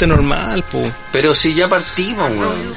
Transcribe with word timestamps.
parte 0.00 0.06
normal, 0.06 0.64
po. 0.64 0.90
Pero 1.12 1.34
si 1.34 1.54
ya 1.54 1.68
partimos, 1.68 2.30
weón. 2.30 2.74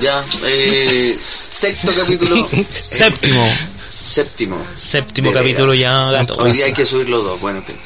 Ya, 0.00 0.24
eh, 0.44 1.18
sexto 1.50 1.90
capítulo. 1.96 2.46
Séptimo. 2.70 3.44
Séptimo. 3.88 4.56
Séptimo 4.76 5.28
De 5.30 5.34
capítulo 5.34 5.74
ya, 5.74 6.10
gato. 6.10 6.36
Hoy 6.36 6.52
día 6.52 6.66
hay 6.66 6.72
que 6.72 6.86
subir 6.86 7.08
los 7.08 7.24
dos, 7.24 7.40
bueno, 7.40 7.58
en 7.58 7.64
fin. 7.64 7.76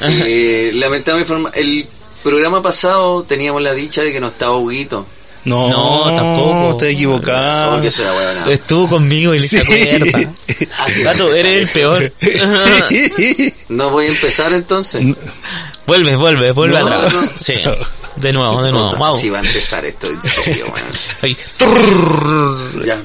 Eh, 0.00 0.70
lamentable 0.74 1.24
informa- 1.26 1.50
el 1.54 1.86
programa 2.22 2.62
pasado 2.62 3.24
teníamos 3.24 3.62
la 3.62 3.72
dicha 3.74 4.02
de 4.02 4.12
que 4.12 4.20
no 4.20 4.28
estaba 4.28 4.56
Huguito. 4.56 5.06
No, 5.44 5.68
No, 5.68 6.16
tampoco. 6.16 6.76
Te 6.78 6.90
equivocado. 6.90 7.80
Que 7.80 7.90
sea 7.90 8.12
weón. 8.12 8.48
Estuvo 8.50 8.88
conmigo 8.88 9.34
y 9.34 9.40
le 9.40 9.48
Sí. 9.48 9.58
Así 10.78 11.02
Gato, 11.02 11.32
eres 11.34 11.62
el 11.62 11.68
peor. 11.68 12.12
Sí. 12.20 13.52
No 13.68 13.90
voy 13.90 14.06
a 14.06 14.08
empezar 14.10 14.52
entonces. 14.52 15.04
Vuelve, 15.86 16.16
vuelve, 16.16 16.52
vuelve 16.52 16.80
No, 16.80 16.86
atrás. 16.86 17.12
no. 17.12 17.22
Sí. 17.36 17.54
De 18.16 18.32
nuevo, 18.32 18.62
de 18.62 18.72
nuevo. 18.72 19.14
Si 19.18 19.28
va 19.30 19.38
a 19.38 19.42
empezar 19.42 19.84
esto, 19.84 20.08
en 20.08 20.22
serio. 20.22 20.66
Ya. 22.84 23.00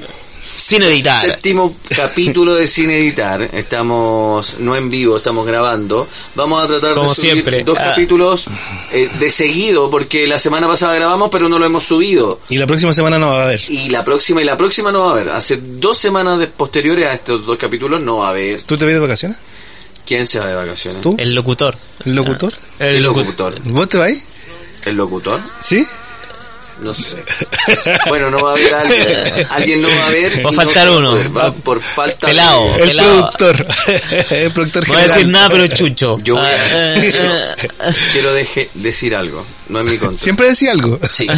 Sin 0.55 0.83
editar. 0.83 1.21
Séptimo 1.25 1.75
capítulo 1.89 2.53
de 2.55 2.67
Sin 2.67 2.89
Editar. 2.91 3.41
Estamos 3.53 4.57
no 4.59 4.75
en 4.75 4.89
vivo, 4.89 5.17
estamos 5.17 5.45
grabando. 5.45 6.07
Vamos 6.35 6.63
a 6.63 6.67
tratar 6.67 6.93
Como 6.93 7.09
de 7.09 7.15
subir 7.15 7.31
siempre. 7.31 7.63
dos 7.63 7.77
Ah. 7.79 7.85
capítulos 7.89 8.45
eh, 8.91 9.09
de 9.19 9.29
seguido, 9.31 9.89
porque 9.89 10.27
la 10.27 10.37
semana 10.39 10.67
pasada 10.67 10.93
grabamos, 10.95 11.29
pero 11.31 11.49
no 11.49 11.57
lo 11.57 11.65
hemos 11.65 11.83
subido. 11.83 12.41
Y 12.49 12.57
la 12.57 12.67
próxima 12.67 12.93
semana 12.93 13.17
no 13.17 13.27
va 13.29 13.41
a 13.41 13.43
haber. 13.45 13.61
Y 13.69 13.89
la 13.89 14.03
próxima 14.03 14.41
y 14.41 14.45
la 14.45 14.57
próxima 14.57 14.91
no 14.91 15.01
va 15.01 15.09
a 15.09 15.11
haber. 15.13 15.29
Hace 15.29 15.57
dos 15.61 15.97
semanas 15.97 16.37
de- 16.39 16.47
posteriores 16.47 17.05
a 17.05 17.13
estos 17.13 17.45
dos 17.45 17.57
capítulos 17.57 17.99
no 18.01 18.17
va 18.17 18.27
a 18.27 18.29
haber. 18.31 18.61
¿Tú 18.63 18.77
te 18.77 18.85
vas 18.85 18.93
de 18.93 18.99
vacaciones? 18.99 19.37
¿Quién 20.05 20.27
se 20.27 20.39
va 20.39 20.47
de 20.47 20.55
vacaciones? 20.55 21.01
¿Tú? 21.01 21.15
El 21.17 21.33
locutor. 21.35 21.77
¿El 22.05 22.15
locutor? 22.15 22.53
El 22.79 22.95
El 22.97 23.03
locutor. 23.03 23.53
locutor. 23.53 23.73
¿Vos 23.73 23.89
te 23.89 23.97
vas? 23.97 24.23
¿El 24.85 24.97
locutor? 24.97 25.39
¿Sí? 25.61 25.85
No 26.81 26.93
sé. 26.95 27.23
Bueno, 28.07 28.31
no 28.31 28.39
va 28.39 28.51
a 28.51 28.53
haber 28.53 28.73
alguien. 28.73 29.47
Alguien 29.51 29.81
no 29.83 29.87
va 29.87 30.03
a 30.03 30.07
haber. 30.07 30.45
Va 30.45 30.49
a 30.49 30.53
faltar 30.53 30.87
no 30.87 30.97
uno. 30.97 31.11
poder. 31.11 31.37
Va 31.37 31.53
por 31.53 31.81
falta 31.81 32.27
Pelado. 32.27 32.65
de- 32.73 32.73
El 32.81 32.87
Pelado. 32.87 33.29
productor. 33.37 33.67
el 34.31 34.51
productor 34.51 34.87
No 34.87 34.93
voy 34.95 35.03
a 35.03 35.07
decir 35.07 35.27
nada, 35.27 35.49
pero 35.49 35.67
chucho. 35.67 36.17
Yo 36.23 36.35
voy 36.35 36.45
a- 36.45 36.49
Ah, 36.49 36.95
eh, 36.97 37.11
eh. 37.13 37.93
Quiero 38.13 38.33
deje- 38.35 38.69
decir 38.73 39.15
algo. 39.15 39.45
No 39.69 39.79
es 39.79 39.85
mi 39.85 39.97
contra. 39.97 40.17
Siempre 40.23 40.47
decía 40.47 40.71
algo. 40.71 40.99
Sí. 41.09 41.27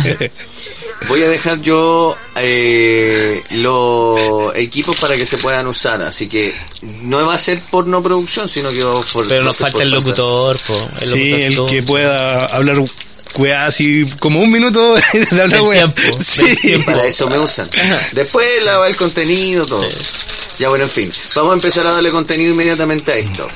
Voy 1.09 1.21
a 1.21 1.27
dejar 1.27 1.59
yo 1.61 2.15
eh, 2.37 3.43
los 3.51 4.55
equipos 4.55 4.95
para 4.95 5.17
que 5.17 5.25
se 5.25 5.37
puedan 5.37 5.67
usar, 5.67 6.01
así 6.01 6.29
que 6.29 6.53
no 7.01 7.27
va 7.27 7.33
a 7.35 7.37
ser 7.37 7.59
por 7.69 7.85
no 7.87 8.01
producción, 8.01 8.47
sino 8.47 8.69
que 8.71 8.81
va 8.85 9.01
por... 9.01 9.27
Pero 9.27 9.43
nos 9.43 9.57
falta 9.57 9.73
por 9.73 9.81
el 9.81 9.89
locutor, 9.89 10.57
po. 10.65 10.89
El 11.01 11.01
sí, 11.07 11.29
locutor 11.29 11.39
el 11.41 11.55
todo. 11.57 11.65
que 11.67 11.83
pueda 11.83 12.45
hablar 12.45 12.77
weá 13.35 13.65
así 13.65 14.05
como 14.19 14.41
un 14.41 14.51
minuto 14.51 14.95
de 15.31 15.41
hablar 15.41 15.61
weá. 15.61 15.87
tiempo, 15.93 16.23
Sí. 16.23 16.55
tiempo. 16.55 16.91
Para 16.91 17.05
eso 17.05 17.27
me 17.29 17.39
usan. 17.39 17.69
Después 18.11 18.47
la 18.63 18.77
va 18.77 18.87
el 18.87 18.95
contenido, 18.95 19.65
todo. 19.65 19.89
Sí. 19.89 19.95
Ya 20.59 20.69
bueno, 20.69 20.83
en 20.83 20.89
fin. 20.89 21.11
Vamos 21.35 21.51
a 21.51 21.55
empezar 21.55 21.87
a 21.87 21.91
darle 21.93 22.11
contenido 22.11 22.51
inmediatamente 22.51 23.11
a 23.11 23.15
esto. 23.17 23.47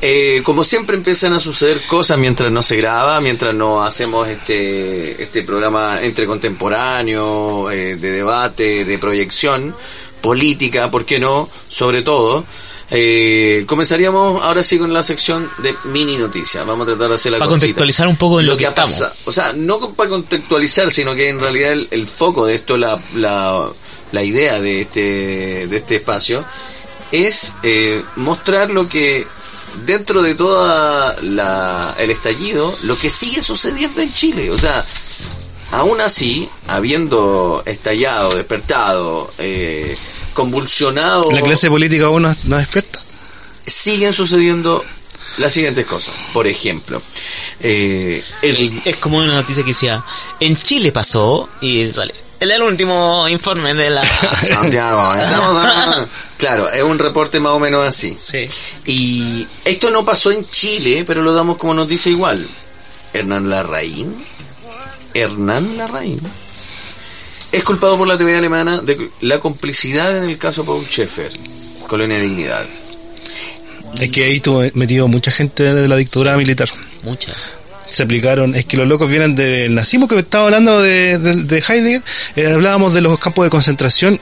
Eh, 0.00 0.40
como 0.44 0.64
siempre 0.64 0.96
empiezan 0.96 1.32
a 1.34 1.40
suceder 1.40 1.82
cosas 1.86 2.16
mientras 2.18 2.50
no 2.50 2.62
se 2.62 2.76
graba, 2.76 3.20
mientras 3.20 3.52
no 3.54 3.84
hacemos 3.84 4.26
este, 4.28 5.22
este 5.22 5.42
programa 5.42 5.98
entre 6.02 6.24
contemporáneo, 6.26 7.70
eh, 7.70 7.96
de 7.96 8.10
debate, 8.12 8.84
de 8.84 8.98
proyección, 8.98 9.74
política, 10.20 10.90
¿por 10.90 11.04
qué 11.04 11.18
no? 11.18 11.48
Sobre 11.68 12.02
todo. 12.02 12.44
Eh, 12.90 13.64
comenzaríamos 13.66 14.42
ahora 14.42 14.62
sí 14.62 14.78
con 14.78 14.92
la 14.92 15.02
sección 15.02 15.50
de 15.58 15.74
mini 15.84 16.16
noticias. 16.16 16.64
Vamos 16.66 16.84
a 16.86 16.92
tratar 16.92 17.08
de 17.10 17.14
hacerla 17.16 17.38
Para 17.38 17.48
cortita. 17.50 17.66
contextualizar 17.66 18.08
un 18.08 18.16
poco 18.16 18.40
en 18.40 18.46
lo 18.46 18.56
que 18.56 18.64
estamos. 18.64 18.92
pasado. 18.92 19.12
O 19.26 19.32
sea, 19.32 19.52
no 19.52 19.90
para 19.92 20.08
contextualizar, 20.10 20.90
sino 20.90 21.14
que 21.14 21.28
en 21.28 21.38
realidad 21.40 21.72
el, 21.72 21.88
el 21.90 22.06
foco 22.06 22.46
de 22.46 22.54
esto, 22.54 22.76
la, 22.78 22.98
la, 23.14 23.68
la 24.12 24.24
idea 24.24 24.58
de 24.60 24.82
este, 24.82 25.66
de 25.66 25.76
este 25.76 25.96
espacio, 25.96 26.44
es 27.12 27.52
eh, 27.62 28.02
mostrar 28.16 28.70
lo 28.70 28.88
que 28.88 29.26
dentro 29.84 30.22
de 30.22 30.34
toda 30.34 31.16
la, 31.22 31.94
el 31.98 32.10
estallido, 32.10 32.74
lo 32.84 32.96
que 32.96 33.10
sigue 33.10 33.42
sucediendo 33.42 34.00
en 34.00 34.12
Chile. 34.14 34.50
O 34.50 34.56
sea, 34.56 34.82
aún 35.72 36.00
así, 36.00 36.48
habiendo 36.66 37.62
estallado, 37.66 38.34
despertado, 38.34 39.30
eh, 39.38 39.94
convulsionado, 40.38 41.30
La 41.32 41.42
clase 41.42 41.68
política 41.68 42.04
aún 42.06 42.22
no, 42.22 42.34
no 42.44 42.56
despierta. 42.58 43.00
siguen 43.66 44.12
sucediendo 44.12 44.84
las 45.38 45.52
siguientes 45.52 45.84
cosas. 45.84 46.14
Por 46.32 46.46
ejemplo, 46.46 47.02
eh, 47.60 48.22
el, 48.42 48.80
Es 48.84 48.96
como 48.96 49.18
una 49.18 49.34
noticia 49.34 49.62
que 49.64 49.70
decía, 49.70 50.02
en 50.40 50.56
Chile 50.56 50.92
pasó 50.92 51.48
y 51.60 51.88
sale. 51.90 52.14
El, 52.40 52.52
el 52.52 52.62
último 52.62 53.26
informe 53.28 53.74
de 53.74 53.90
la... 53.90 54.04
Santiago, 54.48 55.12
estamos 55.14 55.56
a- 55.66 56.06
claro, 56.38 56.70
es 56.70 56.82
un 56.84 56.98
reporte 57.00 57.40
más 57.40 57.52
o 57.52 57.58
menos 57.58 57.84
así. 57.84 58.14
sí. 58.16 58.48
Y 58.86 59.46
esto 59.64 59.90
no 59.90 60.04
pasó 60.04 60.30
en 60.30 60.48
Chile, 60.48 61.02
pero 61.04 61.20
lo 61.22 61.32
damos 61.32 61.56
como 61.58 61.74
noticia 61.74 62.10
igual. 62.12 62.46
Hernán 63.12 63.50
Larraín, 63.50 64.24
Hernán 65.14 65.76
Larraín, 65.78 66.20
es 67.52 67.64
culpado 67.64 67.96
por 67.96 68.06
la 68.06 68.18
TV 68.18 68.36
alemana 68.36 68.78
de 68.78 69.10
la 69.20 69.40
complicidad 69.40 70.16
en 70.16 70.30
el 70.30 70.38
caso 70.38 70.64
Paul 70.64 70.84
Schaeffer, 70.84 71.32
Colonia 71.86 72.18
Dignidad. 72.18 72.66
Es 73.98 74.10
que 74.10 74.24
ahí 74.24 74.36
estuvo 74.36 74.62
metido 74.74 75.08
mucha 75.08 75.30
gente 75.30 75.74
de 75.74 75.88
la 75.88 75.96
dictadura 75.96 76.36
militar. 76.36 76.68
Muchas. 77.02 77.36
Se 77.88 78.02
aplicaron, 78.02 78.54
es 78.54 78.66
que 78.66 78.76
los 78.76 78.86
locos 78.86 79.08
vienen 79.08 79.34
del 79.34 79.74
nazismo 79.74 80.06
que 80.06 80.18
estaba 80.18 80.44
hablando 80.44 80.82
de, 80.82 81.16
de, 81.16 81.32
de 81.44 81.64
Heidegger, 81.66 82.02
eh, 82.36 82.52
hablábamos 82.52 82.92
de 82.92 83.00
los 83.00 83.18
campos 83.18 83.46
de 83.46 83.50
concentración 83.50 84.20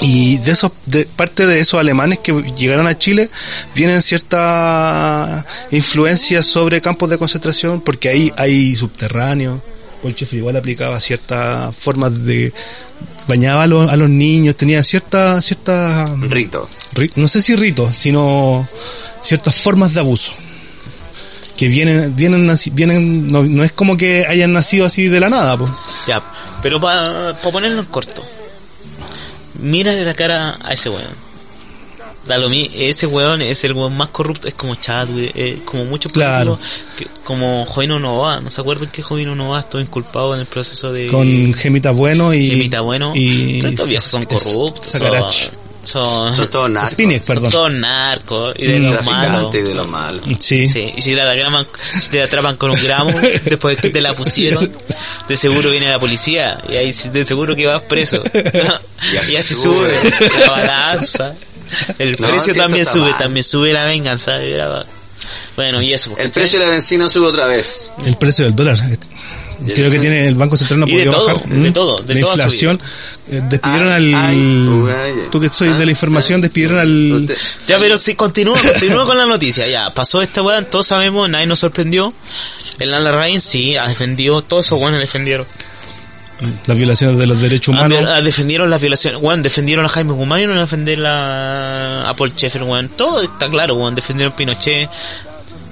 y 0.00 0.38
de 0.38 0.52
esos, 0.52 0.72
de 0.86 1.06
parte 1.06 1.46
de 1.46 1.60
esos 1.60 1.78
alemanes 1.78 2.18
que 2.20 2.32
llegaron 2.56 2.86
a 2.86 2.98
Chile 2.98 3.30
vienen 3.74 4.02
cierta 4.02 5.44
influencia 5.70 6.42
sobre 6.42 6.80
campos 6.80 7.10
de 7.10 7.18
concentración 7.18 7.80
porque 7.80 8.08
ahí 8.08 8.32
hay 8.36 8.74
subterráneos. 8.74 9.60
Schaeffer 10.02 10.38
igual 10.38 10.56
aplicaba 10.56 10.98
ciertas 11.00 11.74
formas 11.76 12.24
de 12.24 12.52
bañaba 13.26 13.64
a 13.64 13.66
los, 13.66 13.90
a 13.90 13.96
los 13.96 14.08
niños, 14.08 14.56
tenía 14.56 14.82
cierta 14.82 15.40
cierta 15.42 16.06
Rito. 16.22 16.68
ri- 16.94 17.12
no 17.16 17.28
sé 17.28 17.42
si 17.42 17.54
ritos, 17.56 17.94
sino 17.96 18.66
ciertas 19.20 19.54
formas 19.56 19.94
de 19.94 20.00
abuso 20.00 20.32
que 21.56 21.66
vienen 21.68 22.14
vienen 22.14 22.48
vienen 22.72 23.26
no, 23.26 23.42
no 23.42 23.64
es 23.64 23.72
como 23.72 23.96
que 23.96 24.24
hayan 24.28 24.52
nacido 24.52 24.86
así 24.86 25.08
de 25.08 25.18
la 25.20 25.28
nada, 25.28 25.58
pues. 25.58 25.70
Ya, 26.06 26.22
pero 26.62 26.80
para 26.80 27.36
ponerlo 27.42 27.80
en 27.80 27.86
corto. 27.86 28.22
Mírale 29.60 30.04
la 30.04 30.14
cara 30.14 30.56
a 30.62 30.72
ese 30.72 30.88
weón. 30.88 31.27
Da 32.28 32.38
lo 32.38 32.48
mi- 32.48 32.70
ese 32.74 33.06
weón 33.06 33.40
es 33.42 33.64
el 33.64 33.72
weón 33.72 33.96
más 33.96 34.08
corrupto, 34.08 34.46
es 34.48 34.54
como 34.54 34.74
Chadwick, 34.76 35.32
es 35.34 35.60
como 35.62 35.84
muchos 35.86 36.12
Claro. 36.12 36.56
políticos 36.56 36.82
que- 36.96 37.06
como 37.24 37.64
Jovino 37.66 37.98
Nova, 37.98 38.40
¿no 38.40 38.50
se 38.50 38.60
acuerdan 38.60 38.90
que 38.90 39.02
Jovino 39.02 39.34
Nova 39.34 39.60
estuvo 39.60 39.80
inculpado 39.80 40.34
en 40.34 40.40
el 40.40 40.46
proceso 40.46 40.92
de 40.92 41.08
con 41.08 41.52
Gemita 41.54 41.90
Bueno 41.90 42.32
y 42.34 42.50
Gemita 42.50 42.80
Bueno? 42.82 43.12
y 43.14 43.58
Todos 43.60 43.72
estos 43.72 43.86
viejos 43.88 44.08
son 44.10 44.24
corruptos, 44.24 44.90
son, 44.90 45.10
son, 45.84 46.36
Son 46.36 46.50
todos 46.50 46.68
narcos. 46.70 47.24
Son 47.26 47.50
todos 47.50 47.70
narcos 47.72 48.54
y 48.58 48.66
de 48.66 48.78
Mm. 48.78 48.82
los 48.82 49.06
malos. 49.06 49.06
Traficantes 49.06 49.68
de 49.68 49.74
los 49.74 49.88
malos. 49.88 50.22
Sí. 50.38 50.68
Sí, 50.68 50.92
y 50.96 51.00
si 51.00 51.14
te, 51.14 51.20
atrapan, 51.22 51.66
si 52.02 52.10
te 52.10 52.22
atrapan 52.22 52.56
con 52.56 52.70
un 52.72 52.82
gramo 52.82 53.10
después 53.44 53.76
de 53.76 53.82
que 53.82 53.88
te 53.90 54.00
la 54.02 54.14
pusieron, 54.14 54.70
de 55.28 55.36
seguro 55.38 55.70
viene 55.70 55.88
la 55.88 55.98
policía 55.98 56.62
y 56.68 56.76
ahí 56.76 56.92
de 57.12 57.24
seguro 57.24 57.56
que 57.56 57.64
vas 57.66 57.80
preso. 57.82 58.22
y 59.14 59.16
así 59.16 59.36
así 59.38 59.54
sube. 59.54 59.88
sube 59.88 60.30
la 60.40 60.50
balanza. 60.50 61.34
El 61.98 62.12
No, 62.18 62.28
precio 62.28 62.52
si 62.54 62.58
también 62.58 62.84
sube, 62.86 63.10
mal. 63.10 63.18
también 63.18 63.44
sube 63.44 63.72
la 63.72 63.84
venganza. 63.84 64.38
Bueno, 65.56 65.82
y 65.82 65.92
eso. 65.92 66.14
El 66.16 66.30
precio 66.30 66.58
de 66.58 66.64
la 66.66 66.70
benzina 66.70 67.08
sube 67.10 67.26
otra 67.26 67.46
vez. 67.46 67.90
El 68.04 68.16
precio 68.16 68.44
del 68.44 68.54
dólar. 68.54 68.78
Creo 69.74 69.90
que 69.90 69.98
tiene 69.98 70.28
el 70.28 70.36
Banco 70.36 70.56
Central 70.56 70.78
no 70.78 70.86
Y 70.86 70.92
de 70.94 71.06
podía 71.06 71.10
todo, 71.18 71.26
bajar. 71.34 71.48
de 71.48 71.70
todo, 71.72 71.98
de 71.98 72.14
la 72.14 72.20
inflación. 72.20 72.80
eh, 73.28 73.42
despidieron 73.48 73.88
Ay, 73.88 74.14
al. 74.14 74.88
ay, 74.96 75.12
tú 75.32 75.40
que 75.40 75.48
soy 75.48 75.70
de 75.72 75.78
la 75.84 75.90
ah, 75.90 75.90
información, 75.90 76.40
despidieron 76.40 76.78
al. 76.78 77.12
usted- 77.12 77.36
Ya, 77.66 77.78
pero 77.80 77.98
si 77.98 78.14
continúa, 78.14 78.56
continúa 78.56 79.04
con 79.04 79.18
la 79.18 79.26
noticia. 79.26 79.66
Ya, 79.66 79.92
pasó 79.92 80.22
esta 80.22 80.42
weá, 80.42 80.62
todos 80.64 80.86
sabemos, 80.86 81.28
nadie 81.28 81.46
nos 81.46 81.58
sorprendió. 81.58 82.14
El 82.78 82.94
Alan 82.94 83.12
Ryan 83.12 83.40
sí, 83.40 83.76
ha 83.76 83.88
defendido, 83.88 84.42
todos 84.42 84.66
esos 84.66 84.78
weones 84.78 85.00
defendieron. 85.00 85.44
Las 86.66 86.76
violaciones 86.76 87.18
de 87.18 87.26
los 87.26 87.40
derechos 87.40 87.74
Ah, 87.74 87.86
humanos. 87.86 88.08
ah, 88.08 88.20
defendieron 88.20 88.70
las 88.70 88.80
violaciones, 88.80 89.20
weón, 89.20 89.42
defendieron 89.42 89.84
a 89.84 89.88
Jaime 89.88 90.12
Guzmán 90.12 90.40
y 90.42 90.46
no 90.46 90.60
defender 90.60 90.98
la, 90.98 92.08
a 92.08 92.14
Paul 92.14 92.30
Schaeffer, 92.32 92.62
weón. 92.62 92.88
Todo 92.90 93.22
está 93.22 93.48
claro, 93.48 93.74
weón, 93.76 93.94
defendieron 93.94 94.32
a 94.32 94.36
Pinochet. 94.36 94.88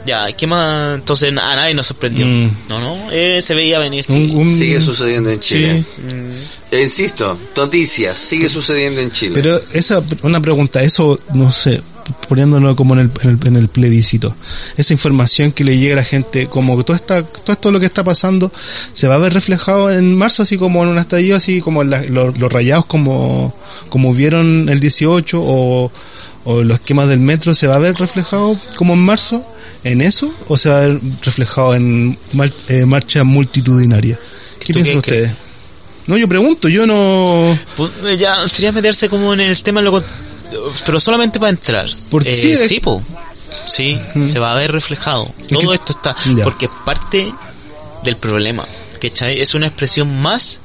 Ya, 0.07 0.33
¿qué 0.33 0.47
más? 0.47 0.95
Entonces 0.97 1.31
a 1.31 1.33
nadie 1.57 1.75
nos 1.75 1.87
sorprendió. 1.87 2.27
Mm. 2.27 2.51
No, 2.69 2.79
no, 2.79 3.11
eh, 3.11 3.43
se 3.43 3.55
veía 3.57 3.79
venir. 3.81 4.05
sí. 4.05 4.13
Un- 4.13 4.37
un- 4.37 4.57
Sigue 4.57 4.81
sucediendo 4.81 5.31
en 5.31 5.41
Chile. 5.41 5.83
Sí. 5.97 6.15
Mm, 6.15 6.31
E 6.71 6.83
Insisto, 6.83 7.39
noticias, 7.57 8.17
sigue 8.19 8.49
sucediendo 8.49 9.01
en 9.01 9.11
Chile. 9.11 9.33
Pero 9.35 9.61
esa, 9.73 10.03
una 10.23 10.41
pregunta, 10.41 10.81
eso, 10.83 11.19
no 11.35 11.51
sé, 11.51 11.81
poniéndolo 12.29 12.75
como 12.77 12.95
en 12.95 13.01
el, 13.01 13.11
en 13.23 13.31
el, 13.41 13.47
en 13.49 13.57
el 13.57 13.69
plebiscito. 13.69 14.35
Esa 14.77 14.93
información 14.93 15.53
que 15.53 15.65
le 15.65 15.79
llega 15.79 15.95
a 15.95 15.97
la 15.97 16.05
gente, 16.05 16.47
como 16.49 16.77
que 16.77 16.85
todo, 16.85 16.97
esta, 16.97 17.23
todo 17.23 17.53
esto 17.53 17.71
lo 17.71 17.81
que 17.81 17.87
está 17.87 18.05
pasando, 18.05 18.53
se 18.93 19.09
va 19.09 19.15
a 19.15 19.19
ver 19.19 19.33
reflejado 19.35 19.91
en 19.91 20.17
marzo, 20.17 20.43
así 20.43 20.57
como 20.57 20.83
en 20.83 20.91
un 20.91 20.99
estallido, 20.99 21.37
así 21.37 21.61
como 21.61 21.83
en 21.83 21.91
la- 21.91 22.03
los, 22.03 22.39
los 22.39 22.53
rayados 22.53 22.87
como, 22.87 23.55
como 23.89 24.13
vieron 24.15 24.69
el 24.69 24.81
18 24.81 25.41
o, 25.43 25.91
o 26.45 26.63
los 26.63 26.79
esquemas 26.79 27.09
del 27.09 27.21
metro, 27.21 27.55
se 27.55 27.67
va 27.67 27.77
a 27.77 27.79
ver 27.79 27.95
reflejado 27.97 28.57
como 28.77 28.95
en 28.95 29.01
marzo 29.01 29.45
en 29.85 30.01
eso 30.01 30.33
o 30.49 30.57
se 30.57 30.69
va 30.69 30.79
a 30.83 30.87
ver 30.87 31.01
reflejado 31.23 31.75
en 31.75 32.19
mar- 32.33 32.53
eh, 32.69 32.85
marcha 32.87 33.23
multitudinaria. 33.25 34.19
¿Qué 34.59 34.73
¿Tú 34.73 34.81
piensan 34.81 34.97
ustedes? 34.99 35.33
No, 36.09 36.17
yo 36.17 36.29
pregunto, 36.29 36.69
yo 36.69 36.87
no... 36.87 37.59
Eh, 38.05 38.17
Ya 38.17 38.49
sería 38.49 38.71
meterse 38.71 39.09
como 39.09 39.35
en 39.35 39.41
el 39.41 39.61
tema, 39.65 39.83
lo 39.83 40.01
pero 40.85 41.01
solamente 41.01 41.39
para 41.39 41.51
entrar. 41.51 41.89
Porque 42.11 42.33
Eh, 42.33 42.35
sí, 42.35 42.53
es- 42.53 42.69
sí, 42.69 42.81
po. 42.81 43.03
Sí, 43.67 43.99
se 44.23 44.39
va 44.39 44.53
a 44.53 44.57
ver 44.57 44.71
reflejado. 44.73 45.33
Todo 45.49 45.71
que- 45.71 45.75
esto 45.77 45.93
está, 45.93 46.15
Ya. 46.37 46.45
porque 46.45 46.67
es 46.67 46.73
parte 46.85 47.33
del 48.03 48.17
problema. 48.17 48.65
¿cachai? 49.01 49.41
Es 49.41 49.55
una 49.55 49.67
expresión 49.67 50.21
más 50.23 50.61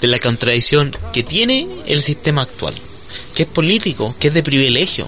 de 0.00 0.08
la 0.08 0.18
contradicción 0.18 0.96
que 1.12 1.22
tiene 1.22 1.68
el 1.86 2.00
sistema 2.02 2.42
actual, 2.42 2.74
que 3.34 3.42
es 3.42 3.48
político, 3.48 4.14
que 4.18 4.28
es 4.28 4.34
de 4.34 4.42
privilegio. 4.42 5.06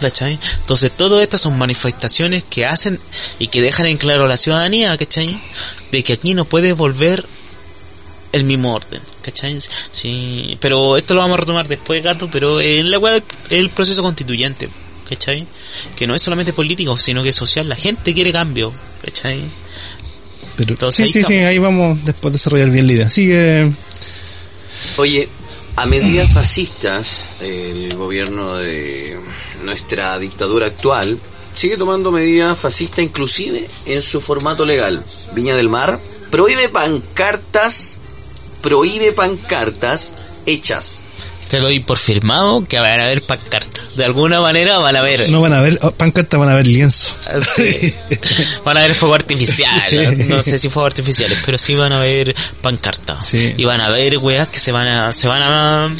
¿Cachai? 0.00 0.38
Entonces, 0.60 0.90
todas 0.96 1.22
estas 1.22 1.40
son 1.42 1.56
manifestaciones 1.58 2.42
que 2.42 2.64
hacen 2.66 2.98
y 3.38 3.46
que 3.48 3.62
dejan 3.62 3.86
en 3.86 3.96
claro 3.98 4.24
a 4.24 4.28
la 4.28 4.36
ciudadanía, 4.36 4.96
¿cachai? 4.96 5.38
De 5.92 6.02
que 6.02 6.14
aquí 6.14 6.34
no 6.34 6.46
puede 6.46 6.72
volver 6.72 7.26
el 8.34 8.44
mismo 8.44 8.74
orden, 8.74 9.00
¿cachai? 9.22 9.58
Sí, 9.92 10.58
pero 10.60 10.96
esto 10.96 11.14
lo 11.14 11.20
vamos 11.20 11.36
a 11.36 11.40
retomar 11.40 11.68
después, 11.68 12.02
gato, 12.02 12.28
pero 12.30 12.60
en 12.60 12.90
la 12.90 12.98
del 12.98 13.22
el 13.50 13.70
proceso 13.70 14.02
constituyente, 14.02 14.68
¿cachai? 15.08 15.46
Que 15.94 16.06
no 16.08 16.16
es 16.16 16.22
solamente 16.22 16.52
político, 16.52 16.96
sino 16.96 17.22
que 17.22 17.28
es 17.28 17.34
social, 17.36 17.68
la 17.68 17.76
gente 17.76 18.12
quiere 18.12 18.32
cambio, 18.32 18.74
¿cachai? 19.02 19.42
Pero, 20.56 20.70
Entonces, 20.70 21.12
sí, 21.12 21.20
sí, 21.20 21.24
sí, 21.24 21.34
ahí 21.34 21.58
vamos 21.58 22.04
después 22.04 22.32
de 22.32 22.38
desarrollar 22.38 22.70
bien 22.70 22.86
la 22.88 22.92
idea. 22.92 23.10
Sigue... 23.10 23.72
Oye, 24.96 25.28
a 25.76 25.86
medidas 25.86 26.32
fascistas, 26.32 27.28
el 27.40 27.94
gobierno 27.94 28.56
de 28.56 29.16
nuestra 29.62 30.18
dictadura 30.18 30.66
actual 30.66 31.18
sigue 31.54 31.76
tomando 31.76 32.10
medidas 32.10 32.58
fascistas 32.58 33.04
inclusive 33.04 33.68
en 33.86 34.02
su 34.02 34.20
formato 34.20 34.64
legal. 34.64 35.04
Viña 35.34 35.54
del 35.54 35.68
Mar 35.68 36.00
prohíbe 36.30 36.68
pancartas, 36.68 38.00
prohíbe 38.64 39.12
pancartas 39.12 40.14
hechas. 40.46 41.02
Te 41.48 41.58
lo 41.58 41.64
doy 41.64 41.80
por 41.80 41.98
firmado 41.98 42.66
que 42.66 42.80
van 42.80 42.98
a 42.98 43.04
haber 43.04 43.20
pancartas. 43.22 43.94
De 43.94 44.04
alguna 44.04 44.40
manera 44.40 44.78
van 44.78 44.96
a 44.96 45.00
haber. 45.00 45.28
No 45.28 45.42
van 45.42 45.52
a 45.52 45.60
ver, 45.60 45.78
oh, 45.82 45.90
pancarta 45.90 46.38
van 46.38 46.48
a 46.48 46.54
ver 46.54 46.66
lienzo. 46.66 47.14
Sí. 47.54 47.94
Van 48.64 48.78
a 48.78 48.80
haber 48.80 48.94
fuego 48.94 49.14
artificial. 49.14 50.26
No 50.28 50.42
sé 50.42 50.58
si 50.58 50.70
fuego 50.70 50.86
artificiales, 50.86 51.42
pero 51.44 51.58
sí 51.58 51.74
van 51.74 51.92
a 51.92 51.98
haber 51.98 52.34
pancartas. 52.62 53.26
Sí. 53.26 53.52
Y 53.58 53.64
van 53.64 53.82
a 53.82 53.86
haber 53.86 54.16
weas 54.18 54.48
que 54.48 54.58
se 54.58 54.72
van 54.72 54.88
a, 54.88 55.12
se 55.12 55.28
van 55.28 55.42
a, 55.42 55.90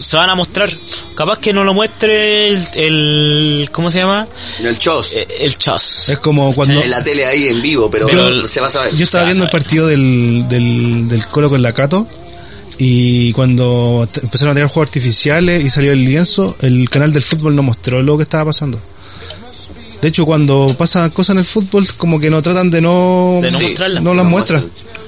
se 0.00 0.16
van 0.16 0.28
a 0.30 0.34
mostrar. 0.34 0.70
Capaz 1.14 1.38
que 1.38 1.52
no 1.52 1.62
lo 1.62 1.72
muestre 1.74 2.48
el, 2.48 2.58
el 2.74 3.68
¿cómo 3.70 3.90
se 3.90 3.98
llama? 4.00 4.26
El 4.62 4.78
chos. 4.78 5.12
Eh, 5.12 5.26
El 5.40 5.56
chos. 5.56 6.08
Es 6.08 6.18
como 6.18 6.52
cuando... 6.54 6.80
en 6.82 6.90
la 6.90 7.04
tele 7.04 7.26
ahí 7.26 7.48
en 7.48 7.62
vivo, 7.62 7.88
pero, 7.90 8.06
Pero- 8.06 8.48
se 8.48 8.60
va 8.60 8.66
a 8.66 8.70
saber. 8.70 8.94
Yo 8.96 9.04
estaba 9.04 9.24
viendo 9.26 9.44
el 9.44 9.50
partido 9.50 9.86
del, 9.86 10.46
del, 10.48 11.08
del 11.08 11.26
Colo 11.28 11.48
con 11.50 11.62
la 11.62 11.72
Cato 11.72 12.06
y 12.78 13.32
cuando 13.34 14.08
empezaron 14.22 14.52
a 14.52 14.54
tirar 14.54 14.70
juegos 14.70 14.88
artificiales 14.88 15.62
y 15.64 15.68
salió 15.70 15.92
el 15.92 16.02
lienzo, 16.04 16.56
el 16.62 16.88
canal 16.88 17.12
del 17.12 17.22
fútbol 17.22 17.54
no 17.54 17.62
mostró 17.62 18.02
lo 18.02 18.16
que 18.16 18.22
estaba 18.22 18.46
pasando. 18.46 18.80
De 20.00 20.08
hecho, 20.08 20.24
cuando 20.24 20.74
pasan 20.78 21.10
cosas 21.10 21.34
en 21.34 21.40
el 21.40 21.44
fútbol, 21.44 21.86
como 21.98 22.18
que 22.18 22.30
no 22.30 22.40
tratan 22.40 22.70
de 22.70 22.80
no... 22.80 23.38
De 23.42 23.50
no 23.50 23.58
Sí, 23.58 23.64
mostrarla. 23.64 24.00
no 24.00 24.14
las 24.14 24.24
no 24.24 24.30
muestran. 24.30 24.62
muestran. 24.62 24.99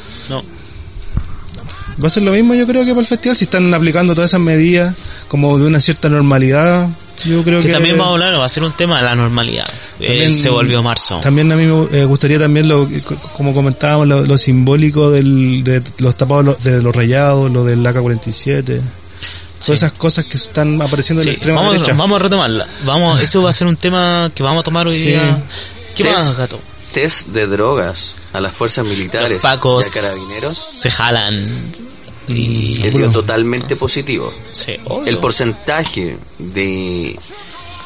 Va 2.03 2.09
a 2.09 2.11
ser 2.11 2.23
lo 2.25 2.33
mismo 2.33 2.55
yo 2.55 2.67
creo 2.67 2.85
que 2.85 2.91
para 2.91 3.01
el 3.03 3.07
festival, 3.07 3.37
si 3.37 3.45
están 3.45 3.73
aplicando 3.73 4.15
todas 4.15 4.31
esas 4.31 4.41
medidas 4.41 4.95
como 5.29 5.57
de 5.59 5.67
una 5.67 5.79
cierta 5.81 6.09
normalidad, 6.09 6.89
yo 7.25 7.45
creo 7.45 7.61
Que, 7.61 7.69
que... 7.69 7.73
también 7.73 7.97
vamos 7.97 8.11
a 8.11 8.15
hablar, 8.15 8.41
va 8.41 8.45
a 8.47 8.49
ser 8.49 8.65
un 8.65 8.73
tema 8.73 8.99
de 8.99 9.05
la 9.05 9.15
normalidad. 9.15 9.69
Eh, 10.01 10.07
También- 10.09 10.37
se 10.37 10.49
volvió 10.51 10.83
marzo. 10.83 11.21
También 11.21 11.53
a 11.53 11.57
mí 11.57 11.65
me 11.67 12.01
eh, 12.01 12.05
gustaría 12.05 12.39
también, 12.41 12.69
lo, 12.69 12.89
co- 13.05 13.15
como 13.37 13.55
comentábamos, 13.55 14.09
lo, 14.09 14.27
lo 14.27 14.37
simbólico 14.39 15.11
del, 15.11 15.63
de 15.63 15.83
los 15.99 16.17
tapados 16.17 16.63
de 16.65 16.83
los 16.83 16.95
rayados, 16.97 17.51
lo 17.53 17.65
del 17.65 17.87
AK-47. 17.87 18.65
Todas 18.65 18.83
Sí. 19.61 19.73
esas 19.75 19.93
cosas 19.93 20.25
que 20.25 20.39
están 20.39 20.83
apareciendo 20.83 21.23
en 21.23 21.27
la 21.29 21.33
extrema 21.35 21.61
vamos, 21.61 21.75
derecha. 21.75 21.93
vamos 21.97 22.21
a 22.21 22.25
retomarla. 22.25 22.67
Vamos, 22.85 23.21
eso 23.21 23.43
va 23.45 23.51
a 23.51 23.53
ser 23.53 23.69
un 23.69 23.77
tema 23.77 24.29
que 24.35 24.43
vamos 24.43 24.63
a 24.63 24.65
tomar 24.65 24.89
hoy 24.89 24.97
Sí. 24.97 25.05
día. 25.11 25.39
¿Qué 25.95 26.03
Test- 26.03 26.15
más, 26.15 26.37
gato? 26.37 26.61
Test 26.93 27.29
de 27.29 27.47
drogas 27.47 28.15
a 28.33 28.41
las 28.41 28.53
fuerzas 28.53 28.85
militares 28.85 29.35
Los 29.35 29.43
pacos 29.43 29.87
y 29.87 29.89
a 29.89 30.03
carabineros 30.03 30.57
se 30.59 30.91
jalan. 30.91 31.63
Y 32.29 32.75
dio 32.91 33.11
totalmente 33.11 33.77
positivo. 33.77 34.33
Sí, 34.53 34.77
obvio. 34.87 35.07
El 35.09 35.19
porcentaje 35.19 36.17
de 36.39 37.19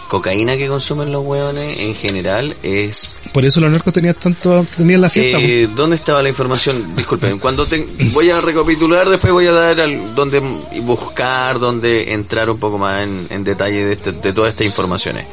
cocaína 0.09 0.57
que 0.57 0.69
consumen 0.69 1.11
los 1.11 1.25
hueones 1.25 1.81
en 1.81 1.93
general 1.97 2.55
es... 2.63 3.19
Por 3.33 3.45
eso 3.45 3.61
los 3.61 3.73
narcos 3.73 3.93
tenían 3.93 4.15
tanto, 4.15 4.65
tenían 4.77 5.01
la 5.01 5.11
fiesta. 5.11 5.39
Eh, 5.41 5.69
¿Dónde 5.75 5.97
estaba 5.97 6.23
la 6.23 6.29
información? 6.29 6.95
Disculpen, 6.95 7.39
cuando 7.41 7.67
te, 7.67 7.85
voy 8.13 8.31
a 8.31 8.41
recapitular, 8.41 9.09
después 9.09 9.33
voy 9.33 9.47
a 9.47 9.53
dar 9.53 9.81
al, 9.81 10.15
donde 10.15 10.39
buscar, 10.83 11.59
donde 11.59 12.13
entrar 12.13 12.49
un 12.51 12.59
poco 12.59 12.79
más 12.79 13.03
en, 13.03 13.27
en 13.31 13.43
detalle 13.43 13.85
de, 13.85 13.93
este- 13.95 14.13
de 14.13 14.33
todas 14.33 14.51
estas 14.51 14.67
informaciones. 14.67 15.27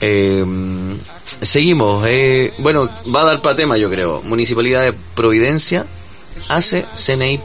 Eh, 0.00 0.44
seguimos. 1.40 2.04
eh, 2.06 2.52
bueno, 2.58 2.88
va 3.14 3.22
a 3.22 3.24
dar 3.24 3.40
para 3.40 3.56
tema, 3.56 3.78
yo 3.78 3.88
creo. 3.90 4.20
Municipalidad 4.22 4.82
de 4.82 4.92
Providencia 4.92 5.86
hace 6.48 6.84
CNI, 6.96 7.40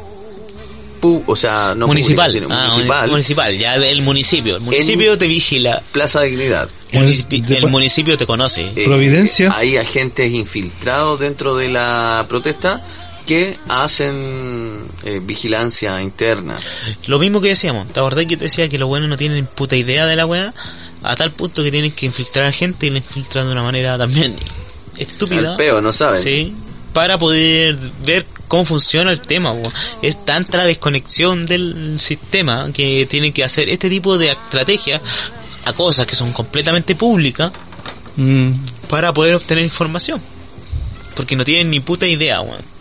o 1.26 1.36
sea, 1.36 1.74
no 1.76 1.88
municipal. 1.88 2.32
público, 2.32 2.52
Ah, 2.54 2.70
municipal, 2.72 3.10
municipal, 3.10 3.58
ya 3.58 3.80
del 3.80 4.02
municipio. 4.02 4.56
El 4.58 4.62
municipio 4.62 5.18
te 5.18 5.28
vigila. 5.28 5.82
Plaza 5.92 6.22
Dignidad. 6.22 6.70
El- 6.92 7.08
Municipi- 7.08 7.56
el 7.58 7.68
municipio 7.68 8.18
te 8.18 8.26
conoce. 8.26 8.72
Eh, 8.76 8.86
Providencia. 8.86 9.54
Hay 9.56 9.78
agentes 9.78 10.32
infiltrados 10.34 11.20
dentro 11.20 11.56
de 11.56 11.70
la 11.70 12.26
protesta 12.30 12.82
que 13.26 13.58
hacen 13.70 14.86
eh, 15.04 15.20
vigilancia 15.24 16.02
interna. 16.02 16.58
Lo 17.08 17.20
mismo 17.20 17.42
que 17.42 17.50
decíamos. 17.50 17.88
¿Te 17.92 18.00
acordás 18.00 18.26
que 18.26 18.38
te 18.38 18.46
decía 18.46 18.68
que 18.70 18.78
los 18.78 18.88
buenos 18.88 19.10
no 19.10 19.16
tienen 19.18 19.46
puta 19.46 19.76
idea 19.76 20.06
de 20.06 20.16
la 20.16 20.26
weá? 20.26 20.54
A 21.04 21.16
tal 21.16 21.32
punto 21.32 21.64
que 21.64 21.72
tienen 21.72 21.92
que 21.92 22.06
infiltrar 22.06 22.48
a 22.48 22.52
gente 22.52 22.88
y 22.88 22.90
la 22.90 22.98
infiltran 23.00 23.46
de 23.48 23.52
una 23.54 23.64
manera 23.64 23.98
también 23.98 24.36
estúpida. 24.98 25.52
Al 25.52 25.58
peo, 25.58 25.82
no 25.82 25.92
saben. 25.94 26.22
Sí. 26.22 26.54
Para 26.94 27.18
poder 27.18 27.76
ver 28.06 28.26
cómo 28.54 28.66
funciona 28.66 29.12
el 29.12 29.20
tema. 29.20 29.52
weón. 29.52 29.74
Es 30.04 30.24
tanta 30.26 30.60
la 30.60 30.66
desconexión 30.66 31.48
del 31.48 32.00
sistema 32.00 32.70
que 32.72 33.08
tienen 33.10 33.34
que 33.34 33.44
hacer 33.44 33.68
este 33.68 33.90
tipo 33.90 34.20
de 34.20 34.32
estrategias 34.32 35.02
a 35.66 35.74
cosas 35.74 36.06
que 36.06 36.16
son 36.16 36.32
completamente 36.32 36.94
públicas 36.94 37.52
Mm, 38.16 38.52
para 38.90 39.12
poder 39.14 39.36
obtener 39.36 39.64
información. 39.64 40.22
Porque 41.16 41.36
no 41.36 41.44
tienen 41.44 41.70
ni 41.72 41.80
puta 41.80 42.08
idea, 42.08 42.42
weón. 42.42 42.73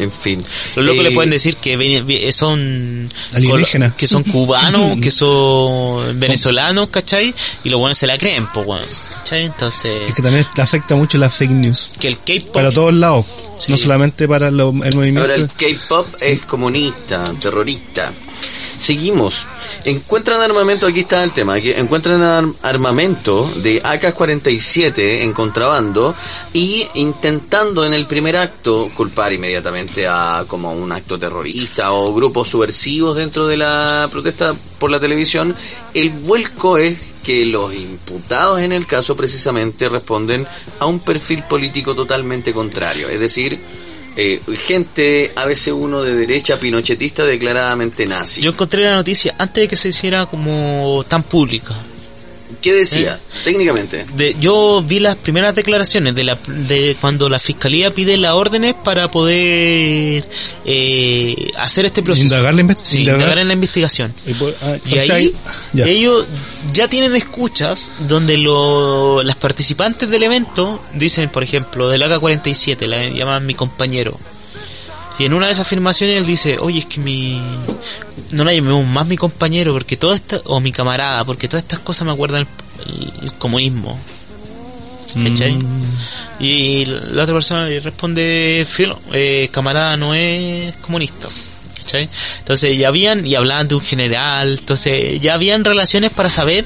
En 0.00 0.10
fin. 0.10 0.42
Los 0.76 0.84
locos 0.84 1.00
Eh, 1.00 1.08
le 1.08 1.10
pueden 1.12 1.30
decir 1.30 1.56
que 1.56 1.76
ven- 1.76 2.06
vi- 2.06 2.32
son 2.32 3.08
Alienígenas. 3.34 3.94
que 3.94 4.06
son 4.06 4.24
cubanos, 4.24 4.98
que 5.02 5.10
son 5.10 6.18
venezolanos, 6.18 6.88
¿cachai? 6.90 7.34
Y 7.64 7.68
los 7.68 7.78
buenos 7.80 7.98
se 7.98 8.06
la 8.06 8.16
creen, 8.18 8.46
pues, 8.52 8.66
weón. 8.66 8.82
¿Cachai? 9.18 9.44
Entonces, 9.44 10.08
es 10.08 10.14
que 10.14 10.22
también 10.22 10.46
te 10.54 10.62
afecta 10.62 10.94
mucho 10.96 11.18
la 11.18 11.28
fake 11.30 11.50
news. 11.50 11.90
que 12.00 12.08
el 12.08 12.18
K-pop 12.18 12.52
Para 12.52 12.70
todos 12.70 12.94
lados. 12.94 13.26
Sí. 13.58 13.66
No 13.72 13.76
solamente 13.76 14.26
para 14.26 14.50
lo- 14.50 14.70
el 14.82 14.94
movimiento. 14.94 15.20
Ahora 15.20 15.34
el 15.34 15.48
K-pop 15.48 16.06
es 16.20 16.40
comunista, 16.42 17.24
terrorista. 17.38 18.10
Seguimos. 18.80 19.46
Encuentran 19.84 20.40
armamento, 20.40 20.86
aquí 20.86 21.00
está 21.00 21.22
el 21.22 21.34
tema, 21.34 21.52
aquí 21.54 21.70
encuentran 21.70 22.22
ar- 22.22 22.46
armamento 22.62 23.44
de 23.56 23.82
AK-47 23.82 25.20
en 25.20 25.34
contrabando 25.34 26.14
y 26.54 26.86
intentando 26.94 27.84
en 27.84 27.92
el 27.92 28.06
primer 28.06 28.38
acto 28.38 28.90
culpar 28.96 29.34
inmediatamente 29.34 30.06
a 30.08 30.44
como 30.48 30.72
un 30.72 30.90
acto 30.92 31.18
terrorista 31.18 31.92
o 31.92 32.14
grupos 32.14 32.48
subversivos 32.48 33.16
dentro 33.16 33.46
de 33.46 33.58
la 33.58 34.08
protesta 34.10 34.54
por 34.78 34.90
la 34.90 34.98
televisión. 34.98 35.54
El 35.92 36.08
vuelco 36.08 36.78
es 36.78 36.96
que 37.22 37.44
los 37.44 37.74
imputados 37.74 38.60
en 38.60 38.72
el 38.72 38.86
caso 38.86 39.14
precisamente 39.14 39.90
responden 39.90 40.46
a 40.78 40.86
un 40.86 41.00
perfil 41.00 41.42
político 41.42 41.94
totalmente 41.94 42.54
contrario, 42.54 43.10
es 43.10 43.20
decir, 43.20 43.60
eh, 44.16 44.40
gente 44.56 45.32
a 45.36 45.44
veces 45.44 45.72
uno 45.72 46.02
de 46.02 46.14
derecha 46.14 46.58
pinochetista 46.58 47.24
declaradamente 47.24 48.06
nazi. 48.06 48.40
yo 48.40 48.50
encontré 48.50 48.82
la 48.82 48.94
noticia 48.94 49.34
antes 49.38 49.62
de 49.62 49.68
que 49.68 49.76
se 49.76 49.88
hiciera 49.88 50.26
como 50.26 51.04
tan 51.08 51.22
pública. 51.22 51.76
¿Qué 52.60 52.72
decía? 52.74 53.18
Técnicamente. 53.44 54.06
De, 54.14 54.36
yo 54.40 54.82
vi 54.86 55.00
las 55.00 55.16
primeras 55.16 55.54
declaraciones 55.54 56.14
de, 56.14 56.24
la, 56.24 56.38
de 56.46 56.96
cuando 57.00 57.28
la 57.28 57.38
fiscalía 57.38 57.94
pide 57.94 58.16
las 58.16 58.32
órdenes 58.32 58.74
para 58.74 59.10
poder 59.10 60.24
eh, 60.64 61.50
hacer 61.58 61.84
este 61.86 62.02
proceso. 62.02 62.24
Indagar 62.24 62.54
la 62.54 62.62
inve- 62.62 62.76
Sí, 62.76 62.98
indagar. 63.00 63.20
indagar 63.20 63.38
en 63.38 63.48
la 63.48 63.54
investigación. 63.54 64.12
Y, 64.26 64.34
pues, 64.34 64.54
ah, 64.62 64.76
Y 64.86 64.98
ahí 64.98 65.34
ya. 65.72 65.86
ellos 65.86 66.26
ya 66.72 66.88
tienen 66.88 67.14
escuchas 67.16 67.90
donde 68.08 68.36
lo, 68.38 69.22
las 69.22 69.36
participantes 69.36 70.08
del 70.08 70.22
evento 70.22 70.82
dicen, 70.94 71.28
por 71.30 71.42
ejemplo, 71.42 71.88
del 71.88 72.02
AK-47, 72.02 72.86
la 72.86 73.08
llaman 73.08 73.46
mi 73.46 73.54
compañero. 73.54 74.18
Y 75.20 75.26
en 75.26 75.34
una 75.34 75.46
de 75.46 75.52
esas 75.52 75.66
afirmaciones 75.66 76.16
él 76.16 76.24
dice, 76.24 76.58
oye, 76.58 76.78
es 76.78 76.86
que 76.86 76.98
mi... 76.98 77.38
No 78.30 78.42
la 78.42 78.54
llamemos 78.54 78.86
más 78.86 79.06
mi 79.06 79.18
compañero 79.18 79.74
porque 79.74 79.98
todo 79.98 80.14
esta... 80.14 80.40
o 80.44 80.60
mi 80.60 80.72
camarada, 80.72 81.26
porque 81.26 81.46
todas 81.46 81.62
estas 81.62 81.80
cosas 81.80 82.06
me 82.06 82.12
acuerdan 82.12 82.46
el, 82.86 83.12
el 83.24 83.34
comunismo. 83.34 83.98
¿Cachai? 85.22 85.52
Mm. 85.52 85.82
Y 86.38 86.86
la 86.86 87.24
otra 87.24 87.34
persona 87.34 87.66
le 87.66 87.80
responde, 87.80 88.66
filo, 88.66 88.98
eh, 89.12 89.50
camarada 89.52 89.98
no 89.98 90.14
es 90.14 90.74
comunista. 90.78 91.28
¿cachai? 91.76 92.08
Entonces 92.38 92.78
ya 92.78 92.88
habían, 92.88 93.26
y 93.26 93.34
hablaban 93.34 93.68
de 93.68 93.74
un 93.74 93.82
general, 93.82 94.56
entonces 94.58 95.20
ya 95.20 95.34
habían 95.34 95.66
relaciones 95.66 96.12
para 96.12 96.30
saber 96.30 96.64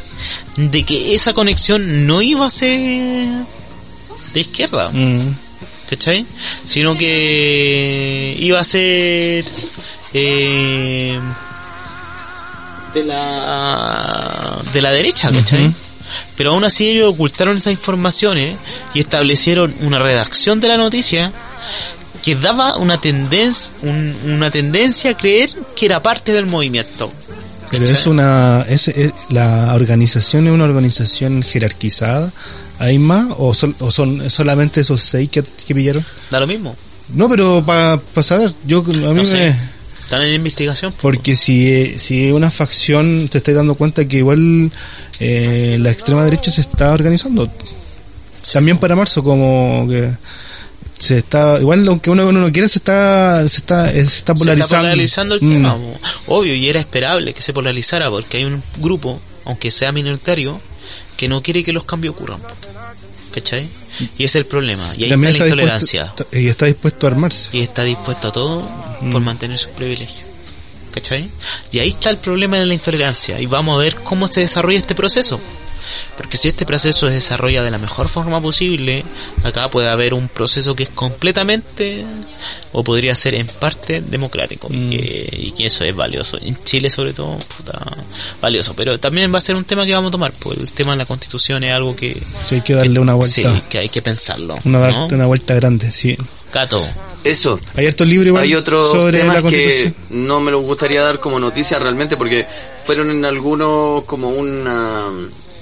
de 0.57 0.85
que 0.85 1.17
esa 1.17 1.33
conexión 1.33 2.07
no 2.07 2.23
iba 2.23 2.47
a 2.47 2.51
ser 2.51 3.45
de 4.33 4.41
izquierda, 4.41 4.91
Mm. 4.93 5.44
¿Cachai? 5.89 6.27
Sino 6.65 6.97
que 6.97 8.37
iba 8.39 8.61
a 8.61 8.65
ser 8.65 9.45
eh, 10.13 11.19
de 12.95 13.05
la 13.05 14.59
de 14.73 14.83
la 14.83 14.91
derecha, 14.91 15.31
¿cachai? 15.33 15.67
Ujú. 15.67 15.75
Pero 16.37 16.51
aún 16.51 16.65
así 16.65 16.89
ellos 16.91 17.13
ocultaron 17.15 17.57
esas 17.57 17.73
informaciones 17.73 18.57
y 18.93 19.01
establecieron 19.01 19.75
una 19.81 19.99
redacción 19.99 20.61
de 20.61 20.69
la 20.69 20.77
noticia 20.77 21.33
que 22.23 22.35
daba 22.37 22.77
una 22.77 23.01
tendencia 23.01 23.73
una 23.83 24.51
tendencia 24.51 25.11
a 25.13 25.17
creer 25.17 25.51
que 25.77 25.87
era 25.87 26.03
parte 26.03 26.33
del 26.33 26.47
movimiento. 26.47 27.13
Pero 27.71 27.85
es 27.87 28.07
una. 28.07 28.65
Es, 28.69 28.87
es- 28.89 29.11
¿La 29.31 29.75
organización 29.75 30.47
es 30.47 30.53
una 30.53 30.65
organización 30.65 31.43
jerarquizada? 31.43 32.31
¿Hay 32.85 32.99
más? 32.99 33.29
¿O 33.39 33.55
son, 33.55 33.75
o 33.81 33.91
son 33.91 34.31
solamente 34.31 34.81
esos 34.81 35.01
seis 35.03 35.29
que, 35.31 35.43
que 35.43 35.75
pillaron? 35.75 36.05
Da 36.31 36.41
lo 36.41 36.47
mismo. 36.47 36.77
No, 37.09 37.29
pero 37.29 37.65
para 37.65 38.01
saber, 38.23 38.53
yo 38.67 38.79
a 38.81 38.83
mí 38.89 38.97
No 38.99 39.15
me. 39.15 39.25
sé. 39.27 39.55
Están 40.03 40.23
en 40.23 40.35
investigación. 40.35 40.93
Porque 41.01 41.35
si, 41.35 41.67
eh, 41.73 41.95
si 41.99 42.31
una 42.31 42.51
facción 42.51 43.29
te 43.31 43.39
estás 43.39 43.55
dando 43.55 43.75
cuenta 43.75 44.07
que 44.07 44.19
igual 44.19 44.71
eh, 45.19 45.79
la 45.81 45.91
extrema 45.91 46.25
derecha 46.25 46.51
se 46.51 46.61
está 46.61 46.93
organizando. 46.93 47.51
También 48.53 48.77
para 48.79 48.95
marzo, 48.95 49.25
como 49.25 49.87
que 49.89 50.11
se 50.99 51.19
está, 51.19 51.59
igual 51.59 51.87
aunque 51.89 52.11
uno 52.11 52.31
no 52.31 52.41
lo 52.41 52.53
quiere, 52.53 52.69
se 52.69 52.79
está, 52.79 53.47
se 53.49 53.59
está, 53.59 53.91
se 53.91 54.01
está 54.01 54.35
Se 54.35 54.39
polarizando. 54.39 54.77
está 54.77 54.81
polarizando 54.91 55.35
el 55.37 55.43
Mm. 55.43 55.53
tema. 55.53 55.77
po. 55.77 56.01
Obvio, 56.37 56.55
y 56.55 56.69
era 56.69 56.81
esperable 56.81 57.33
que 57.33 57.41
se 57.43 57.53
polarizara 57.55 58.11
porque 58.11 58.37
hay 58.39 58.45
un 58.45 58.63
grupo, 58.79 59.21
aunque 59.47 59.71
sea 59.71 59.91
minoritario, 59.93 60.61
que 61.17 61.29
no 61.29 61.43
quiere 61.43 61.63
que 61.65 61.73
los 61.73 61.85
cambios 61.85 62.15
ocurran. 62.15 62.41
¿Cachai? 63.33 63.69
Y 64.19 64.25
ese 64.25 64.39
es 64.39 64.45
el 64.45 64.47
problema. 64.47 64.95
Y 64.97 65.05
ahí 65.05 65.11
está 65.13 65.31
la 65.31 65.39
intolerancia. 65.39 66.15
y 66.33 66.49
está 66.49 66.67
dispuesto 66.67 67.07
a 67.07 67.11
armarse. 67.11 67.49
y 67.53 67.61
está 67.61 67.83
dispuesto 67.83 68.29
a 68.29 68.33
todo 68.33 68.69
por 69.11 69.21
Mm. 69.21 69.25
mantener 69.25 69.59
sus 69.59 69.71
privilegios. 69.73 70.21
¿Cachai? 70.93 71.29
Y 71.73 71.81
ahí 71.81 71.89
está 71.91 72.11
el 72.11 72.19
problema 72.19 72.59
de 72.59 72.67
la 72.67 72.75
intolerancia. 72.75 73.41
Y 73.41 73.47
vamos 73.47 73.75
a 73.77 73.79
ver 73.83 73.97
cómo 73.97 74.29
se 74.29 74.41
desarrolla 74.41 74.79
este 74.79 74.95
proceso. 74.95 75.41
Porque 76.17 76.37
si 76.37 76.49
este 76.49 76.67
proceso 76.67 77.07
se 77.07 77.13
desarrolla 77.15 77.63
de 77.63 77.71
la 77.71 77.79
mejor 77.79 78.09
forma 78.09 78.41
posible, 78.41 79.05
acá 79.43 79.69
puede 79.71 79.89
haber 79.89 80.15
un 80.15 80.29
proceso 80.29 80.75
que 80.75 80.85
es 80.85 80.89
completamente, 80.91 82.05
o 82.73 82.83
podría 82.85 83.15
ser 83.15 83.35
en 83.35 83.47
parte 83.47 84.01
democrático, 84.01 84.69
y, 84.71 84.77
Mm. 84.77 84.91
que, 84.91 85.39
y 85.39 85.53
que 85.53 85.67
eso 85.67 85.85
es 85.85 85.95
valioso. 85.95 86.39
En 86.41 86.57
Chile 86.65 86.91
sobre 86.91 87.13
todo, 87.13 87.39
puta, 87.57 87.81
valioso. 88.41 88.75
Pero 88.75 88.99
también 88.99 89.33
va 89.33 89.39
a 89.39 89.41
ser 89.41 89.57
un 89.57 89.65
tema 89.65 89.85
que 89.87 89.95
vamos 89.95 90.09
a 90.09 90.13
tomar, 90.13 90.33
porque 90.39 90.61
el 90.61 90.73
tema 90.73 90.93
de 90.93 90.99
la 90.99 91.07
constitución 91.07 91.65
es 91.65 91.73
algo 91.73 91.95
que... 91.97 92.15
Sí, 92.49 92.57
hay 92.57 92.61
que 92.61 92.75
darle 92.75 92.99
una 92.99 93.15
vuelta. 93.15 93.35
Sí, 93.35 93.63
que 93.69 93.79
hay 93.79 93.89
que 93.89 94.03
pensarlo. 94.03 94.59
Una, 94.65 95.07
una 95.07 95.27
vuelta 95.27 95.55
grande, 95.55 95.91
sí. 95.93 96.17
Cato, 96.51 96.87
Eso. 97.25 97.59
Hay 97.75 97.87
hartos 97.87 98.07
libros 98.07 98.29
igual 98.29 98.45
Hay 98.45 98.55
otros 98.55 98.93
sobre 98.93 99.25
la 99.25 99.43
que 99.43 99.93
no 100.11 100.41
me 100.41 100.53
lo 100.53 100.61
gustaría 100.61 101.03
dar 101.03 101.19
como 101.19 101.41
noticia 101.41 101.81
realmente 101.81 102.17
porque 102.17 102.47
fueron 102.85 103.11
en 103.11 103.25
algunos 103.25 104.05
como 104.05 104.29
una 104.29 105.07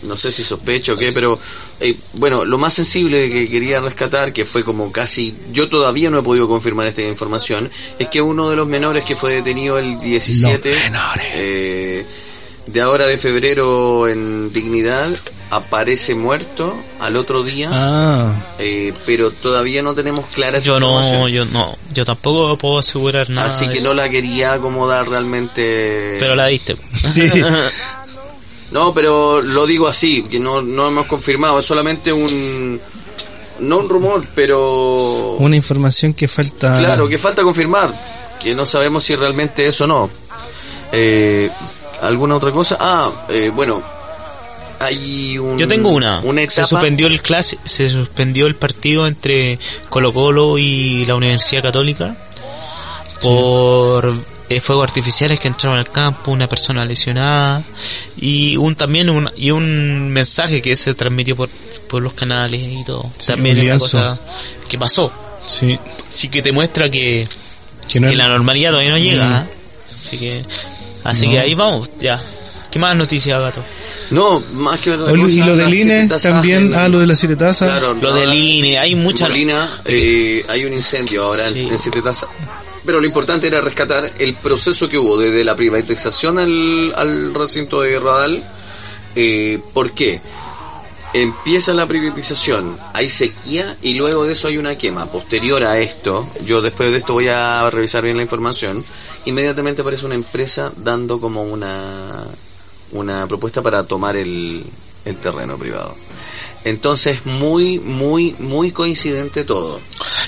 no 0.03 0.17
sé 0.17 0.33
si 0.33 0.43
sospecho 0.45 0.95
o 0.95 0.97
qué, 0.97 1.13
pero 1.13 1.39
eh, 1.81 1.97
bueno, 2.15 2.45
lo 2.45 2.59
más 2.59 2.75
sensible 2.75 3.31
que 3.31 3.49
quería 3.49 3.81
rescatar, 3.81 4.33
que 4.33 4.45
fue 4.45 4.65
como 4.65 4.91
casi, 4.93 5.35
yo 5.53 5.69
todavía 5.69 6.11
no 6.11 6.19
he 6.19 6.23
podido 6.23 6.49
confirmar 6.49 6.87
esta 6.87 7.03
información, 7.03 7.71
es 7.99 8.09
que 8.09 8.21
uno 8.21 8.51
de 8.51 8.57
los 8.57 8.67
menores 8.69 9.05
que 9.05 9.17
fue 9.17 9.35
detenido 9.35 9.79
el 9.79 9.99
17 9.99 10.71
Los 10.75 10.83
menores. 10.85 11.27
eh, 11.35 12.07
de 12.67 12.81
ahora 12.81 13.07
de 13.09 13.19
febrero 13.19 14.07
en 14.07 14.53
Dignidad 14.53 15.11
aparece 15.51 16.15
muerto 16.15 16.75
al 17.01 17.17
otro 17.17 17.43
día, 17.43 17.69
Ah, 17.73 18.35
eh, 18.61 18.95
pero 19.05 19.33
todavía 19.33 19.83
no 19.83 19.95
tenemos 19.95 20.27
clara 20.29 20.59
esa 20.59 20.69
yo 20.69 20.75
información. 20.77 21.21
no, 21.21 21.29
yo 21.29 21.45
no, 21.45 21.77
yo 21.93 22.05
tampoco 22.05 22.57
puedo 22.57 22.79
asegurar 22.79 23.29
nada. 23.31 23.49
Así 23.49 23.69
que 23.69 23.81
no 23.81 23.93
la 23.95 24.09
quería 24.09 24.53
acomodar 24.55 25.09
realmente. 25.09 26.17
Pero 26.21 26.35
la 26.37 26.47
diste. 26.47 26.77
sí. 27.11 27.23
No, 28.73 28.95
pero 28.95 29.43
lo 29.43 29.67
digo 29.67 29.87
así, 29.87 30.23
que 30.25 30.41
no, 30.41 30.63
no 30.63 30.89
hemos 30.89 31.07
confirmado, 31.07 31.59
es 31.59 31.65
solamente 31.65 32.13
un. 32.13 32.81
No 33.61 33.79
un 33.79 33.89
rumor, 33.89 34.27
pero. 34.35 35.37
Una 35.39 35.57
información 35.57 36.15
que 36.15 36.27
falta. 36.27 36.79
Claro, 36.79 37.07
que 37.07 37.19
falta 37.19 37.43
confirmar, 37.43 37.93
que 38.43 38.55
no 38.55 38.65
sabemos 38.65 39.05
si 39.05 39.15
realmente 39.15 39.67
es 39.67 39.81
o 39.83 39.87
no. 39.87 40.11
Eh, 40.91 41.51
¿Alguna 42.01 42.37
otra 42.37 42.51
cosa? 42.51 42.79
Ah, 42.81 43.27
eh, 43.29 43.51
bueno, 43.55 43.83
hay 44.81 45.39
un. 45.39 45.59
Yo 45.59 45.69
tengo 45.69 45.91
una. 45.91 46.21
Una 46.21 46.49
se 46.49 46.65
suspendió 46.65 47.07
el 47.09 47.21
clase, 47.21 47.59
se 47.65 47.91
suspendió 47.91 48.47
el 48.47 48.57
partido 48.57 49.07
entre 49.07 49.59
Colo 49.91 50.15
Colo 50.15 50.57
y 50.57 51.05
la 51.05 51.15
Universidad 51.15 51.63
Católica 51.63 52.17
por 53.21 54.32
eh, 54.57 54.61
fuegos 54.61 54.85
artificiales 54.85 55.39
que 55.41 55.49
entraron 55.49 55.79
al 55.79 55.91
campo, 55.91 56.31
una 56.31 56.49
persona 56.49 56.85
lesionada 56.85 57.63
y 58.17 58.57
un 58.57 58.75
también 58.77 59.11
un 59.11 59.31
y 59.37 59.51
un 59.51 60.09
mensaje 60.11 60.61
que 60.63 60.75
se 60.77 60.95
transmitió 60.95 61.37
por, 61.37 61.49
por 61.89 62.03
los 62.03 62.15
canales 62.15 62.61
y 62.61 62.85
todo. 62.85 63.11
Sí, 63.19 63.27
también 63.29 63.59
es 63.59 63.65
una 63.65 63.79
cosa 63.79 64.21
que 64.69 64.79
pasó. 64.79 65.13
Sí. 65.47 65.79
Sí 66.11 66.29
que 66.29 66.43
te 66.43 66.53
muestra 66.53 66.89
que, 66.91 67.27
Que 67.89 67.99
no 68.01 68.07
que 68.07 68.13
es- 68.13 68.19
la 68.19 68.29
normalidad 68.29 68.71
todavía 68.71 68.93
no 68.93 68.99
llega. 68.99 69.27
Mm. 69.29 69.33
¿ah? 69.33 69.47
Así 69.97 70.19
que 70.19 70.45
así 71.05 71.27
No. 71.27 71.33
que 71.33 71.41
ahí 71.41 71.55
vamos, 71.55 71.91
ya. 72.01 72.23
¿Qué 72.71 72.79
más 72.79 72.97
noticias, 72.97 73.39
gato? 73.39 73.63
No, 74.13 74.41
más 74.55 74.81
que 74.81 74.93
otra 74.93 75.13
Oye, 75.13 75.23
cosa, 75.25 75.35
y 75.35 75.39
lo 75.39 75.57
del 75.57 75.75
INE 75.75 76.09
también, 76.09 76.75
ah, 76.75 76.89
lo 76.89 76.99
de 77.01 77.07
las 77.07 77.19
siete 77.19 77.37
tazas. 77.37 77.69
Claro, 77.69 77.95
Lo 77.95 78.15
del 78.15 78.33
INE, 78.33 78.79
hay 78.79 78.95
mucha 78.95 79.29
Molina, 79.29 79.81
eh, 79.85 80.45
hay 80.49 80.65
un 80.65 80.73
incendio 80.73 81.23
ahora 81.25 81.49
en- 81.49 81.55
Sí. 81.55 81.69
en, 81.71 81.79
Siete 81.79 82.01
Tazas. 82.03 82.29
Pero 82.85 83.01
lo 83.01 83.07
importante 83.07 83.47
era 83.47 83.61
rescatar 83.61 84.11
el 84.19 84.35
proceso 84.35 84.89
que 84.89 84.99
hubo 84.99 85.17
desde 85.17 85.45
la 85.45 85.55
privatización 85.55 86.39
al, 86.39 86.93
al 86.97 87.33
recinto 87.35 87.81
de 87.81 87.99
Radal. 87.99 88.43
Eh, 89.15 89.61
¿Por 89.73 89.93
qué? 89.93 90.21
Empieza 91.15 91.75
la 91.75 91.87
privatización, 91.87 92.79
hay 92.95 93.11
sequía 93.11 93.77
y 93.83 93.95
luego 93.95 94.25
de 94.25 94.33
eso 94.33 94.49
hay 94.49 94.57
una 94.57 94.79
quema. 94.79 95.13
Posterior 95.13 95.63
a 95.63 95.79
esto, 95.79 96.27
yo 96.47 96.63
después 96.63 96.91
de 96.91 96.97
esto 96.97 97.13
voy 97.13 97.29
a 97.29 97.69
revisar 97.69 98.03
bien 98.03 98.17
la 98.17 98.23
información, 98.23 98.83
inmediatamente 99.27 99.83
aparece 99.83 100.07
una 100.07 100.15
empresa 100.15 100.73
dando 100.75 101.21
como 101.21 101.43
una, 101.43 102.25
una 102.93 103.27
propuesta 103.27 103.61
para 103.61 103.85
tomar 103.85 104.17
el, 104.17 104.65
el 105.05 105.17
terreno 105.17 105.59
privado. 105.59 105.97
Entonces, 106.65 107.27
muy, 107.27 107.79
muy, 107.81 108.37
muy 108.39 108.71
coincidente 108.71 109.45
todo. 109.45 109.81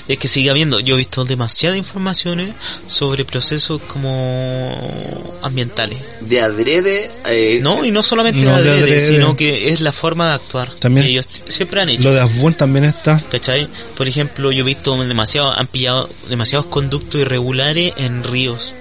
Es 0.07 0.17
que 0.17 0.27
sigue 0.27 0.49
habiendo, 0.49 0.79
yo 0.81 0.95
he 0.95 0.97
visto 0.97 1.23
demasiadas 1.23 1.77
informaciones 1.77 2.53
sobre 2.87 3.23
procesos 3.23 3.81
como 3.87 5.33
ambientales. 5.41 5.99
De 6.21 6.41
adrede, 6.41 7.09
eh, 7.25 7.59
No, 7.61 7.85
y 7.85 7.91
no 7.91 8.03
solamente 8.03 8.41
No, 8.41 8.57
de 8.57 8.63
de 8.63 8.69
adrede, 8.69 8.83
adrede. 8.83 9.07
sino 9.15 9.35
que 9.35 9.69
es 9.71 9.79
la 9.81 9.91
forma 9.93 10.27
de 10.29 10.33
actuar 10.35 10.69
También. 10.75 11.05
que 11.05 11.11
ellos 11.13 11.27
siempre 11.47 11.81
han 11.81 11.89
hecho. 11.89 12.09
Lo 12.09 12.13
de 12.13 12.21
Asbun 12.21 12.53
también 12.55 12.85
está. 12.85 13.23
¿Cachai? 13.29 13.67
Por 13.95 14.07
ejemplo, 14.07 14.51
yo 14.51 14.63
he 14.63 14.65
visto 14.67 14.95
demasiado, 15.05 15.51
han 15.51 15.67
pillado 15.67 16.09
demasiados 16.29 16.67
conductos 16.67 17.21
irregulares 17.21 17.93
en 17.97 18.23
ríos. 18.23 18.73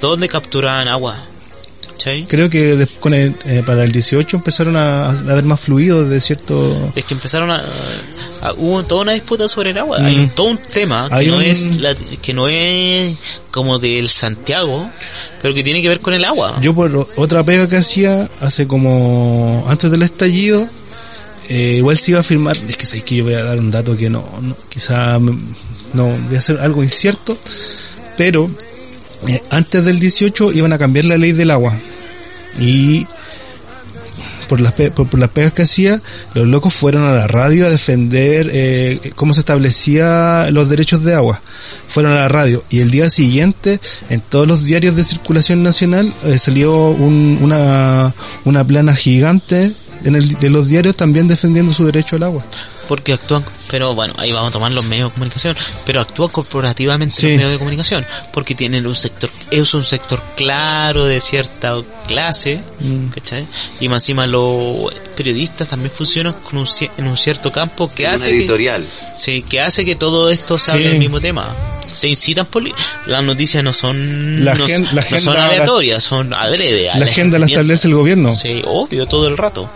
Donde 0.00 0.28
capturaban 0.28 0.88
agua. 0.88 1.24
¿Cachai? 2.04 2.26
Creo 2.26 2.50
que 2.50 2.76
des- 2.76 2.90
con 3.00 3.14
el- 3.14 3.34
eh, 3.46 3.62
para 3.64 3.84
el 3.84 3.92
18 3.92 4.36
empezaron 4.36 4.76
a, 4.76 5.06
a 5.06 5.10
haber 5.10 5.44
más 5.44 5.60
fluido 5.60 6.06
de 6.08 6.20
cierto... 6.20 6.92
Es 6.94 7.04
que 7.04 7.14
empezaron 7.14 7.50
a, 7.50 7.62
a- 8.42 8.52
hubo 8.54 8.84
toda 8.84 9.02
una 9.02 9.12
disputa 9.12 9.48
sobre 9.48 9.70
el 9.70 9.78
agua. 9.78 9.98
Hay 10.04 10.16
Mm. 10.16 10.20
un- 10.20 10.30
todo 10.34 10.46
un 10.48 10.58
tema 10.58 11.08
que 11.08 11.14
Hay 11.14 11.26
no 11.28 11.36
un- 11.36 11.42
es 11.42 11.76
la- 11.78 11.94
que 11.94 12.34
no 12.34 12.48
es 12.48 13.16
como 13.50 13.78
del 13.78 14.08
Santiago, 14.08 14.90
pero 15.40 15.54
que 15.54 15.62
tiene 15.62 15.80
que 15.80 15.88
ver 15.88 16.00
con 16.00 16.12
el 16.14 16.24
agua. 16.24 16.58
Yo 16.60 16.74
por 16.74 17.08
otra 17.16 17.42
pega 17.44 17.68
que 17.68 17.76
hacía 17.76 18.28
hace 18.40 18.66
como 18.66 19.64
antes 19.68 19.90
del 19.90 20.02
estallido, 20.02 20.68
eh, 21.48 21.76
igual 21.78 21.96
se 21.96 22.10
iba 22.12 22.20
a 22.20 22.22
firmar, 22.22 22.56
es 22.68 22.76
que 22.76 22.86
sabéis 22.86 23.04
que 23.04 23.16
yo 23.16 23.24
voy 23.24 23.34
a 23.34 23.44
dar 23.44 23.58
un 23.58 23.70
dato 23.70 23.96
que 23.96 24.08
no, 24.10 24.24
no 24.42 24.56
quizá 24.68 25.18
no 25.18 26.06
voy 26.08 26.36
a 26.36 26.38
hacer 26.38 26.58
algo 26.60 26.82
incierto, 26.82 27.36
pero 28.16 28.50
eh, 29.28 29.40
antes 29.50 29.84
del 29.84 29.98
18 29.98 30.52
iban 30.52 30.72
a 30.72 30.78
cambiar 30.78 31.04
la 31.06 31.16
ley 31.16 31.32
del 31.32 31.50
agua 31.50 31.74
y 32.58 33.06
por 34.48 34.60
las, 34.60 34.72
por, 34.72 35.18
las 35.18 35.30
pegas 35.30 35.54
que 35.54 35.62
hacía, 35.62 36.02
los 36.34 36.46
locos 36.46 36.74
fueron 36.74 37.02
a 37.04 37.12
la 37.14 37.26
radio 37.26 37.66
a 37.66 37.70
defender 37.70 38.50
eh, 38.52 39.12
cómo 39.16 39.32
se 39.32 39.40
establecía 39.40 40.50
los 40.50 40.68
derechos 40.68 41.02
de 41.02 41.14
agua. 41.14 41.40
Fueron 41.88 42.12
a 42.12 42.20
la 42.20 42.28
radio 42.28 42.62
y 42.68 42.80
el 42.80 42.90
día 42.90 43.08
siguiente 43.08 43.80
en 44.10 44.20
todos 44.20 44.46
los 44.46 44.64
diarios 44.64 44.96
de 44.96 45.04
circulación 45.04 45.62
nacional 45.62 46.12
eh, 46.24 46.38
salió 46.38 46.90
un- 46.90 47.38
una, 47.40 48.14
una 48.44 48.64
plana 48.66 48.94
gigante 48.94 49.72
en, 50.04 50.14
el, 50.14 50.34
de 50.34 50.50
los 50.50 50.68
diarios 50.68 50.94
también 50.96 51.26
defendiendo 51.26 51.72
su 51.72 51.86
derecho 51.86 52.16
al 52.16 52.24
agua. 52.24 52.44
Porque 52.88 53.14
actúan, 53.14 53.44
pero 53.70 53.94
bueno, 53.94 54.12
ahí 54.18 54.30
vamos 54.32 54.48
a 54.50 54.52
tomar 54.52 54.72
los 54.72 54.84
medios 54.84 55.08
de 55.10 55.14
comunicación, 55.14 55.56
pero 55.86 56.00
actúan 56.00 56.28
corporativamente 56.30 57.14
Sí. 57.16 57.28
los 57.28 57.36
medios 57.36 57.52
de 57.52 57.58
comunicación, 57.58 58.04
porque 58.32 58.54
tienen 58.54 58.86
un 58.86 58.94
sector, 58.94 59.30
es 59.50 59.72
un 59.74 59.84
sector 59.84 60.22
claro 60.36 61.06
de 61.06 61.20
cierta 61.20 61.74
clase, 62.06 62.60
Mm. 62.80 63.08
¿cachai? 63.08 63.46
Y 63.80 63.88
más 63.88 64.02
encima 64.02 64.26
los 64.26 64.92
periodistas 65.16 65.68
también 65.68 65.90
funcionan 65.92 66.34
con 66.34 66.58
un, 66.58 66.66
en 66.98 67.06
un 67.06 67.16
cierto 67.16 67.50
campo 67.50 67.90
que 67.92 68.06
hace 68.06 68.30
que, 68.30 68.36
editorial. 68.38 68.84
sí, 69.16 69.42
que 69.42 69.60
hace 69.60 69.84
que 69.84 69.96
todo 69.96 70.28
esto 70.30 70.58
se 70.58 70.66
Sí. 70.66 70.70
hable 70.72 70.88
del 70.90 70.98
mismo 70.98 71.20
tema. 71.20 71.48
Se 71.92 72.08
incitan 72.08 72.46
por... 72.46 72.64
Las 73.06 73.22
noticias 73.22 73.62
no 73.62 73.72
son, 73.72 74.44
La 74.44 74.54
no, 74.56 74.66
gen- 74.66 74.84
la 74.92 75.02
no 75.02 75.08
son 75.08 75.14
agenda- 75.16 75.46
aleatorias, 75.46 76.02
son 76.02 76.34
adrede. 76.34 76.90
La 76.96 77.04
agenda 77.06 77.38
la 77.38 77.46
establece 77.46 77.86
el 77.86 77.94
gobierno. 77.94 78.34
Sí, 78.34 78.60
obvio, 78.66 79.06
todo 79.06 79.28
el 79.28 79.36
rato. 79.38 79.70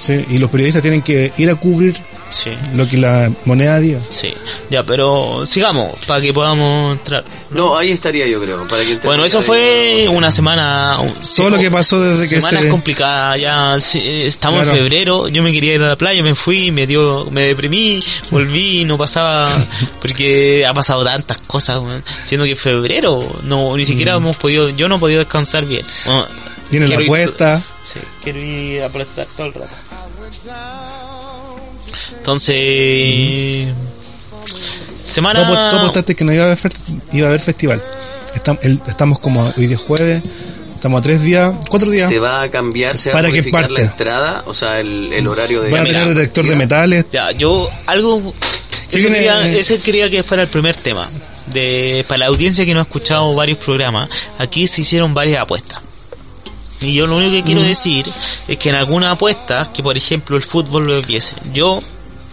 Sí, 0.00 0.24
y 0.30 0.38
los 0.38 0.50
periodistas 0.50 0.80
tienen 0.80 1.02
que 1.02 1.30
ir 1.36 1.50
a 1.50 1.54
cubrir 1.56 1.94
Sí. 2.30 2.50
lo 2.74 2.88
que 2.88 2.96
la 2.96 3.30
moneda 3.44 3.78
diga. 3.80 4.00
Sí, 4.08 4.32
ya, 4.70 4.82
pero 4.82 5.44
sigamos 5.44 5.98
para 6.06 6.20
que 6.22 6.32
podamos 6.32 6.96
entrar. 6.96 7.22
No, 7.50 7.76
ahí 7.76 7.90
estaría 7.90 8.26
yo 8.26 8.40
creo. 8.40 8.66
Para 8.68 8.82
que 8.84 8.96
Bueno, 8.98 9.24
eso 9.26 9.42
fue 9.42 10.06
una 10.08 10.30
semana. 10.30 10.96
sí, 11.22 11.36
Todo 11.42 11.50
lo 11.50 11.58
que 11.58 11.70
pasó 11.70 12.00
desde 12.00 12.28
que 12.28 12.36
Semanas 12.36 12.62
se- 12.62 12.68
complicadas, 12.68 13.40
ya 13.40 13.78
sí, 13.80 14.00
estamos 14.22 14.62
Claro. 14.62 14.78
en 14.78 14.84
febrero, 14.84 15.28
yo 15.28 15.42
me 15.42 15.52
quería 15.52 15.74
ir 15.74 15.82
a 15.82 15.88
la 15.88 15.96
playa, 15.96 16.22
me 16.22 16.34
fui, 16.34 16.70
me 16.70 16.86
dio, 16.86 17.28
me 17.30 17.42
deprimí, 17.42 18.00
volví, 18.30 18.84
no 18.86 18.96
pasaba, 18.96 19.50
porque 20.00 20.64
ha 20.66 20.72
pasado 20.72 21.04
tantas 21.04 21.38
cosas, 21.42 21.82
siendo 22.24 22.46
que 22.46 22.56
febrero 22.56 23.26
no 23.42 23.76
ni 23.76 23.84
siquiera 23.84 24.14
hemos 24.14 24.36
podido, 24.36 24.70
yo 24.70 24.88
no 24.88 24.96
he 24.96 24.98
podido 24.98 25.18
descansar 25.18 25.64
bien. 25.66 25.84
Bueno, 26.06 26.22
Mm. 26.22 26.70
Viene 26.70 26.86
la 26.86 26.96
quiero 26.98 27.02
ir- 27.16 27.22
apuesta. 27.24 27.62
Sí, 27.82 27.98
quiero 28.22 28.38
ir 28.38 28.82
a 28.82 28.86
apostar 28.86 29.26
todo 29.36 29.48
el 29.48 29.54
rato. 29.54 29.74
Entonces, 32.18 33.68
semana... 35.04 35.40
Apo- 35.46 35.70
tú 35.70 35.76
apostaste 35.78 36.14
que 36.14 36.24
no 36.24 36.32
iba 36.32 36.44
a 36.44 36.46
haber, 36.46 36.58
iba 37.12 37.26
a 37.26 37.30
haber 37.30 37.40
festival. 37.40 37.82
El- 38.62 38.80
Estamos 38.86 39.18
como 39.18 39.52
hoy 39.56 39.66
de 39.66 39.76
jueves, 39.76 40.22
estamos 40.74 41.00
a 41.00 41.02
tres 41.02 41.22
días, 41.22 41.52
cuatro 41.68 41.90
días. 41.90 42.08
Se 42.08 42.18
va 42.18 42.42
a 42.42 42.50
cambiar, 42.50 42.96
se 42.96 43.10
va 43.10 43.14
¿Para 43.14 43.28
a 43.28 43.50
parte? 43.50 43.72
la 43.72 43.80
entrada, 43.90 44.42
o 44.46 44.54
sea, 44.54 44.80
el, 44.80 45.12
el 45.12 45.26
horario 45.26 45.62
de... 45.62 45.70
Van 45.70 45.80
a 45.80 45.84
mira, 45.84 46.00
tener 46.00 46.14
detector 46.14 46.46
de 46.46 46.56
metales. 46.56 47.06
Ya, 47.12 47.32
yo 47.32 47.68
algo... 47.86 48.34
Ese 48.90 49.78
quería 49.78 50.10
que 50.10 50.22
fuera 50.22 50.42
el 50.42 50.48
primer 50.48 50.76
tema. 50.76 51.08
De, 51.46 52.04
para 52.06 52.18
la 52.18 52.26
audiencia 52.26 52.64
que 52.64 52.72
no 52.74 52.80
ha 52.80 52.84
escuchado 52.84 53.34
varios 53.34 53.58
programas, 53.58 54.08
aquí 54.38 54.68
se 54.68 54.82
hicieron 54.82 55.14
varias 55.14 55.40
apuestas. 55.40 55.80
Y 56.82 56.94
yo 56.94 57.06
lo 57.06 57.16
único 57.16 57.32
que 57.32 57.42
Mm. 57.42 57.46
quiero 57.46 57.62
decir 57.62 58.06
es 58.48 58.56
que 58.58 58.70
en 58.70 58.74
algunas 58.76 59.10
apuestas, 59.12 59.68
que 59.68 59.82
por 59.82 59.96
ejemplo 59.96 60.36
el 60.36 60.42
fútbol 60.42 60.84
lo 60.84 60.96
empiece, 60.96 61.34
yo 61.52 61.80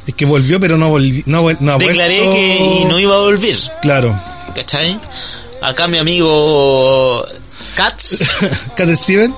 Es 0.08 0.14
que 0.16 0.26
volvió, 0.26 0.60
pero 0.60 0.78
no 0.78 0.90
volvió. 0.90 1.22
No, 1.26 1.42
no 1.60 1.78
declaré 1.78 2.20
vuelto. 2.20 2.34
que 2.34 2.86
no 2.88 3.00
iba 3.00 3.16
a 3.16 3.20
volver. 3.20 3.60
Claro. 3.82 4.18
¿Cachai? 4.56 4.98
Acá 5.62 5.88
mi 5.88 5.98
amigo 5.98 7.26
Katz 7.76 8.24
Cat 8.76 8.90
Steven. 8.96 9.34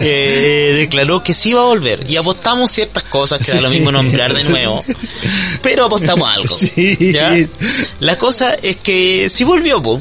eh, 0.00 0.74
declaró 0.76 1.22
que 1.22 1.32
sí 1.34 1.50
iba 1.50 1.62
a 1.62 1.64
volver. 1.64 2.04
Y 2.10 2.16
apostamos 2.16 2.70
ciertas 2.70 3.04
cosas, 3.04 3.40
que 3.44 3.52
da 3.52 3.60
lo 3.60 3.70
mismo 3.70 3.90
nombrar 3.90 4.34
de 4.34 4.44
nuevo. 4.44 4.84
Pero 5.62 5.86
apostamos 5.86 6.28
algo. 6.36 6.56
Sí. 6.58 7.12
¿ya? 7.12 7.34
La 8.00 8.18
cosa 8.18 8.54
es 8.54 8.76
que 8.76 9.28
sí 9.28 9.44
volvió, 9.44 9.82
po. 9.82 10.00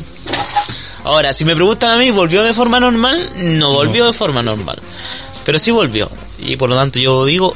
Ahora, 1.03 1.33
si 1.33 1.45
me 1.45 1.55
preguntan 1.55 1.91
a 1.91 1.97
mí, 1.97 2.11
¿volvió 2.11 2.43
de 2.43 2.53
forma 2.53 2.79
normal? 2.79 3.29
No 3.37 3.73
volvió 3.73 4.05
de 4.07 4.13
forma 4.13 4.43
normal. 4.43 4.79
Pero 5.43 5.57
sí 5.59 5.71
volvió. 5.71 6.09
Y 6.39 6.55
por 6.55 6.69
lo 6.69 6.75
tanto 6.75 6.99
yo 6.99 7.25
digo, 7.25 7.55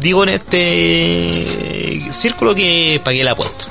digo 0.00 0.22
en 0.24 0.28
este 0.30 2.06
círculo 2.10 2.54
que 2.54 3.00
pagué 3.04 3.24
la 3.24 3.32
apuesta. 3.32 3.64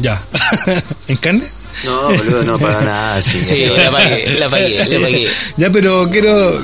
ya. 0.00 0.22
¿En 1.08 1.16
carne? 1.16 1.46
No, 1.84 2.02
boludo, 2.04 2.44
no 2.44 2.58
paga 2.58 2.80
nada. 2.82 3.22
sí. 3.24 3.42
Sí, 3.42 3.66
la 3.66 3.90
pagué, 3.90 4.38
la 4.38 4.48
pagué, 4.48 4.84
la 4.88 5.00
pagué. 5.00 5.28
Ya, 5.56 5.70
pero 5.70 6.08
quiero 6.08 6.62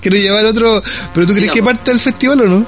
quiero 0.00 0.16
llevar 0.18 0.46
otro. 0.46 0.82
¿Pero 1.12 1.26
tú 1.26 1.34
crees 1.34 1.50
que 1.50 1.62
parte 1.62 1.90
del 1.90 1.98
festival 2.00 2.40
o 2.42 2.44
no? 2.44 2.66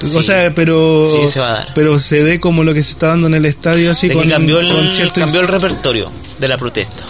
Sí. 0.00 0.16
O 0.16 0.22
sea, 0.22 0.52
pero 0.54 1.04
Sí, 1.10 1.26
se 1.26 1.40
va 1.40 1.48
a 1.48 1.52
dar. 1.54 1.74
pero 1.74 1.98
se 1.98 2.22
dé 2.22 2.38
como 2.38 2.62
lo 2.62 2.72
que 2.74 2.84
se 2.84 2.92
está 2.92 3.08
dando 3.08 3.26
en 3.28 3.34
el 3.34 3.46
estadio 3.46 3.90
así 3.90 4.06
de 4.08 4.14
con, 4.14 4.24
que 4.24 4.28
cambió 4.30 4.60
el, 4.60 4.70
con 4.70 4.90
cierto 4.90 5.20
cambió 5.20 5.40
el 5.40 5.48
repertorio 5.48 6.12
de 6.38 6.48
la 6.48 6.56
protesta. 6.58 7.04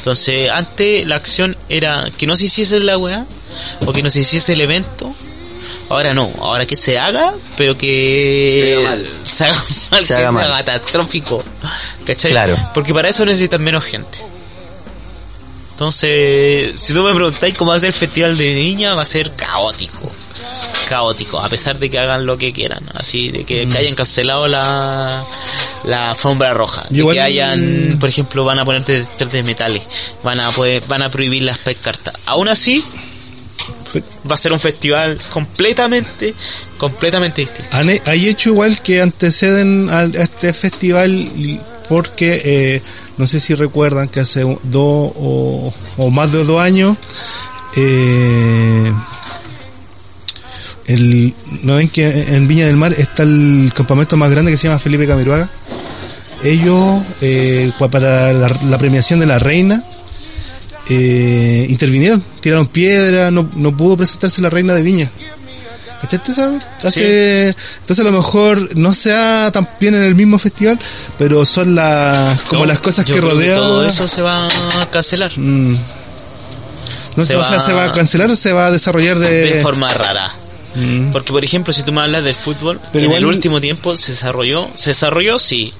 Entonces, 0.00 0.50
antes 0.50 1.06
la 1.06 1.16
acción 1.16 1.58
era 1.68 2.08
que 2.16 2.26
no 2.26 2.34
se 2.34 2.46
hiciese 2.46 2.80
la 2.80 2.96
weá, 2.96 3.26
o 3.84 3.92
que 3.92 4.02
no 4.02 4.08
se 4.08 4.20
hiciese 4.20 4.54
el 4.54 4.62
evento. 4.62 5.14
Ahora 5.90 6.14
no, 6.14 6.30
ahora 6.40 6.64
que 6.64 6.74
se 6.74 6.98
haga, 6.98 7.34
pero 7.56 7.76
que 7.76 8.86
Se 9.24 9.44
haga 9.44 9.54
mal. 9.90 10.04
se 10.06 10.14
haga 10.14 10.30
mal, 10.32 10.44
Se 10.46 10.62
que 10.62 10.64
catastrófico. 10.64 11.44
¿Cachai? 12.06 12.30
Claro. 12.30 12.56
Porque 12.72 12.94
para 12.94 13.10
eso 13.10 13.26
necesitan 13.26 13.62
menos 13.62 13.84
gente. 13.84 14.18
Entonces, 15.72 16.80
si 16.80 16.94
tú 16.94 17.02
me 17.02 17.12
preguntáis 17.12 17.54
cómo 17.54 17.72
va 17.72 17.76
a 17.76 17.80
ser 17.80 17.88
el 17.88 17.92
festival 17.92 18.38
de 18.38 18.54
niña, 18.54 18.94
va 18.94 19.02
a 19.02 19.06
ser 19.06 19.34
caótico. 19.34 20.10
Caótico, 20.90 21.38
a 21.40 21.48
pesar 21.48 21.78
de 21.78 21.88
que 21.88 21.98
hagan 22.00 22.26
lo 22.26 22.36
que 22.36 22.52
quieran. 22.52 22.84
Así, 22.94 23.30
de 23.30 23.44
que, 23.44 23.68
que 23.68 23.78
hayan 23.78 23.94
cancelado 23.94 24.48
la, 24.48 25.24
la 25.84 26.10
alfombra 26.10 26.52
roja. 26.52 26.82
De 26.90 26.98
Igual- 26.98 27.14
que 27.14 27.20
hayan, 27.20 27.96
por 28.00 28.08
ejemplo, 28.08 28.44
van 28.44 28.58
a 28.58 28.64
poner 28.64 28.84
detectores 28.84 29.32
de 29.32 29.42
metales. 29.44 29.82
Van 30.24 30.40
a 30.40 30.50
poder, 30.50 30.82
van 30.88 31.02
a 31.02 31.08
prohibir 31.08 31.44
las 31.44 31.58
pescartas. 31.58 32.14
Aún 32.26 32.48
así, 32.48 32.84
va 34.28 34.34
a 34.34 34.36
ser 34.36 34.52
un 34.52 34.58
festival 34.60 35.16
completamente, 35.32 36.34
completamente 36.76 37.42
distinto. 37.42 37.70
Han, 37.70 37.88
hay 38.06 38.28
hecho 38.28 38.50
igual 38.50 38.80
que 38.82 39.00
anteceden 39.00 39.88
a 39.90 40.04
este 40.04 40.52
festival 40.52 41.60
porque 41.88 42.40
eh, 42.44 42.82
no 43.16 43.26
sé 43.26 43.38
si 43.40 43.54
recuerdan 43.54 44.08
que 44.08 44.20
hace 44.20 44.42
dos 44.62 45.12
o, 45.16 45.72
o 45.98 46.10
más 46.10 46.30
de 46.32 46.44
dos 46.44 46.60
años 46.60 46.96
eh, 47.76 48.92
el, 50.94 51.34
no 51.62 51.76
ven 51.76 51.88
que 51.88 52.06
en 52.08 52.46
Viña 52.48 52.66
del 52.66 52.76
Mar 52.76 52.94
está 52.96 53.22
el 53.22 53.72
campamento 53.74 54.16
más 54.16 54.30
grande 54.30 54.50
que 54.50 54.56
se 54.56 54.68
llama 54.68 54.78
Felipe 54.78 55.06
Camiroaga 55.06 55.48
ellos 56.42 57.02
eh, 57.20 57.70
pa- 57.78 57.88
para 57.88 58.32
la, 58.32 58.48
la 58.68 58.78
premiación 58.78 59.20
de 59.20 59.26
la 59.26 59.38
reina 59.38 59.84
eh, 60.88 61.66
intervinieron, 61.68 62.22
tiraron 62.40 62.66
piedra, 62.66 63.30
no, 63.30 63.48
no 63.54 63.76
pudo 63.76 63.96
presentarse 63.96 64.40
la 64.42 64.50
reina 64.50 64.74
de 64.74 64.82
Viña. 64.82 65.10
¿Cachaste 66.00 66.32
esa? 66.32 66.58
Hace, 66.82 67.48
Entonces 67.80 67.98
a 68.00 68.02
lo 68.10 68.16
mejor 68.16 68.74
no 68.74 68.94
sea 68.94 69.50
tan 69.52 69.68
bien 69.78 69.94
en 69.94 70.02
el 70.02 70.14
mismo 70.14 70.38
festival, 70.38 70.78
pero 71.18 71.44
son 71.44 71.74
las 71.74 72.40
como 72.44 72.62
No, 72.62 72.66
las 72.72 72.80
cosas 72.80 73.04
yo 73.04 73.14
que 73.14 73.20
creo 73.20 73.32
rodean. 73.34 73.56
todo 73.56 73.86
eso 73.86 74.08
se 74.08 74.22
va 74.22 74.48
a 74.80 74.90
cancelar. 74.90 75.30
Mm. 75.36 75.76
No 77.16 77.24
Se 77.24 77.36
o 77.36 77.44
sea, 77.44 77.58
va- 77.58 77.66
¿se 77.66 77.72
va 77.74 77.84
a 77.84 77.92
cancelar 77.92 78.30
o 78.30 78.36
se 78.36 78.52
va 78.52 78.66
a 78.66 78.70
desarrollar 78.70 79.18
de...? 79.18 79.28
de 79.56 79.60
forma 79.60 79.92
rara. 79.92 80.32
Mm. 80.74 81.12
Porque, 81.12 81.32
por 81.32 81.44
ejemplo, 81.44 81.72
si 81.72 81.82
tú 81.82 81.92
me 81.92 82.00
hablas 82.02 82.24
del 82.24 82.34
fútbol, 82.34 82.80
Pero 82.92 83.06
en 83.06 83.12
el 83.12 83.24
último 83.24 83.60
tiempo 83.60 83.96
se 83.96 84.12
desarrolló, 84.12 84.68
se 84.74 84.90
desarrolló, 84.90 85.38
sí. 85.38 85.72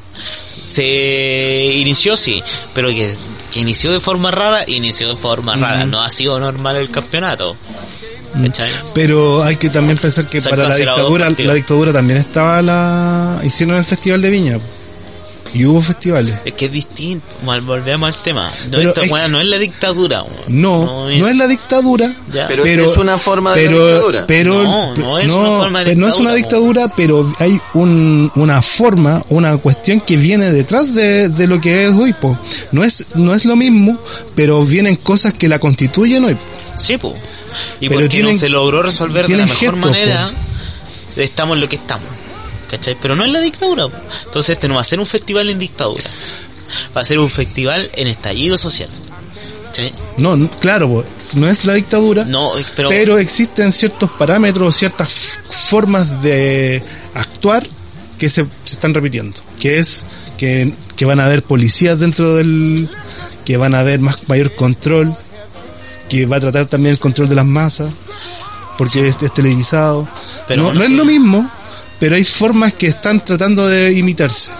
Se 0.66 1.72
inició, 1.76 2.16
sí. 2.16 2.42
Pero 2.74 2.88
que, 2.88 3.14
que 3.52 3.60
inició 3.60 3.92
de 3.92 4.00
forma 4.00 4.30
rara, 4.30 4.64
inició 4.66 5.08
de 5.10 5.16
forma 5.16 5.56
rara. 5.56 5.84
No 5.84 6.02
ha 6.02 6.10
sido 6.10 6.38
normal 6.38 6.76
el 6.76 6.90
campeonato. 6.90 7.56
¿Cachai? 8.42 8.70
Pero 8.94 9.42
hay 9.42 9.56
que 9.56 9.70
también 9.70 9.98
pensar 9.98 10.28
que 10.28 10.40
para 10.40 10.68
la 10.68 10.76
dictadura, 10.76 11.30
la 11.30 11.54
dictadura 11.54 11.92
también 11.92 12.20
estaba 12.20 12.62
la... 12.62 13.40
Hicieron 13.44 13.76
el 13.76 13.84
Festival 13.84 14.22
de 14.22 14.30
Viña. 14.30 14.58
Y 15.52 15.64
hubo 15.64 15.80
festivales. 15.80 16.36
Es 16.44 16.52
que 16.52 16.66
es 16.66 16.72
distinto. 16.72 17.26
Mal- 17.44 17.60
Volvemos 17.62 18.14
al 18.16 18.22
tema. 18.22 18.52
No, 18.70 18.78
Pero 18.78 19.02
es 19.02 19.10
weá 19.10 19.26
no 19.28 19.40
es 19.40 19.46
la 19.48 19.58
dictadura. 19.58 20.24
No, 20.48 21.08
no 21.08 21.28
es, 21.28 21.36
la 21.36 21.46
dictadura. 21.48 22.14
Ya. 22.32 22.46
Pero 22.46 22.64
es 22.64 22.96
una 22.96 23.18
forma 23.18 23.54
de 23.54 23.66
pero, 23.66 23.86
dictadura. 23.88 24.24
Pero, 24.26 24.62
No, 24.62 24.94
no 24.94 25.18
es 25.18 25.28
una 25.30 25.56
forma 25.58 25.78
de 25.80 25.84
pero 25.86 26.00
no 26.00 26.08
es 26.08 26.16
una 26.16 26.34
dictadura, 26.34 26.82
dictadura, 26.84 26.94
pero 26.96 27.32
hay 27.38 27.60
un, 27.74 28.30
una 28.36 28.62
forma, 28.62 29.24
una 29.28 29.56
cuestión 29.58 30.00
que 30.00 30.16
viene 30.16 30.52
detrás 30.52 30.94
de, 30.94 31.28
de 31.28 31.46
lo 31.46 31.60
que 31.60 31.84
es 31.86 31.90
hoy. 31.92 32.12
po. 32.12 32.38
No 32.72 32.84
es 32.84 33.04
no 33.14 33.34
es 33.34 33.44
lo 33.44 33.56
mismo, 33.56 33.98
pero 34.36 34.64
vienen 34.64 34.96
cosas 34.96 35.34
que 35.34 35.48
la 35.48 35.58
constituyen 35.58 36.24
hoy. 36.24 36.36
Sí, 36.76 36.96
po. 36.96 37.14
Y 37.80 37.88
Pero 37.88 38.00
porque 38.02 38.08
tienen- 38.08 38.34
no 38.34 38.38
se 38.38 38.48
logró 38.48 38.82
resolver 38.82 39.26
de 39.26 39.36
la 39.36 39.44
mejor 39.46 39.58
gestos, 39.58 39.78
manera, 39.80 40.30
estamos 41.16 41.56
en 41.56 41.60
lo 41.62 41.68
que 41.68 41.76
estamos. 41.76 42.06
¿Cachai? 42.70 42.96
Pero 43.00 43.16
no 43.16 43.24
en 43.24 43.32
la 43.32 43.40
dictadura. 43.40 43.88
Entonces 44.24 44.54
este 44.54 44.68
no 44.68 44.76
va 44.76 44.82
a 44.82 44.84
ser 44.84 45.00
un 45.00 45.06
festival 45.06 45.50
en 45.50 45.58
dictadura. 45.58 46.08
Va 46.96 47.00
a 47.00 47.04
ser 47.04 47.18
un 47.18 47.28
festival 47.28 47.90
en 47.94 48.06
estallido 48.06 48.56
social. 48.56 48.88
No, 50.18 50.36
no, 50.36 50.50
claro, 50.50 51.04
no 51.34 51.48
es 51.48 51.64
la 51.64 51.74
dictadura. 51.74 52.24
No, 52.24 52.52
pero, 52.76 52.88
pero 52.88 53.18
existen 53.18 53.72
ciertos 53.72 54.10
parámetros, 54.10 54.76
ciertas 54.76 55.10
formas 55.68 56.22
de 56.22 56.82
actuar 57.14 57.66
que 58.18 58.28
se, 58.28 58.46
se 58.64 58.74
están 58.74 58.92
repitiendo. 58.94 59.40
Que 59.58 59.78
es 59.78 60.04
que, 60.36 60.72
que 60.96 61.04
van 61.04 61.20
a 61.20 61.24
haber 61.24 61.42
policías 61.42 61.98
dentro 61.98 62.36
del. 62.36 62.88
que 63.44 63.56
van 63.56 63.74
a 63.74 63.80
haber 63.80 64.00
más 64.00 64.28
mayor 64.28 64.54
control, 64.54 65.16
que 66.08 66.26
va 66.26 66.36
a 66.36 66.40
tratar 66.40 66.66
también 66.66 66.92
el 66.92 66.98
control 66.98 67.28
de 67.28 67.34
las 67.34 67.46
masas, 67.46 67.92
porque 68.76 69.08
es, 69.08 69.16
es 69.22 69.34
televisado. 69.34 70.08
Pero 70.46 70.72
no, 70.74 70.80
es 70.80 70.88
sí. 70.88 70.94
lo 70.94 71.04
mismo, 71.04 71.50
pero 72.00 72.16
hay 72.16 72.24
formas 72.24 72.72
que 72.74 72.88
están 72.88 73.24
tratando 73.24 73.68
de 73.68 73.92
imitarse. 73.92 74.50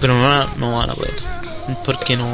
pero 0.00 0.14
no, 0.14 0.22
van 0.22 0.40
a- 0.42 0.48
no 0.56 0.78
van 0.78 0.90
a 0.90 0.94
poder. 0.94 1.14
Porque 1.84 2.16
no. 2.16 2.26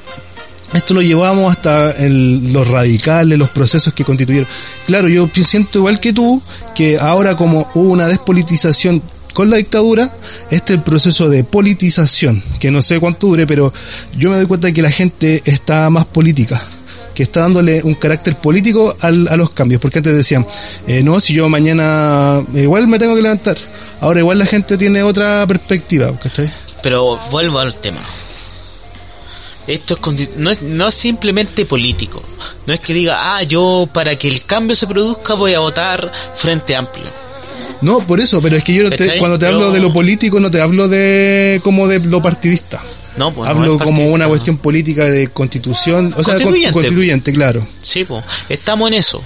esto 0.72 0.94
lo 0.94 1.02
llevamos 1.02 1.50
hasta 1.52 1.92
el- 1.92 2.52
los 2.52 2.68
radicales, 2.68 3.38
los 3.38 3.50
procesos 3.50 3.92
que 3.94 4.04
constituyeron. 4.04 4.48
Claro, 4.86 5.08
yo 5.08 5.28
siento 5.42 5.78
igual 5.78 6.00
que 6.00 6.12
tú, 6.12 6.40
que 6.74 6.98
ahora 6.98 7.36
como 7.36 7.68
hubo 7.74 7.90
una 7.92 8.06
despolitización 8.08 9.02
con 9.32 9.50
la 9.50 9.56
dictadura, 9.56 10.12
este 10.50 10.74
es 10.74 10.78
el 10.78 10.84
proceso 10.84 11.28
de 11.28 11.42
politización, 11.42 12.40
que 12.60 12.70
no 12.70 12.82
sé 12.82 13.00
cuánto 13.00 13.26
dure, 13.26 13.46
pero 13.48 13.72
yo 14.16 14.30
me 14.30 14.36
doy 14.36 14.46
cuenta 14.46 14.70
que 14.72 14.80
la 14.82 14.92
gente 14.92 15.42
está 15.44 15.90
más 15.90 16.04
política 16.06 16.64
que 17.14 17.22
está 17.22 17.40
dándole 17.40 17.82
un 17.82 17.94
carácter 17.94 18.36
político 18.36 18.96
al- 19.00 19.28
a 19.28 19.36
los 19.36 19.50
cambios, 19.50 19.80
porque 19.80 19.98
antes 19.98 20.16
decían, 20.16 20.46
eh, 20.86 21.02
no, 21.02 21.20
si 21.20 21.32
yo 21.34 21.48
mañana 21.48 22.42
igual 22.54 22.86
me 22.88 22.98
tengo 22.98 23.14
que 23.14 23.22
levantar, 23.22 23.56
ahora 24.00 24.20
igual 24.20 24.38
la 24.38 24.46
gente 24.46 24.76
tiene 24.76 25.02
otra 25.02 25.46
perspectiva, 25.46 26.12
¿cachai? 26.18 26.52
Pero 26.82 27.18
vuelvo 27.30 27.58
al 27.60 27.74
tema. 27.76 28.00
Esto 29.66 29.94
es 30.12 30.36
no, 30.36 30.50
es 30.50 30.60
no 30.60 30.88
es 30.88 30.94
simplemente 30.94 31.64
político. 31.64 32.22
No 32.66 32.74
es 32.74 32.80
que 32.80 32.92
diga, 32.92 33.36
ah, 33.36 33.42
yo 33.44 33.88
para 33.92 34.16
que 34.16 34.28
el 34.28 34.44
cambio 34.44 34.76
se 34.76 34.86
produzca 34.86 35.32
voy 35.34 35.54
a 35.54 35.60
votar 35.60 36.12
Frente 36.36 36.76
Amplio. 36.76 37.06
No, 37.80 38.00
por 38.00 38.20
eso, 38.20 38.42
pero 38.42 38.56
es 38.58 38.64
que 38.64 38.74
yo 38.74 38.90
te- 38.90 39.18
cuando 39.18 39.38
te 39.38 39.46
Pero- 39.46 39.56
hablo 39.56 39.72
de 39.72 39.80
lo 39.80 39.92
político 39.92 40.38
no 40.38 40.50
te 40.50 40.60
hablo 40.60 40.86
de 40.88 41.60
como 41.64 41.88
de 41.88 42.00
lo 42.00 42.20
partidista. 42.20 42.82
No, 43.16 43.32
pues 43.32 43.48
hablo 43.48 43.78
como 43.78 44.06
una 44.08 44.26
cuestión 44.26 44.56
política 44.58 45.04
de 45.04 45.28
constitución, 45.28 46.12
o 46.16 46.24
sea, 46.24 46.34
con- 46.34 46.42
Constituyente. 46.44 46.72
constituyente, 46.72 47.32
claro. 47.32 47.66
Sí, 47.80 48.04
pues, 48.04 48.24
estamos 48.48 48.88
en 48.88 48.94
eso. 48.94 49.22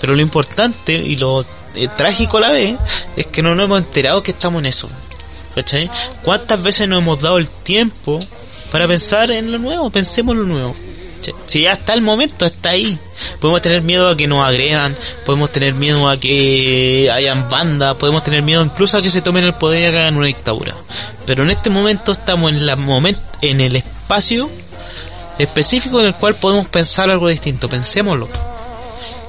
Pero 0.00 0.14
lo 0.14 0.22
importante 0.22 0.92
y 0.92 1.16
lo 1.16 1.44
eh, 1.74 1.88
trágico 1.96 2.36
a 2.38 2.40
la 2.40 2.50
vez 2.52 2.76
es 3.16 3.26
que 3.26 3.42
no 3.42 3.54
nos 3.54 3.64
hemos 3.64 3.80
enterado 3.80 4.22
que 4.22 4.30
estamos 4.32 4.60
en 4.60 4.66
eso. 4.66 4.88
¿cachai? 5.54 5.90
¿Cuántas 6.22 6.62
veces 6.62 6.86
nos 6.88 7.00
hemos 7.00 7.18
dado 7.20 7.38
el 7.38 7.48
tiempo 7.48 8.20
para 8.70 8.86
pensar 8.86 9.30
en 9.32 9.50
lo 9.50 9.58
nuevo? 9.58 9.90
Pensemos 9.90 10.34
en 10.36 10.42
lo 10.42 10.46
nuevo. 10.46 10.76
¿Cachai? 11.20 11.34
Si 11.46 11.62
ya 11.62 11.72
está 11.72 11.94
el 11.94 12.00
momento, 12.02 12.46
está 12.46 12.70
ahí. 12.70 12.98
Podemos 13.40 13.62
tener 13.62 13.82
miedo 13.82 14.08
a 14.08 14.16
que 14.16 14.26
nos 14.26 14.46
agredan, 14.46 14.96
podemos 15.26 15.52
tener 15.52 15.74
miedo 15.74 16.08
a 16.08 16.18
que 16.18 17.10
hayan 17.12 17.48
bandas, 17.48 17.94
podemos 17.96 18.22
tener 18.24 18.42
miedo 18.42 18.64
incluso 18.64 18.96
a 18.98 19.02
que 19.02 19.10
se 19.10 19.22
tomen 19.22 19.44
el 19.44 19.54
poder 19.54 19.82
y 19.92 19.96
hagan 19.96 20.16
una 20.16 20.26
dictadura. 20.26 20.74
Pero 21.26 21.44
en 21.44 21.50
este 21.50 21.70
momento 21.70 22.12
estamos 22.12 22.50
en, 22.50 22.66
la 22.66 22.76
momen- 22.76 23.18
en 23.42 23.60
el 23.60 23.76
espacio 23.76 24.50
específico 25.38 26.00
en 26.00 26.06
el 26.06 26.14
cual 26.14 26.34
podemos 26.34 26.66
pensar 26.66 27.10
algo 27.10 27.28
distinto. 27.28 27.68
Pensémoslo. 27.68 28.28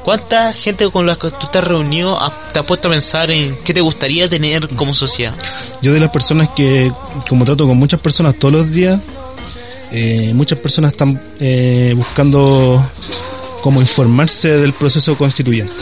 ¿Cuánta 0.03 0.51
gente 0.51 0.89
con 0.89 1.05
la 1.05 1.15
que 1.15 1.29
tú 1.29 1.37
estás 1.45 1.63
reunido 1.63 2.19
ha- 2.19 2.35
te 2.51 2.57
ha 2.59 2.63
puesto 2.63 2.87
a 2.87 2.91
pensar 2.91 3.29
en 3.29 3.55
qué 3.63 3.71
te 3.73 3.81
gustaría 3.81 4.27
tener 4.27 4.67
como 4.69 4.93
sociedad? 4.95 5.35
Yo 5.81 5.93
de 5.93 5.99
las 5.99 6.09
personas 6.09 6.49
que, 6.55 6.91
como 7.29 7.45
trato 7.45 7.67
con 7.67 7.77
muchas 7.77 7.99
personas 7.99 8.33
todos 8.35 8.51
los 8.51 8.71
días, 8.71 8.99
eh, 9.91 10.31
muchas 10.33 10.59
personas 10.59 10.91
están 10.91 11.21
eh, 11.39 11.93
buscando 11.95 12.85
como 13.61 13.81
informarse 13.81 14.57
del 14.57 14.73
proceso 14.73 15.17
constituyente. 15.17 15.73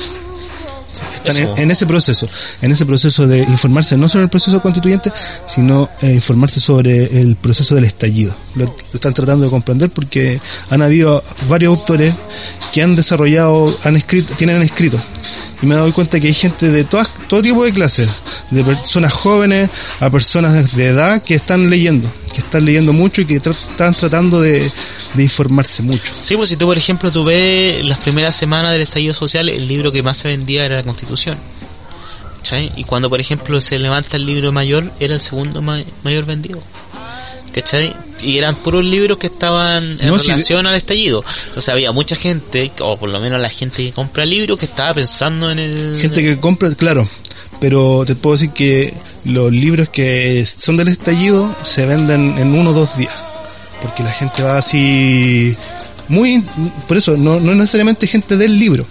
Están 1.14 1.38
en, 1.38 1.58
en 1.58 1.72
ese 1.72 1.86
proceso, 1.86 2.28
en 2.62 2.72
ese 2.72 2.86
proceso 2.86 3.28
de 3.28 3.40
informarse 3.40 3.96
no 3.98 4.08
sobre 4.08 4.24
el 4.24 4.30
proceso 4.30 4.62
constituyente, 4.62 5.12
sino 5.46 5.90
eh, 6.02 6.12
informarse 6.14 6.60
sobre 6.60 7.22
el 7.22 7.36
proceso 7.36 7.76
del 7.76 7.86
estallido. 7.86 8.34
Lo, 8.56 8.66
lo 8.66 8.74
están 8.94 9.14
tratando 9.14 9.46
de 9.46 9.52
comprender 9.52 9.90
porque 9.90 10.40
han 10.70 10.82
habido 10.82 11.24
varios 11.48 11.78
autores 11.78 12.16
que 12.74 12.82
han 12.82 12.96
desarrollado, 12.96 13.78
han 13.84 13.98
escrito, 13.98 14.34
tienen 14.36 14.62
escritos. 14.62 15.02
Y 15.62 15.66
me 15.66 15.76
he 15.76 15.78
dado 15.78 15.94
cuenta 15.94 16.20
que 16.20 16.28
hay 16.28 16.34
gente 16.34 16.70
de 16.70 16.84
todas, 16.86 17.10
todo 17.28 17.42
tipo 17.42 17.64
de 17.64 17.74
clases, 17.74 18.10
de 18.50 18.64
personas 18.64 19.12
jóvenes 19.14 19.70
a 20.00 20.10
personas 20.10 20.74
de 20.74 20.88
edad 20.88 21.22
que 21.22 21.36
están 21.36 21.70
leyendo, 21.70 22.10
que 22.32 22.40
están 22.42 22.66
leyendo 22.66 22.94
mucho 22.94 23.22
y 23.22 23.26
que 23.26 23.42
tra- 23.42 23.56
están 23.56 23.94
tratando 23.96 24.42
de, 24.42 24.72
de 25.14 25.24
informarse 25.24 25.82
mucho. 25.84 26.14
Sí, 26.20 26.36
pues 26.36 26.50
si 26.50 26.56
tú, 26.58 26.66
por 26.66 26.78
ejemplo, 26.78 27.12
tú 27.12 27.24
ves 27.24 27.84
las 27.84 27.98
primeras 28.00 28.36
semanas 28.36 28.72
del 28.72 28.82
estallido 28.82 29.14
social, 29.14 29.50
el 29.50 29.68
libro 29.68 29.92
que 29.92 30.04
más 30.04 30.18
se 30.18 30.28
vendía 30.30 30.66
era 30.66 30.78
la 30.78 30.84
Constitución. 30.84 31.38
¿Cachai? 32.38 32.72
Y 32.78 32.86
cuando, 32.86 33.10
por 33.10 33.20
ejemplo, 33.20 33.60
se 33.60 33.78
levanta 33.80 34.16
el 34.18 34.26
libro 34.26 34.52
mayor, 34.52 34.92
era 35.00 35.14
el 35.14 35.22
segundo 35.22 35.62
ma- 35.62 35.84
mayor 36.04 36.26
vendido. 36.26 36.62
¿Cachai? 37.54 37.94
Y 38.22 38.38
eran 38.38 38.56
puros 38.56 38.86
libros 38.86 39.18
que 39.18 39.28
estaban 39.28 39.98
en 40.00 40.08
No, 40.08 40.18
relación 40.18 40.68
al 40.68 40.76
estallido. 40.76 41.24
O 41.56 41.62
sea, 41.62 41.74
había 41.74 41.92
mucha 41.92 42.16
gente, 42.16 42.72
o 42.80 42.96
por 42.98 43.10
lo 43.10 43.20
menos 43.20 43.42
la 43.42 43.50
gente 43.50 43.84
que 43.84 43.92
compra 43.92 44.24
libros, 44.24 44.58
que 44.60 44.66
estaba 44.66 44.94
pensando 44.94 45.50
en 45.52 45.60
el... 45.60 45.98
Gente 46.00 46.22
que 46.22 46.40
compra, 46.40 46.74
claro, 46.76 47.10
pero 47.60 48.04
te 48.06 48.16
puedo 48.16 48.36
decir 48.36 48.52
que 48.52 48.94
los 49.26 49.52
libros 49.52 49.90
que 49.90 50.46
son 50.46 50.78
del 50.78 50.88
estallido 50.90 51.54
se 51.64 51.86
venden 51.86 52.38
en 52.38 52.54
uno 52.56 52.72
o 52.72 52.74
dos 52.74 52.98
días, 52.98 53.14
porque 53.82 54.04
la 54.04 54.12
gente 54.12 54.44
va 54.44 54.58
así 54.58 55.56
muy, 56.10 56.44
por 56.88 56.98
eso, 56.98 57.16
no, 57.16 57.40
no 57.40 57.54
necesariamente 57.54 58.08
gente 58.08 58.36
del 58.36 58.58
libro, 58.58 58.86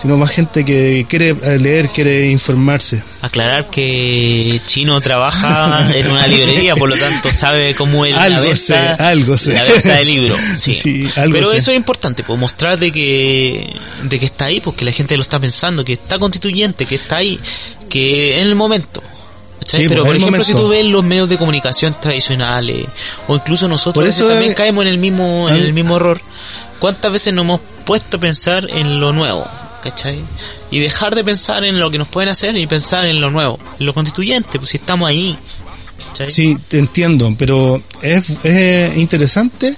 sino 0.00 0.16
más 0.16 0.30
gente 0.30 0.64
que 0.64 1.06
quiere 1.08 1.34
leer, 1.58 1.88
quiere 1.88 2.30
informarse. 2.30 3.02
Aclarar 3.22 3.70
que 3.70 4.60
Chino 4.64 5.00
trabaja 5.00 5.88
en 5.94 6.10
una 6.10 6.26
librería, 6.26 6.76
por 6.76 6.88
lo 6.88 6.96
tanto 6.96 7.30
sabe 7.30 7.74
cómo 7.74 8.04
es 8.04 8.14
la 8.14 8.40
venta, 8.40 8.56
sé, 8.56 8.76
algo 8.76 9.36
sé. 9.36 9.54
la 9.54 9.64
venta 9.64 9.94
de 9.94 10.04
libros. 10.04 10.40
Sí. 10.54 10.74
Sí, 10.74 11.08
algo 11.16 11.34
Pero 11.34 11.50
sé. 11.50 11.58
eso 11.58 11.70
es 11.70 11.76
importante, 11.76 12.24
pues 12.24 12.38
mostrar 12.38 12.78
de 12.78 12.90
que, 12.90 13.76
de 14.02 14.18
que 14.18 14.26
está 14.26 14.46
ahí, 14.46 14.60
porque 14.60 14.84
la 14.84 14.92
gente 14.92 15.16
lo 15.16 15.22
está 15.22 15.38
pensando, 15.38 15.84
que 15.84 15.92
está 15.94 16.18
constituyente, 16.18 16.86
que 16.86 16.96
está 16.96 17.16
ahí, 17.16 17.38
que 17.88 18.40
en 18.40 18.48
el 18.48 18.54
momento. 18.54 19.02
Sí, 19.66 19.84
Pero 19.88 20.04
pues, 20.04 20.14
por 20.14 20.16
ejemplo, 20.16 20.44
si 20.44 20.52
tú 20.52 20.68
ves 20.68 20.84
los 20.86 21.04
medios 21.04 21.28
de 21.28 21.36
comunicación 21.36 21.96
tradicionales, 22.00 22.86
o 23.26 23.34
incluso 23.34 23.68
nosotros 23.68 24.02
Por 24.02 24.08
eso 24.08 24.28
también 24.28 24.54
caemos 24.54 24.82
en 24.82 24.88
el 24.88 24.98
mismo, 24.98 25.48
en 25.48 25.56
el 25.56 25.72
mismo 25.72 25.96
error. 25.96 26.20
¿Cuántas 26.78 27.12
veces 27.12 27.34
nos 27.34 27.44
hemos 27.44 27.60
puesto 27.84 28.16
a 28.16 28.20
pensar 28.20 28.68
en 28.70 29.00
lo 29.00 29.12
nuevo? 29.12 29.46
¿Cachai? 29.82 30.24
Y 30.70 30.78
dejar 30.78 31.14
de 31.14 31.24
pensar 31.24 31.64
en 31.64 31.78
lo 31.80 31.90
que 31.90 31.98
nos 31.98 32.08
pueden 32.08 32.28
hacer 32.28 32.56
y 32.56 32.66
pensar 32.66 33.06
en 33.06 33.20
lo 33.20 33.30
nuevo, 33.30 33.58
en 33.78 33.86
lo 33.86 33.94
constituyente, 33.94 34.58
pues 34.58 34.70
si 34.70 34.76
estamos 34.78 35.08
ahí. 35.08 35.36
¿cachai? 36.08 36.30
Sí, 36.30 36.56
te 36.68 36.78
entiendo, 36.78 37.34
pero 37.36 37.82
es, 38.00 38.30
es 38.44 38.96
interesante, 38.96 39.76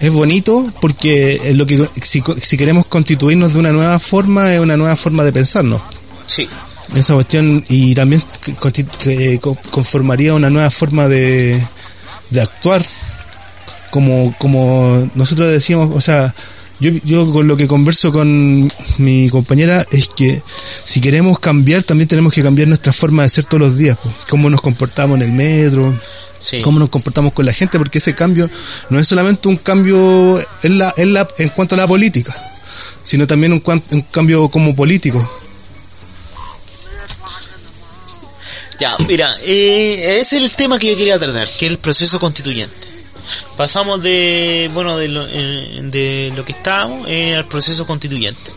es 0.00 0.12
bonito, 0.12 0.72
porque 0.80 1.40
es 1.44 1.54
lo 1.54 1.66
que 1.66 1.88
si, 2.00 2.22
si 2.40 2.56
queremos 2.56 2.86
constituirnos 2.86 3.52
de 3.52 3.58
una 3.58 3.70
nueva 3.70 3.98
forma, 3.98 4.54
es 4.54 4.60
una 4.60 4.76
nueva 4.76 4.96
forma 4.96 5.24
de 5.24 5.32
pensarnos. 5.32 5.82
Sí. 6.26 6.48
Esa 6.94 7.14
cuestión, 7.14 7.64
y 7.68 7.94
también 7.94 8.22
que 8.98 9.38
co- 9.40 9.56
conformaría 9.70 10.34
una 10.34 10.50
nueva 10.50 10.70
forma 10.70 11.06
de, 11.08 11.64
de 12.30 12.40
actuar, 12.40 12.84
como, 13.90 14.34
como 14.38 15.08
nosotros 15.14 15.50
decíamos, 15.52 15.90
o 15.94 16.00
sea, 16.00 16.34
yo, 16.80 16.90
yo 17.04 17.30
con 17.30 17.46
lo 17.46 17.56
que 17.56 17.66
converso 17.68 18.10
con 18.10 18.70
mi 18.98 19.28
compañera 19.28 19.86
es 19.90 20.08
que 20.08 20.42
si 20.84 21.00
queremos 21.00 21.38
cambiar, 21.38 21.82
también 21.84 22.08
tenemos 22.08 22.32
que 22.32 22.42
cambiar 22.42 22.66
nuestra 22.68 22.92
forma 22.92 23.22
de 23.22 23.28
ser 23.28 23.44
todos 23.44 23.60
los 23.60 23.78
días, 23.78 23.96
pues. 24.02 24.14
cómo 24.28 24.48
nos 24.50 24.60
comportamos 24.60 25.16
en 25.16 25.22
el 25.22 25.32
metro, 25.32 25.94
Sí. 26.38 26.62
cómo 26.62 26.78
nos 26.78 26.88
comportamos 26.88 27.34
con 27.34 27.44
la 27.44 27.52
gente, 27.52 27.76
porque 27.78 27.98
ese 27.98 28.14
cambio 28.14 28.48
no 28.88 28.98
es 28.98 29.06
solamente 29.06 29.46
un 29.46 29.58
cambio 29.58 30.40
en, 30.62 30.78
la, 30.78 30.94
en, 30.96 31.12
la, 31.12 31.28
en 31.36 31.50
cuanto 31.50 31.74
a 31.74 31.78
la 31.78 31.86
política, 31.86 32.34
sino 33.04 33.26
también 33.26 33.52
un, 33.52 33.62
un 33.90 34.00
cambio 34.10 34.48
como 34.48 34.74
político. 34.74 35.30
Ya, 38.80 38.96
mira, 39.06 39.36
eh, 39.42 40.18
ese 40.20 40.38
es 40.38 40.42
el 40.42 40.54
tema 40.56 40.78
que 40.78 40.90
yo 40.90 40.96
quería 40.96 41.18
tratar, 41.18 41.46
que 41.46 41.66
es 41.66 41.70
el 41.70 41.78
proceso 41.78 42.18
constituyente. 42.18 42.88
Pasamos 43.56 44.02
de, 44.02 44.70
bueno, 44.72 44.96
de 44.96 45.08
lo, 45.08 45.26
eh, 45.28 45.80
de 45.84 46.32
lo 46.34 46.44
que 46.46 46.52
estábamos 46.52 47.06
eh, 47.06 47.36
al 47.36 47.46
proceso 47.46 47.86
constituyente. 47.86 48.50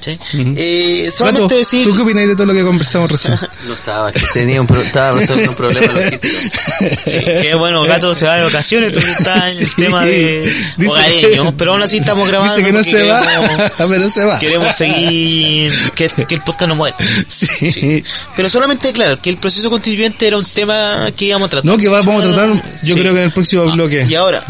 ¿Sí? 0.00 0.18
Ujú. 0.34 0.54
Eh, 0.56 1.08
solamente 1.10 1.54
decir... 1.56 1.84
¿tú 1.84 1.94
qué 1.94 2.02
opinas 2.02 2.26
de 2.26 2.34
todo 2.34 2.46
lo 2.46 2.54
que 2.54 2.62
conversamos 2.64 3.10
recién? 3.10 3.34
No 3.66 3.74
estaba, 3.74 4.10
es 4.10 4.22
que 4.22 4.26
tenía 4.40 4.60
un, 4.60 4.66
pro- 4.66 4.80
estaba 4.80 5.18
resolviendo 5.18 5.50
un 5.52 5.56
problema 5.56 5.92
logístico. 5.92 6.28
Sí, 7.06 7.18
que 7.42 7.54
bueno, 7.56 7.82
Gato 7.84 8.14
se 8.14 8.26
va 8.26 8.36
de 8.36 8.44
vacaciones, 8.44 8.92
tú 8.92 8.98
estás 8.98 9.52
en 9.52 9.58
el 9.58 9.66
Sí. 9.66 9.82
tema 9.82 10.04
de 10.04 10.52
Dice 10.76 10.90
hogareño, 10.90 11.44
que- 11.46 11.52
pero 11.52 11.72
aún 11.72 11.82
así 11.82 11.96
estamos 11.98 12.28
grabando. 12.28 12.54
Dice 12.56 12.66
que 12.66 12.72
no 12.76 12.84
se 12.84 13.02
va, 13.04 13.20
queremos- 13.22 13.72
pero 13.88 14.10
se 14.10 14.24
va. 14.24 14.38
Queremos 14.38 14.76
seguir, 14.76 15.72
que, 15.94 16.08
que 16.08 16.34
el 16.34 16.42
podcast 16.42 16.68
no 16.68 16.74
muere. 16.76 16.96
Sí. 17.28 18.02
Pero 18.36 18.48
solamente 18.48 18.92
claro, 18.92 19.20
que 19.20 19.30
el 19.30 19.36
proceso 19.38 19.70
constituyente 19.70 20.26
era 20.26 20.36
un 20.38 20.44
tema 20.44 21.06
que 21.16 21.26
íbamos 21.26 21.46
a 21.46 21.50
tratar. 21.50 21.70
No, 21.70 21.76
que 21.78 21.88
va- 21.88 22.02
vamos 22.02 22.22
a 22.24 22.26
tratar, 22.32 22.48
yo 22.82 22.94
Sí. 22.94 23.00
creo 23.00 23.12
que 23.12 23.18
en 23.20 23.24
el 23.26 23.32
próximo 23.32 23.62
Ah, 23.68 23.72
bloque. 23.74 24.06
Y 24.08 24.14
ahora, 24.14 24.42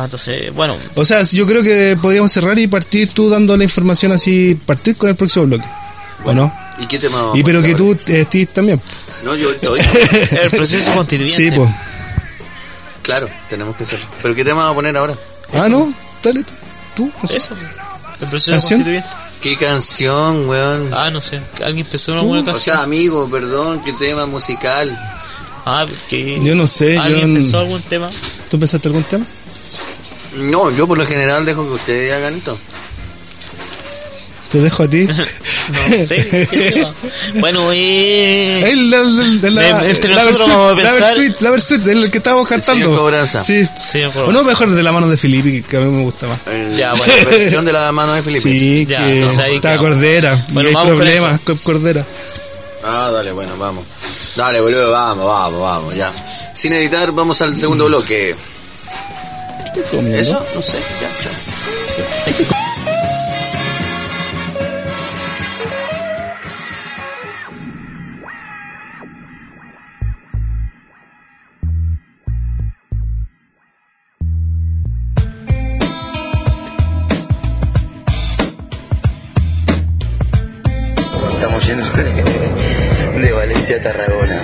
ah, 0.00 0.04
entonces, 0.04 0.52
bueno, 0.54 0.76
O 0.94 1.04
sea, 1.04 1.22
yo 1.22 1.46
creo 1.46 1.62
que 1.62 1.96
podríamos 2.00 2.30
cerrar 2.32 2.58
y 2.58 2.66
partir 2.66 3.08
tú 3.12 3.28
dando 3.28 3.56
la 3.56 3.64
información 3.64 4.12
así, 4.12 4.54
partir 4.66 4.96
con 4.96 5.08
el 5.10 5.16
próximo 5.16 5.46
bloque. 5.46 5.66
¿O 6.24 6.32
no? 6.32 6.52
¿Y 6.80 6.86
qué 6.86 6.98
tema 6.98 7.30
Y 7.34 7.42
pero 7.42 7.62
que 7.62 7.74
poner 7.74 7.96
tú, 7.98 8.02
Steve, 8.26 8.46
también. 8.46 8.80
ahora? 8.80 9.22
No, 9.24 9.34
yo 9.36 9.50
estoy. 9.50 9.80
el 10.42 10.50
proceso 10.50 10.92
constituyente. 10.94 11.50
Sí, 11.50 11.56
pues. 11.56 11.70
Claro, 13.02 13.28
tenemos 13.48 13.76
que 13.76 13.84
hacer. 13.84 13.98
¿Pero 14.22 14.34
qué 14.34 14.44
tema 14.44 14.60
vamos 14.62 14.72
a 14.72 14.74
poner 14.74 14.96
ahora? 14.96 15.14
Ah, 15.54 15.68
no, 15.68 15.92
dale 16.22 16.42
tú. 16.42 16.52
tú 16.96 17.12
no 17.22 17.28
sé. 17.28 17.36
Eso, 17.36 17.54
el 18.20 18.28
proceso 18.28 18.50
¿Canción? 18.52 18.80
constituyente. 18.80 19.08
¿Qué 19.40 19.56
canción, 19.56 20.48
weón? 20.48 20.90
Ah, 20.92 21.10
no 21.10 21.20
sé, 21.20 21.40
alguien 21.64 21.84
empezó 21.86 22.12
una 22.12 22.22
buena 22.22 22.42
o 22.42 22.46
canción. 22.46 22.76
sea, 22.76 22.82
amigo, 22.82 23.28
perdón, 23.30 23.82
¿qué 23.84 23.92
tema 23.92 24.26
musical? 24.26 24.98
ah, 25.66 25.86
que 26.08 26.42
Yo 26.42 26.54
no 26.54 26.66
sé, 26.66 26.98
¿Alguien 26.98 27.20
yo- 27.28 27.36
empezó 27.36 27.60
algún 27.60 27.82
tema? 27.82 28.08
¿Tú 28.50 28.58
pensaste 28.58 28.88
algún 28.88 29.04
tema? 29.04 29.24
No, 30.36 30.70
yo 30.70 30.86
por 30.86 30.98
lo 30.98 31.06
general 31.06 31.44
dejo 31.44 31.64
que 31.66 31.74
ustedes 31.74 32.12
hagan 32.12 32.34
esto. 32.34 32.58
Te 34.50 34.58
dejo 34.60 34.84
a 34.84 34.88
ti. 34.88 35.06
No 35.08 36.04
sé. 36.04 36.88
bueno, 37.34 37.70
eh... 37.72 38.70
El, 38.70 38.88
la, 38.90 38.98
la, 39.02 39.50
la, 39.50 39.88
entre 39.90 40.14
la 40.14 40.22
nosotros 40.24 40.48
vamos 40.48 40.72
a 40.72 40.74
la 40.74 40.76
pensar- 40.82 41.00
Versuit, 41.16 41.40
la 41.40 41.50
Versuit, 41.50 41.86
el 41.88 42.10
que 42.12 42.18
estábamos 42.18 42.48
cantando. 42.48 42.84
señor 42.84 42.98
Cobranza. 43.00 43.40
Sí. 43.40 43.64
Acuerdo. 44.04 44.28
O 44.28 44.32
no, 44.32 44.44
mejor 44.44 44.70
de 44.70 44.82
la 44.84 44.92
mano 44.92 45.08
de 45.08 45.16
Filippi, 45.16 45.62
que 45.62 45.76
a 45.76 45.80
mí 45.80 45.90
me 45.90 46.02
gusta 46.04 46.28
más. 46.28 46.38
El- 46.46 46.76
Ya, 46.76 46.94
bueno. 46.94 47.12
La 47.24 47.30
versión 47.30 47.64
de 47.64 47.72
la 47.72 47.90
mano 47.90 48.12
de 48.12 48.22
Felipe. 48.22 48.42
Sí, 48.42 48.86
Ya, 48.86 48.98
que 49.04 49.16
entonces 49.16 49.38
ahí 49.40 49.56
está 49.56 49.70
quedamos. 49.72 49.90
Cordera. 49.94 50.46
Bueno, 50.50 50.68
y 50.68 50.70
hay 50.70 50.74
con 50.74 50.86
problemas 50.96 51.40
con 51.40 51.56
Cordera. 51.58 52.04
Ah, 52.84 53.10
dale, 53.12 53.32
bueno, 53.32 53.56
vamos. 53.58 53.84
Dale, 54.36 54.60
boludo, 54.60 54.92
vamos, 54.92 55.26
vamos, 55.26 55.60
vamos, 55.60 55.94
ya. 55.96 56.12
Sin 56.54 56.72
editar, 56.72 57.10
vamos 57.10 57.42
al 57.42 57.56
segundo 57.56 57.86
bloque. 57.86 58.36
Estoy 59.76 59.98
comiendo. 59.98 60.22
¿Eso? 60.22 60.46
No 60.54 60.62
sé, 60.62 60.78
ya, 61.02 61.10
chao. 61.20 61.32
Estamos 81.28 81.66
yendo 81.66 81.84
de, 81.92 83.20
de 83.20 83.32
Valencia 83.32 83.76
a 83.76 83.82
Tarragona. 83.82 84.35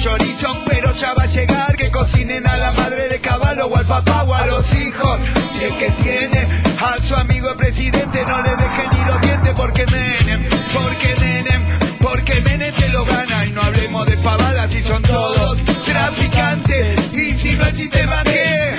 Chorizo, 0.00 0.64
pero 0.66 0.92
ya 0.94 1.14
va 1.14 1.24
a 1.24 1.26
llegar, 1.26 1.76
que 1.76 1.90
cocinen 1.90 2.46
a 2.46 2.56
la 2.56 2.72
madre 2.72 3.08
de 3.08 3.20
caballo 3.20 3.66
o 3.66 3.76
al 3.76 3.84
papá 3.86 4.24
o 4.24 4.34
a 4.34 4.46
los 4.46 4.74
hijos, 4.74 5.20
si 5.54 5.64
es 5.64 5.72
que 5.74 5.90
tiene 6.02 6.48
a 6.80 7.02
su 7.02 7.14
amigo 7.14 7.50
el 7.50 7.56
presidente, 7.56 8.24
no 8.26 8.42
le 8.42 8.50
dejen 8.50 8.88
ni 8.92 9.04
los 9.04 9.20
dientes 9.20 9.52
porque 9.54 9.86
Menem, 9.86 10.48
porque 10.72 11.14
Menem, 11.20 11.78
porque 12.00 12.40
Menem 12.40 12.74
te 12.74 12.88
lo 12.88 13.04
gana. 13.04 13.44
Y 13.44 13.50
no 13.50 13.62
hablemos 13.62 14.06
de 14.06 14.16
pavadas 14.18 14.70
si 14.70 14.80
son 14.80 15.02
todos 15.02 15.58
traficantes. 15.84 17.12
Y 17.12 17.32
si 17.32 17.52
no 17.56 17.66
el 17.66 17.74
sistema 17.74 18.22
que 18.24 18.76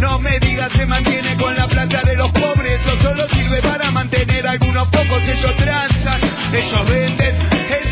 no 0.00 0.18
me 0.20 0.38
digas 0.40 0.70
se 0.74 0.86
mantiene 0.86 1.36
con 1.36 1.56
la 1.56 1.66
plata 1.66 2.02
de 2.02 2.16
los 2.16 2.30
pobres, 2.30 2.80
eso 2.80 2.96
solo 3.02 3.26
sirve 3.28 3.60
para 3.62 3.90
mantener 3.90 4.46
a 4.46 4.52
algunos 4.52 4.88
pocos, 4.88 5.22
ellos 5.28 5.56
transan, 5.56 6.20
ellos 6.52 6.90
venden, 6.90 7.41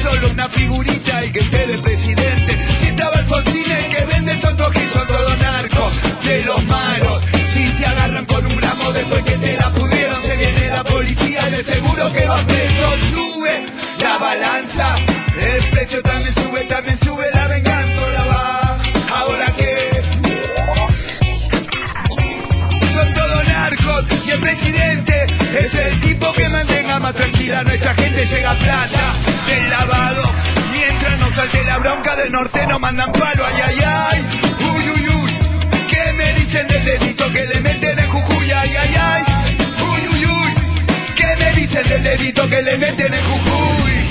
solo 0.03 0.31
una 0.31 0.49
figurita 0.49 1.25
y 1.25 1.33
que 1.33 1.41
esté 1.41 1.67
de 1.67 1.79
presidente. 1.79 2.59
Si 2.79 2.87
estaba 2.87 3.17
Alfonsín 3.17 3.71
el 3.71 3.91
que 3.91 4.05
vende 4.07 4.37
todos 4.37 4.73
que 4.73 4.91
son 4.91 5.07
todos 5.07 5.39
narcos, 5.39 5.93
de 6.25 6.45
los 6.45 6.65
malos, 6.67 7.23
si 7.53 7.71
te 7.73 7.87
agarran 7.87 8.25
con 8.27 8.47
un 8.47 8.57
gramo 8.57 8.93
después 8.93 9.25
que 9.25 9.37
te 9.37 9.57
la 9.57 9.71
pudieron, 9.71 10.23
se 10.23 10.37
viene 10.37 10.69
la 10.69 10.85
policía 10.85 11.51
de 11.51 11.65
seguro 11.65 12.13
que 12.13 12.27
va 12.27 12.45
preso, 12.47 12.99
sube 13.13 13.67
la 13.99 14.19
balanza, 14.19 14.97
el 15.39 15.71
precio 15.71 16.03
también 16.03 16.35
sube, 16.35 16.65
también 16.67 16.99
sube 16.99 17.27
la 17.33 17.49
venganza, 17.49 17.91
el 24.31 24.40
presidente. 24.40 25.27
Es 25.59 25.75
el 25.75 26.01
tipo 26.01 26.33
que 26.33 26.49
mantenga 26.49 26.99
más 26.99 27.14
tranquila 27.14 27.62
nuestra 27.62 27.95
gente 27.95 28.25
llega 28.25 28.59
plata 28.59 29.12
del 29.47 29.71
lavado. 29.71 30.23
Mientras 30.71 31.21
no 31.21 31.31
salte 31.33 31.64
la 31.64 31.79
bronca 31.79 32.16
del 32.16 32.31
norte 32.31 32.66
no 32.66 32.79
mandan 32.79 33.12
palo. 33.12 33.45
Ay 33.47 33.61
ay 33.66 33.79
ay. 33.85 34.40
Uy 34.61 34.90
uy 34.90 35.09
uy. 35.09 35.38
¿qué 35.88 36.12
me 36.12 36.35
dicen 36.35 36.66
del 36.69 36.85
dedito 36.85 37.31
que 37.33 37.47
le 37.47 37.61
meten 37.61 37.99
en 37.99 38.11
Jujuy 38.11 38.53
ay 38.53 38.77
ay 38.77 38.95
ay. 38.97 39.23
Uy 39.83 40.09
uy 40.12 40.27
uy. 40.27 41.14
¿qué 41.16 41.37
me 41.38 41.53
dicen 41.55 41.88
del 41.88 42.03
dedito 42.03 42.49
que 42.49 42.62
le 42.62 42.79
meten 42.79 43.14
en 43.14 43.25
Jujuy 43.25 44.10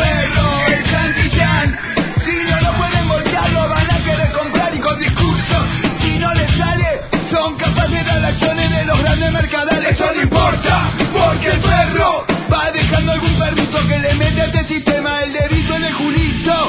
pueblo 0.00 0.44
es 0.68 2.24
Si 2.24 2.44
no 2.44 2.60
lo 2.60 2.72
pueden 2.76 3.08
votar, 3.08 3.52
lo 3.52 3.68
van 3.68 3.90
a 3.90 3.98
querer 4.04 4.30
comprar 4.30 4.74
y 4.74 4.78
con 4.78 4.98
discurso. 4.98 5.56
Si 6.00 6.18
no 6.18 6.34
les 6.34 6.50
sale, 6.56 7.00
son 7.30 7.56
capaces 7.56 8.04
de 8.06 8.20
las 8.20 8.32
acciones 8.32 8.70
de 8.70 8.84
los 8.84 8.98
grandes 8.98 9.32
mercadales. 9.32 9.90
Eso 9.90 10.06
no 10.14 10.22
importa, 10.22 10.90
porque 11.12 11.48
el 11.50 11.60
perro 11.60 12.26
va 12.52 12.70
dejando 12.70 13.12
algún 13.12 13.34
perrito 13.38 13.88
que 13.88 13.98
le 13.98 14.14
mete 14.14 14.40
a 14.40 14.44
este 14.46 14.64
sistema 14.64 15.22
el 15.22 15.32
dedito 15.32 15.76
en 15.76 15.84
el 15.84 15.94
culito. 15.94 16.68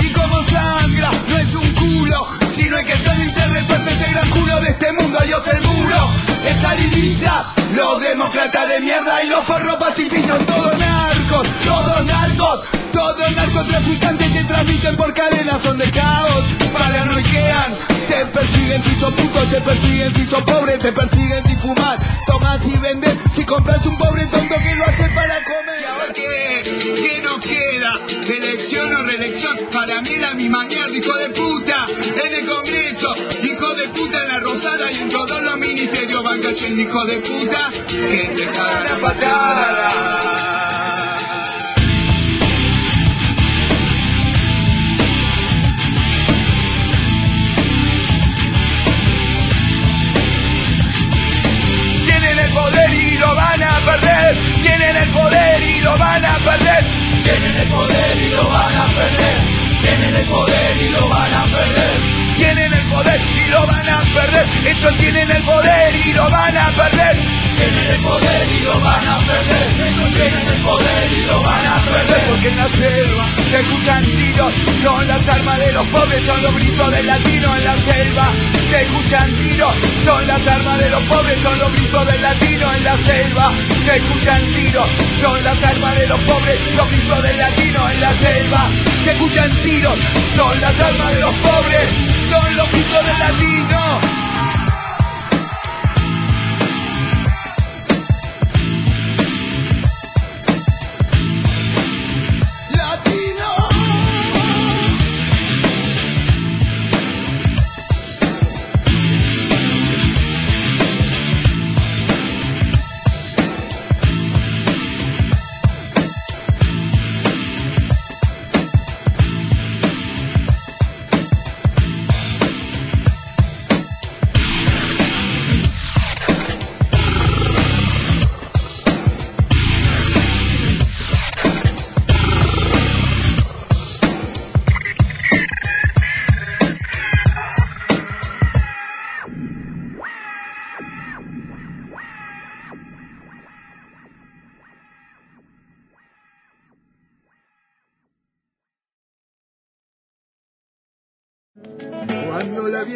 Y 0.00 0.12
como 0.12 0.42
sangra, 0.48 1.10
no 1.28 1.38
es 1.38 1.54
un 1.54 1.74
culo, 1.74 2.28
sino 2.54 2.78
es 2.78 2.86
que 2.86 2.96
sale 2.98 3.24
y 3.24 3.30
se 3.30 3.40
este 3.92 4.10
gran 4.12 4.30
culo 4.30 4.60
de 4.60 4.68
este 4.68 4.92
mundo. 4.92 5.18
Adiós 5.18 5.46
el 5.48 5.62
muro, 5.62 6.00
esta 6.44 6.74
divisa, 6.74 7.44
los 7.74 8.00
demócratas 8.00 8.68
de 8.68 8.80
mierda 8.80 9.24
y 9.24 9.28
los 9.28 9.44
forros 9.44 9.76
pacifistas, 9.76 10.46
todo 10.46 10.72
el 10.72 10.87
narcos, 10.98 11.46
todos 11.64 12.04
narcos, 12.04 12.60
todos 12.92 13.36
narcotraficantes 13.36 14.32
que 14.32 14.44
transmiten 14.44 14.96
por 14.96 15.12
cadenas 15.14 15.62
son 15.62 15.78
de 15.78 15.90
caos, 15.90 16.44
paranoiquean, 16.72 17.72
te 18.08 18.26
persiguen 18.26 18.82
si 18.82 18.94
sos 19.00 19.14
puto, 19.14 19.48
te 19.48 19.60
persiguen 19.60 20.14
si 20.14 20.26
sos 20.26 20.42
pobre, 20.42 20.78
te 20.78 20.92
persiguen 20.92 21.44
si 21.46 21.54
fumas, 21.56 21.98
tomas 22.26 22.66
y 22.66 22.76
vendes, 22.78 23.14
si 23.34 23.44
compras 23.44 23.84
un 23.86 23.96
pobre 23.96 24.26
tonto 24.26 24.54
que 24.56 24.74
lo 24.74 24.84
hace 24.84 25.08
para 25.10 25.44
comer. 25.44 25.80
¿Y 25.80 25.84
ahora? 25.84 26.06
¿Qué 26.14 27.22
nos 27.22 27.38
queda? 27.38 27.92
¿Elección 28.28 28.94
o 28.94 29.02
reelección? 29.04 29.56
Para 29.72 30.00
mí 30.00 30.16
la 30.16 30.34
misma 30.34 30.64
mierda, 30.64 30.96
hijo 30.96 31.16
de 31.16 31.28
puta, 31.30 31.84
en 32.24 32.34
el 32.34 32.46
Congreso, 32.46 33.14
hijo 33.42 33.74
de 33.74 33.88
puta 33.88 34.22
en 34.22 34.28
la 34.28 34.40
Rosada 34.40 34.90
y 34.90 34.96
en 34.96 35.08
todos 35.08 35.42
los 35.42 35.56
ministerios 35.58 36.24
van 36.24 36.40
cayendo 36.40 36.82
hijo 36.82 37.04
de 37.04 37.18
puta, 37.18 37.70
que 37.88 38.32
te 38.36 38.50
cagan 38.50 38.92
a 38.92 39.00
patada. 39.00 40.67
El 52.48 52.54
poder 52.54 52.94
y 52.94 53.18
lo 53.18 53.34
van 53.34 53.62
a 53.62 53.80
perder. 53.84 54.62
Tienen 54.62 54.96
el 54.96 55.12
poder 55.12 55.62
y 55.62 55.80
lo 55.80 55.96
van 55.98 56.24
a 56.24 56.34
perder. 56.38 56.84
Tienen 57.22 57.56
el 57.56 57.68
poder 57.68 58.16
y 58.16 58.28
lo 58.30 58.48
van 58.48 58.76
a 58.76 58.86
perder. 58.88 59.80
Tienen 59.82 60.14
el 60.14 60.26
poder 60.26 60.76
y 60.82 60.88
lo 60.88 61.08
van 61.08 61.34
a 61.34 61.44
perder. 61.44 62.36
Tienen 62.36 62.72
el 62.72 62.86
poder 62.86 63.20
y 63.20 63.48
lo 63.48 63.66
van 63.66 63.88
a 63.88 64.00
perder. 64.14 64.66
Ellos 64.66 64.96
tienen 64.96 65.30
el 65.30 65.42
poder 65.44 65.96
y 66.06 66.12
lo 66.12 66.30
van 66.30 66.56
a 66.56 66.70
perder. 66.70 67.47
Tienen 67.58 67.86
el 67.90 68.02
poder 68.02 68.48
y 68.48 68.60
lo 68.60 68.80
van 68.80 69.08
a 69.08 69.18
perder. 69.18 69.80
Ellos 69.80 70.14
tienen 70.14 70.46
el 70.48 70.62
poder 70.62 71.12
y 71.12 71.26
lo 71.26 71.42
van 71.42 71.66
a 71.66 71.78
perder. 71.78 72.30
Porque 72.30 72.48
en 72.48 72.56
la 72.56 72.72
selva 72.72 73.24
se 73.50 73.60
escuchan 73.60 74.02
tiros. 74.02 74.52
Son 74.82 75.08
las 75.08 75.28
armas 75.28 75.58
de 75.58 75.72
los 75.72 75.86
pobres, 75.88 76.24
son 76.26 76.42
los 76.42 76.54
gritos 76.54 76.90
del 76.90 77.06
latino 77.06 77.56
en 77.56 77.64
la 77.64 77.78
selva. 77.82 78.28
Se 78.70 78.82
escuchan 78.82 79.36
tiros. 79.36 79.74
Son 80.04 80.26
las 80.26 80.46
armas 80.46 80.78
de 80.78 80.90
los 80.90 81.02
pobres, 81.04 81.38
son 81.42 81.58
los 81.58 81.72
gritos 81.72 82.06
del 82.06 82.22
latino 82.22 82.74
en 82.74 82.84
la 82.84 83.04
selva. 83.04 83.52
Se 83.84 83.96
escuchan 83.96 84.54
tiros. 84.54 84.88
Son 85.20 85.44
las 85.44 85.62
armas 85.64 85.96
de 85.96 86.06
los 86.06 86.20
pobres, 86.22 86.60
los 86.74 86.88
gritos 86.88 87.22
del 87.22 87.38
latino 87.38 87.90
en 87.90 88.00
la 88.00 88.14
selva. 88.14 88.66
Se 89.04 89.10
escuchan 89.10 89.50
tiros. 89.62 89.98
Son 90.36 90.60
las 90.60 90.80
armas 90.80 91.14
de 91.14 91.20
los 91.20 91.34
pobres, 91.34 91.88
son 92.30 92.56
los 92.56 92.70
gritos 92.70 93.04
del. 93.04 93.18
Latino. 93.18 94.17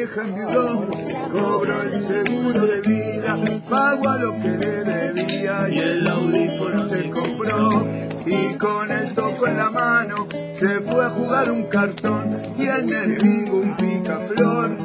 Vieja 0.02 0.22
enviudó, 0.22 0.88
cobró 1.30 1.82
el 1.82 2.02
seguro 2.02 2.66
de 2.66 2.80
vida, 2.80 3.38
pagó 3.70 4.08
a 4.08 4.18
lo 4.18 4.32
que 4.32 4.48
le 4.48 4.82
debía 4.82 5.68
y 5.70 5.78
el 5.78 6.04
audífono 6.08 6.88
se 6.88 7.08
compró. 7.08 7.86
Y 8.26 8.54
con 8.54 8.90
el 8.90 9.14
toco 9.14 9.46
en 9.46 9.56
la 9.58 9.70
mano 9.70 10.26
se 10.54 10.80
fue 10.80 11.04
a 11.04 11.10
jugar 11.10 11.52
un 11.52 11.62
cartón 11.66 12.36
y 12.58 12.66
el 12.66 12.92
enemigo 12.92 13.58
un 13.58 13.76
picaflor. 13.76 14.76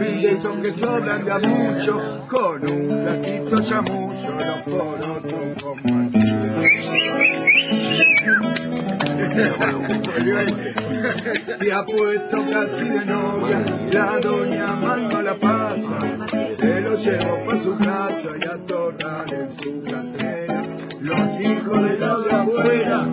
Y 0.00 0.22
de 0.22 0.32
esos 0.32 0.56
que 0.56 0.72
sobran 0.72 1.22
de 1.22 1.48
mucho, 1.48 2.26
con 2.30 2.62
un 2.62 3.02
flaquito 3.02 3.60
chamullo, 3.60 4.30
los 4.38 4.62
porotos 4.64 5.62
como 5.62 6.10
Se 11.58 11.72
ha 11.72 11.84
puesto 11.84 12.44
casi 12.46 12.88
de 12.88 13.04
novia, 13.06 13.64
la 13.92 14.18
doña 14.20 14.66
mano 14.68 15.22
la 15.22 15.34
pasa, 15.34 15.98
se 16.56 16.80
lo 16.80 16.96
llevó 16.96 17.44
para 17.44 17.62
su 17.62 17.78
casa 17.78 18.30
y 18.40 18.46
a 18.46 18.66
torrar 18.66 19.34
en 19.34 19.50
su 19.50 19.82
cantera. 19.82 20.62
Los 21.00 21.40
hijos 21.40 21.82
de 21.82 21.98
la 21.98 22.18
de 22.18 22.36
afuera 22.36 23.08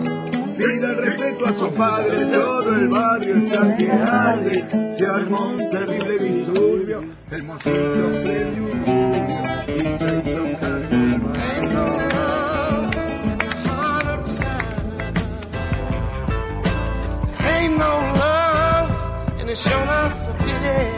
piden 0.56 0.96
respeto 0.98 1.46
a 1.46 1.52
su 1.52 1.74
padre, 1.74 2.26
todo 2.26 2.74
el 2.76 2.88
barrio 2.88 3.36
está 3.44 3.76
que 3.76 3.90
arde, 3.90 4.94
se 4.96 5.06
armó 5.06 5.48
un 5.50 5.70
terrible 5.70 6.18
disturbio, 6.18 7.04
el 7.32 7.42
mocito 7.44 8.10
prendió 8.22 8.64
un 8.64 8.84
y 9.66 9.80
se 9.80 10.30
hizo 10.30 10.42
un 10.42 11.09
no 17.80 17.92
love, 18.20 19.40
and 19.40 19.48
it's 19.50 19.62
sure 19.62 19.84
not 19.86 20.12
forbidden. 20.24 20.90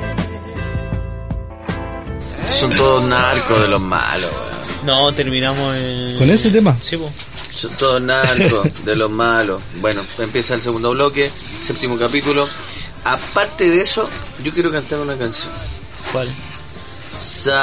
Son 2.48 2.70
todos 2.70 3.04
narcos 3.04 3.62
de 3.62 3.68
los 3.68 3.80
malos, 3.80 4.30
weón. 4.30 4.52
No, 4.84 5.14
terminamos 5.14 5.76
el... 5.76 6.16
Con 6.18 6.28
ese 6.28 6.50
tema. 6.50 6.76
Sí, 6.80 6.96
po. 6.96 7.10
Son 7.52 7.70
todos 7.76 8.02
narcos 8.02 8.84
de 8.84 8.96
los 8.96 9.08
malos. 9.10 9.62
Bueno, 9.80 10.02
empieza 10.18 10.54
el 10.54 10.62
segundo 10.62 10.90
bloque, 10.90 11.30
séptimo 11.60 11.96
capítulo. 11.96 12.48
Aparte 13.04 13.68
de 13.70 13.82
eso, 13.82 14.08
yo 14.42 14.52
quiero 14.52 14.72
cantar 14.72 14.98
una 15.00 15.16
canción. 15.16 15.52
¿Cuál? 16.12 16.28
Salve 17.20 17.62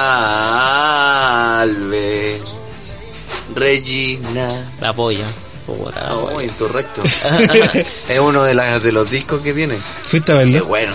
Regina. 3.56 4.72
La 4.80 4.94
polla. 4.94 5.26
Oh, 5.72 6.30
polla. 6.32 6.44
incorrecto. 6.46 7.04
es 7.04 8.20
uno 8.20 8.44
de, 8.44 8.54
las 8.54 8.82
de 8.82 8.92
los 8.92 9.10
discos 9.10 9.42
que 9.42 9.54
tiene. 9.54 9.78
Fuiste 10.04 10.32
a 10.32 10.40
Qué 10.40 10.46
verlo. 10.46 10.66
bueno. 10.66 10.94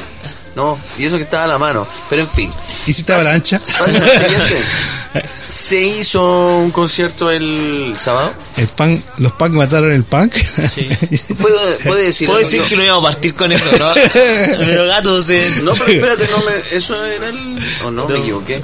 No, 0.54 0.78
y 0.98 1.04
eso 1.06 1.16
que 1.16 1.24
estaba 1.24 1.44
a 1.44 1.48
la 1.48 1.58
mano. 1.58 1.84
Pero 2.08 2.22
en 2.22 2.28
fin. 2.28 2.50
Hiciste 2.86 3.12
avalancha. 3.12 3.60
Lo 3.80 3.86
siguiente. 3.88 4.62
Se 5.48 5.80
hizo 5.80 6.22
un 6.58 6.70
concierto 6.70 7.28
el 7.30 7.96
sábado. 7.98 8.32
El 8.56 8.68
punk, 8.68 9.02
los 9.18 9.32
punk 9.32 9.52
mataron 9.54 9.92
el 9.92 10.04
punk. 10.04 10.34
Sí. 10.36 10.88
¿Puedo, 11.40 11.58
puede 11.84 12.04
decir 12.06 12.26
Puedo 12.28 12.38
decir 12.40 12.60
No. 12.62 12.68
que 12.68 12.76
no 12.76 12.84
íbamos 12.84 13.04
a 13.08 13.12
partir 13.12 13.34
con 13.34 13.50
eso, 13.50 13.64
¿no? 13.78 13.92
Pero 14.58 14.86
gato, 14.86 15.20
se... 15.22 15.48
No, 15.62 15.72
pero 15.74 15.92
espérate, 15.92 16.28
no 16.30 16.38
me, 16.44 16.76
eso 16.76 17.04
era 17.04 17.28
el... 17.28 17.58
¿O 17.84 17.90
no? 17.90 18.08
Me 18.08 18.18
equivoqué. 18.20 18.60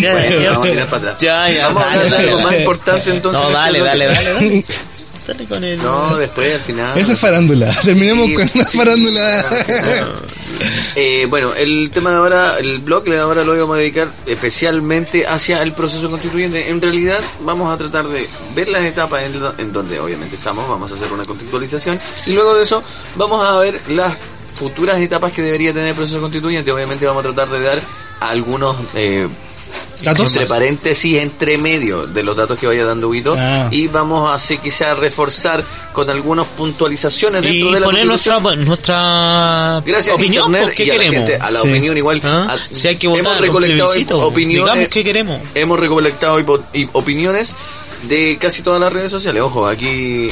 Ya, 0.00 0.12
Bueno, 0.12 0.40
ya, 0.40 0.50
vamos 0.52 0.66
a 0.68 0.70
tirar 0.70 0.86
para 0.86 0.96
atrás. 0.98 1.16
Ya, 1.18 1.50
ya, 1.50 1.66
Vamos 1.68 1.82
a 1.82 1.86
dale, 1.86 2.00
hablar 2.04 2.20
de 2.22 2.28
algo 2.30 2.42
más 2.42 2.54
importante 2.54 3.10
entonces. 3.10 3.42
No, 3.42 3.50
dale, 3.50 3.80
dale, 3.80 4.06
dale, 4.06 4.32
dale. 4.32 4.64
Dale 5.26 5.44
con 5.46 5.64
el... 5.64 5.82
No, 5.82 6.16
después 6.16 6.54
al 6.54 6.60
final. 6.60 6.96
Esa 6.98 7.12
es 7.14 7.18
farándula. 7.18 7.74
Terminemos 7.84 8.26
Sí, 8.26 8.34
con 8.34 8.50
una 8.54 8.68
sí. 8.68 8.78
farándula. 8.78 9.44
Eh, 10.94 11.26
bueno, 11.28 11.52
el 11.54 11.90
tema 11.92 12.10
de 12.10 12.16
ahora, 12.16 12.58
el 12.58 12.78
blog 12.78 13.04
de 13.04 13.18
ahora 13.18 13.44
lo 13.44 13.56
vamos 13.56 13.76
a 13.76 13.78
dedicar 13.80 14.08
especialmente 14.24 15.26
hacia 15.26 15.62
el 15.62 15.72
proceso 15.72 16.08
constituyente. 16.08 16.70
En 16.70 16.80
realidad 16.80 17.18
vamos 17.40 17.72
a 17.72 17.76
tratar 17.76 18.06
de 18.08 18.26
ver 18.54 18.68
las 18.68 18.82
etapas 18.84 19.22
en, 19.24 19.38
lo- 19.40 19.54
en 19.58 19.72
donde 19.72 20.00
obviamente 20.00 20.36
estamos, 20.36 20.66
vamos 20.68 20.90
a 20.90 20.94
hacer 20.94 21.12
una 21.12 21.24
contextualización 21.24 22.00
y 22.26 22.32
luego 22.32 22.54
de 22.54 22.62
eso 22.62 22.82
vamos 23.16 23.44
a 23.44 23.56
ver 23.58 23.80
las 23.88 24.16
futuras 24.54 24.98
etapas 24.98 25.32
que 25.32 25.42
debería 25.42 25.72
tener 25.74 25.88
el 25.88 25.94
proceso 25.94 26.20
constituyente. 26.20 26.72
Obviamente 26.72 27.04
vamos 27.06 27.24
a 27.24 27.32
tratar 27.34 27.48
de 27.50 27.60
dar 27.60 27.82
algunos... 28.20 28.76
eh, 28.94 29.28
¿Datos? 30.02 30.32
entre 30.32 30.46
paréntesis, 30.46 31.18
entre 31.18 31.58
medio 31.58 32.06
de 32.06 32.22
los 32.22 32.36
datos 32.36 32.58
que 32.58 32.66
vaya 32.66 32.84
dando 32.84 33.08
Huito, 33.08 33.34
Ah. 33.38 33.68
y 33.70 33.88
vamos 33.88 34.30
a 34.30 34.34
así 34.34 34.58
quizás 34.58 34.98
reforzar 34.98 35.64
con 35.92 36.08
algunas 36.10 36.46
puntualizaciones 36.48 37.42
Y 37.44 37.46
dentro 37.46 37.72
de 37.72 37.80
la 37.80 37.86
poner 37.86 38.06
nuestra, 38.06 38.38
nuestra 38.40 39.82
Gracias 39.84 40.14
opinión, 40.14 40.44
Internet 40.46 40.62
pues, 40.64 40.74
¿qué 40.76 40.84
y 40.84 40.90
a 40.90 40.94
la 40.94 40.98
queremos? 41.00 41.28
gente, 41.28 41.36
a 41.44 41.50
la 41.50 41.60
Sí. 41.62 41.68
opinión 41.68 41.96
igual. 41.96 42.20
¿Ah? 42.24 42.46
a- 42.54 42.74
Si 42.74 42.88
hay 42.88 42.96
que 42.96 43.06
hemos 43.06 43.18
votar, 43.18 43.36
un 43.36 43.42
recolectado 43.42 43.88
plebiscito, 43.90 44.26
opiniones, 44.26 44.72
digamos 44.72 44.88
qué 44.90 45.04
queremos. 45.04 45.40
hemos 45.54 45.80
recolectado 45.80 46.38
opiniones 46.92 47.54
de 48.02 48.36
casi 48.38 48.62
todas 48.62 48.80
las 48.80 48.92
redes 48.92 49.10
sociales. 49.10 49.42
Ojo, 49.42 49.66
aquí 49.66 50.28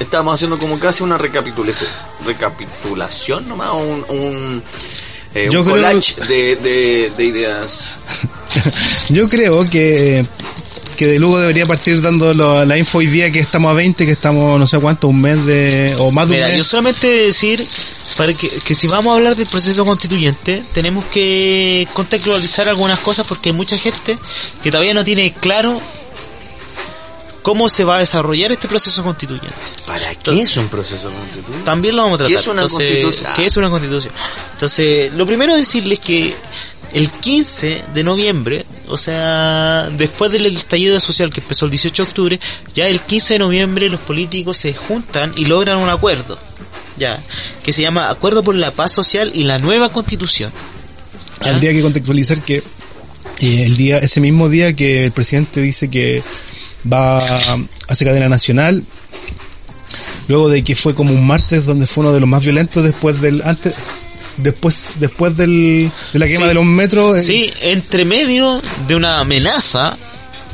estamos 0.00 0.34
haciendo 0.34 0.58
como 0.58 0.78
casi 0.78 1.02
una 1.04 1.16
recapitulación, 1.16 1.88
recapitulación 2.26 3.48
nomás, 3.48 3.70
un, 3.74 4.04
un, 4.08 4.62
eh, 5.34 5.48
un 5.50 5.64
collage 5.64 6.14
de, 6.26 6.56
de, 6.56 7.12
de 7.16 7.24
ideas. 7.24 7.96
Yo 9.08 9.28
creo 9.28 9.68
que 9.68 10.24
que 10.96 11.08
de 11.08 11.18
luego 11.18 11.40
debería 11.40 11.66
partir 11.66 12.00
dando 12.00 12.32
lo- 12.32 12.64
la 12.64 12.78
info 12.78 12.98
hoy 12.98 13.08
día 13.08 13.28
que 13.32 13.40
estamos 13.40 13.68
a 13.68 13.74
20, 13.74 14.06
que 14.06 14.12
estamos 14.12 14.56
no 14.60 14.64
sé 14.64 14.78
cuánto, 14.78 15.08
un 15.08 15.20
mes 15.20 15.44
de 15.44 15.92
o 15.98 16.12
más 16.12 16.28
de 16.28 16.36
Mira, 16.36 16.46
un 16.46 16.52
yo 16.52 16.58
mes. 16.58 16.66
solamente 16.68 17.08
decir 17.08 17.66
para 18.16 18.32
que, 18.32 18.48
que 18.48 18.74
si 18.76 18.86
vamos 18.86 19.12
a 19.12 19.16
hablar 19.16 19.34
del 19.34 19.46
proceso 19.48 19.84
constituyente, 19.84 20.62
tenemos 20.72 21.04
que 21.06 21.88
contextualizar 21.94 22.68
algunas 22.68 23.00
cosas 23.00 23.26
porque 23.26 23.48
hay 23.48 23.54
mucha 23.56 23.76
gente 23.76 24.16
que 24.62 24.70
todavía 24.70 24.94
no 24.94 25.02
tiene 25.02 25.32
claro 25.32 25.80
cómo 27.42 27.68
se 27.68 27.84
va 27.84 27.96
a 27.96 27.98
desarrollar 27.98 28.52
este 28.52 28.68
proceso 28.68 29.02
constituyente. 29.04 29.52
¿Para 29.86 30.14
qué 30.14 30.42
es 30.42 30.56
un 30.56 30.68
proceso 30.68 31.10
constituyente? 31.10 31.64
También 31.64 31.96
lo 31.96 32.02
vamos 32.04 32.20
a 32.20 32.26
¿Qué 32.26 32.34
tratar. 32.34 32.42
es 32.42 32.48
una 32.48 32.62
Entonces, 32.62 32.88
constitución? 32.90 33.32
¿Qué 33.36 33.46
es 33.46 33.56
una 33.56 33.70
constitución? 33.70 34.14
Entonces, 34.52 35.12
lo 35.12 35.26
primero 35.26 35.52
es 35.52 35.58
decirles 35.58 35.98
que 36.00 36.34
el 36.94 37.10
15 37.10 37.84
de 37.92 38.04
noviembre, 38.04 38.64
o 38.86 38.96
sea, 38.96 39.90
después 39.90 40.30
del 40.30 40.46
estallido 40.46 41.00
social 41.00 41.32
que 41.32 41.40
empezó 41.40 41.64
el 41.64 41.72
18 41.72 42.02
de 42.02 42.08
octubre, 42.08 42.40
ya 42.72 42.86
el 42.86 43.02
15 43.02 43.34
de 43.34 43.38
noviembre 43.40 43.88
los 43.88 44.00
políticos 44.00 44.58
se 44.58 44.72
juntan 44.74 45.34
y 45.36 45.46
logran 45.46 45.78
un 45.78 45.88
acuerdo, 45.88 46.38
ya, 46.96 47.20
que 47.64 47.72
se 47.72 47.82
llama 47.82 48.08
Acuerdo 48.10 48.44
por 48.44 48.54
la 48.54 48.70
Paz 48.70 48.92
Social 48.92 49.32
y 49.34 49.42
la 49.42 49.58
Nueva 49.58 49.90
Constitución. 49.90 50.52
¿ya? 51.42 51.50
Habría 51.50 51.72
que 51.72 51.82
contextualizar 51.82 52.42
que 52.42 52.58
eh, 53.40 53.64
el 53.64 53.76
día 53.76 53.98
ese 53.98 54.20
mismo 54.20 54.48
día 54.48 54.72
que 54.74 55.06
el 55.06 55.10
presidente 55.10 55.60
dice 55.60 55.90
que 55.90 56.22
va 56.90 57.18
a 57.18 57.58
hacer 57.88 58.06
cadena 58.06 58.28
nacional 58.28 58.84
luego 60.28 60.48
de 60.48 60.62
que 60.62 60.76
fue 60.76 60.94
como 60.94 61.12
un 61.12 61.26
martes 61.26 61.66
donde 61.66 61.88
fue 61.88 62.04
uno 62.04 62.12
de 62.12 62.20
los 62.20 62.28
más 62.28 62.44
violentos 62.44 62.84
después 62.84 63.20
del 63.20 63.42
antes 63.44 63.74
después 64.36 64.92
después 64.96 65.36
del, 65.36 65.90
de 66.12 66.18
la 66.18 66.26
quema 66.26 66.42
Sí. 66.42 66.48
de 66.48 66.54
los 66.54 66.64
metros 66.64 67.16
eh, 67.16 67.20
Sí, 67.24 67.52
entre 67.60 68.04
medio 68.04 68.60
de 68.88 68.94
una 68.96 69.20
amenaza 69.20 69.96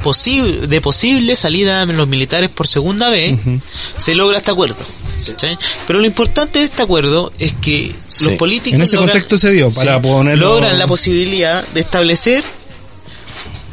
posible 0.03 0.67
de 0.67 0.81
posible 0.81 1.37
salida 1.37 1.85
de 1.85 1.93
los 1.93 2.09
militares 2.09 2.49
por 2.51 2.67
segunda 2.67 3.11
vez, 3.11 3.39
se 3.97 4.15
logra 4.15 4.39
este 4.39 4.51
acuerdo. 4.51 4.77
¿cachai? 5.27 5.59
Pero 5.87 5.99
lo 5.99 6.07
importante 6.07 6.61
de 6.61 6.65
este 6.65 6.81
acuerdo 6.83 7.31
es 7.39 7.53
que 7.61 7.95
los 8.23 8.33
políticos 8.35 8.77
En 8.77 8.83
ese 8.83 8.97
logran- 8.97 9.11
contexto 9.11 9.37
se 9.39 9.51
dio, 9.53 9.71
para 9.71 9.97
sí, 9.97 10.03
ponerlo- 10.09 10.55
logran 10.55 10.79
la 10.79 10.87
posibilidad 10.87 11.67
de 11.69 11.81
establecer 11.81 12.43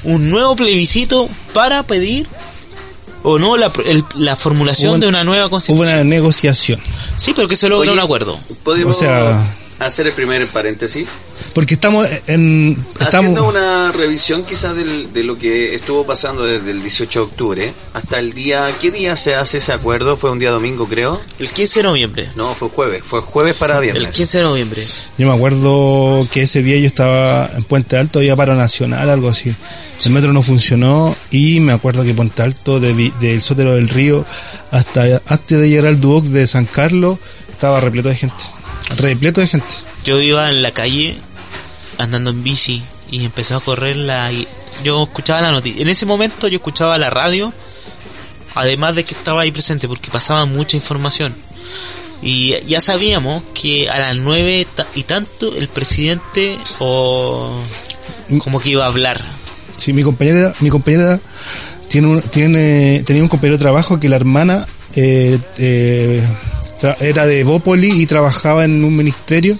un 0.04 0.30
nuevo 0.30 0.56
plebiscito 0.56 1.30
para 1.54 1.84
pedir 1.84 2.28
o 3.24 3.40
no 3.40 3.58
la, 3.58 3.72
el- 3.86 4.04
la 4.16 4.36
formulación 4.36 5.00
de 5.00 5.08
una 5.08 5.24
nueva 5.24 5.46
hubo 5.46 5.52
constitución. 5.52 5.88
una 5.90 6.04
negociación 6.04 6.80
Sí, 7.18 7.32
pero 7.36 7.48
que 7.48 7.56
se 7.56 7.68
logra 7.70 7.90
Oye, 7.92 7.98
un 7.98 8.04
acuerdo. 8.04 8.40
¿Podemos 8.64 8.96
O 8.96 9.00
sea- 9.00 9.56
hacer 9.80 10.08
el 10.08 10.14
primer 10.14 10.48
paréntesis? 10.48 11.08
porque 11.54 11.76
estamos 11.76 12.08
en 12.28 12.78
Haciendo 13.00 13.30
estamos 13.42 13.50
una 13.56 13.92
revisión 13.92 14.44
quizás 14.44 14.76
del- 14.76 15.12
de 15.14 15.24
lo 15.24 15.38
que 15.38 15.74
estuvo 15.76 16.06
pasando 16.06 16.44
desde 16.44 16.70
el 16.72 16.82
18 16.82 17.20
de 17.20 17.26
octubre 17.26 17.74
hasta 17.94 18.20
el 18.20 18.34
día... 18.34 18.72
¿Qué 18.80 18.92
día 18.92 19.16
se 19.18 19.34
hace 19.36 19.58
ese 19.60 19.72
acuerdo? 19.74 20.18
¿Fue 20.18 20.32
un 20.32 20.40
día 20.40 20.52
domingo, 20.52 20.88
creo? 20.88 21.20
El 21.40 21.52
15 21.52 21.80
de 21.80 21.84
noviembre. 21.84 22.30
No, 22.36 22.54
fue 22.56 22.70
jueves. 22.70 23.02
Fue 23.04 23.22
jueves 23.22 23.56
para 23.56 23.80
viernes. 23.80 24.04
El 24.04 24.10
15 24.12 24.38
de 24.40 24.44
noviembre. 24.44 24.86
Yo 25.18 25.28
me 25.28 25.34
acuerdo 25.34 26.28
que 26.32 26.44
ese 26.44 26.62
día 26.62 26.78
yo 26.80 26.86
estaba 26.88 27.50
en 27.56 27.64
Puente 27.64 27.98
Alto, 27.98 28.20
había 28.20 28.36
paro 28.36 28.56
nacional, 28.56 29.10
algo 29.10 29.30
así. 29.30 29.54
El 30.06 30.12
metro 30.12 30.34
no 30.34 30.42
funcionó 30.44 31.16
y 31.32 31.60
me 31.60 31.72
acuerdo 31.74 32.04
que 32.04 32.14
Puente 32.14 32.42
Alto, 32.44 32.80
de 32.80 32.94
Vi- 32.94 33.14
del 33.20 33.42
Sótero 33.42 33.74
del 33.76 33.90
Río 33.90 34.26
hasta 34.72 35.22
antes 35.26 35.58
de 35.60 35.70
llegar 35.70 35.88
al 35.88 36.02
Duoc 36.02 36.26
de 36.26 36.46
San 36.48 36.66
Carlos, 36.66 37.18
estaba 37.52 37.80
repleto 37.80 38.10
de 38.10 38.16
gente. 38.16 38.44
Repleto 38.96 39.42
de 39.42 39.48
gente. 39.48 39.68
Yo 40.04 40.22
iba 40.22 40.50
en 40.50 40.62
la 40.62 40.72
calle 40.72 41.18
andando 41.98 42.30
en 42.30 42.44
bici 42.44 42.84
y 43.12 43.26
empecé 43.26 43.54
a 43.54 43.60
correr 43.60 43.98
la... 43.98 44.32
Yo 44.84 45.04
escuchaba 45.04 45.42
la 45.42 45.52
noticia. 45.52 45.82
En 45.82 45.90
ese 45.90 46.06
momento 46.06 46.48
yo 46.48 46.58
escuchaba 46.58 46.98
la 46.98 47.10
radio, 47.10 47.52
además 48.56 48.96
de 48.96 49.04
que 49.04 49.16
estaba 49.16 49.42
ahí 49.42 49.52
presente 49.52 49.88
porque 49.88 50.12
pasaba 50.12 50.46
mucha 50.46 50.78
información. 50.78 51.36
Y 52.22 52.56
ya 52.68 52.82
sabíamos 52.82 53.44
que 53.54 53.90
a 53.90 54.00
las 54.00 54.16
nueve 54.16 54.66
y 54.96 55.04
tanto 55.04 55.56
el 55.56 55.68
presidente 55.68 56.58
o 56.80 57.62
como 58.40 58.60
que 58.60 58.70
iba 58.70 58.86
a 58.86 58.88
hablar. 58.88 59.24
Sí, 59.76 59.94
mi 59.94 60.04
compañera, 60.04 60.54
mi 60.60 60.70
compañera 60.70 61.20
tiene 61.90 62.08
un, 62.08 62.22
tiene, 62.22 63.04
tenía 63.06 63.22
un 63.22 63.30
compañero 63.30 63.58
de 63.58 63.62
trabajo 63.62 64.00
que 64.00 64.10
la 64.10 64.16
hermana 64.16 64.68
eh, 64.96 65.40
eh, 65.58 66.24
era 67.00 67.26
de 67.26 67.44
Bópoli 67.44 68.02
y 68.02 68.06
trabajaba 68.06 68.66
en 68.66 68.84
un 68.84 68.96
ministerio 68.96 69.58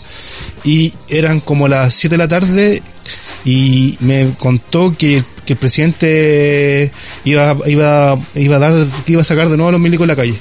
y 0.64 0.94
eran 1.08 1.40
como 1.40 1.68
las 1.68 1.94
7 1.94 2.14
de 2.14 2.18
la 2.18 2.28
tarde 2.28 2.84
y 3.46 3.98
me 4.02 4.34
contó 4.38 4.96
que, 4.98 5.24
que 5.46 5.54
el 5.54 5.60
presidente 5.60 6.92
iba, 7.26 7.56
iba, 7.66 8.20
iba 8.36 8.56
a 8.56 8.60
dar, 8.60 8.88
que 9.06 9.14
iba 9.14 9.22
a 9.22 9.26
sacar 9.26 9.50
de 9.50 9.58
nuevo 9.58 9.70
a 9.70 9.72
los 9.72 9.82
milicos 9.82 10.04
en 10.04 10.10
la 10.10 10.16
calle. 10.16 10.40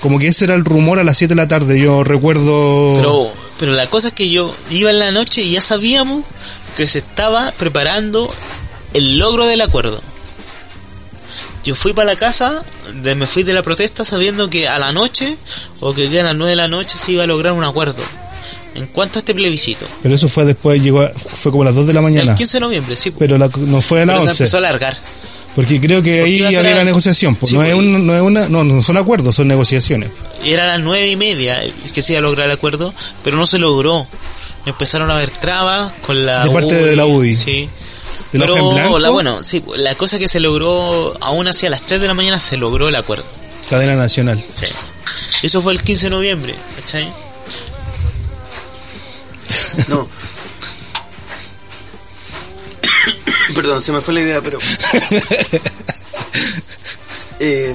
Como 0.00 0.18
que 0.18 0.28
ese 0.28 0.44
era 0.44 0.54
el 0.54 0.64
rumor 0.64 0.98
a 0.98 1.04
las 1.04 1.16
7 1.16 1.34
de 1.34 1.40
la 1.40 1.48
tarde, 1.48 1.80
yo 1.80 2.04
recuerdo... 2.04 2.94
Pero, 2.96 3.32
pero 3.58 3.72
la 3.72 3.88
cosa 3.88 4.08
es 4.08 4.14
que 4.14 4.30
yo 4.30 4.54
iba 4.70 4.90
en 4.90 4.98
la 4.98 5.10
noche 5.10 5.42
y 5.42 5.52
ya 5.52 5.60
sabíamos 5.60 6.24
que 6.76 6.86
se 6.86 6.98
estaba 6.98 7.52
preparando 7.52 8.32
el 8.94 9.18
logro 9.18 9.46
del 9.46 9.60
acuerdo. 9.62 10.00
Yo 11.66 11.74
fui 11.74 11.92
para 11.92 12.12
la 12.12 12.16
casa, 12.16 12.62
de, 13.02 13.14
me 13.14 13.26
fui 13.26 13.42
de 13.42 13.52
la 13.52 13.62
protesta 13.62 14.04
sabiendo 14.04 14.48
que 14.48 14.68
a 14.68 14.78
la 14.78 14.92
noche, 14.92 15.36
o 15.80 15.92
que 15.92 16.04
el 16.04 16.10
día 16.10 16.20
a 16.20 16.24
las 16.24 16.36
9 16.36 16.50
de 16.50 16.56
la 16.56 16.68
noche 16.68 16.96
se 16.96 17.12
iba 17.12 17.24
a 17.24 17.26
lograr 17.26 17.52
un 17.52 17.64
acuerdo. 17.64 18.02
En 18.74 18.86
cuanto 18.86 19.18
a 19.18 19.20
este 19.20 19.34
plebiscito. 19.34 19.86
Pero 20.02 20.14
eso 20.14 20.28
fue 20.28 20.44
después, 20.44 20.80
llegó, 20.82 21.00
a- 21.00 21.10
fue 21.10 21.50
como 21.50 21.62
a 21.62 21.66
las 21.66 21.74
2 21.74 21.86
de 21.86 21.94
la 21.94 22.00
mañana. 22.02 22.32
El 22.32 22.38
15 22.38 22.56
de 22.58 22.60
noviembre, 22.60 22.94
sí. 22.96 23.10
Pero 23.10 23.36
la, 23.38 23.50
no 23.56 23.80
fue 23.80 24.02
a 24.02 24.04
pero 24.06 24.14
las 24.16 24.24
se 24.24 24.30
11. 24.30 24.42
empezó 24.44 24.56
a 24.56 24.60
alargar. 24.60 24.96
Porque 25.56 25.80
creo 25.80 26.02
que 26.02 26.18
Porque 26.20 26.46
ahí 26.46 26.54
había 26.54 26.74
la 26.74 26.84
negociación, 26.84 27.34
pues 27.34 27.48
Sí, 27.50 27.56
no, 27.56 27.62
es 27.64 27.72
porque- 27.74 27.88
un, 27.88 28.06
no 28.06 28.14
es 28.14 28.20
una, 28.22 28.48
no, 28.48 28.62
no 28.62 28.82
son 28.82 28.98
acuerdos, 28.98 29.34
son 29.34 29.48
negociaciones. 29.48 30.10
Era 30.44 30.64
a 30.64 30.66
las 30.76 30.80
nueve 30.80 31.08
y 31.08 31.16
media 31.16 31.62
que 31.94 32.02
se 32.02 32.12
iba 32.12 32.18
a 32.20 32.22
lograr 32.22 32.46
el 32.46 32.52
acuerdo, 32.52 32.92
pero 33.24 33.36
no 33.38 33.46
se 33.46 33.58
logró. 33.58 34.06
Empezaron 34.66 35.10
a 35.10 35.16
haber 35.16 35.30
trabas 35.30 35.92
con 36.04 36.26
la 36.26 36.44
De 36.44 36.50
parte 36.50 36.74
de 36.74 36.94
la 36.96 37.06
UDI. 37.06 37.32
Sí. 37.34 37.68
¿De 38.32 38.38
la 38.38 38.46
pero 38.46 38.54
hoja 38.54 38.68
en 38.68 38.74
blanco? 38.74 38.98
la, 38.98 39.10
bueno, 39.10 39.42
sí, 39.42 39.62
la 39.76 39.94
cosa 39.94 40.18
que 40.18 40.28
se 40.28 40.40
logró, 40.40 41.16
aún 41.20 41.46
así 41.48 41.66
a 41.66 41.70
las 41.70 41.82
3 41.82 42.00
de 42.00 42.08
la 42.08 42.14
mañana 42.14 42.38
se 42.40 42.56
logró 42.56 42.88
el 42.88 42.96
acuerdo. 42.96 43.24
Cadena 43.68 43.94
nacional. 43.96 44.42
Sí. 44.48 44.66
Eso 45.42 45.60
fue 45.60 45.72
el 45.72 45.82
15 45.82 46.06
de 46.06 46.10
noviembre, 46.10 46.54
¿cachai? 46.80 47.12
No. 49.88 50.08
Perdón, 53.54 53.80
se 53.82 53.92
me 53.92 54.00
fue 54.00 54.14
la 54.14 54.20
idea, 54.20 54.40
pero... 54.40 54.58
Eh, 57.38 57.74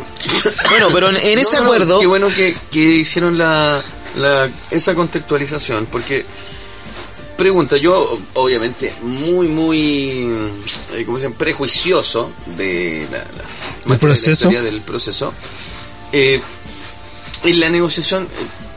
Bueno, 0.71 0.87
pero 0.91 1.09
en, 1.09 1.17
ese 1.37 1.57
no, 1.57 1.59
no, 1.59 1.65
acuerdo, 1.65 1.99
Qué 1.99 2.07
bueno 2.07 2.29
que, 2.29 2.57
que 2.71 2.79
hicieron 2.79 3.37
la, 3.37 3.79
la, 4.15 4.49
esa 4.71 4.95
contextualización, 4.95 5.85
porque... 5.85 6.25
Pregunta, 7.41 7.75
yo 7.75 8.19
obviamente 8.35 8.93
muy, 9.01 9.47
muy, 9.47 10.31
eh, 10.93 11.03
¿cómo 11.07 11.17
se 11.17 11.23
llama? 11.23 11.35
Prejuicioso 11.39 12.29
de 12.55 13.07
la, 13.11 13.17
la 13.17 13.23
materia 13.25 13.87
de 13.87 13.89
la 13.89 13.97
proceso? 13.97 14.31
historia 14.31 14.61
del 14.61 14.81
proceso. 14.81 15.33
Eh, 16.13 16.39
en 17.43 17.59
la 17.59 17.69
negociación, 17.71 18.27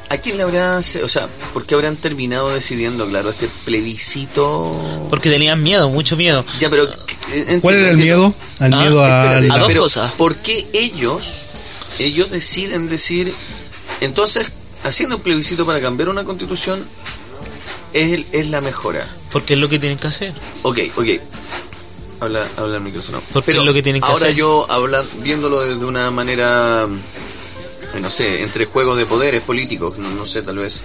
¿a 0.08 0.16
quién 0.16 0.38
le 0.38 0.44
habrá, 0.44 0.78
o 0.78 1.08
sea, 1.10 1.28
por 1.52 1.66
qué 1.66 1.74
habrán 1.74 1.96
terminado 1.96 2.54
decidiendo, 2.54 3.06
claro, 3.06 3.28
este 3.28 3.50
plebiscito? 3.66 5.06
porque 5.10 5.28
tenían 5.28 5.62
miedo, 5.62 5.90
mucho 5.90 6.16
miedo. 6.16 6.42
Ya, 6.58 6.70
pero... 6.70 6.88
eh, 7.34 7.58
¿Cuál 7.60 7.74
era 7.74 7.90
el 7.90 7.98
miedo? 7.98 8.34
Al 8.60 8.72
Ah, 8.72 8.80
miedo 8.80 9.04
a... 9.04 9.24
Espérate, 9.24 9.52
a 9.52 9.58
dos 9.58 9.66
pero 9.68 9.82
cosas. 9.82 10.10
¿Por 10.12 10.36
qué 10.36 10.66
ellos, 10.72 11.34
ellos 11.98 12.30
deciden 12.30 12.88
decir, 12.88 13.30
entonces, 14.00 14.46
haciendo 14.84 15.16
un 15.16 15.22
plebiscito 15.22 15.66
para 15.66 15.82
cambiar 15.82 16.08
una 16.08 16.24
constitución 16.24 16.82
es, 17.94 18.12
el- 18.12 18.26
es 18.32 18.48
la 18.50 18.60
mejora? 18.60 19.08
Porque 19.32 19.54
es 19.54 19.60
lo 19.60 19.68
que 19.70 19.78
tienen 19.78 19.96
que 19.98 20.08
hacer. 20.08 20.34
Ok, 20.62 20.78
ok. 20.96 21.06
Habla, 22.20 22.46
habla 22.56 22.76
el 22.76 22.82
micrófono. 22.82 23.20
Porque 23.32 23.52
es 23.52 23.56
lo 23.58 23.72
que 23.72 23.82
tienen 23.82 24.00
que 24.02 24.06
ahora 24.06 24.26
hacer. 24.26 24.34
yo, 24.36 24.66
habla, 24.70 25.02
viéndolo 25.22 25.62
desde 25.62 25.84
una 25.84 26.10
manera, 26.10 26.86
eh, 27.94 28.00
no 28.00 28.10
sé, 28.10 28.42
entre 28.42 28.66
juegos 28.66 28.96
de 28.96 29.06
poderes 29.06 29.42
políticos, 29.42 29.96
no, 29.98 30.10
no 30.10 30.26
sé, 30.26 30.42
tal 30.42 30.58
vez. 30.58 30.80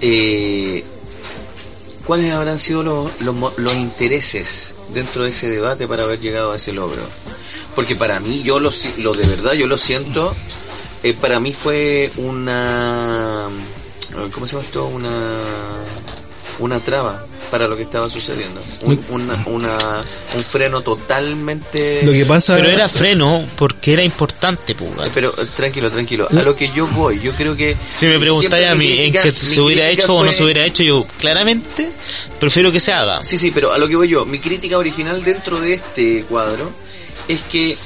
Eh, 0.00 0.84
¿cuáles 2.04 2.32
habrán 2.32 2.58
sido 2.58 2.82
los, 2.82 3.10
los, 3.20 3.34
los 3.58 3.74
intereses 3.74 4.74
dentro 4.94 5.24
de 5.24 5.30
ese 5.30 5.48
debate 5.50 5.86
para 5.86 6.04
haber 6.04 6.20
llegado 6.20 6.52
a 6.52 6.56
ese 6.56 6.72
logro? 6.72 7.02
Porque 7.74 7.94
para 7.94 8.18
mí, 8.20 8.42
yo 8.42 8.58
lo, 8.58 8.70
lo 8.98 9.12
de 9.14 9.26
verdad, 9.26 9.52
yo 9.52 9.66
lo 9.66 9.76
siento, 9.78 10.34
eh, 11.02 11.14
para 11.14 11.38
mí 11.40 11.52
fue 11.52 12.10
una... 12.16 13.48
¿Cómo 14.32 14.46
se 14.46 14.52
llama 14.56 14.64
esto? 14.64 14.86
Una, 14.86 15.40
una 16.58 16.80
traba 16.80 17.24
para 17.50 17.66
lo 17.66 17.76
que 17.76 17.82
estaba 17.82 18.10
sucediendo. 18.10 18.60
Un, 18.82 19.02
una- 19.10 19.42
una- 19.46 20.04
un 20.36 20.44
freno 20.44 20.82
totalmente... 20.82 22.02
Lo 22.04 22.12
que 22.12 22.26
pasa 22.26 22.56
Pero 22.56 22.68
era 22.68 22.88
freno 22.88 23.46
porque 23.56 23.94
era 23.94 24.02
importante, 24.04 24.74
pues. 24.74 24.90
Pero 25.14 25.30
eh, 25.40 25.46
tranquilo, 25.56 25.90
tranquilo. 25.90 26.28
A 26.30 26.42
lo 26.42 26.54
que 26.54 26.70
yo 26.72 26.86
voy, 26.88 27.20
yo 27.20 27.32
creo 27.32 27.56
que. 27.56 27.76
Si 27.94 28.06
me 28.06 28.18
preguntáis 28.18 28.66
a 28.68 28.74
mi 28.74 28.88
mí 28.88 28.98
en 29.06 29.12
que 29.12 29.30
se 29.30 29.60
hubiera 29.60 29.88
hecho 29.88 30.14
o 30.16 30.24
no 30.24 30.32
se 30.32 30.44
hubiera 30.44 30.64
hecho, 30.64 30.82
yo 30.82 31.06
claramente 31.18 31.90
prefiero 32.38 32.70
que 32.70 32.80
se 32.80 32.92
haga. 32.92 33.22
Sí, 33.22 33.38
sí, 33.38 33.50
pero 33.50 33.72
a 33.72 33.78
lo 33.78 33.88
que 33.88 33.96
voy 33.96 34.08
yo, 34.08 34.24
mi 34.26 34.40
crítica 34.40 34.76
original 34.76 35.24
dentro 35.24 35.60
de 35.60 35.74
este 35.74 36.24
cuadro 36.28 36.70
es 37.28 37.42
que 37.42 37.76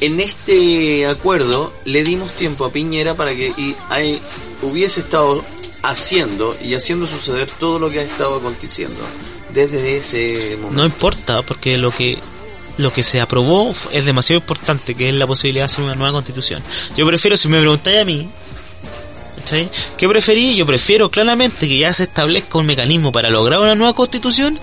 en 0.00 0.20
este 0.20 1.06
acuerdo 1.06 1.72
le 1.84 2.02
dimos 2.04 2.32
tiempo 2.32 2.64
a 2.64 2.72
Piñera 2.72 3.14
para 3.14 3.34
que 3.34 3.48
y, 3.56 3.74
hay- 3.88 4.20
hubiese 4.62 5.00
estado 5.00 5.44
haciendo 5.84 6.56
y 6.62 6.74
haciendo 6.74 7.06
suceder 7.06 7.48
todo 7.58 7.78
lo 7.78 7.90
que 7.90 8.00
ha 8.00 8.02
estado 8.02 8.36
aconteciendo 8.36 9.02
desde 9.52 9.98
ese 9.98 10.56
momento. 10.56 10.76
No 10.76 10.84
importa, 10.84 11.42
porque 11.42 11.78
lo 11.78 11.90
que 11.90 12.18
lo 12.76 12.92
que 12.92 13.04
se 13.04 13.20
aprobó 13.20 13.72
es 13.92 14.04
demasiado 14.04 14.40
importante, 14.40 14.96
que 14.96 15.08
es 15.08 15.14
la 15.14 15.28
posibilidad 15.28 15.62
de 15.62 15.66
hacer 15.66 15.84
una 15.84 15.94
nueva 15.94 16.12
constitución. 16.12 16.62
Yo 16.96 17.06
prefiero, 17.06 17.36
si 17.36 17.46
me 17.46 17.60
preguntáis 17.60 18.00
a 18.00 18.04
mí, 18.04 18.28
¿cachai? 19.36 19.70
¿qué 19.96 20.08
preferí? 20.08 20.56
Yo 20.56 20.66
prefiero 20.66 21.08
claramente 21.08 21.68
que 21.68 21.78
ya 21.78 21.92
se 21.92 22.04
establezca 22.04 22.58
un 22.58 22.66
mecanismo 22.66 23.12
para 23.12 23.30
lograr 23.30 23.60
una 23.60 23.76
nueva 23.76 23.94
constitución 23.94 24.58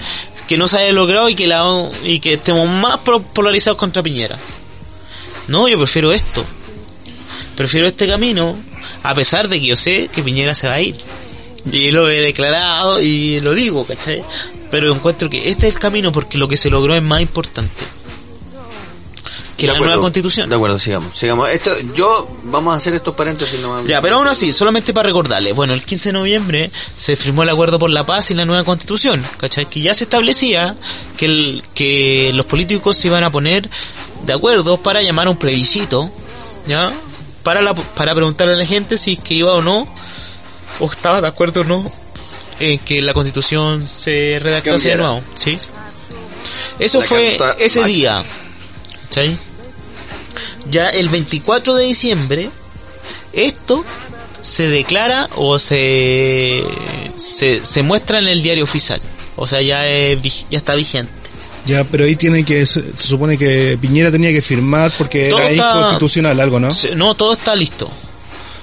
que 0.46 0.58
no 0.58 0.68
se 0.68 0.80
haya 0.80 0.92
logrado 0.92 1.30
y 1.30 1.36
que 1.36 1.48
la 1.48 1.90
y 2.04 2.20
que 2.20 2.34
estemos 2.34 2.68
más 2.68 3.00
polarizados 3.34 3.78
contra 3.78 4.04
Piñera. 4.04 4.38
No, 5.48 5.70
yo 5.70 5.78
prefiero 5.78 6.12
esto. 6.12 6.44
Prefiero 7.56 7.88
este 7.88 8.08
camino, 8.08 8.58
a 9.04 9.14
pesar 9.16 9.48
de 9.48 9.60
que 9.60 9.68
yo 9.68 9.76
sé 9.76 10.10
que 10.14 10.24
Piñera 10.24 10.56
se 10.56 10.68
va 10.68 10.76
a 10.76 10.82
ir. 10.82 10.96
Y 11.72 11.92
lo 11.92 12.10
he 12.10 12.22
declarado 12.22 13.02
y 13.02 13.40
lo 13.40 13.54
digo, 13.54 13.86
¿cachai? 13.86 14.24
Pero 14.72 14.94
encuentro 14.94 15.30
que 15.30 15.50
este 15.50 15.68
es 15.68 15.76
el 15.76 15.80
camino 15.80 16.12
porque 16.12 16.38
lo 16.38 16.48
que 16.48 16.58
se 16.58 16.70
logró 16.70 16.96
es 16.96 17.04
más 17.04 17.22
importante 17.22 17.84
que 19.62 19.68
De 19.68 19.74
la 19.74 19.78
acuerdo, 19.78 19.94
nueva 19.94 20.02
constitución. 20.02 20.50
De 20.50 20.56
acuerdo, 20.56 20.80
sigamos. 20.80 21.16
sigamos. 21.16 21.50
Esto, 21.50 21.72
yo 21.96 22.28
vamos 22.46 22.74
a 22.74 22.78
hacer 22.78 22.96
estos 22.96 23.14
paréntesis. 23.14 23.60
No, 23.60 23.86
Ya, 23.86 24.02
pero 24.02 24.16
aún 24.16 24.28
así, 24.28 24.52
solamente 24.54 24.92
para 24.92 25.08
recordarles, 25.08 25.54
bueno, 25.54 25.74
el 25.74 25.84
15 25.84 26.10
de 26.10 26.14
noviembre 26.14 26.72
se 26.96 27.16
firmó 27.16 27.44
el 27.44 27.50
acuerdo 27.50 27.78
por 27.78 27.92
la 27.92 28.04
paz 28.06 28.32
y 28.32 28.34
la 28.34 28.44
nueva 28.46 28.64
constitución, 28.64 29.24
¿cachai? 29.38 29.70
Que 29.70 29.82
ya 29.82 29.94
se 29.94 30.06
establecía 30.06 30.76
que, 31.16 31.26
el, 31.26 31.64
que 31.76 32.32
los 32.34 32.48
políticos 32.48 32.98
se 32.98 33.08
iban 33.08 33.24
a 33.24 33.30
poner 33.30 33.70
de 34.26 34.34
acuerdo 34.34 34.78
para 34.78 35.04
llamar 35.04 35.28
a 35.28 35.30
un 35.30 35.38
plebiscito, 35.38 36.10
¿ya? 36.68 36.92
Para, 37.44 37.62
la, 37.62 37.74
para 37.74 38.14
preguntarle 38.14 38.54
a 38.54 38.58
la 38.58 38.66
gente 38.66 38.98
si 38.98 39.14
es 39.14 39.20
que 39.20 39.34
iba 39.34 39.54
o 39.54 39.62
no, 39.62 39.88
o 40.80 40.86
estaba 40.86 41.22
de 41.22 41.28
acuerdo 41.28 41.62
o 41.62 41.64
no, 41.64 41.92
en 42.60 42.80
que 42.80 43.02
la 43.02 43.14
constitución 43.14 43.88
se 43.88 44.40
redactase 44.42 44.90
de 44.90 44.96
nuevo, 44.98 45.22
¿sí? 45.36 45.58
Eso 46.80 47.00
La 47.00 47.06
fue 47.06 47.38
ese 47.60 47.84
día, 47.84 48.24
¿cachai? 49.04 49.38
Ya 50.70 50.90
el 50.90 51.10
24 51.10 51.76
de 51.76 51.86
diciembre, 51.86 52.50
esto 53.34 53.84
se 54.42 54.70
declara 54.70 55.30
o 55.36 55.60
se, 55.60 56.64
se, 57.16 57.64
se 57.66 57.84
muestra 57.84 58.20
en 58.20 58.28
el 58.28 58.42
diario 58.42 58.64
oficial. 58.64 59.02
O 59.36 59.48
sea, 59.48 59.62
ya, 59.62 59.88
es 59.88 60.46
ya 60.50 60.58
está 60.58 60.76
vigente. 60.76 61.21
Ya, 61.66 61.84
pero 61.84 62.06
ahí 62.06 62.16
tiene 62.16 62.44
que, 62.44 62.66
se, 62.66 62.82
se 62.98 63.08
supone 63.08 63.38
que 63.38 63.78
Piñera 63.80 64.12
tenía 64.12 64.32
que 64.32 64.42
firmar 64.42 64.92
porque 64.98 65.30
Todo 65.30 65.40
era 65.42 65.50
está- 65.52 65.72
inconstitucional 65.76 66.40
algo, 66.40 66.60
¿no? 66.60 66.70
No, 66.96 67.14
todo 67.16 67.34
está 67.34 67.56
listo. 67.56 67.90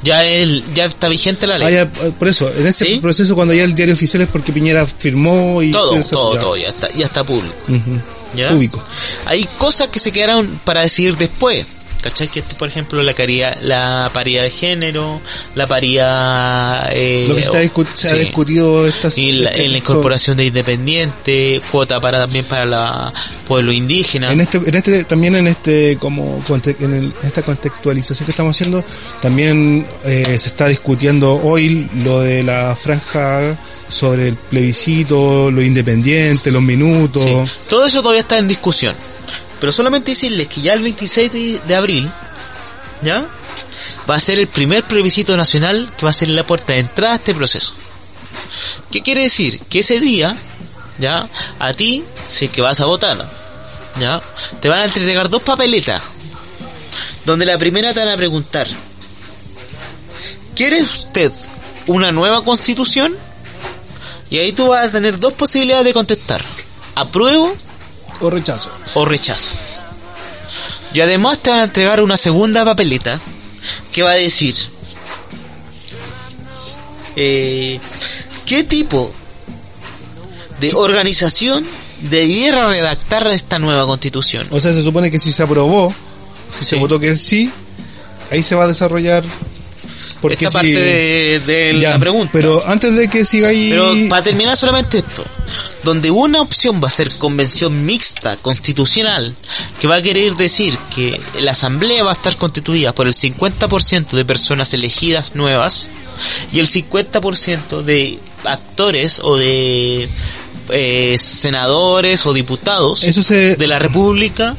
Ya, 0.03 0.25
el, 0.25 0.65
ya 0.75 0.85
está 0.87 1.09
vigente 1.09 1.47
la 1.47 1.57
Ah, 1.57 1.59
ley. 1.59 1.75
ya, 1.75 1.89
por 1.91 2.29
eso, 2.29 2.51
en 2.57 2.67
ese 2.67 2.85
¿Sí? 2.87 2.99
proceso 3.01 3.35
cuando 3.35 3.53
ya 3.55 3.65
el 3.65 3.75
diario 3.75 3.95
oficial 3.95 4.23
es 4.23 4.29
porque 4.29 4.53
Piñera 4.53 4.87
firmó 4.87 5.61
y... 5.63 5.71
todo, 5.73 6.01
se- 6.03 6.11
todo, 6.13 6.35
ya. 6.35 6.41
todo, 6.41 6.57
ya 6.57 6.69
está, 6.69 6.93
ya 6.93 7.05
está 7.05 7.25
público. 7.25 7.55
Público. 8.51 8.83
Hay 9.27 9.49
cosas 9.59 9.89
que 9.89 9.99
se 9.99 10.13
quedaron 10.13 10.61
para 10.65 10.83
decidir 10.83 11.17
después. 11.17 11.67
¿Cachai? 12.01 12.29
Que, 12.31 12.43
por 12.43 12.69
ejemplo, 12.69 13.03
la, 13.03 13.13
caridad, 13.13 13.59
la 13.61 14.11
paridad 14.15 14.45
de 14.45 14.51
género, 14.51 15.21
la 15.57 15.67
paridad... 15.67 16.91
Eh, 16.93 17.27
Lo 17.29 17.35
que 17.35 17.43
se, 17.43 17.47
está 17.49 17.63
discu- 17.63 17.87
se 17.95 18.11
ha 18.11 18.15
discutido 18.15 18.87
estas... 18.87 19.19
y 19.19 19.33
la, 19.33 19.51
este- 19.51 19.65
en 19.65 19.73
la 19.73 19.79
incorporación 19.79 20.37
de 20.37 20.45
independiente, 20.47 21.61
cuota 21.73 22.01
para 22.01 22.19
también 22.19 22.45
para 22.45 22.65
la 22.65 23.13
pueblo 23.47 23.73
indígena. 23.73 24.31
En 24.33 24.41
este, 24.41 24.59
en 24.59 24.75
este, 24.75 25.05
también 25.05 25.35
en 25.37 25.49
este, 25.49 25.97
como, 25.99 26.43
en, 26.49 26.93
el- 26.93 27.05
en 27.07 27.13
esta 27.25 27.43
contextualización 27.43 28.27
que 28.27 28.31
estamos 28.31 28.55
haciendo, 28.57 28.85
también 29.21 29.87
eh, 30.05 30.25
se 30.39 30.49
está 30.49 30.69
discutiendo 30.69 31.35
hoy 31.43 31.89
lo 32.05 32.21
de 32.21 32.43
la 32.45 32.77
franja 32.77 33.59
sobre 33.89 34.29
el 34.29 34.35
plebiscito, 34.37 35.51
lo 35.51 35.63
independiente, 35.63 36.51
los 36.53 36.63
minutos. 36.63 37.23
Sí. 37.23 37.59
Todo 37.69 37.87
eso 37.87 38.03
todavía 38.03 38.21
está 38.21 38.39
en 38.39 38.47
discusión. 38.47 38.95
Pero 39.61 39.73
solamente 39.73 40.13
decirles 40.13 40.49
que 40.49 40.61
ya 40.61 40.75
el 40.75 40.83
26 40.83 41.67
de, 41.67 41.75
abril, 41.75 42.11
¿ya? 43.03 43.27
Va 44.09 44.15
a 44.15 44.21
ser 44.21 44.39
el 44.39 44.49
primer 44.49 44.85
plebiscito 44.85 45.37
nacional 45.37 45.93
que 45.97 46.05
va 46.05 46.11
a 46.11 46.15
ser 46.15 46.29
la 46.29 46.47
puerta 46.47 46.73
de 46.73 46.81
entrada 46.81 47.15
a 47.15 47.17
este 47.17 47.35
proceso. 47.35 47.75
¿Qué 48.91 49.03
quiere 49.03 49.23
decir? 49.23 49.61
Que 49.69 49.81
ese 49.81 50.01
día, 50.01 50.37
¿ya? 50.99 51.29
A 51.59 51.73
ti, 51.73 52.05
si 52.31 52.47
es 52.47 52.51
que 52.51 52.63
vas 52.63 52.81
a 52.81 52.87
votar, 52.87 53.29
¿ya? 54.01 54.21
Te 54.61 54.69
van 54.69 54.81
a 54.81 54.85
entregar 54.85 55.29
dos 55.29 55.43
papeletas. 55.43 56.03
Donde 57.25 57.45
la 57.45 57.59
primera 57.59 57.93
te 57.93 58.01
van 58.01 58.09
a 58.09 58.17
preguntar, 58.17 58.69
¿quiere 60.55 60.81
usted 60.81 61.33
una 61.87 62.13
nueva 62.13 62.43
constitución? 62.43 63.17
Y 64.31 64.39
ahí 64.39 64.53
tú 64.53 64.69
vas 64.69 64.89
a 64.89 64.93
tener 64.93 65.19
dos 65.19 65.33
posibilidades 65.35 65.85
de 65.85 65.93
contestar. 65.93 66.43
Apruebo 66.95 67.55
O 68.21 68.31
rechazo. 68.31 68.71
o 68.95 69.05
rechazo. 69.05 69.53
Y 70.93 71.01
además 71.01 71.39
te 71.39 71.51
van 71.51 71.61
a 71.61 71.65
entregar 71.65 72.01
una 72.01 72.17
segunda 72.17 72.65
papeleta 72.65 73.21
que 73.93 74.03
va 74.03 74.13
a 74.13 74.15
decir 74.15 74.55
eh, 77.17 77.81
qué 78.47 78.65
tipo 78.65 79.13
de 80.61 80.73
organización 80.75 81.67
debiera 82.01 82.69
redactar 82.69 83.27
esta 83.29 83.59
nueva 83.59 83.87
constitución. 83.87 84.47
O 84.51 84.61
sea, 84.61 84.73
se 84.73 84.83
supone 84.83 85.11
que 85.11 85.19
si 85.19 85.33
se 85.33 85.43
aprobó, 85.43 85.93
si 86.53 86.65
se 86.65 86.77
votó 86.77 86.99
que 86.99 87.17
sí, 87.17 87.51
ahí 88.31 88.43
se 88.43 88.55
va 88.55 88.65
a 88.65 88.69
desarrollar. 88.69 89.25
Porque 90.21 90.47
Esta 90.47 90.51
si- 90.51 90.55
parte 90.75 90.83
de, 90.83 91.41
de 91.47 91.79
Ya, 91.81 91.91
la 91.91 91.99
pregunta. 91.99 92.31
Pero 92.33 92.67
antes 92.67 92.95
de 92.95 93.09
que 93.09 93.25
siga 93.25 93.49
ahí. 93.49 93.69
Pero 93.71 93.95
para 94.09 94.23
terminar 94.25 94.57
solamente 94.57 94.99
esto, 94.99 95.25
donde 95.85 96.11
una 96.11 96.41
opción 96.41 96.81
va 96.83 96.89
a 96.89 96.91
ser 96.91 97.13
convención 97.19 97.87
mixta 97.87 98.37
constitucional, 98.37 99.35
que 99.81 99.87
va 99.87 99.97
a 99.97 100.03
querer 100.03 100.35
decir 100.35 100.77
que 100.95 101.21
la 101.41 101.53
asamblea 101.53 102.03
va 102.03 102.11
a 102.11 102.15
estar 102.15 102.37
constituida 102.37 102.93
por 102.93 103.07
el 103.07 103.15
50% 103.15 104.11
de 104.11 104.25
personas 104.25 104.75
elegidas 104.75 105.35
nuevas 105.37 105.89
y 106.53 106.59
el 106.59 106.67
50% 106.69 107.83
de 107.83 108.19
actores 108.45 109.21
o 109.23 109.37
de 109.37 110.09
eh, 110.71 111.17
senadores 111.19 112.27
o 112.27 112.33
diputados 112.33 113.05
Eso 113.05 113.23
se. 113.23 113.55
de 113.57 113.67
la 113.69 113.79
República 113.79 114.57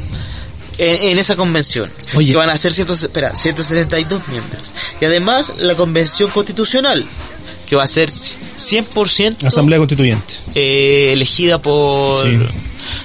en, 0.79 1.11
en 1.11 1.19
esa 1.19 1.35
convención. 1.35 1.91
Oye. 2.15 2.31
Que 2.31 2.37
van 2.37 2.49
a 2.49 2.57
ser 2.57 2.73
ciento- 2.73 2.93
espera, 2.93 3.35
172 3.35 4.27
miembros. 4.27 4.73
Y 4.99 5.05
además 5.05 5.53
la 5.57 5.75
convención 5.75 6.31
constitucional, 6.31 7.05
que 7.67 7.75
va 7.75 7.83
a 7.83 7.87
ser 7.87 8.09
100% 8.09 9.43
Asamblea 9.45 9.77
Constituyente. 9.79 10.33
eh, 10.55 11.11
elegida 11.13 11.61
por... 11.61 12.17
Sí. 12.25 12.37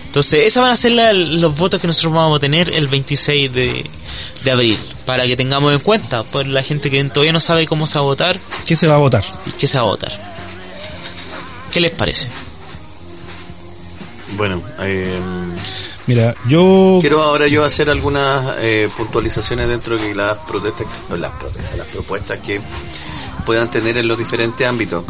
Entonces, 0.07 0.45
esos 0.47 0.63
van 0.63 0.71
a 0.71 0.77
ser 0.77 0.93
la- 0.93 1.13
los 1.13 1.57
votos 1.57 1.81
que 1.81 1.87
nosotros 1.89 2.13
vamos 2.15 2.37
a 2.39 2.41
tener 2.41 2.71
el 2.73 2.87
26 2.89 3.53
de, 3.53 3.85
de 4.45 4.51
abril. 4.51 4.79
Para 5.05 5.27
que 5.27 5.37
tengamos 5.37 5.73
en 5.75 5.81
cuenta, 5.81 6.23
por 6.23 6.47
la 6.47 6.63
gente 6.63 6.91
que 6.91 7.03
todavía 7.05 7.33
no 7.33 7.41
sabe 7.41 7.67
cómo 7.67 7.87
se 7.87 7.95
va 7.97 8.01
a 8.01 8.05
votar 8.05 8.41
¿Qué 8.65 8.77
se 8.77 8.87
va 8.87 8.95
a 8.95 8.99
votar? 8.99 9.25
y 9.45 9.51
qué 9.53 9.67
se 9.67 9.77
va 9.77 9.85
a 9.85 9.89
votar. 9.89 10.35
¿Qué 11.73 11.81
les 11.81 11.91
parece? 11.91 12.29
Bueno, 14.37 14.63
eh, 14.81 15.19
Mira, 16.07 16.35
yo. 16.49 16.99
quiero 17.01 17.23
ahora 17.23 17.49
yo 17.49 17.65
hacer 17.65 17.89
algunas 17.89 18.57
eh, 18.59 18.91
puntualizaciones 18.97 19.69
dentro 19.69 19.97
de 19.97 20.15
las 20.15 20.37
protestas, 20.39 20.87
las 21.11 21.33
protestas, 21.33 21.77
las 21.77 21.87
propuestas 21.89 22.39
que 22.41 22.61
puedan 23.47 23.71
tener 23.71 23.97
en 23.97 24.09
los 24.09 24.19
diferentes 24.19 24.67
ámbitos. 24.67 25.05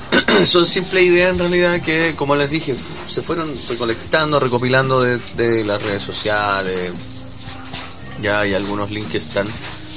Son 0.44 0.66
simples 0.66 1.04
ideas 1.04 1.32
en 1.32 1.38
realidad 1.38 1.80
que, 1.80 2.14
como 2.16 2.36
les 2.36 2.50
dije, 2.50 2.76
se 3.06 3.22
fueron 3.22 3.50
recolectando, 3.68 4.38
recopilando 4.38 5.00
de, 5.00 5.18
de 5.36 5.64
las 5.64 5.82
redes 5.82 6.02
sociales. 6.02 6.92
Ya 8.22 8.40
hay 8.40 8.54
algunos 8.54 8.90
links 8.90 9.12
que 9.12 9.18
están 9.18 9.46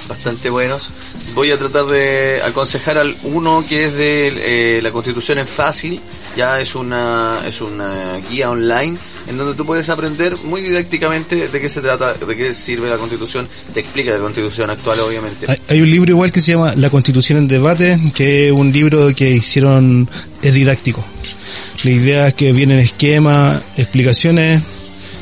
bastante 0.08 0.50
buenos. 0.50 0.90
Voy 1.36 1.52
a 1.52 1.58
tratar 1.58 1.86
de 1.86 2.42
aconsejar 2.44 2.98
al 2.98 3.18
uno 3.24 3.64
que 3.68 3.86
es 3.86 3.94
de 3.94 4.78
eh, 4.78 4.82
la 4.82 4.92
constitución 4.92 5.40
es 5.40 5.50
fácil 5.50 6.02
ya 6.36 6.60
es 6.60 6.76
una 6.76 7.42
es 7.46 7.62
una 7.62 8.18
guía 8.30 8.50
online 8.50 8.98
en 9.28 9.38
donde 9.38 9.56
tú 9.56 9.66
puedes 9.66 9.90
aprender 9.90 10.38
muy 10.44 10.62
didácticamente 10.62 11.48
de 11.48 11.62
qué 11.62 11.70
se 11.70 11.82
trata, 11.82 12.14
de 12.14 12.36
qué 12.36 12.54
sirve 12.54 12.90
la 12.90 12.98
Constitución, 12.98 13.48
te 13.74 13.82
explica 13.82 14.12
la 14.12 14.20
Constitución 14.20 14.70
actual 14.70 15.00
obviamente. 15.02 15.46
Hay, 15.50 15.58
hay 15.68 15.82
un 15.82 15.92
libro 15.92 16.12
igual 16.12 16.32
que 16.32 16.42
se 16.42 16.54
llama 16.54 16.74
La 16.76 16.90
Constitución 16.90 17.40
en 17.40 17.48
Debate, 17.48 18.00
que 18.14 18.48
es 18.48 18.52
un 18.54 18.72
libro 18.72 19.14
que 19.16 19.32
hicieron, 19.32 20.10
es 20.42 20.54
didáctico. 20.54 21.04
La 21.84 21.92
idea 21.92 22.28
es 22.28 22.34
que 22.34 22.52
vienen 22.54 22.80
esquemas, 22.80 23.62
explicaciones, 23.76 24.62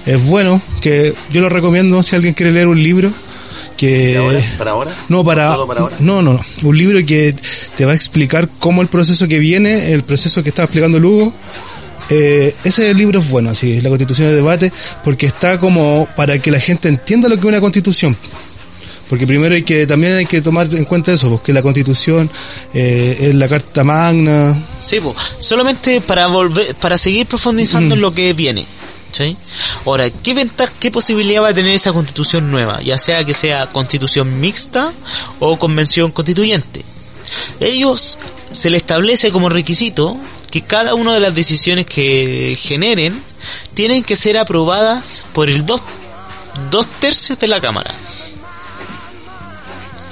es 0.05 0.25
bueno, 0.25 0.61
que 0.81 1.13
yo 1.31 1.41
lo 1.41 1.49
recomiendo 1.49 2.01
si 2.03 2.15
alguien 2.15 2.33
quiere 2.33 2.51
leer 2.51 2.67
un 2.67 2.81
libro, 2.81 3.11
que... 3.75 4.41
¿Para 4.57 4.71
ahora? 4.71 4.95
No, 5.09 5.23
para, 5.23 5.53
¿Todo 5.53 5.67
para 5.67 5.81
ahora? 5.81 5.95
no, 5.99 6.21
no, 6.21 6.33
no. 6.33 6.45
Un 6.63 6.77
libro 6.77 7.03
que 7.05 7.35
te 7.75 7.85
va 7.85 7.93
a 7.93 7.95
explicar 7.95 8.49
cómo 8.59 8.81
el 8.81 8.87
proceso 8.87 9.27
que 9.27 9.39
viene, 9.39 9.91
el 9.91 10.03
proceso 10.03 10.43
que 10.43 10.49
estaba 10.49 10.65
explicando 10.65 10.99
Lugo, 10.99 11.33
eh, 12.09 12.55
ese 12.63 12.93
libro 12.93 13.19
es 13.19 13.29
bueno, 13.29 13.49
así, 13.49 13.81
la 13.81 13.89
constitución 13.89 14.29
de 14.29 14.35
debate, 14.35 14.71
porque 15.03 15.25
está 15.25 15.59
como 15.59 16.07
para 16.15 16.39
que 16.39 16.51
la 16.51 16.59
gente 16.59 16.87
entienda 16.87 17.27
lo 17.29 17.35
que 17.35 17.41
es 17.41 17.45
una 17.45 17.61
constitución. 17.61 18.15
Porque 19.09 19.27
primero 19.27 19.53
hay 19.53 19.63
que, 19.63 19.85
también 19.85 20.13
hay 20.13 20.25
que 20.25 20.41
tomar 20.41 20.73
en 20.73 20.85
cuenta 20.85 21.11
eso, 21.11 21.29
porque 21.29 21.53
la 21.53 21.61
constitución 21.61 22.29
eh, 22.73 23.17
es 23.21 23.35
la 23.35 23.47
carta 23.47 23.83
magna. 23.83 24.59
Sí, 24.79 24.99
po. 24.99 25.15
solamente 25.37 26.01
para 26.01 26.27
volver, 26.27 26.73
para 26.75 26.97
seguir 26.97 27.27
profundizando 27.27 27.93
en 27.93 28.01
lo 28.01 28.13
que 28.13 28.33
viene. 28.33 28.65
¿sí? 29.11 29.37
Ahora, 29.85 30.09
¿qué 30.09 30.33
ventaja, 30.33 30.73
qué 30.79 30.89
posibilidad 30.89 31.43
va 31.43 31.49
a 31.49 31.53
tener 31.53 31.71
esa 31.71 31.93
constitución 31.93 32.49
nueva? 32.49 32.81
Ya 32.81 32.97
sea 32.97 33.23
que 33.23 33.33
sea 33.33 33.67
constitución 33.67 34.39
mixta 34.39 34.91
o 35.39 35.57
convención 35.57 36.11
constituyente. 36.11 36.83
Ellos 37.59 38.17
se 38.51 38.69
le 38.69 38.77
establece 38.77 39.31
como 39.31 39.49
requisito 39.49 40.17
que 40.55 40.61
cada 40.61 40.95
una 40.95 41.13
de 41.13 41.19
las 41.19 41.35
decisiones 41.35 41.85
que 41.85 42.57
generen 42.57 43.21
tienen 43.73 44.03
que 44.03 44.15
ser 44.15 44.37
aprobadas 44.37 45.25
por 45.33 45.49
el 45.49 45.65
dos, 45.65 45.83
dos 46.71 46.87
tercios 47.01 47.37
de 47.37 47.49
la 47.49 47.59
Cámara. 47.59 47.93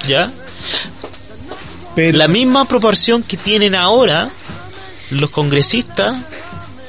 ¿Ya? 0.06 0.30
Pero, 1.94 2.18
la 2.18 2.28
misma 2.28 2.68
proporción 2.68 3.22
que 3.22 3.38
tienen 3.38 3.74
ahora 3.74 4.28
los 5.08 5.30
congresistas 5.30 6.14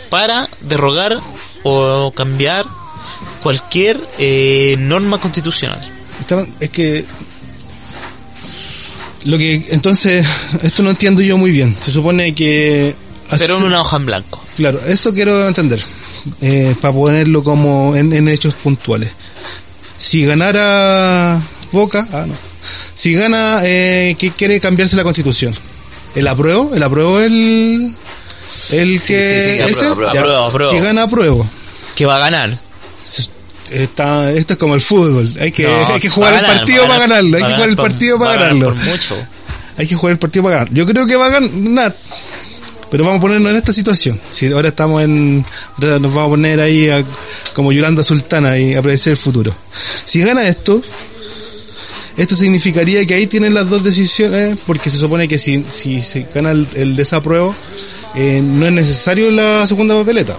para 0.10 0.50
derrogar 0.60 1.22
o 1.64 2.12
cambiar 2.14 2.66
cualquier 3.42 4.02
eh, 4.20 4.76
norma 4.80 5.22
constitucional. 5.22 5.80
Es 6.60 6.70
que 6.72 7.06
lo 9.24 9.38
que 9.38 9.68
entonces 9.70 10.28
esto 10.62 10.84
no 10.84 10.90
entiendo 10.90 11.22
yo 11.22 11.38
muy 11.38 11.52
bien 11.52 11.76
se 11.80 11.92
supone 11.92 12.36
que 12.36 13.05
Pero 13.38 13.58
en 13.58 13.64
una 13.64 13.82
hoja 13.82 13.98
en 13.98 14.06
blanco. 14.06 14.44
claro 14.56 14.80
eso 14.88 15.14
quiero 15.14 15.48
entender 15.48 15.84
eh, 16.42 16.76
para 16.82 16.94
ponerlo 16.94 17.44
como 17.44 17.96
en, 17.96 18.14
en 18.14 18.28
hechos 18.28 18.54
puntuales 18.56 19.12
si 19.98 20.26
ganara 20.26 21.42
Boca 21.72 22.08
ah 22.12 22.26
no 22.28 22.36
si 22.94 23.14
gana 23.14 23.62
eh, 23.64 24.16
que 24.18 24.32
quiere 24.32 24.60
cambiarse 24.60 24.96
la 24.96 25.04
constitución 25.04 25.54
el 26.16 26.28
apruebo 26.28 26.74
el 26.74 26.84
apruebo 26.84 27.20
el 27.20 27.96
el 28.72 29.00
Sí, 29.00 29.14
que 29.14 29.24
sí, 29.24 29.56
sí, 29.56 29.62
apruebo, 29.62 29.70
ese 29.70 29.88
apruebo. 29.88 30.10
Apruebo, 30.12 30.44
apruebo. 30.46 30.72
si 30.72 30.80
gana 30.80 31.04
apruebo 31.04 31.48
Que 31.96 32.06
va 32.06 32.16
a 32.16 32.20
ganar. 32.20 32.60
Está, 33.72 34.32
esto 34.32 34.54
es 34.54 34.60
como 34.60 34.76
el 34.76 34.82
fútbol. 34.82 35.34
Hay 35.40 35.52
que, 35.52 35.64
No, 35.64 35.88
hay 35.88 36.00
que 36.00 36.10
jugar 36.10 36.34
a 36.34 36.38
el 36.38 36.42
ganar, 36.44 36.58
partido 36.60 36.84
para 36.84 37.00
ganar, 37.00 37.10
ganarlo. 37.24 37.38
Hay 37.38 37.44
que 37.44 37.54
jugar 37.56 37.70
el 37.70 37.76
ganar 37.76 37.92
partido 37.92 38.20
para 38.20 38.32
ganar 38.34 38.54
ganarlo. 38.54 38.76
Mucho. 38.76 39.16
Hay 39.78 39.88
que 39.88 39.96
jugar 39.96 40.12
el 40.14 40.20
partido 40.20 40.44
para 40.44 40.56
ganar. 40.58 40.74
Yo 40.74 40.86
creo 40.86 41.08
que 41.08 41.16
va 41.16 41.26
a 41.26 41.30
ganar. 41.30 41.96
Pero 42.96 43.04
vamos 43.08 43.18
a 43.20 43.22
ponernos 43.24 43.52
en 43.52 43.58
esta 43.58 43.74
situación. 43.74 44.22
Si 44.30 44.50
ahora 44.54 44.70
estamos 44.70 45.02
en, 45.04 45.44
nos 45.80 46.02
vamos 46.02 46.28
a 46.28 46.30
poner 46.30 46.62
ahí 46.62 46.88
a- 46.90 47.04
como 47.54 47.74
Yolanda 47.74 48.06
Sultana 48.06 48.58
y 48.58 48.74
a 48.74 48.82
predecir 48.82 49.12
el 49.12 49.18
futuro. 49.18 49.54
Si 50.06 50.22
gana 50.22 50.44
esto, 50.46 50.82
esto 52.16 52.38
significaría 52.38 53.06
que 53.06 53.14
ahí 53.16 53.28
tienen 53.28 53.54
las 53.54 53.70
dos 53.70 53.84
decisiones, 53.84 54.58
porque 54.66 54.90
se 54.90 54.96
supone 54.98 55.28
que 55.28 55.38
si, 55.38 55.66
si 55.70 56.02
se 56.02 56.26
gana 56.34 56.52
el, 56.52 56.70
el 56.74 56.96
desapruebo, 56.96 57.54
eh, 58.16 58.40
no 58.42 58.66
es 58.66 58.72
necesario 58.72 59.30
la 59.30 59.68
segunda 59.68 59.94
papeleta. 59.94 60.38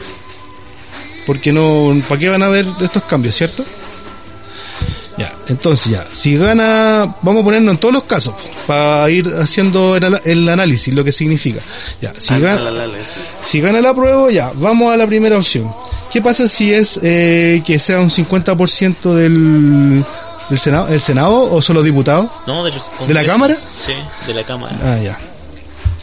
Porque 1.26 1.52
no, 1.52 1.94
¿para 2.08 2.18
qué 2.18 2.30
van 2.30 2.42
a 2.42 2.46
haber 2.46 2.64
estos 2.80 3.02
cambios, 3.04 3.34
cierto? 3.36 3.66
Ya, 5.18 5.32
entonces 5.48 5.92
ya, 5.92 6.06
si 6.12 6.36
gana, 6.36 7.14
vamos 7.22 7.40
a 7.40 7.44
ponernos 7.44 7.72
en 7.72 7.78
todos 7.80 7.94
los 7.94 8.04
casos, 8.04 8.34
para 8.66 9.08
ir 9.08 9.26
haciendo 9.40 9.96
el, 9.96 10.48
análisis, 10.48 10.92
lo 10.92 11.02
que 11.02 11.10
significa. 11.10 11.60
Ya, 12.02 12.12
si 12.18 12.34
Ah, 12.34 12.38
gana, 12.38 12.70
la, 12.70 12.86
si 13.40 13.60
gana 13.60 13.80
la 13.80 13.94
prueba, 13.94 14.30
ya, 14.30 14.52
vamos 14.54 14.92
a 14.92 14.96
la 14.98 15.06
primera 15.06 15.38
opción. 15.38 15.72
¿Qué 16.12 16.20
pasa 16.20 16.46
si 16.46 16.72
es 16.72 17.00
eh, 17.02 17.62
que 17.64 17.78
sea 17.78 18.00
un 18.00 18.10
50% 18.10 19.14
del, 19.14 20.04
del 20.50 20.58
Senado, 20.58 20.88
el 20.88 21.00
Senado 21.00 21.50
o 21.50 21.62
solo 21.62 21.82
diputados? 21.82 22.26
¿No? 22.46 22.62
Del 22.64 22.74
¿De 23.06 23.14
la. 23.14 23.24
Cámara? 23.24 23.56
Sí, 23.68 23.92
de 24.26 24.34
la 24.34 24.44
Cámara. 24.44 24.76
Ah, 24.84 24.98
ya. 25.02 25.18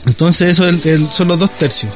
Entonces 0.07 0.49
eso 0.49 0.68
el- 0.68 0.82
el- 0.86 1.07
son 1.09 1.28
los 1.28 1.38
dos 1.38 1.51
tercios, 1.51 1.93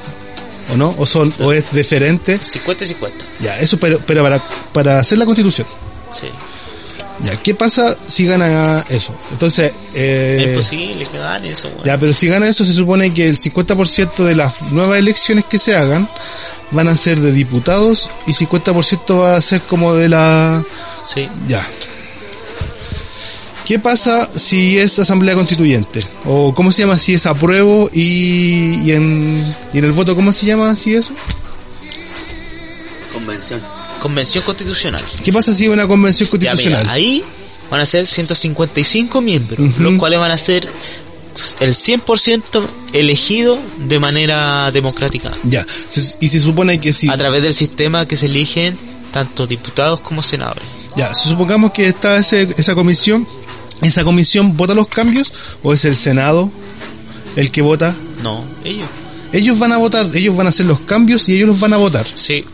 ¿o 0.72 0.78
no? 0.78 0.94
¿O, 1.00 1.06
son, 1.08 1.34
o 1.40 1.52
es 1.52 1.64
diferente? 1.72 2.38
50 2.42 2.84
y 2.84 2.88
50. 2.88 3.26
Ya, 3.42 3.60
eso 3.60 3.78
pero, 3.80 4.00
pero 4.06 4.22
para, 4.24 4.40
para 4.72 5.00
hacer 5.00 5.18
la 5.18 5.26
constitución. 5.26 5.66
Sí. 6.12 6.28
Ya, 7.24 7.36
¿qué 7.36 7.56
pasa 7.56 7.98
si 8.08 8.26
gana 8.26 8.86
eso? 8.90 9.16
Entonces, 9.32 9.72
eh, 9.94 10.38
es 10.40 10.48
imposible 10.50 11.06
que 11.06 11.18
gane 11.18 11.52
eso, 11.52 11.68
weón. 11.70 11.84
Ya, 11.84 11.98
pero 11.98 12.14
si 12.14 12.28
gana 12.28 12.48
eso, 12.48 12.64
se 12.64 12.74
supone 12.74 13.14
que 13.14 13.28
el 13.28 13.40
50% 13.40 14.24
de 14.24 14.36
las 14.36 14.62
nuevas 14.72 15.00
elecciones 15.00 15.46
que 15.46 15.58
se 15.58 15.76
hagan 15.76 16.08
van 16.72 16.88
a 16.88 16.96
ser 16.96 17.20
de 17.20 17.32
diputados 17.32 18.12
y 18.28 18.34
50% 18.34 19.20
va 19.20 19.36
a 19.36 19.42
ser 19.42 19.62
como 19.62 19.96
de 19.96 20.10
la... 20.10 20.64
Sí. 21.02 21.28
Ya. 21.48 21.68
¿Qué 23.66 23.80
pasa 23.80 24.30
si 24.36 24.78
es 24.78 24.98
asamblea 25.00 25.36
constituyente? 25.36 26.02
¿O 26.26 26.54
cómo 26.54 26.72
se 26.72 26.84
llama 26.84 26.98
si 26.98 27.16
es 27.16 27.26
apruebo 27.26 27.90
y, 27.92 28.82
y, 28.86 28.92
en, 28.92 29.56
y 29.74 29.80
en 29.80 29.86
el 29.86 29.92
voto 29.92 30.16
cómo 30.16 30.32
se 30.32 30.46
llama 30.46 30.76
si 30.76 30.94
eso? 30.94 31.14
Convención. 33.12 33.60
Convención 34.00 34.44
Constitucional. 34.44 35.04
¿Qué 35.24 35.32
pasa 35.34 35.54
si 35.56 35.68
una 35.68 35.88
convención 35.88 36.28
Ya, 36.28 36.32
constitucional? 36.32 36.82
mira, 36.84 36.92
ahí 36.94 37.24
van 37.70 37.82
a 37.82 37.86
ser 37.86 38.08
155 38.08 39.22
miembros, 39.22 39.60
Ujú. 39.60 39.82
los 39.84 39.94
cuales 39.98 40.20
van 40.20 40.32
a 40.32 40.38
ser 40.38 40.68
el 41.60 41.74
100% 41.76 42.66
elegido 42.94 43.58
de 43.88 44.00
manera 44.00 44.72
democrática. 44.72 45.32
Ya, 45.44 45.66
y 46.20 46.28
se 46.30 46.40
supone 46.40 46.80
que 46.80 46.94
si... 46.94 47.10
A 47.10 47.18
través 47.18 47.44
del 47.44 47.54
sistema 47.54 48.08
que 48.08 48.16
se 48.16 48.26
eligen 48.28 48.78
tanto 49.12 49.46
diputados 49.48 50.00
como 50.00 50.22
senadores. 50.22 50.64
Ya, 50.96 51.14
supongamos 51.14 51.72
que 51.74 51.88
está 51.88 52.18
ese, 52.18 52.48
esa 52.58 52.74
comisión, 52.74 53.28
¿esa 53.82 54.04
comisión 54.04 54.58
vota 54.58 54.74
los 54.74 54.88
cambios 54.88 55.32
o 55.62 55.74
es 55.74 55.86
el 55.86 55.96
Senado 55.96 56.52
el 57.36 57.52
que 57.52 57.62
vota? 57.62 57.96
No, 58.24 58.44
ellos. 58.64 58.88
Ellos 59.32 59.60
van 59.60 59.74
a 59.74 59.78
votar, 59.78 60.10
ellos 60.16 60.36
van 60.36 60.48
a 60.48 60.50
hacer 60.50 60.66
los 60.66 60.80
cambios 60.80 61.28
y 61.30 61.36
ellos 61.36 61.50
los 61.50 61.60
van 61.60 61.74
a 61.74 61.78
votar. 61.78 62.06
Sí. 62.16 62.46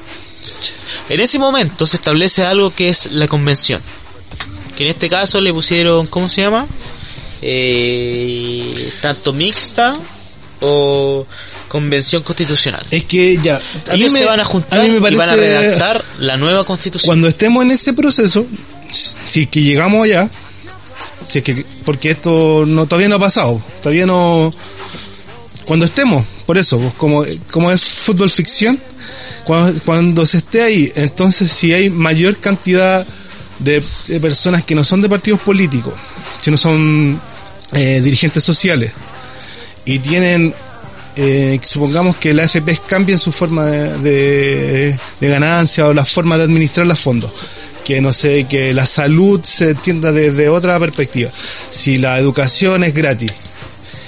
En 1.10 1.20
ese 1.20 1.40
momento 1.40 1.86
se 1.88 1.98
establece 1.98 2.44
algo 2.44 2.74
que 2.74 2.90
es 2.90 3.12
la 3.12 3.28
convención. 3.28 3.82
Que 4.76 4.84
en 4.86 4.90
este 4.92 5.10
caso 5.10 5.40
le 5.42 5.54
pusieron, 5.54 6.08
¿cómo 6.08 6.30
se 6.30 6.42
llama? 6.42 6.66
Eh, 7.66 8.92
tanto 9.02 9.34
mixta 9.34 9.96
o 10.62 11.26
convención 11.68 12.24
constitucional. 12.24 12.84
Es 12.90 13.04
que 13.06 13.38
ya, 13.38 13.58
a 13.58 13.94
mí 13.94 14.02
Ellos 14.02 14.12
me- 14.14 14.20
se 14.20 14.26
van 14.26 14.40
a 14.40 14.46
juntar 14.46 14.80
a 14.80 14.84
mí 14.84 14.90
me 14.92 15.10
y 15.10 15.16
van 15.16 15.30
a 15.30 15.36
redactar 15.36 16.04
la 16.20 16.36
nueva 16.36 16.64
constitución. 16.66 17.08
Cuando 17.08 17.28
estemos 17.28 17.64
en 17.64 17.72
ese 17.72 17.94
proceso, 17.94 18.46
si 19.28 19.42
es 19.44 19.50
que 19.50 19.62
llegamos 19.62 20.06
allá, 20.06 20.30
si 21.30 21.40
es 21.40 21.44
que, 21.44 21.66
porque 21.84 22.12
esto 22.12 22.64
no, 22.66 22.86
todavía 22.86 23.10
no 23.10 23.16
ha 23.16 23.20
pasado, 23.20 23.62
todavía 23.82 24.06
no, 24.06 24.54
cuando 25.66 25.86
estemos, 25.86 26.26
por 26.46 26.58
eso, 26.58 26.80
pues, 26.80 26.94
como, 26.94 27.26
como 27.52 27.72
es 27.72 27.84
fútbol 27.84 28.30
ficción, 28.30 28.80
cuando, 29.46 30.26
se 30.26 30.38
esté 30.38 30.64
ahí, 30.64 30.92
entonces 30.96 31.52
si 31.52 31.74
hay 31.74 31.90
mayor 31.90 32.38
cantidad 32.38 33.06
de, 33.60 33.84
personas 34.22 34.64
que 34.64 34.76
no 34.76 34.84
son 34.84 35.02
de 35.02 35.10
partidos 35.10 35.42
políticos, 35.42 35.94
si 36.42 36.52
no 36.52 36.58
son 36.58 37.20
eh, 37.72 38.02
dirigentes 38.02 38.44
sociales, 38.44 38.92
y 39.86 40.00
tienen, 40.00 40.54
eh, 41.16 41.60
supongamos 41.64 42.18
que 42.18 42.34
la 42.34 42.44
AFP 42.44 42.80
cambien 42.88 43.20
su 43.20 43.32
forma 43.32 43.66
de, 43.66 43.98
de, 44.00 45.00
de 45.20 45.30
ganancia 45.30 45.88
o 45.88 45.94
la 45.94 46.06
forma 46.06 46.38
de 46.38 46.44
administrar 46.44 46.88
los 46.88 47.00
fondos. 47.00 47.32
Que 47.84 48.00
no 48.00 48.14
sé, 48.14 48.46
que 48.46 48.74
la 48.74 48.86
salud 48.86 49.42
se 49.44 49.72
entienda 49.72 50.14
desde 50.14 50.48
otra 50.48 50.80
perspectiva. 50.80 51.32
Si 51.70 51.98
la 51.98 52.18
educación 52.18 52.86
es 52.86 52.94
gratis, 52.94 53.34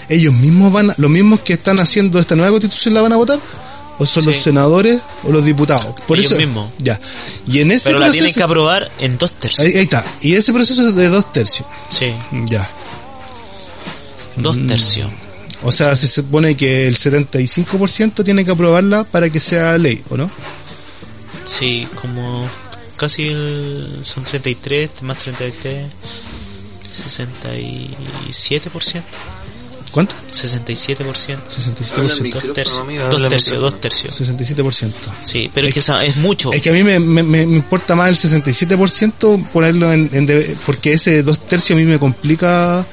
ellos 0.08 0.34
mismos 0.34 0.72
van, 0.72 0.94
los 0.96 1.12
mismos 1.12 1.42
que 1.42 1.54
están 1.54 1.80
haciendo 1.80 2.20
esta 2.20 2.36
nueva 2.36 2.52
constitución 2.52 2.94
la 2.94 3.02
van 3.02 3.12
a 3.12 3.18
votar, 3.18 3.40
o 3.98 4.06
son 4.06 4.24
Sí. 4.24 4.30
los 4.30 4.38
senadores 4.42 5.02
o 5.24 5.32
los 5.32 5.44
diputados. 5.46 5.96
Por 6.08 6.18
Ellos 6.18 6.32
eso, 6.32 6.40
mismos. 6.40 6.72
ya. 6.80 7.00
Y 7.48 7.60
en 7.60 7.72
ese 7.72 7.90
Pero 7.90 8.00
la 8.00 8.06
tienen 8.12 8.24
proceso, 8.26 8.40
que 8.40 8.44
aprobar 8.44 8.92
en 9.00 9.18
dos 9.18 9.32
tercios. 9.34 9.60
ahí, 9.66 9.74
ahí 9.76 9.84
está. 9.84 10.06
Y 10.22 10.36
ese 10.36 10.54
proceso 10.54 10.88
es 10.88 10.96
de 10.96 11.08
dos 11.08 11.32
tercios. 11.32 11.68
Sí, 11.90 12.14
Ya. 12.46 12.70
dos 14.36 14.58
Mm. 14.58 14.68
tercios. 14.68 15.10
O 15.64 15.72
sea, 15.72 15.96
se 15.96 16.08
supone 16.08 16.56
que 16.56 16.88
el 16.88 16.96
75% 16.96 18.24
tiene 18.24 18.44
que 18.46 18.52
aprobarla 18.52 19.04
para 19.04 19.30
que 19.30 19.40
sea 19.40 19.78
ley, 19.78 20.04
¿o 20.10 20.18
no? 20.18 20.30
Sí, 21.44 21.88
como 22.02 22.48
casi 22.98 23.28
el, 23.28 24.00
son 24.04 24.24
33 24.24 25.02
más 25.04 25.18
33, 25.20 25.92
67%. 26.92 29.04
¿Cuánto? 29.96 30.14
67%. 30.30 31.00
Habla 31.00 31.14
el 31.14 32.10
67%. 32.12 32.22
micrófono, 32.22 32.54
Tercio, 32.54 32.80
amigo, 32.82 33.04
habla 33.06 33.18
dos 33.18 33.30
tercios, 33.30 33.60
dos 33.62 33.80
tercios. 33.80 34.22
67%. 34.22 34.92
Sí, 35.24 35.50
pero 35.54 35.70
es 35.70 35.74
que 35.74 35.80
es 35.80 36.16
mucho. 36.18 36.52
Es 36.52 36.62
que 36.62 36.70
a 36.70 36.74
mí 36.74 36.84
me, 36.84 37.00
me, 37.00 37.24
me- 37.24 37.44
importa 37.44 37.96
más 37.96 38.10
el 38.10 38.18
67% 38.18 39.48
ponerlo 39.54 39.94
en, 39.94 40.10
en 40.12 40.26
de- 40.26 40.58
porque 40.66 40.92
ese 40.92 41.24
dos 41.24 41.40
tercios 41.40 41.78
a 41.78 41.80
mí 41.80 41.86
me 41.86 41.98
complica 41.98 42.86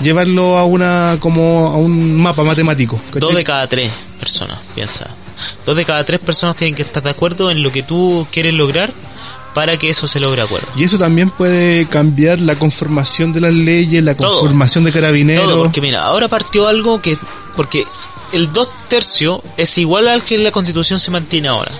llevarlo 0.00 0.56
a 0.56 0.64
una 0.64 1.18
como 1.20 1.66
a 1.66 1.76
un 1.76 2.16
mapa 2.16 2.42
matemático. 2.42 2.98
¿cachai? 3.08 3.20
Dos 3.20 3.34
de 3.34 3.44
cada 3.44 3.66
tres 3.66 3.92
personas, 4.18 4.58
piensa. 4.74 5.10
Dos 5.66 5.76
de 5.76 5.84
cada 5.84 6.04
tres 6.04 6.20
personas 6.20 6.56
tienen 6.56 6.74
que 6.74 6.80
estar 6.80 7.02
de 7.02 7.10
acuerdo 7.10 7.50
en 7.50 7.62
lo 7.62 7.70
que 7.70 7.82
tú 7.82 8.26
quieres 8.32 8.54
lograr 8.54 8.94
para 9.56 9.78
que 9.78 9.88
eso 9.88 10.06
se 10.06 10.20
logre 10.20 10.42
acuerdo. 10.42 10.68
Y 10.76 10.84
eso 10.84 10.98
también 10.98 11.30
puede 11.30 11.86
cambiar 11.86 12.38
la 12.40 12.58
conformación 12.58 13.32
de 13.32 13.40
las 13.40 13.54
leyes, 13.54 14.02
la 14.04 14.14
Todo. 14.14 14.40
conformación 14.40 14.84
de 14.84 14.92
carabineros. 14.92 15.46
Todo, 15.46 15.58
porque 15.62 15.80
mira, 15.80 16.02
ahora 16.04 16.28
partió 16.28 16.68
algo 16.68 17.00
que... 17.00 17.16
Porque 17.56 17.86
el 18.34 18.52
dos 18.52 18.68
tercios 18.88 19.40
es 19.56 19.78
igual 19.78 20.08
al 20.08 20.22
que 20.24 20.34
en 20.34 20.44
la 20.44 20.50
constitución 20.50 21.00
se 21.00 21.10
mantiene 21.10 21.48
ahora. 21.48 21.72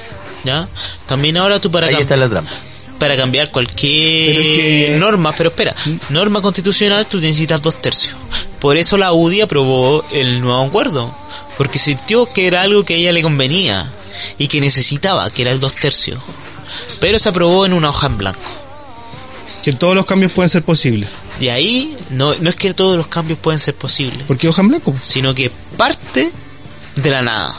¿Ya? 0.43 0.67
También 1.05 1.37
ahora 1.37 1.61
tú 1.61 1.71
para, 1.71 1.89
Ahí 1.89 1.97
está 2.01 2.17
la 2.17 2.31
trampa. 2.31 2.51
para 2.99 3.15
cambiar 3.15 3.51
cualquier 3.51 4.27
Pero 4.37 4.41
es 4.41 4.57
que- 4.57 4.97
norma, 4.99 5.33
pero 5.37 5.51
espera, 5.51 5.75
norma 6.09 6.41
constitucional 6.41 7.07
tú 7.07 7.21
necesitas 7.21 7.61
dos 7.61 7.83
tercios. 7.83 8.15
Por 8.59 8.79
eso 8.79 8.97
la 8.97 9.13
UDI 9.13 9.43
aprobó 9.43 10.03
el 10.13 10.41
nuevo 10.41 10.63
acuerdo, 10.63 11.15
porque 11.59 11.79
sintió 11.79 12.25
que 12.33 12.47
era 12.47 12.63
algo 12.63 12.85
que 12.87 12.95
a 12.95 12.97
ella 12.97 13.13
le 13.13 13.21
convenía 13.23 13.93
y 14.39 14.49
que 14.49 14.63
necesitaba, 14.63 15.29
que 15.29 15.43
era 15.43 15.51
el 15.51 15.61
dos 15.61 15.75
tercios. 15.75 16.23
Pero 17.01 17.19
se 17.19 17.29
aprobó 17.29 17.67
en 17.67 17.73
una 17.73 17.91
hoja 17.91 18.07
en 18.07 18.19
blanco. 18.19 18.41
Que 19.63 19.73
todos 19.73 19.95
los 19.95 20.05
cambios 20.07 20.33
pueden 20.33 20.49
ser 20.49 20.63
posibles. 20.63 21.09
De 21.41 21.51
ahí, 21.51 21.97
no, 22.11 22.35
no 22.37 22.49
es 22.49 22.57
que 22.57 22.73
todos 22.73 22.97
los 22.97 23.09
cambios 23.09 23.39
pueden 23.39 23.59
ser 23.59 23.75
posibles, 23.75 24.23
¿Por 24.23 24.39
qué 24.39 24.49
hoja 24.49 24.63
en 24.63 24.69
blanco? 24.69 24.95
sino 25.03 25.35
que 25.35 25.51
parte 25.77 26.31
de 26.95 27.11
la 27.11 27.21
nada. 27.23 27.55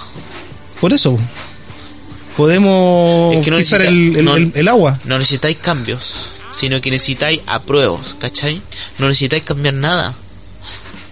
Por 0.81 0.93
eso. 0.93 1.17
Podemos 2.35 3.35
Es 3.35 3.43
que 3.43 3.51
no 3.51 3.57
pisar 3.57 3.81
necesita- 3.81 3.89
el, 4.09 4.15
el- 4.17 4.25
no- 4.25 4.35
el- 4.35 4.51
el 4.55 4.67
agua. 4.67 4.99
No 5.05 5.17
necesitáis 5.17 5.57
cambios, 5.57 6.27
sino 6.49 6.79
que 6.81 6.91
necesitáis 6.91 7.41
apruebos, 7.47 8.15
¿cachai? 8.19 8.61
No 8.99 9.07
necesitáis 9.07 9.43
cambiar 9.43 9.73
nada, 9.73 10.13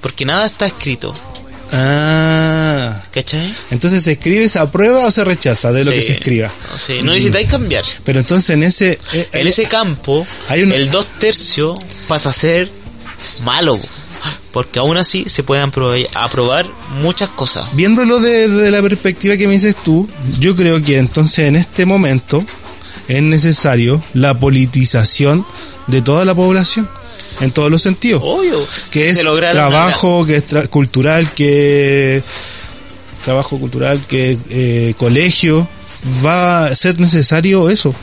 porque 0.02 0.24
nada 0.26 0.46
está 0.46 0.68
escrito, 0.68 1.14
Ah. 1.72 3.02
¿cachai? 3.12 3.54
Entonces 3.72 4.04
se 4.04 4.14
escribe, 4.14 4.48
se 4.50 4.60
aprueba 4.60 5.06
o 5.06 5.12
se 5.12 5.24
rechaza 5.24 5.72
de 5.72 5.84
lo 5.86 5.92
Sí. 5.92 5.98
que 5.98 6.04
se 6.04 6.14
escriba. 6.14 6.52
Sí, 6.76 7.00
no 7.04 7.14
necesitáis 7.14 7.48
cambiar. 7.50 7.84
Pero 8.04 8.20
entonces 8.20 8.50
en 8.52 8.64
ese... 8.64 9.00
eh, 9.14 9.30
En 9.32 9.48
ese 9.48 9.66
campo, 9.66 10.26
Hay 10.50 10.64
un- 10.64 10.72
el 10.72 10.90
dos 10.92 11.08
tercios 11.20 11.78
pasa 12.08 12.30
a 12.30 12.34
ser 12.34 12.70
malo, 13.44 13.80
porque 14.52 14.80
aún 14.80 14.98
así 14.98 15.26
se 15.28 15.44
pueden 15.44 15.72
aprobar 16.14 16.68
muchas 17.02 17.30
cosas. 17.30 17.68
Viéndolo 17.74 18.20
de- 18.20 18.48
desde 18.48 18.72
la 18.72 18.82
perspectiva 18.82 19.38
que 19.38 19.48
me 19.48 19.54
dices 19.54 19.76
tú, 19.84 20.08
yo 20.40 20.56
creo 20.56 20.82
que 20.84 20.98
entonces 20.98 21.40
en 21.48 21.56
este 21.56 21.86
momento 21.86 22.44
es 23.08 23.22
necesario 23.22 24.04
la 24.14 24.38
politización 24.38 25.46
de 25.88 26.02
toda 26.02 26.26
la 26.26 26.34
población, 26.34 26.90
en 27.42 27.52
todos 27.52 27.70
los 27.72 27.82
sentidos. 27.82 28.22
Obvio, 28.24 28.66
que 28.92 29.00
si 29.00 29.06
es 29.06 29.16
se 29.18 29.24
trabajo, 29.24 30.26
que 30.26 30.38
es 30.38 30.48
tra- 30.48 30.68
cultural, 30.70 31.34
que 31.34 32.24
trabajo 33.24 33.60
cultural, 33.60 34.06
que 34.08 34.38
eh, 34.50 34.94
colegio, 34.98 35.68
va 36.24 36.68
a 36.68 36.76
ser 36.76 37.00
necesario 37.00 37.70
eso 37.70 37.94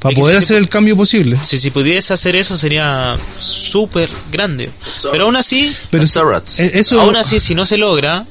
para 0.00 0.14
poder 0.14 0.36
si 0.36 0.44
hacer 0.44 0.56
el 0.58 0.68
cambio 0.68 0.96
posible. 0.96 1.38
Si, 1.42 1.58
si 1.58 1.70
pudiese 1.70 2.12
hacer 2.12 2.36
eso 2.36 2.56
sería 2.56 3.16
súper 3.38 4.10
grande. 4.30 4.70
Pero 5.10 5.24
aún 5.24 5.36
así, 5.36 5.74
Pero 5.90 6.04
eh, 6.04 6.72
eso 6.74 7.00
aún 7.00 7.16
así 7.16 7.40
si 7.40 7.54
no 7.54 7.64
se 7.64 7.76
logra, 7.76 8.26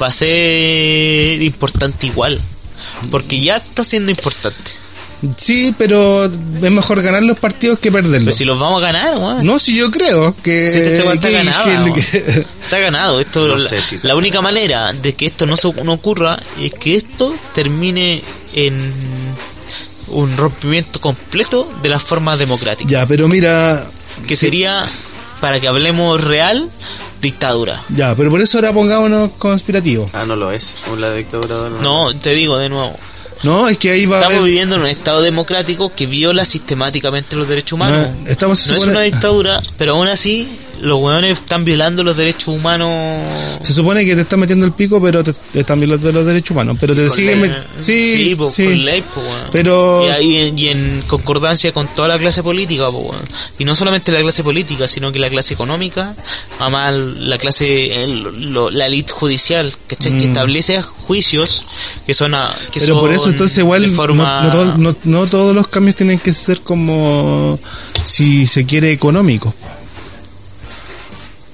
va 0.00 0.06
a 0.06 0.12
ser 0.12 1.42
importante 1.42 2.06
igual. 2.06 2.40
Porque 3.10 3.40
ya 3.40 3.56
está 3.56 3.82
siendo 3.84 4.10
importante. 4.10 4.72
Sí, 5.36 5.74
pero 5.76 6.24
es 6.24 6.30
mejor 6.70 7.02
ganar 7.02 7.22
los 7.22 7.38
partidos 7.38 7.78
que 7.78 7.90
Pero 7.92 8.04
perderlos. 8.04 8.34
si 8.36 8.44
los 8.44 8.58
vamos 8.58 8.82
a 8.82 8.86
ganar, 8.86 9.16
weón. 9.18 9.44
No, 9.46 9.58
si 9.58 9.74
yo 9.76 9.90
creo 9.90 10.34
que, 10.42 10.70
Si 10.70 10.76
este 10.78 10.98
tema 10.98 11.14
está 11.14 11.28
que- 11.28 11.34
ganado, 11.34 11.64
que- 11.64 11.70
weón. 11.70 11.92
que- 11.94 12.46
Está 12.64 12.78
ganado. 12.78 13.20
Esto, 13.20 13.46
No 13.48 13.56
la, 13.56 13.68
sé 13.68 13.82
si- 13.82 13.98
la 14.02 14.14
única 14.16 14.40
manera 14.40 14.92
de 14.92 15.14
que 15.14 15.26
esto 15.26 15.46
no, 15.46 15.56
se, 15.56 15.72
no 15.84 15.92
ocurra 15.92 16.38
es 16.60 16.72
que 16.74 16.96
esto 16.96 17.34
termine 17.54 18.22
en 18.54 18.92
un 20.08 20.36
rompimiento 20.36 21.00
completo 21.00 21.70
de 21.82 21.88
las 21.88 22.02
formas 22.02 22.38
democráticas. 22.38 22.90
ya, 22.90 23.06
pero 23.06 23.28
mira, 23.28 23.86
Que 24.26 24.36
sería, 24.36 24.84
para 25.40 25.58
que 25.60 25.68
hablemos 25.68 26.22
real, 26.22 26.68
dictadura. 27.22 27.80
ya, 27.88 28.14
pero 28.14 28.28
por 28.30 28.40
eso 28.40 28.58
ahora 28.58 28.72
pongámonos 28.72 29.30
conspirativos. 29.38 30.10
Ah, 30.12 30.24
no 30.26 30.36
lo 30.36 30.50
es. 30.52 30.74
La 30.98 31.14
dictadura 31.14 31.68
no. 31.70 31.80
No, 32.10 32.18
te 32.18 32.30
digo 32.34 32.58
de 32.58 32.68
nuevo. 32.68 32.98
No, 33.42 33.68
es 33.68 33.76
que 33.78 33.90
ahí 33.90 34.06
va 34.06 34.16
a 34.16 34.20
Estamos 34.20 34.38
haber- 34.38 34.50
viviendo 34.50 34.76
en 34.76 34.82
un 34.82 34.88
estado 34.88 35.20
democrático 35.20 35.92
que 35.94 36.06
viola 36.06 36.44
sistemáticamente 36.44 37.34
los 37.36 37.48
derechos 37.48 37.72
humanos. 37.72 38.08
No, 38.24 38.30
estamos- 38.30 38.66
No 38.68 38.76
es 38.76 38.86
una 38.86 39.00
dictadura, 39.02 39.60
pero 39.76 39.94
aún 39.96 40.08
así 40.08 40.48
los 40.82 41.00
hueones 41.00 41.32
están 41.32 41.64
violando 41.64 42.02
los 42.04 42.16
derechos 42.16 42.48
humanos. 42.48 43.24
Se 43.62 43.72
supone 43.72 44.04
que 44.04 44.14
te 44.14 44.22
están 44.22 44.40
metiendo 44.40 44.66
el 44.66 44.72
pico, 44.72 45.00
pero 45.00 45.22
te, 45.24 45.32
te 45.32 45.60
están 45.60 45.78
violando 45.78 46.12
los 46.12 46.26
derechos 46.26 46.50
humanos. 46.50 46.76
Pero 46.80 46.94
te 46.94 47.08
siguen 47.10 47.40
ley. 47.42 47.50
met- 47.50 47.64
Sí, 47.78 48.28
sí, 48.28 48.34
po, 48.34 48.50
sí. 48.50 48.64
con 48.64 48.84
ley, 48.84 49.02
po, 49.14 49.20
weón. 49.20 49.46
Pero- 49.52 50.04
Y, 50.06 50.10
ahí 50.10 50.36
en, 50.36 50.58
y 50.58 50.68
en 50.68 51.02
concordancia 51.06 51.72
con 51.72 51.88
toda 51.94 52.08
la 52.08 52.18
clase 52.18 52.42
política, 52.42 52.90
po, 52.90 52.98
weón. 52.98 53.22
Y 53.58 53.64
no 53.64 53.74
solamente 53.74 54.12
la 54.12 54.20
clase 54.20 54.42
política, 54.42 54.86
sino 54.88 55.12
que 55.12 55.18
la 55.18 55.30
clase 55.30 55.54
económica, 55.54 56.14
además 56.58 56.94
la 57.18 57.38
clase, 57.38 58.02
el- 58.04 58.22
lo- 58.52 58.70
la 58.70 58.86
elite 58.86 59.12
judicial, 59.12 59.72
¿cachai? 59.86 60.16
Que 60.18 60.26
Mm. 60.26 60.32
establece 60.32 60.82
juicios 60.82 61.62
que 62.06 62.14
son 62.14 62.34
a, 62.34 62.54
que 62.70 62.80
Pero 62.80 62.98
por 63.00 63.10
son 63.10 63.16
eso 63.20 63.28
entonces 63.30 63.58
igual 63.58 63.94
no, 63.94 64.06
no 64.42 64.50
todo- 64.50 64.64
no- 64.78 64.96
no 65.04 65.26
todos 65.26 65.54
los 65.54 65.68
cambios 65.68 65.96
tienen 65.96 66.18
que 66.18 66.32
ser 66.32 66.60
como 66.60 67.58
si 68.04 68.46
se 68.46 68.64
quiere 68.66 68.90
económico. 68.92 69.54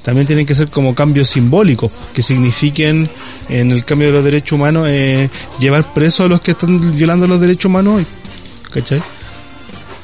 También 0.09 0.27
tienen 0.27 0.47
que 0.47 0.55
ser 0.55 0.71
como 0.71 0.95
cambios 0.95 1.29
simbólicos 1.29 1.93
que 2.15 2.23
signifiquen 2.23 3.11
en 3.51 3.71
el 3.71 3.85
cambio 3.85 4.09
de 4.09 4.15
los 4.15 4.25
derechos 4.25 4.53
humanos 4.53 4.89
eh, 4.89 5.29
llevar 5.61 5.93
presos 5.93 6.21
a 6.25 6.29
los 6.29 6.41
que 6.41 6.53
están 6.53 6.97
violando 6.97 7.27
los 7.27 7.39
derechos 7.39 7.67
humanos 7.67 7.97
hoy. 7.97 8.07
¿Cachai? 8.73 9.03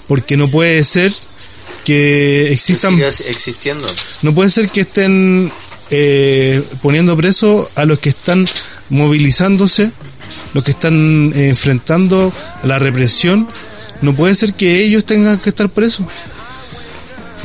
Porque 0.07 0.36
no 0.36 0.50
puede 0.50 0.84
ser 0.84 1.14
que 1.86 2.52
existan 2.52 3.00
existiendo. 3.00 3.88
no 4.20 4.34
puede 4.34 4.50
ser 4.50 4.68
que 4.68 4.82
estén 4.82 5.50
eh, 5.90 6.62
poniendo 6.82 7.16
preso 7.16 7.70
a 7.74 7.86
los 7.86 7.98
que 7.98 8.11
están 8.11 8.46
movilizándose, 8.90 9.90
los 10.52 10.62
que 10.62 10.72
están 10.72 11.32
eh, 11.34 11.48
enfrentando 11.48 12.30
la 12.62 12.78
represión. 12.78 13.48
No 14.02 14.14
puede 14.14 14.34
ser 14.34 14.52
que 14.52 14.84
ellos 14.84 15.07
tengan 15.07 15.38
que 15.38 15.48
estar 15.48 15.70
presos. 15.70 16.05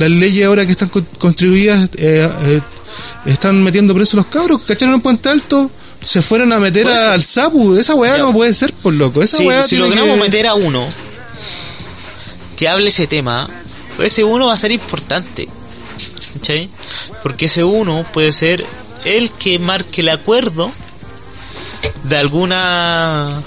Las 0.00 0.10
leyes 0.10 0.46
ahora 0.46 0.64
que 0.66 0.72
están 0.72 0.88
con- 0.88 1.06
construidas 1.18 1.88
eh, 1.96 2.28
eh, 2.42 2.60
están 3.26 3.62
metiendo 3.62 3.94
presos 3.94 4.14
los 4.14 4.26
cabros, 4.26 4.62
¿cacharon 4.62 4.94
en 4.94 5.00
Puente 5.00 5.28
Alto? 5.28 5.70
Se 6.02 6.22
fueron 6.22 6.52
a 6.52 6.58
meter 6.58 6.86
al 6.88 7.22
sapu. 7.22 7.76
Esa 7.76 7.94
weá 7.94 8.16
Ya. 8.16 8.22
no 8.22 8.32
puede 8.32 8.54
ser, 8.54 8.72
por 8.72 8.94
loco. 8.94 9.22
Esa 9.22 9.36
si, 9.36 9.46
weá 9.46 9.62
si 9.62 9.76
logramos 9.76 10.14
que- 10.16 10.20
meter 10.22 10.46
a 10.46 10.54
uno 10.54 10.86
que 12.56 12.68
hable 12.68 12.88
ese 12.88 13.06
tema, 13.06 13.48
ese 14.02 14.24
uno 14.24 14.46
va 14.46 14.54
a 14.54 14.56
ser 14.56 14.72
importante. 14.72 15.48
¿cachai? 16.34 16.70
Porque 17.22 17.46
ese 17.46 17.64
uno 17.64 18.04
puede 18.12 18.32
ser 18.32 18.64
el 19.04 19.30
que 19.32 19.58
marque 19.58 20.00
el 20.00 20.08
acuerdo 20.10 20.72
de 22.04 22.16
alguna 22.16 23.42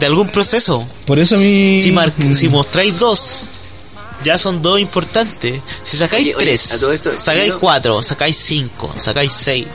de 0.00 0.06
algún 0.06 0.28
proceso. 0.30 0.86
Por 1.06 1.18
eso 1.20 1.36
a 1.36 1.38
mí... 1.38 1.78
Si, 1.80 1.92
mar- 1.92 2.12
Mm. 2.16 2.34
si 2.34 2.48
mostráis 2.48 2.98
dos, 2.98 3.46
ya 4.24 4.38
son 4.38 4.62
dos 4.62 4.80
importantes. 4.80 5.60
Si 5.82 5.96
sacáis 5.96 6.34
Oye, 6.34 6.44
tres, 6.46 6.72
esto, 6.72 7.12
sacáis 7.16 7.52
cuatro, 7.54 8.02
sacáis 8.02 8.36
cinco, 8.36 8.92
sacáis 8.96 9.32
seis. 9.32 9.66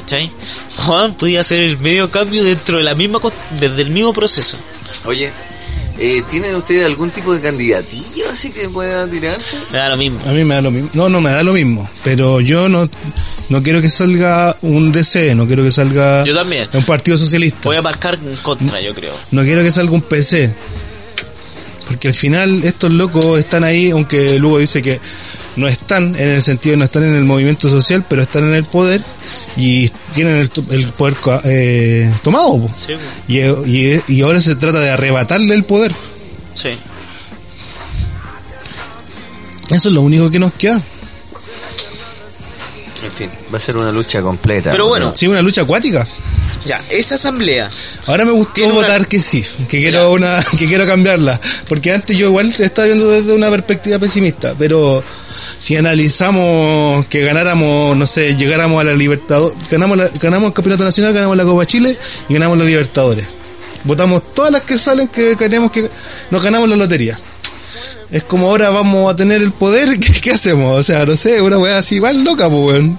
¿Cachai? 0.00 0.30
Juan 0.86 1.14
podía 1.14 1.40
hacer 1.40 1.60
el 1.60 1.78
medio 1.78 2.10
cambio 2.10 2.44
dentro 2.44 2.78
de 2.78 2.84
la 2.84 2.94
misma 2.94 3.18
co- 3.20 3.32
desde 3.58 3.82
el 3.82 3.90
mismo 3.90 4.12
proceso. 4.12 4.56
Oye, 5.04 5.30
eh, 5.98 6.22
¿tienen 6.30 6.54
ustedes 6.54 6.84
algún 6.86 7.10
tipo 7.10 7.34
de 7.34 7.40
candidatillo 7.40 8.30
así 8.32 8.50
que 8.50 8.68
pueda 8.68 9.08
tirarse? 9.08 9.58
Me 9.72 9.78
da 9.78 9.88
lo 9.90 9.96
mismo. 9.96 10.20
A 10.26 10.30
mí 10.32 10.44
me 10.44 10.54
da 10.54 10.62
lo 10.62 10.70
mismo. 10.70 10.88
No, 10.92 11.08
no 11.08 11.20
me 11.20 11.30
da 11.32 11.42
lo 11.42 11.52
mismo. 11.52 11.90
Pero 12.04 12.40
yo 12.40 12.68
no, 12.68 12.88
no 13.48 13.62
quiero 13.62 13.82
que 13.82 13.90
salga 13.90 14.56
un 14.62 14.92
DC, 14.92 15.34
no 15.34 15.46
quiero 15.46 15.64
que 15.64 15.72
salga 15.72 16.24
Yo 16.24 16.34
también. 16.34 16.68
un 16.72 16.84
partido 16.84 17.18
socialista. 17.18 17.58
Voy 17.64 17.76
a 17.76 17.82
marcar 17.82 18.14
en 18.22 18.36
contra, 18.36 18.80
yo 18.80 18.94
creo. 18.94 19.14
No 19.32 19.42
quiero 19.42 19.62
que 19.64 19.72
salga 19.72 19.92
un 19.92 20.02
PC. 20.02 20.54
Porque 21.98 22.06
al 22.06 22.14
final 22.14 22.62
estos 22.62 22.92
locos 22.92 23.40
están 23.40 23.64
ahí, 23.64 23.90
aunque 23.90 24.38
luego 24.38 24.60
dice 24.60 24.80
que 24.80 25.00
no 25.56 25.66
están 25.66 26.14
en 26.14 26.28
el 26.28 26.42
sentido 26.42 26.74
de 26.74 26.76
no 26.76 26.84
están 26.84 27.02
en 27.02 27.16
el 27.16 27.24
movimiento 27.24 27.68
social, 27.68 28.04
pero 28.08 28.22
están 28.22 28.44
en 28.44 28.54
el 28.54 28.62
poder 28.62 29.02
y 29.56 29.88
tienen 30.12 30.36
el, 30.36 30.48
el 30.70 30.92
poder 30.92 31.16
eh, 31.42 32.14
tomado. 32.22 32.70
Sí. 32.72 32.92
Y, 33.26 33.40
y, 33.40 34.00
y 34.06 34.22
ahora 34.22 34.40
se 34.40 34.54
trata 34.54 34.78
de 34.78 34.90
arrebatarle 34.90 35.52
el 35.56 35.64
poder. 35.64 35.92
sí. 36.54 36.78
Eso 39.68 39.88
es 39.88 39.94
lo 39.94 40.02
único 40.02 40.30
que 40.30 40.38
nos 40.38 40.52
queda. 40.54 40.80
En 43.04 43.10
fin, 43.10 43.28
va 43.52 43.56
a 43.56 43.60
ser 43.60 43.76
una 43.76 43.90
lucha 43.90 44.22
completa. 44.22 44.70
Pero 44.70 44.86
bueno. 44.86 45.12
Sí, 45.16 45.26
una 45.26 45.42
lucha 45.42 45.62
acuática. 45.62 46.06
Ya, 46.64 46.82
esa 46.90 47.14
asamblea. 47.14 47.70
Ahora 48.06 48.24
me 48.24 48.32
gustó 48.32 48.64
una- 48.66 48.74
votar 48.74 49.06
que 49.06 49.20
sí, 49.20 49.44
que 49.68 49.78
quiero 49.78 50.12
una, 50.12 50.42
que 50.58 50.66
quiero 50.66 50.86
cambiarla, 50.86 51.40
porque 51.68 51.92
antes 51.92 52.16
yo 52.16 52.26
igual 52.28 52.52
estaba 52.58 52.86
viendo 52.86 53.08
desde 53.08 53.32
una 53.32 53.48
perspectiva 53.50 53.98
pesimista, 53.98 54.54
pero 54.58 55.02
si 55.58 55.76
analizamos 55.76 57.06
que 57.06 57.22
ganáramos, 57.24 57.96
no 57.96 58.06
sé, 58.06 58.34
llegáramos 58.36 58.80
a 58.80 58.84
la 58.84 58.92
Libertadores, 58.94 59.56
ganamos 59.70 59.96
la- 59.98 60.08
ganamos 60.08 60.48
el 60.48 60.52
Campeonato 60.54 60.84
Nacional, 60.84 61.12
ganamos 61.14 61.36
la 61.36 61.44
Copa 61.44 61.64
Chile 61.66 61.96
y 62.28 62.34
ganamos 62.34 62.58
la 62.58 62.64
Libertadores. 62.64 63.26
Votamos 63.84 64.34
todas 64.34 64.50
las 64.52 64.62
que 64.62 64.76
salen 64.76 65.08
que 65.08 65.36
queremos 65.36 65.70
que 65.70 65.88
nos 66.30 66.42
ganamos 66.42 66.68
la 66.68 66.76
lotería. 66.76 67.18
Es 68.10 68.24
como 68.24 68.48
ahora 68.48 68.70
vamos 68.70 69.12
a 69.12 69.16
tener 69.16 69.40
el 69.42 69.52
poder, 69.52 69.98
¿qué, 70.00 70.12
qué 70.20 70.32
hacemos? 70.32 70.80
O 70.80 70.82
sea, 70.82 71.04
no 71.06 71.16
sé, 71.16 71.40
una 71.40 71.58
weá 71.58 71.78
así 71.78 71.96
igual 71.96 72.24
loca, 72.24 72.48
pues 72.50 72.62
weón. 72.72 72.98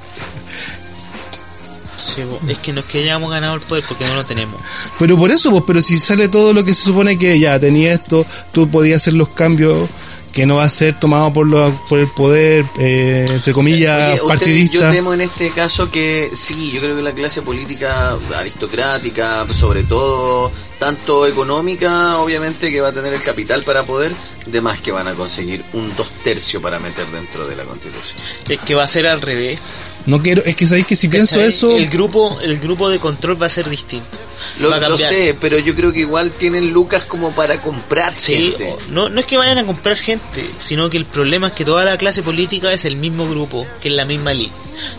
Sí, 2.00 2.22
es 2.47 2.58
que 2.60 2.74
no 2.74 2.80
es 2.82 2.86
que 2.86 3.00
hayamos 3.00 3.30
ganado 3.32 3.56
el 3.56 3.62
poder 3.62 3.84
porque 3.88 4.06
no 4.06 4.16
lo 4.16 4.26
tenemos. 4.26 4.60
Pero 4.97 5.18
por 5.18 5.32
eso, 5.32 5.52
pues, 5.52 5.64
pero 5.68 5.82
si 5.82 5.97
sale 5.97 6.28
todo 6.30 6.54
lo 6.54 6.64
que 6.64 6.74
se 6.74 6.84
supone 6.84 7.18
que 7.18 7.39
ya 7.39 7.60
tenía 7.60 7.93
esto, 7.93 8.26
tú 8.52 8.70
podías 8.70 9.02
hacer 9.02 9.14
los 9.14 9.30
cambios 9.30 9.89
que 10.32 10.45
no 10.45 10.58
va 10.58 10.64
a 10.66 10.70
ser 10.70 11.00
tomado 11.00 11.34
por 11.34 11.47
lo, 11.47 11.74
por 11.89 11.97
el 12.00 12.08
poder, 12.12 12.64
eh, 12.80 13.26
entre 13.28 13.52
comillas, 13.52 13.97
Oye, 13.97 14.14
usted- 14.14 14.22
Yo 14.22 14.28
partidista. 14.28 14.91
temo 14.91 15.14
en 15.16 15.22
este 15.22 15.50
caso 15.50 15.89
que 15.89 16.30
sí, 16.36 16.70
yo 16.72 16.80
creo 16.82 16.95
que 16.95 17.02
la 17.02 17.14
clase 17.14 17.41
política 17.41 18.16
aristocrática, 18.38 19.45
sobre 19.54 19.84
todo, 19.84 20.52
tanto 20.78 21.26
económica, 21.26 22.18
obviamente, 22.20 22.72
que 22.72 22.80
va 22.80 22.89
a 22.89 22.93
tener 22.93 23.14
el 23.14 23.22
capital 23.24 23.64
para 23.64 23.84
poder, 23.84 24.12
de 24.45 24.62
más 24.62 24.80
que 24.82 24.91
van 24.91 25.08
a 25.08 25.14
conseguir 25.14 25.64
un 25.74 25.95
dos 25.95 26.10
tercios 26.24 26.62
para 26.62 26.78
meter 26.80 27.08
dentro 27.08 27.45
de 27.47 27.56
la 27.56 27.64
constitución. 27.64 28.18
Es 28.47 28.60
que 28.60 28.76
va 28.76 28.84
a 28.84 28.88
ser 28.88 29.08
al 29.08 29.22
revés. 29.22 29.58
No 30.06 30.22
quiero, 30.22 30.43
es 30.45 30.56
que 30.56 30.66
sabéis 30.66 30.88
que 30.88 30.95
si 30.95 31.08
pienso 31.08 31.36
¿cachai? 31.36 31.50
eso, 31.50 31.76
El 31.78 31.89
grupo, 31.89 32.39
el 32.41 32.60
grupo 32.60 32.89
de 32.89 33.00
control 33.00 33.41
va 33.41 33.45
a 33.45 33.50
ser 33.50 33.70
distinto. 33.70 34.18
Lo, 34.60 34.70
va 34.70 34.78
a 34.78 34.80
lo 34.89 34.97
sé, 34.97 35.36
pero 35.39 35.60
yo 35.60 35.76
creo 35.76 35.91
que 35.91 36.00
igual 36.00 36.32
tienen 36.32 36.70
lucas 36.72 37.04
como 37.04 37.34
para 37.34 37.62
comprar 37.62 38.14
Sí, 38.16 38.56
gente. 38.58 38.76
no, 38.89 39.10
no 39.10 39.20
es 39.20 39.26
que 39.26 39.36
vayan 39.38 39.58
a 39.58 39.66
comprar 39.66 39.97
gente, 39.97 40.50
sino 40.58 40.89
que 40.89 40.95
el 40.97 41.06
problema 41.06 41.47
es 41.47 41.54
que 41.54 41.66
toda 41.66 41.84
la 41.84 41.97
clase 41.97 42.24
política 42.24 42.72
es 42.72 42.86
el 42.86 42.95
mismo 42.95 43.28
grupo, 43.30 43.68
que 43.82 43.89
es 43.89 43.93
la 43.93 44.06
misma 44.06 44.32
elite. 44.32 44.54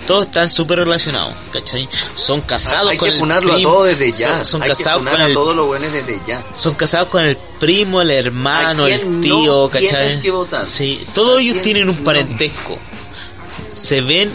Todos 0.06 0.26
están 0.26 0.50
súper 0.50 0.80
relacionados, 0.80 1.32
¿cachai? 1.52 1.88
Son 2.14 2.42
casados 2.42 2.90
Hay 2.90 2.98
con 2.98 3.08
que 3.08 3.14
el 3.14 3.18
funarlo 3.20 3.52
a 3.52 3.56
primo, 3.56 3.70
todos 3.72 3.86
desde 3.86 4.12
ya. 4.12 4.36
Son, 4.36 4.44
son 4.44 4.62
Hay 4.62 4.68
que 4.68 4.76
casados 4.76 4.98
funar 5.00 5.14
con 5.14 5.22
a 5.22 5.26
el, 5.26 5.32
todos 5.34 5.56
los 5.56 5.66
buenos 5.66 5.92
desde 5.92 6.20
ya. 6.26 6.44
son 6.54 6.74
casados 6.74 7.08
con 7.08 7.24
el 7.24 7.38
primo, 7.58 8.02
el 8.02 8.10
hermano, 8.10 8.84
¿A 8.84 8.90
el 8.90 9.20
tío, 9.22 9.46
no 9.64 9.68
¿cachai? 9.70 9.88
tienes 9.88 10.16
que 10.18 10.30
votar? 10.30 10.66
Sí, 10.66 11.00
todos 11.14 11.38
¿A 11.38 11.40
ellos 11.40 11.62
tienen 11.62 11.88
un 11.88 11.96
no? 11.96 12.04
parentesco. 12.04 12.78
Se 13.72 14.02
ven 14.02 14.30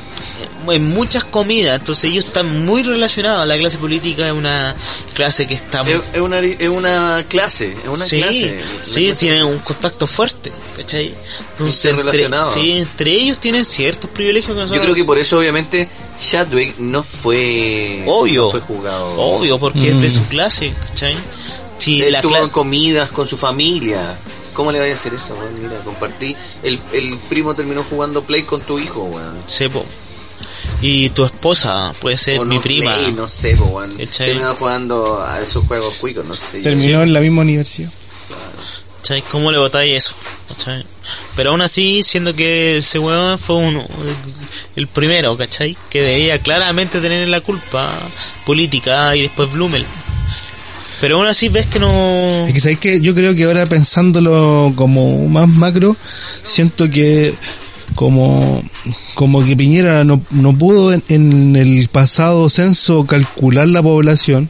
en 0.72 0.86
muchas 0.88 1.24
comidas, 1.24 1.80
entonces 1.80 2.11
ellos 2.11 2.26
están 2.26 2.66
muy 2.66 2.84
relacionados. 2.84 3.47
La 3.47 3.57
clase 3.57 3.78
política 3.78 4.28
es 4.28 4.34
una 4.34 4.76
clase 5.13 5.47
que 5.47 5.53
está 5.55 5.82
Es, 5.82 6.01
es 6.13 6.22
una, 6.22 6.39
es 6.39 6.70
una 6.70 7.26
clase, 7.28 7.72
es 7.84 7.88
una 7.89 8.05
sí, 8.05 8.18
clase. 8.18 8.59
sí, 8.84 9.05
clase- 9.07 9.20
tienen 9.20 9.43
un 9.45 9.59
contacto 9.59 10.07
fuerte, 10.07 10.51
¿cachai? 10.76 11.13
Entonces, 11.53 11.93
entre, 11.93 12.30
sí, 12.43 12.72
entre 12.78 13.11
ellos 13.11 13.38
tienen 13.38 13.66
ciertos 13.66 14.09
privilegios 14.09 14.57
que 14.70 14.76
Yo 14.76 14.82
creo 14.82 14.95
que 14.95 15.03
por 15.05 15.18
eso 15.18 15.38
obviamente 15.39 15.88
Chadwick 16.20 16.78
no 16.80 17.03
fue 17.03 18.03
Obvio. 18.07 18.43
no 18.43 18.51
fue 18.51 18.61
jugado. 18.61 19.20
Obvio, 19.20 19.57
porque 19.59 19.89
es 19.89 20.01
de 20.01 20.07
Mm. 20.07 20.11
su 20.11 20.26
clase, 20.28 20.74
¿cachai? 20.89 21.18
Él 21.88 22.11
la 22.13 22.22
tuvo 22.22 22.36
cla- 22.36 22.51
comidas 22.51 23.11
con 23.11 23.28
su 23.28 23.38
familia. 23.38 24.18
¿Cómo 24.53 24.72
le 24.72 24.80
vaya 24.80 24.93
a 24.93 24.95
hacer 24.95 25.13
eso? 25.13 25.38
Mira, 25.59 25.78
compartí. 25.84 26.36
El, 26.63 26.80
el 26.93 27.18
primo 27.30 27.53
terminó 27.53 27.84
jugando 27.84 28.24
Play 28.24 28.43
con 28.43 28.61
tu 28.61 28.80
hijo, 28.80 29.03
weón. 29.03 29.38
Sí, 29.45 29.68
po. 29.68 29.86
Y 30.82 31.10
tu 31.10 31.26
esposa 31.26 31.93
puede 31.99 32.18
ser 32.18 32.39
O 32.39 32.45
mi 32.45 32.56
no, 32.56 32.62
prima. 32.62 32.93
Play, 32.95 33.14
no 33.14 33.28
sé. 33.28 33.58
¿Cachai? 33.97 34.28
Terminó 34.28 34.56
jugando 34.56 35.24
a 35.24 35.41
esos 35.41 35.66
juegos 35.66 35.95
cuicos, 35.95 36.26
no 36.26 36.36
sé. 36.36 36.62
terminó 36.62 37.01
en 37.01 37.14
la 37.14 37.20
misma 37.20 37.41
universidad. 37.41 37.89
¿Cachai? 38.97 39.22
¿Cómo 39.24 39.51
le 39.51 39.58
votáis 39.60 39.93
eso? 39.93 40.16
¿Cachai? 40.49 40.86
Pero 41.36 41.51
aún 41.51 41.62
así, 41.62 42.01
siendo 42.03 42.36
que 42.36 42.78
ese 42.78 42.97
weón 42.99 43.38
fue 43.38 43.58
uno, 43.58 43.82
el, 43.82 44.82
el 44.82 44.88
primero, 44.88 45.38
¿cachai? 45.38 45.78
Que 45.89 46.01
debía 46.01 46.39
claramente 46.39 46.99
tener 46.99 47.28
la 47.28 47.41
culpa 47.41 47.91
política 48.45 49.16
y 49.16 49.24
después 49.24 49.51
Blumel. 49.51 49.86
Pero 51.01 51.18
aún 51.18 51.28
así 51.28 51.49
ves 51.49 51.68
que 51.68 51.80
no... 51.80 52.45
Es 52.47 52.53
que 52.53 52.60
sabéis 52.62 52.80
que 52.80 53.01
yo 53.01 53.14
creo 53.14 53.36
que 53.36 53.43
ahora 53.43 53.66
pensándolo 53.66 54.72
como 54.76 55.28
más 55.28 55.47
macro, 55.47 55.95
siento 56.41 56.89
que 56.89 57.36
como 57.96 58.62
como 59.16 59.43
que 59.43 59.56
Piñera 59.56 60.04
no, 60.04 60.22
no 60.30 60.58
pudo 60.58 60.93
en, 60.93 61.02
en 61.10 61.56
el 61.56 61.88
pasado 61.88 62.50
censo 62.50 63.06
calcular 63.06 63.68
la 63.68 63.82
población. 63.82 64.50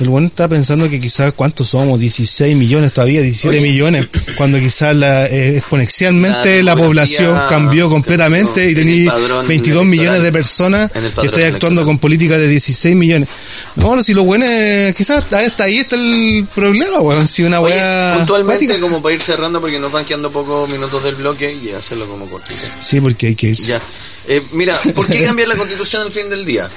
El 0.00 0.08
bueno 0.08 0.28
está 0.28 0.46
pensando 0.46 0.88
que 0.88 1.00
quizás 1.00 1.32
cuántos 1.32 1.68
somos, 1.68 1.98
16 1.98 2.56
millones 2.56 2.92
todavía, 2.92 3.20
17 3.20 3.48
Oye. 3.48 3.60
millones, 3.60 4.08
cuando 4.36 4.58
quizás 4.58 4.94
la, 4.94 5.26
eh, 5.26 5.56
exponencialmente 5.56 6.62
La 6.62 6.74
la, 6.74 6.80
población 6.80 7.36
cambió 7.48 7.88
completamente 7.88 8.70
y 8.70 9.06
padrón 9.06 9.46
22 9.48 9.48
electoral. 9.48 9.86
millones 9.86 10.22
de 10.22 10.32
personas 10.32 10.92
que 10.92 11.26
están 11.26 11.44
actuando 11.54 11.84
con 11.84 11.98
políticas 11.98 12.38
de 12.38 12.46
16 12.46 12.94
millones. 12.94 13.28
No, 13.74 14.00
si 14.02 14.14
lo 14.14 14.22
bueno 14.22 14.44
es, 14.44 14.94
quizás 14.94 15.24
hasta, 15.24 15.38
ahí 15.38 15.78
está 15.78 15.96
el 15.96 16.46
problema, 16.54 17.00
weón, 17.00 17.26
si 17.26 17.42
una 17.42 17.60
Oye, 17.60 17.74
puntualmente, 18.18 18.78
como 18.78 19.02
para 19.02 19.16
ir 19.16 19.22
cerrando, 19.22 19.60
porque 19.60 19.80
nos 19.80 19.90
van 19.90 20.04
quedando 20.04 20.30
pocos 20.30 20.68
minutos 20.68 21.02
del 21.02 21.16
bloque 21.16 21.52
y 21.52 21.70
hacerlo 21.72 22.06
como 22.06 22.26
cortito. 22.26 22.60
Sí, 22.78 23.00
porque 23.00 23.28
hay 23.28 23.34
que 23.34 23.48
irse. 23.48 23.66
Ya. 23.66 23.80
Eh, 24.28 24.42
mira, 24.52 24.78
¿por 24.94 25.06
qué 25.06 25.24
cambiar 25.24 25.48
la 25.48 25.56
constitución 25.56 26.02
al 26.02 26.12
fin 26.12 26.28
del 26.28 26.44
día? 26.44 26.68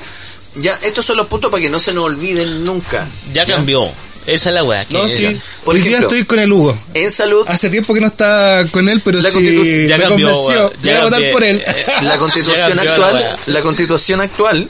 Ya, 0.55 0.77
estos 0.83 1.05
son 1.05 1.17
los 1.17 1.27
puntos 1.27 1.49
para 1.49 1.61
que 1.61 1.69
no 1.69 1.79
se 1.79 1.93
nos 1.93 2.05
olviden 2.05 2.65
nunca. 2.65 3.07
Ya 3.33 3.45
cambió. 3.45 3.85
Esa 4.27 4.49
es 4.49 4.55
la 4.55 4.63
weá. 4.63 4.85
No, 4.89 5.07
sí. 5.07 5.39
Por 5.63 5.73
Hoy 5.75 5.81
día 5.81 5.97
ejemplo, 5.97 6.07
estoy 6.09 6.25
con 6.25 6.39
el 6.39 6.51
Hugo. 6.53 6.77
En 6.93 7.09
salud, 7.09 7.43
Hace 7.47 7.69
tiempo 7.71 7.93
que 7.93 8.01
no 8.01 8.07
está 8.07 8.65
con 8.69 8.87
él, 8.87 9.01
pero 9.03 9.19
La 9.19 9.31
sí 9.31 9.87
ya 9.87 9.97
me 9.97 10.03
cambió, 10.03 10.29
convenció. 10.29 10.59
weón. 10.67 10.73
Voy 10.83 10.91
a 10.93 11.03
votar 11.03 11.21
por 11.31 11.43
él. 11.43 11.63
Eh, 11.65 11.85
la 12.03 12.11
Ya 12.11 12.17
constitución 12.19 12.75
la 12.77 12.81
actual, 12.83 13.13
weá. 13.15 13.35
la 13.47 13.61
constitución 13.61 14.21
actual 14.21 14.69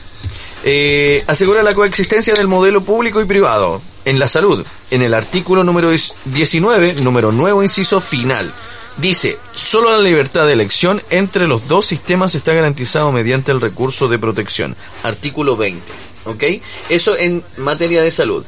eh, 0.63 1.23
asegura 1.27 1.63
la 1.63 1.73
coexistencia 1.73 2.33
del 2.33 2.47
modelo 2.47 2.81
público 2.81 3.19
y 3.21 3.25
privado 3.25 3.81
en 4.05 4.19
la 4.19 4.27
salud. 4.27 4.65
En 4.89 5.01
el 5.01 5.13
artículo 5.13 5.63
número 5.63 5.91
19, 6.25 6.93
número 7.01 7.31
nuevo 7.31 7.61
inciso 7.63 7.99
final, 7.99 8.53
dice, 8.97 9.37
solo 9.51 9.91
la 9.91 9.99
libertad 9.99 10.47
de 10.47 10.53
elección 10.53 11.01
entre 11.09 11.47
los 11.47 11.67
dos 11.67 11.85
sistemas 11.85 12.35
está 12.35 12.53
garantizado 12.53 13.11
mediante 13.11 13.51
el 13.51 13.61
recurso 13.61 14.07
de 14.07 14.19
protección. 14.19 14.75
Artículo 15.03 15.57
20. 15.57 15.83
¿Ok? 16.25 16.43
Eso 16.89 17.17
en 17.17 17.43
materia 17.57 18.03
de 18.03 18.11
salud. 18.11 18.45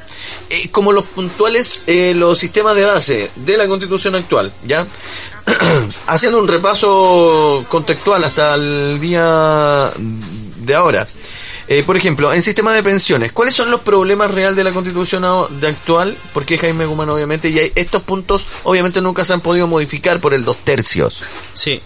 Eh, 0.49 0.69
como 0.69 0.91
los 0.91 1.05
puntuales, 1.05 1.83
eh, 1.87 2.13
los 2.13 2.37
sistemas 2.37 2.75
de 2.75 2.85
base 2.85 3.31
de 3.35 3.57
la 3.57 3.67
constitución 3.67 4.15
actual, 4.15 4.53
¿ya? 4.65 4.85
Haciendo 6.07 6.39
un 6.39 6.47
repaso 6.47 7.65
contextual 7.69 8.23
hasta 8.23 8.53
el 8.55 8.99
día 8.99 9.91
de 9.97 10.75
ahora. 10.75 11.07
Eh, 11.75 11.81
por 11.83 11.97
ejemplo, 11.97 12.31
en 12.31 12.43
sistema 12.43 12.71
de 12.71 12.83
pensiones, 12.83 13.31
¿cuáles 13.31 13.55
son 13.55 13.71
los 13.71 13.81
problemas 13.81 14.29
reales 14.29 14.55
de 14.55 14.63
la 14.63 14.71
constitución 14.71 15.23
de 15.59 15.67
actual? 15.69 16.15
Porque 16.31 16.59
Jaime 16.59 16.85
Guzmán, 16.85 17.09
obviamente, 17.09 17.49
y 17.49 17.57
hay- 17.57 17.71
estos 17.73 18.03
puntos 18.03 18.47
obviamente 18.63 19.01
nunca 19.01 19.25
se 19.25 19.33
han 19.33 19.41
podido 19.41 19.65
modificar 19.67 20.19
por 20.19 20.35
el 20.35 20.45
dos 20.45 20.57
tercios. 20.63 21.23
Sí. 21.55 21.81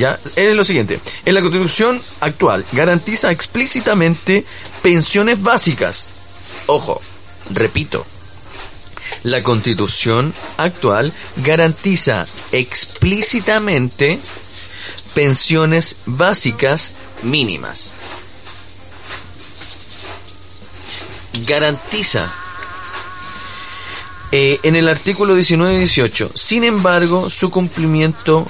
¿Ya? 0.00 0.18
Es 0.34 0.52
lo 0.56 0.64
siguiente. 0.64 0.98
En 1.24 1.34
la 1.34 1.42
constitución 1.42 2.02
actual 2.18 2.64
garantiza 2.72 3.30
explícitamente 3.30 4.44
pensiones 4.82 5.40
básicas. 5.40 6.08
Ojo, 6.66 7.00
repito. 7.50 8.04
La 9.22 9.44
constitución 9.44 10.34
actual 10.56 11.12
garantiza 11.36 12.26
explícitamente 12.50 14.18
pensiones 15.14 15.98
básicas 16.04 16.94
mínimas. 17.22 17.92
Garantiza 21.46 22.32
eh, 24.32 24.60
en 24.62 24.76
el 24.76 24.88
artículo 24.88 25.34
19 25.34 25.74
y 25.74 25.78
18. 25.78 26.32
Sin 26.34 26.64
embargo, 26.64 27.30
su 27.30 27.50
cumplimiento 27.50 28.46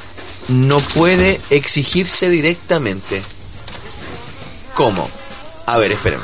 no 0.49 0.79
puede 0.81 1.41
exigirse 1.51 2.29
directamente. 2.29 3.23
¿Cómo? 4.75 5.11
A 5.67 5.79
ver, 5.79 5.93
esperen. 5.93 6.21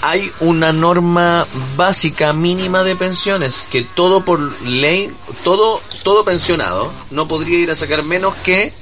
Hay 0.00 0.32
una 0.40 0.72
norma 0.72 1.46
básica 1.76 2.32
mínima 2.32 2.82
de 2.82 2.96
pensiones 2.96 3.66
que 3.70 3.82
todo 3.82 4.24
por 4.24 4.40
ley, 4.62 5.12
todo 5.44 5.80
todo 6.02 6.24
pensionado 6.24 6.92
no 7.10 7.28
podría 7.28 7.60
ir 7.60 7.70
a 7.70 7.76
sacar 7.76 8.02
menos 8.02 8.34
que 8.44 8.72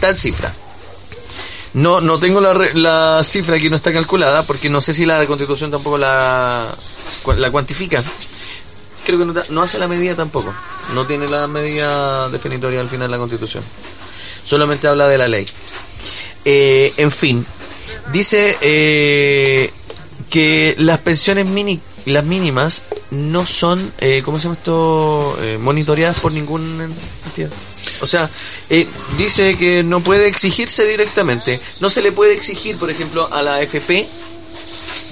tal 0.00 0.18
cifra. 0.18 0.54
No, 1.76 2.00
no 2.00 2.18
tengo 2.18 2.40
la, 2.40 2.54
la 2.72 3.22
cifra 3.22 3.58
que 3.58 3.68
no 3.68 3.76
está 3.76 3.92
calculada 3.92 4.46
porque 4.46 4.70
no 4.70 4.80
sé 4.80 4.94
si 4.94 5.04
la 5.04 5.20
de 5.20 5.26
constitución 5.26 5.70
tampoco 5.70 5.98
la, 5.98 6.74
la 7.36 7.50
cuantifica. 7.50 8.02
Creo 9.04 9.18
que 9.18 9.26
no, 9.26 9.34
no 9.50 9.62
hace 9.62 9.78
la 9.78 9.86
medida 9.86 10.16
tampoco. 10.16 10.54
No 10.94 11.06
tiene 11.06 11.28
la 11.28 11.46
medida 11.46 12.30
definitoria 12.30 12.80
al 12.80 12.88
final 12.88 13.10
la 13.10 13.18
constitución. 13.18 13.62
Solamente 14.46 14.88
habla 14.88 15.06
de 15.06 15.18
la 15.18 15.28
ley. 15.28 15.46
Eh, 16.46 16.94
en 16.96 17.12
fin, 17.12 17.44
dice 18.10 18.56
eh, 18.62 19.70
que 20.30 20.76
las 20.78 21.00
pensiones 21.00 21.44
mini, 21.44 21.78
las 22.06 22.24
mínimas 22.24 22.84
no 23.10 23.44
son, 23.44 23.92
eh, 23.98 24.22
¿cómo 24.24 24.38
se 24.38 24.44
llama 24.44 24.54
esto? 24.54 25.36
Eh, 25.42 25.58
monitoreadas 25.60 26.20
por 26.20 26.32
ningún 26.32 26.94
entidad. 27.26 27.50
O 28.00 28.06
sea, 28.06 28.30
eh, 28.70 28.86
dice 29.16 29.56
que 29.56 29.82
no 29.82 30.02
puede 30.02 30.28
exigirse 30.28 30.86
directamente. 30.86 31.60
No 31.80 31.90
se 31.90 32.02
le 32.02 32.12
puede 32.12 32.34
exigir, 32.34 32.76
por 32.76 32.90
ejemplo, 32.90 33.28
a 33.32 33.42
la 33.42 33.56
AFP 33.56 34.06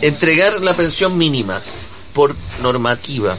entregar 0.00 0.62
la 0.62 0.74
pensión 0.74 1.16
mínima 1.16 1.62
por 2.12 2.34
normativa. 2.62 3.36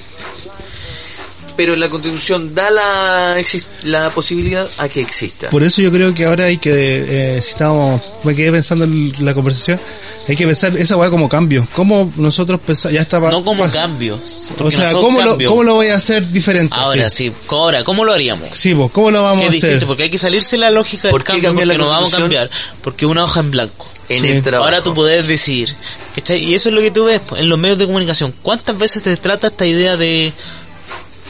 Pero 1.57 1.75
la 1.75 1.89
Constitución 1.89 2.53
da 2.53 2.69
la, 2.69 3.35
la 3.83 4.09
posibilidad 4.09 4.67
a 4.77 4.89
que 4.89 4.99
exista. 5.01 5.49
Por 5.49 5.63
eso 5.63 5.81
yo 5.81 5.91
creo 5.91 6.13
que 6.13 6.25
ahora 6.25 6.45
hay 6.45 6.57
que, 6.57 7.35
eh, 7.37 7.41
si 7.41 7.51
estábamos, 7.51 8.01
me 8.23 8.35
quedé 8.35 8.51
pensando 8.51 8.83
en 8.85 9.13
la 9.23 9.33
conversación, 9.33 9.79
hay 10.27 10.35
que 10.35 10.45
pensar 10.45 10.75
esa 10.77 10.97
weá 10.97 11.09
como 11.09 11.29
cambio. 11.29 11.65
¿Cómo 11.73 12.11
nosotros 12.17 12.59
pensamos, 12.59 12.93
ya 12.95 13.01
estaba... 13.01 13.31
No 13.31 13.43
como 13.45 13.63
pa- 13.63 13.71
cambios. 13.71 14.51
O 14.59 14.69
sea, 14.71 14.91
no 14.91 15.01
¿cómo 15.01 15.21
lo. 15.21 15.37
¿cómo 15.47 15.63
lo 15.63 15.75
voy 15.75 15.87
a 15.87 15.95
hacer 15.95 16.27
diferente? 16.29 16.75
Ahora 16.77 17.09
sí. 17.09 17.31
ahora, 17.49 17.83
¿cómo 17.85 18.03
lo 18.03 18.11
haríamos? 18.11 18.49
Sí, 18.57 18.73
vos, 18.73 18.91
¿cómo 18.91 19.09
lo 19.11 19.19
Que 19.19 19.23
vamos 19.23 19.43
es 19.43 19.45
a 19.45 19.49
hacer? 19.51 19.61
distinto, 19.69 19.87
porque 19.87 20.03
hay 20.03 20.09
que 20.09 20.17
salirse 20.17 20.57
la 20.57 20.71
lógica 20.71 21.03
del 21.03 21.11
¿Por 21.11 21.23
qué 21.23 21.31
cambio, 21.33 21.51
porque 21.53 21.65
la 21.65 21.77
no 21.77 21.87
vamos 21.87 22.13
a 22.13 22.17
cambiar, 22.17 22.49
porque 22.81 23.05
una 23.05 23.23
hoja 23.23 23.39
en 23.39 23.51
blanco. 23.51 23.87
en 24.09 24.21
Sí. 24.23 24.27
el 24.29 24.43
trabajo. 24.43 24.65
Ahora 24.65 24.83
tú 24.83 24.93
puedes 24.93 25.25
decir, 25.27 25.73
¿cachai? 26.13 26.43
Y 26.43 26.53
eso 26.53 26.69
es 26.69 26.75
lo 26.75 26.81
que 26.81 26.91
tú 26.91 27.05
ves 27.05 27.21
pues, 27.25 27.41
en 27.41 27.49
los 27.49 27.57
medios 27.57 27.77
de 27.79 27.85
comunicación. 27.85 28.33
¿Cuántas 28.41 28.77
veces 28.77 29.01
te 29.03 29.15
trata 29.17 29.47
esta 29.47 29.65
idea 29.65 29.95
de, 29.97 30.31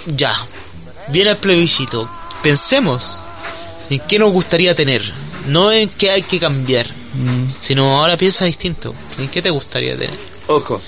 ya, 0.05 0.33
viene 1.09 1.31
el 1.31 1.37
plebiscito, 1.37 2.09
pensemos 2.43 3.17
en 3.89 3.99
qué 4.07 4.19
nos 4.19 4.31
gustaría 4.31 4.75
tener, 4.75 5.01
no 5.47 5.71
en 5.71 5.89
qué 5.89 6.11
hay 6.11 6.21
que 6.23 6.39
cambiar, 6.39 6.87
Mm. 7.13 7.53
sino 7.59 8.01
ahora 8.01 8.17
piensa 8.17 8.45
distinto, 8.45 8.93
en 9.17 9.27
qué 9.29 9.41
te 9.41 9.49
gustaría 9.49 9.97
tener. 9.97 10.17
Ojo. 10.47 10.81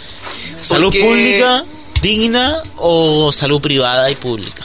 ¿Salud 0.62 0.88
Porque- 0.88 1.02
pública, 1.04 1.64
digna 2.02 2.62
o 2.78 3.32
salud 3.32 3.62
privada 3.62 4.10
y 4.12 4.16
pública? 4.16 4.64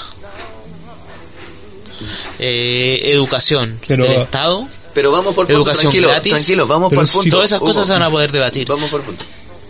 Eh, 2.38 3.00
educación 3.12 3.78
Pero- 3.86 4.04
del 4.04 4.12
Estado, 4.14 4.66
Pero 4.94 5.10
vamos 5.12 5.34
por 5.34 5.46
punto. 5.46 5.52
Educación 5.52 5.82
Tranquilo, 5.84 6.08
gratis. 6.08 6.32
tranquilo, 6.34 6.66
vamos 6.66 6.90
Pero 6.90 7.02
por 7.02 7.10
punto. 7.12 7.30
todas 7.30 7.50
esas 7.50 7.60
Hugo, 7.60 7.68
cosas 7.68 7.86
se 7.86 7.92
van 7.92 8.02
a 8.02 8.10
poder 8.10 8.32
debatir. 8.32 8.66
Vamos 8.68 8.90
por 8.90 9.02
punto. 9.02 9.24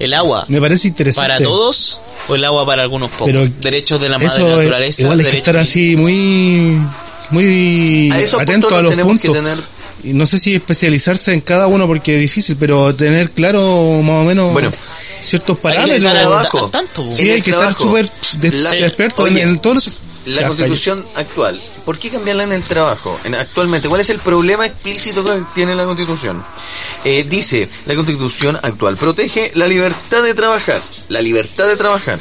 El 0.05 0.15
agua, 0.15 0.45
Me 0.49 0.61
parece 0.61 0.89
interesante. 0.89 1.29
para 1.29 1.43
todos 1.43 2.01
o 2.29 2.35
el 2.35 2.45
agua 2.45 2.67
para 2.67 2.83
algunos 2.83 3.11
pocos. 3.13 3.27
Pero 3.27 3.49
derechos 3.61 4.01
de 4.01 4.09
la 4.09 4.19
madre 4.19 4.33
es- 4.43 4.45
naturaleza. 4.57 5.03
igual 5.03 5.21
hay 5.21 5.27
que 5.27 5.37
estar 5.37 5.57
así 5.57 5.97
muy 5.97 6.79
muy 7.31 8.11
A 8.11 8.17
atento 8.17 8.69
puntos 8.69 8.73
a 8.73 8.83
los 8.83 8.91
tenemos 8.91 9.19
que 9.19 9.29
puntos. 9.29 9.45
tener- 9.45 9.65
no 10.15 10.27
sé 10.27 10.39
si 10.39 10.55
especializarse 10.57 11.33
en 11.33 11.41
cada 11.41 11.67
uno 11.69 11.87
porque 11.87 12.17
es 12.17 12.21
difícil, 12.21 12.57
pero 12.59 12.95
tener 12.95 13.31
claro 13.31 14.01
más 14.03 14.23
o 14.23 14.25
menos 14.25 14.53
Bueno, 14.53 14.73
ciertos 15.21 15.57
que 15.57 15.63
parámetros. 15.63 15.99
estar 15.99 16.17
al- 16.17 16.33
al 16.33 16.71
tanto, 16.71 17.05
po. 17.05 17.13
Sí, 17.13 17.31
hay 17.31 17.41
que 17.43 17.51
estar 17.53 17.75
súper 17.75 18.11
de- 18.39 18.51
la- 18.53 18.77
experto 18.77 19.27
en, 19.27 19.35
oye, 19.35 19.43
en 19.43 19.59
todos 19.61 19.75
los... 19.77 19.91
La 20.27 20.47
constitución 20.47 21.05
actual, 21.17 21.61
¿por 21.85 21.99
qué 21.99 22.09
cambiarla 22.09 22.45
en 22.45 22.53
el 22.53 22.63
trabajo? 22.63 23.19
En, 23.25 23.35
actualmente, 23.35 23.89
¿cuál 23.89 24.01
es 24.01 24.11
el 24.11 24.21
problema 24.21 24.67
explícito 24.67 25.25
que 25.25 25.43
tiene 25.55 25.75
la 25.75 25.85
constitución? 25.85 26.45
Eh, 27.05 27.27
dice, 27.29 27.69
la 27.87 27.97
constitución 27.97 28.57
actual 28.63 28.97
protege 28.97 29.51
la 29.55 29.67
libertad 29.67 30.23
de 30.23 30.35
trabajar, 30.35 30.81
la 31.09 31.21
libertad 31.21 31.67
de 31.67 31.77
trabajar, 31.77 32.21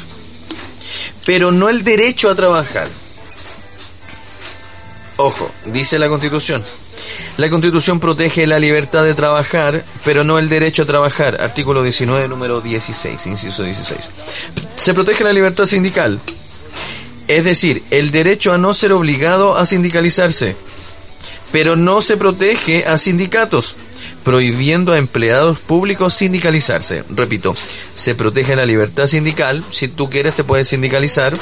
pero 1.24 1.52
no 1.52 1.68
el 1.68 1.84
derecho 1.84 2.28
a 2.28 2.34
trabajar. 2.34 2.88
Ojo, 5.16 5.52
dice 5.66 5.98
la 5.98 6.08
constitución. 6.08 6.64
La 7.36 7.48
constitución 7.48 8.00
protege 8.00 8.46
la 8.46 8.58
libertad 8.58 9.04
de 9.04 9.14
trabajar, 9.14 9.84
pero 10.04 10.24
no 10.24 10.38
el 10.38 10.48
derecho 10.48 10.82
a 10.82 10.86
trabajar. 10.86 11.40
Artículo 11.40 11.82
19, 11.82 12.28
número 12.28 12.60
16, 12.60 13.26
inciso 13.26 13.62
16. 13.62 14.10
Se 14.76 14.92
protege 14.92 15.24
la 15.24 15.32
libertad 15.32 15.66
sindical, 15.66 16.20
es 17.36 17.44
decir, 17.44 17.82
el 17.90 18.10
derecho 18.10 18.52
a 18.52 18.58
no 18.58 18.74
ser 18.74 18.92
obligado 18.92 19.56
a 19.56 19.66
sindicalizarse. 19.66 20.56
Pero 21.50 21.76
no 21.76 22.02
se 22.02 22.16
protege 22.16 22.84
a 22.86 22.98
sindicatos, 22.98 23.76
prohibiendo 24.24 24.92
a 24.92 24.98
empleados 24.98 25.58
públicos 25.58 26.14
sindicalizarse. 26.14 27.04
Repito, 27.10 27.54
se 27.94 28.14
protege 28.14 28.56
la 28.56 28.66
libertad 28.66 29.06
sindical, 29.06 29.64
si 29.70 29.88
tú 29.88 30.08
quieres 30.08 30.34
te 30.34 30.44
puedes 30.44 30.68
sindicalizar. 30.68 31.36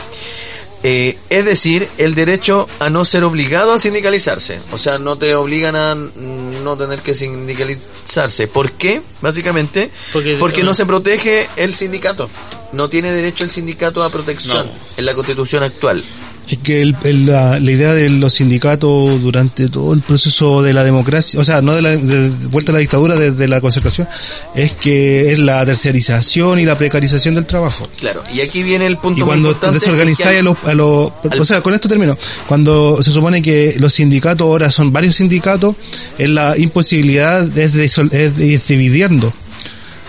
Eh, 0.83 1.18
es 1.28 1.45
decir, 1.45 1.89
el 1.99 2.14
derecho 2.14 2.66
a 2.78 2.89
no 2.89 3.05
ser 3.05 3.22
obligado 3.24 3.72
a 3.72 3.78
sindicalizarse. 3.78 4.61
O 4.72 4.78
sea, 4.78 4.99
no 4.99 5.16
te 5.16 5.35
obligan 5.35 5.76
a 5.76 5.95
no 5.95 6.76
tener 6.76 7.01
que 7.01 7.14
sindicalizarse. 7.14 8.49
¿Por 8.49 8.72
qué? 8.72 9.03
Básicamente, 9.20 9.91
Porque- 10.12 10.37
porque 10.39 10.62
no 10.64 10.72
se 10.74 10.87
protege 10.87 11.49
el 11.57 11.74
sindicato. 11.74 12.31
No 12.72 12.89
tiene 12.89 13.12
derecho 13.12 13.45
el 13.45 13.51
sindicato 13.51 14.03
a 14.03 14.11
protección 14.11 14.66
No. 14.66 14.72
en 14.97 15.05
la 15.05 15.14
constitución 15.14 15.62
actual. 15.64 16.03
Es 16.49 16.59
que 16.59 16.82
el- 16.82 16.97
el- 17.05 17.26
la, 17.26 17.61
la 17.61 17.70
idea 17.70 17.95
de 17.95 18.09
los 18.11 18.34
sindicatos 18.34 19.22
durante 19.22 19.68
todo 19.68 19.93
el 19.95 20.01
proceso 20.01 20.62
de 20.62 20.72
la 20.72 20.82
democracia, 20.82 21.38
o 21.38 21.45
sea, 21.45 21.62
no 21.62 21.74
de 21.74 21.82
la 21.82 21.91
de 21.97 22.28
vuelta 22.51 22.72
a 22.72 22.74
la 22.74 22.80
dictadura 22.80 23.14
desde 23.14 23.47
la 23.47 23.61
concertación, 23.61 24.09
es 24.57 24.72
que 24.72 25.30
es 25.32 25.38
la 25.38 25.64
terciarización 25.64 26.59
y 26.59 26.64
la 26.64 26.76
precarización 26.76 27.34
del 27.36 27.47
trabajo. 27.47 27.88
Claro, 27.99 28.22
y 28.32 28.41
aquí 28.41 28.64
viene 28.64 28.86
el 28.86 28.97
punto 28.97 29.20
Y 29.20 29.24
cuando 29.24 29.55
desorganizáis 29.72 30.34
es 30.34 30.41
a 30.41 30.43
los, 30.43 30.57
a 30.64 30.74
los- 30.74 31.12
al- 31.30 31.41
o 31.41 31.45
sea, 31.45 31.61
con 31.61 31.72
esto 31.72 31.88
termino. 31.88 32.18
Cuando 32.49 33.01
se 33.01 33.12
supone 33.12 33.41
que 33.43 33.76
los 33.78 33.93
sindicatos 33.95 34.45
ahora 34.45 34.70
son 34.70 34.93
varios 34.93 35.14
sindicatos, 35.16 35.76
es 36.18 36.28
la 36.30 36.59
imposibilidad 36.59 37.43
de, 37.45 37.68
de 37.68 38.47
ir 38.47 38.61
dividiendo. 38.66 39.32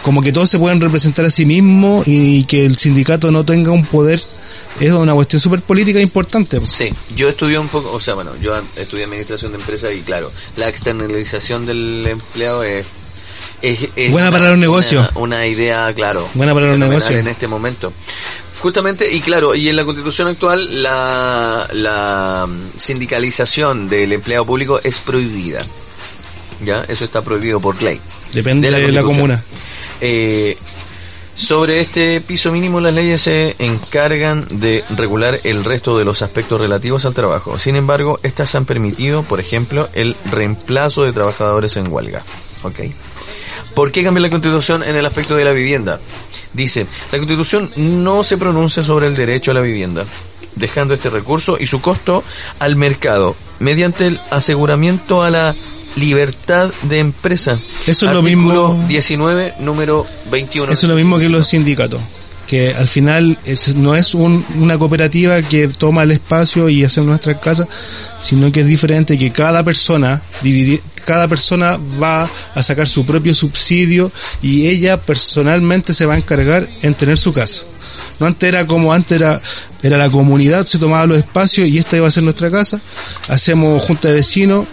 Como 0.04 0.22
que 0.22 0.32
todos 0.32 0.50
se 0.50 0.58
pueden 0.58 0.82
representar 0.82 1.26
a 1.26 1.30
sí 1.30 1.46
mismos 1.46 2.08
y 2.08 2.44
que 2.46 2.66
el 2.66 2.76
sindicato 2.78 3.32
no 3.32 3.46
tenga 3.46 3.72
un 3.72 3.86
poder 3.86 4.22
es 4.80 4.92
una 4.92 5.14
cuestión 5.14 5.40
súper 5.40 5.62
política 5.62 6.00
e 6.00 6.02
importante. 6.02 6.60
Sí, 6.66 6.94
yo 7.16 7.30
estudié 7.30 7.60
un 7.60 7.68
poco, 7.68 7.92
o 7.92 8.00
sea, 8.00 8.16
bueno, 8.16 8.32
yo 8.42 8.60
estudié 8.76 9.06
administración 9.06 9.52
de 9.52 9.58
empresas 9.60 9.94
y 9.94 10.02
claro, 10.02 10.32
la 10.56 10.70
externalización 10.70 11.66
del 11.66 12.06
empleado 12.08 12.64
es... 12.64 12.86
es, 13.62 13.90
es 13.96 14.12
Buena 14.12 14.32
para 14.32 14.50
los 14.50 14.58
negocios. 14.58 15.10
Una, 15.16 15.38
una 15.38 15.48
idea, 15.48 15.94
claro. 15.94 16.28
Buena 16.34 16.54
para 16.54 16.68
los 16.68 16.80
negocios. 16.80 17.20
En 17.20 17.28
este 17.28 17.48
momento. 17.48 17.94
Justamente, 18.60 19.12
y 19.12 19.22
claro, 19.22 19.56
y 19.56 19.70
en 19.70 19.76
la 19.76 19.84
constitución 19.84 20.28
actual 20.28 20.84
la, 20.84 21.68
la 21.74 22.48
mm, 22.48 22.78
sindicalización 22.78 23.90
del 23.90 24.14
empleado 24.14 24.46
público 24.46 24.80
es 24.84 25.00
prohibida. 25.00 25.62
¿Ya? 26.64 26.86
Eso 26.88 27.06
está 27.06 27.24
prohibido 27.24 27.60
por 27.60 27.82
ley. 27.82 28.00
Depende 28.34 28.68
de 28.68 28.72
la, 28.72 28.78
Constitución. 28.78 29.06
comuna. 29.06 29.44
Eh, 30.02 30.58
sobre 31.36 31.80
este 31.80 32.22
piso 32.22 32.52
mínimo, 32.52 32.82
las 32.82 32.94
leyes 32.94 33.22
se 33.22 33.56
encargan 33.58 34.46
de 34.50 34.84
regular 34.96 35.40
el 35.44 35.64
resto 35.64 35.98
de 35.98 36.06
los 36.06 36.22
aspectos 36.22 36.60
relativos 36.60 37.06
al 37.06 37.14
trabajo. 37.14 37.58
Sin 37.58 37.76
embargo, 37.76 38.20
estas 38.22 38.54
han 38.56 38.66
permitido, 38.66 39.24
por 39.24 39.40
ejemplo, 39.40 39.88
el 39.94 40.16
reemplazo 40.30 41.04
de 41.04 41.14
trabajadores 41.14 41.78
en 41.78 41.92
huelga. 41.92 42.24
¿Por 43.74 43.92
qué 43.92 44.04
cambia 44.04 44.22
la 44.22 44.30
Constitución 44.30 44.84
en 44.84 44.96
el 44.96 45.06
aspecto 45.06 45.36
de 45.36 45.46
la 45.46 45.52
vivienda? 45.52 46.00
Dice, 46.54 46.86
la 47.12 47.18
Constitución 47.18 47.72
no 47.76 48.24
se 48.24 48.38
pronuncia 48.38 48.84
sobre 48.84 49.08
el 49.08 49.16
derecho 49.16 49.52
a 49.52 49.54
la 49.54 49.62
vivienda, 49.62 50.06
dejando 50.56 50.94
este 50.94 51.10
recurso 51.10 51.58
y 51.60 51.66
su 51.66 51.82
costo 51.82 52.24
al 52.60 52.76
mercado, 52.76 53.36
mediante 53.60 54.08
el 54.08 54.20
aseguramiento 54.30 55.24
a 55.24 55.32
la 55.32 55.56
libertad 55.96 56.72
de 56.84 57.00
empresa. 57.00 57.60
Eso 57.88 58.06
es 58.06 58.12
lo 58.14 58.20
Artículo 58.20 58.70
mismo- 58.74 58.88
19, 58.88 59.54
número 59.60 60.06
21. 60.32 60.72
Eso 60.72 60.86
es 60.86 60.90
lo 60.90 60.96
mismo 60.96 61.18
que 61.18 61.30
los 61.30 61.48
sindicatos. 61.48 62.02
Que 62.48 62.74
al 62.74 62.88
final 62.88 63.38
es- 63.46 63.76
no 63.76 63.96
es 63.96 64.14
un- 64.14 64.46
una 64.60 64.78
cooperativa 64.78 65.42
que 65.42 65.70
toma 65.70 66.04
el 66.04 66.12
espacio 66.12 66.68
y 66.70 66.84
hace 66.84 67.02
nuestras 67.02 67.38
casas, 67.40 67.68
sino 68.20 68.52
que 68.52 68.62
es 68.62 68.66
diferente 68.68 69.18
que 69.18 69.32
cada 69.32 69.64
persona, 69.64 70.22
dividi- 70.44 70.82
cada 71.06 71.28
persona 71.28 71.80
va 72.02 72.30
a 72.54 72.64
sacar 72.64 72.88
su 72.88 73.06
propio 73.06 73.34
subsidio 73.34 74.12
y 74.42 74.68
ella 74.68 74.98
personalmente 75.02 75.94
se 75.94 76.06
va 76.06 76.16
a 76.16 76.18
encargar 76.18 76.68
en 76.82 76.94
tener 76.94 77.18
su 77.18 77.32
casa. 77.32 77.64
No 78.20 78.28
antes 78.28 78.48
era 78.48 78.68
como 78.68 78.94
antes 78.94 79.14
era, 79.16 79.42
era 79.82 79.98
la 79.98 80.12
comunidad, 80.12 80.66
se 80.66 80.78
tomaba 80.78 81.06
los 81.08 81.18
espacios 81.18 81.68
y 81.70 81.78
esta 81.78 81.98
iba 81.98 82.08
a 82.08 82.12
ser 82.12 82.24
nuestra 82.24 82.52
casa. 82.52 82.80
Hacemos 83.30 83.82
junta 83.84 84.10
de 84.10 84.16
vecinos, 84.16 84.66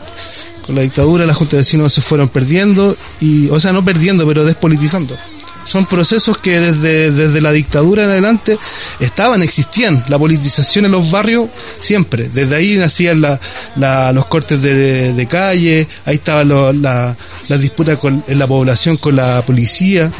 con 0.69 0.77
la 0.77 0.83
dictadura 0.83 1.25
las 1.27 1.37
juntas 1.37 1.53
de 1.53 1.59
vecinos 1.59 1.93
se 1.93 2.01
fueron 2.03 2.29
perdiendo 2.29 2.95
y, 3.21 3.49
o 3.49 3.59
sea, 3.59 3.73
no 3.73 3.83
perdiendo, 3.85 4.25
pero 4.27 4.45
despolitizando. 4.45 5.17
son 5.65 5.87
procesos 5.87 6.39
que 6.39 6.61
desde, 6.61 7.11
desde 7.11 7.41
la 7.41 7.53
dictadura 7.53 8.05
en 8.05 8.11
adelante 8.11 8.59
estaban, 9.01 9.43
existían. 9.43 10.05
La 10.09 10.19
politización 10.19 10.85
en 10.85 10.93
los 10.93 11.11
barrios 11.11 11.49
siempre. 11.81 12.29
Desde 12.29 12.55
ahí 12.57 12.77
nacían 12.77 13.21
los 13.21 14.27
cortes 14.27 14.61
de, 14.63 15.13
de- 15.15 15.27
calle, 15.27 15.89
ahí 16.07 16.15
estaban 16.17 16.49
la- 16.83 17.17
las 17.49 17.61
disputas 17.61 17.99
en 18.29 18.39
la 18.39 18.47
población 18.47 18.97
con 18.99 19.17
la 19.17 19.43
policía, 19.43 20.13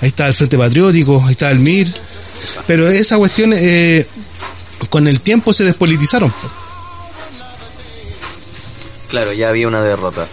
ahí 0.00 0.08
estaba 0.08 0.28
el 0.28 0.34
Frente 0.34 0.58
Patriótico, 0.58 1.22
ahí 1.24 1.32
estaba 1.32 1.52
el 1.52 1.60
MIR. 1.60 1.92
Pero 2.66 2.88
esa 2.90 3.16
cuestión 3.18 3.52
eh, 3.54 4.06
con 4.90 5.06
el 5.08 5.20
tiempo 5.20 5.52
se 5.52 5.62
despolitizaron. 5.64 6.32
Claro, 9.12 9.30
ya 9.34 9.50
había 9.50 9.68
una 9.68 9.82
derrota. 9.82 10.26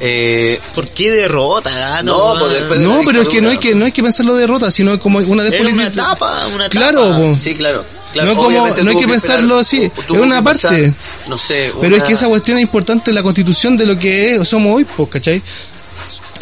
Eh, 0.00 0.58
¿Por 0.74 0.88
qué 0.88 1.10
derrota, 1.10 1.68
gato? 1.70 2.04
No, 2.04 2.40
pues 2.40 2.52
después 2.52 2.78
de 2.80 2.84
No, 2.86 3.00
pero 3.04 3.20
es 3.20 3.28
que 3.28 3.42
no 3.42 3.50
hay 3.50 3.58
que 3.58 3.74
no 3.74 3.84
hay 3.84 3.92
que 3.92 4.02
pensarlo 4.02 4.34
de 4.36 4.40
derrota, 4.40 4.70
sino 4.70 4.98
como 4.98 5.18
una 5.18 5.26
Era 5.26 5.32
una 5.32 5.50
despolitización. 5.50 5.92
etapa, 6.06 6.46
una 6.46 6.66
etapa. 6.66 6.70
Claro, 6.70 7.02
po. 7.14 7.36
Sí, 7.38 7.54
claro. 7.56 7.84
claro. 8.14 8.28
No 8.30 8.36
como- 8.42 8.68
no 8.68 8.90
hay 8.90 8.96
que 8.96 9.06
pensarlo 9.06 9.60
esperar- 9.60 9.60
así, 9.60 9.92
es 9.98 10.10
una 10.10 10.42
parte. 10.42 10.94
no 11.28 11.36
sé, 11.36 11.72
Pero 11.78 11.94
es 11.96 12.00
una- 12.00 12.08
que 12.08 12.14
esa 12.14 12.28
cuestión 12.28 12.56
es 12.56 12.62
importante 12.62 13.10
en 13.10 13.16
la 13.16 13.22
constitución 13.22 13.76
de 13.76 13.84
lo 13.84 13.98
que 13.98 14.32
es- 14.36 14.48
somos 14.48 14.76
hoy, 14.76 14.84
pues, 14.84 15.10
¿cachai? 15.10 15.42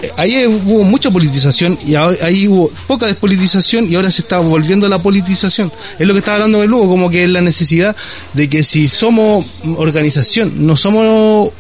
Eh, 0.03 0.11
Ahí 0.16 0.47
hubo 0.47 0.82
mucha 0.82 1.11
politización 1.11 1.78
y 1.86 1.94
ahí 1.94 2.47
hubo 2.49 2.70
poca 2.86 3.07
despolitización 3.07 3.90
y 3.90 3.94
ahora 3.94 4.11
se 4.11 4.22
está 4.22 4.38
volviendo 4.38 4.86
a 4.86 4.88
la 4.88 5.03
politización. 5.03 5.72
Es 5.99 6.07
lo 6.07 6.12
que 6.12 6.18
estaba 6.18 6.36
hablando 6.36 6.61
de 6.61 6.66
luego, 6.66 6.88
como 6.88 7.11
que 7.11 7.24
es 7.24 7.30
la 7.30 7.40
necesidad 7.40 7.97
de 8.34 8.49
que 8.49 8.62
si 8.62 8.88
somos 8.88 9.47
organización, 9.76 10.66
no 10.66 10.76
somos, 10.76 11.51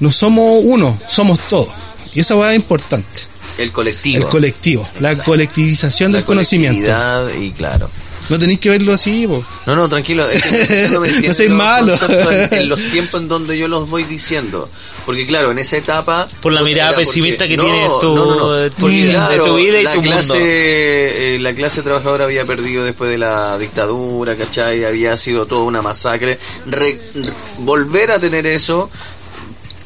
no 0.00 0.10
somos 0.12 0.60
uno, 0.64 0.98
somos 1.08 1.38
todos. 1.48 1.68
Y 2.14 2.20
esa 2.20 2.34
va 2.34 2.52
es 2.52 2.56
importante. 2.56 3.22
el 3.58 3.72
colectivo. 3.72 4.24
El 4.24 4.28
colectivo, 4.30 4.88
la 5.00 5.16
colectivización 5.22 6.12
La 6.12 6.18
del 6.18 6.24
conocimiento. 6.26 6.90
colectividad 6.92 7.28
Y 7.40 7.50
claro. 7.52 7.90
No 8.28 8.38
tenéis 8.38 8.58
que 8.60 8.70
verlo 8.70 8.92
así, 8.92 9.26
po. 9.26 9.44
No, 9.66 9.76
no, 9.76 9.88
tranquilo. 9.88 10.28
Es 10.28 10.42
que 10.42 10.88
no, 10.92 11.00
No 11.00 11.34
seas 11.34 11.50
malo. 11.50 11.94
En, 12.08 12.54
en 12.58 12.68
los 12.68 12.80
tiempos 12.90 13.20
en 13.20 13.28
donde 13.28 13.56
yo 13.56 13.68
los 13.68 13.88
voy 13.88 14.04
diciendo. 14.04 14.68
Porque 15.04 15.24
claro, 15.26 15.52
en 15.52 15.58
esa 15.58 15.76
etapa... 15.76 16.26
Por 16.40 16.52
la 16.52 16.62
mirada 16.62 16.88
era 16.90 16.96
porque- 16.96 17.06
pesimista 17.06 17.46
que 17.46 17.56
no, 17.56 17.62
tienes 17.62 17.88
tú 18.00 18.16
no, 18.16 18.24
no, 18.26 18.34
no. 18.40 18.52
de 18.54 18.70
tu- 18.70 18.88
de 18.88 19.38
tu 19.38 19.56
vida 19.56 19.80
y 19.80 19.84
la 19.84 19.92
tu 19.92 20.02
clase, 20.02 20.32
mundo. 20.32 20.44
eh, 20.48 21.38
la 21.40 21.54
clase 21.54 21.82
trabajadora 21.82 22.24
había 22.24 22.44
perdido 22.44 22.82
después 22.84 23.08
de 23.10 23.18
la 23.18 23.56
dictadura, 23.58 24.36
¿cachai? 24.36 24.84
Había 24.84 25.16
sido 25.16 25.46
toda 25.46 25.62
una 25.62 25.80
masacre. 25.80 26.38
Re- 26.66 27.00
re- 27.14 27.32
volver 27.58 28.10
a 28.10 28.18
tener 28.18 28.46
eso, 28.46 28.90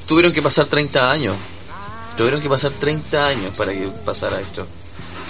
tuvieron 0.07 0.33
que 0.33 0.41
pasar 0.41 0.67
30 0.67 1.11
años. 1.11 1.37
Tuvieron 2.17 2.41
que 2.41 2.49
pasar 2.49 2.73
30 2.73 3.27
años 3.27 3.53
para 3.57 3.73
que 3.73 3.89
pasara 4.05 4.41
esto. 4.41 4.67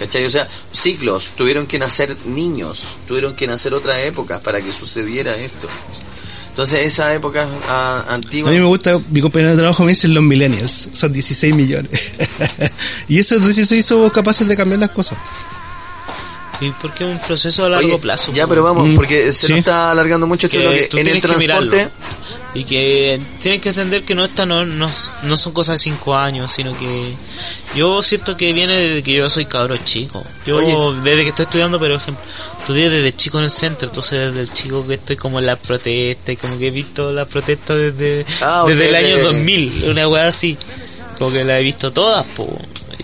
¿Cachai? 0.01 0.25
O 0.25 0.31
sea, 0.31 0.49
ciclos, 0.73 1.31
tuvieron 1.37 1.67
que 1.67 1.79
nacer 1.79 2.17
niños, 2.25 2.83
tuvieron 3.07 3.37
que 3.37 3.47
nacer 3.47 3.75
otras 3.75 3.99
épocas 3.99 4.41
para 4.41 4.63
que 4.63 4.73
sucediera 4.73 5.37
esto. 5.37 5.69
Entonces, 6.49 6.81
esa 6.87 7.15
época 7.15 7.47
ah, 7.69 8.07
antigua... 8.09 8.49
A 8.49 8.53
mí 8.55 8.59
me 8.59 8.65
gusta, 8.65 8.99
mi 9.11 9.21
compañero 9.21 9.53
de 9.53 9.59
trabajo 9.59 9.85
me 9.85 9.91
dicen 9.91 10.15
los 10.15 10.25
millennials, 10.25 10.89
son 10.95 11.13
16 11.13 11.55
millones. 11.55 12.15
y 13.09 13.19
esos 13.19 13.43
16 13.43 13.85
somos 13.85 14.11
capaces 14.11 14.49
de 14.49 14.57
cambiar 14.57 14.81
las 14.81 14.91
cosas. 14.91 15.19
¿Y 16.61 16.71
por 16.71 16.93
qué 16.93 17.05
es 17.05 17.11
un 17.11 17.19
proceso 17.27 17.65
a 17.65 17.69
largo 17.71 17.89
Oye, 17.89 17.99
plazo? 17.99 18.33
Ya, 18.33 18.45
po? 18.45 18.51
pero 18.51 18.63
vamos, 18.65 18.89
Mm, 18.89 18.95
porque 18.97 19.33
se 19.33 19.47
sí. 19.47 19.53
nos 19.53 19.59
está 19.61 19.91
alargando 19.93 20.27
mucho 20.27 20.47
esto 20.47 20.59
que 20.59 20.65
lo 20.65 20.71
que 20.73 20.83
tú 20.89 20.99
en 20.99 21.07
el 21.07 21.15
que 21.15 21.21
transporte... 21.29 21.89
y 22.55 22.65
que 22.65 23.21
tienes 23.41 23.61
que 23.61 23.69
entender 23.71 24.03
que 24.03 24.15
no 24.15 24.25
esta 24.25 24.45
no, 24.45 24.67
no, 24.67 24.91
no 25.23 25.37
son 25.37 25.53
cosas 25.53 25.77
de 25.79 25.85
cinco 25.85 26.17
años 26.17 26.53
sino 26.53 26.77
que 26.79 27.15
yo 27.77 28.03
siento 28.03 28.37
que 28.37 28.53
viene 28.53 28.77
desde 28.77 29.03
que 29.05 29.13
yo 29.13 29.31
soy 29.31 29.45
cabro 29.47 29.77
chico 29.85 30.25
yo 30.45 30.57
Oye. 30.57 31.01
desde 31.03 31.23
que 31.23 31.29
estoy 31.31 31.45
estudiando 31.45 31.79
por 31.79 31.91
ejemplo 31.93 32.23
estudié 32.59 32.91
desde 32.91 33.15
chico 33.15 33.39
en 33.39 33.45
el 33.45 33.51
centro 33.51 33.87
entonces 33.89 34.19
desde 34.35 34.41
el 34.43 34.53
chico 34.53 34.85
que 34.87 34.95
estoy 34.95 35.15
como 35.17 35.39
en 35.39 35.47
la 35.47 35.55
protesta 35.57 36.33
y 36.33 36.37
como 36.37 36.59
que 36.59 36.67
he 36.67 36.71
visto 36.73 37.13
las 37.13 37.29
protestas 37.29 37.77
desde 37.79 38.27
Ah, 38.43 38.65
desde 38.67 38.89
el 38.89 38.95
año 38.97 39.17
ok. 39.19 39.23
2000 39.23 39.85
una 39.89 40.09
weá 40.09 40.27
así 40.29 40.59
como 41.19 41.31
que 41.33 41.45
la 41.45 41.61
he 41.61 41.63
visto 41.63 41.93
todas 41.93 42.25
po. 42.35 42.49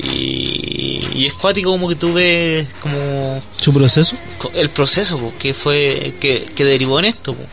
Y, 0.03 1.01
y 1.15 1.27
es 1.27 1.33
cuático 1.35 1.71
como 1.71 1.89
que 1.89 1.95
tú 1.97 2.13
ves 2.13 2.67
como 2.81 3.41
Su 3.61 3.73
proceso. 3.73 4.17
el 4.55 4.71
proceso 4.71 5.19
po, 5.19 5.33
que 5.39 5.55
fue 5.55 6.15
que, 6.21 6.45
que 6.55 6.65
derivó 6.65 6.99
en 6.99 7.07
esto 7.07 7.35
po. 7.35 7.45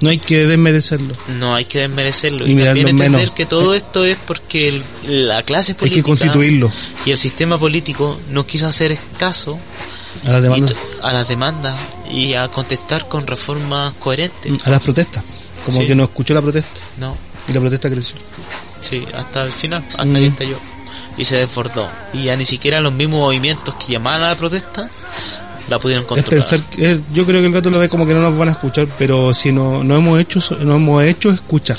No 0.00 0.10
hay 0.10 0.18
que 0.18 0.44
desmerecerlo. 0.46 1.14
No 1.38 1.54
hay 1.54 1.64
que 1.64 1.78
desmerecerlo 1.80 2.46
Y 2.46 2.54
también 2.54 2.88
entender 2.88 3.10
menos. 3.22 3.30
que 3.30 3.46
todo 3.46 3.74
esto 3.74 4.04
es 4.04 4.18
porque 4.26 4.68
el- 4.68 5.28
la 5.28 5.42
clase 5.42 5.72
Hay 5.72 5.78
política 5.78 6.00
que 6.02 6.02
constituirlo 6.02 6.70
y 7.06 7.12
el 7.12 7.18
sistema 7.18 7.58
político 7.58 8.20
no 8.30 8.46
quiso 8.46 8.66
hacer 8.66 8.98
caso 9.18 9.58
a 10.26 10.32
las 10.32 10.42
demandas, 10.42 10.76
a 11.02 11.12
las 11.12 11.28
demandas 11.28 11.80
y 12.10 12.34
a 12.34 12.48
contestar 12.48 13.08
con 13.08 13.26
reformas 13.26 13.94
coherentes. 13.98 14.66
a 14.66 14.70
las 14.70 14.82
protestas. 14.82 15.24
Como 15.64 15.80
Sí. 15.80 15.86
que 15.86 15.94
no 15.94 16.04
escuchó 16.04 16.32
la 16.34 16.42
protesta 16.42 16.80
No, 16.98 17.16
y 17.48 17.52
la 17.54 17.60
protesta 17.60 17.88
creció. 17.90 18.16
Sí, 18.88 19.04
hasta 19.14 19.44
el 19.44 19.52
final, 19.52 19.84
hasta 19.90 20.04
Mm. 20.04 20.12
que 20.12 20.26
estalló 20.26 20.58
y 21.18 21.24
se 21.24 21.36
desbordó 21.36 21.88
y 22.12 22.24
ya 22.24 22.36
ni 22.36 22.44
siquiera 22.44 22.80
los 22.80 22.92
mismos 22.92 23.20
movimientos 23.20 23.74
que 23.76 23.92
llamaban 23.92 24.22
a 24.22 24.28
la 24.28 24.36
protesta 24.36 24.88
la 25.68 25.78
pudieron 25.78 26.04
Es 26.04 26.08
controlar. 26.08 26.48
pensar, 26.48 26.60
que- 26.70 26.92
es- 26.92 27.00
yo 27.12 27.24
creo 27.26 27.40
que 27.40 27.46
el 27.46 27.52
gato 27.52 27.70
lo 27.70 27.78
ve 27.78 27.88
como 27.88 28.06
que 28.06 28.14
no 28.14 28.20
nos 28.22 28.36
van 28.38 28.48
a 28.48 28.52
escuchar, 28.52 28.86
pero 28.98 29.32
si 29.34 29.50
no, 29.52 29.82
no 29.82 29.96
hemos 29.96 30.20
hecho, 30.20 30.40
no 30.60 30.76
hemos 30.76 31.04
hecho 31.04 31.30
escuchar. 31.30 31.78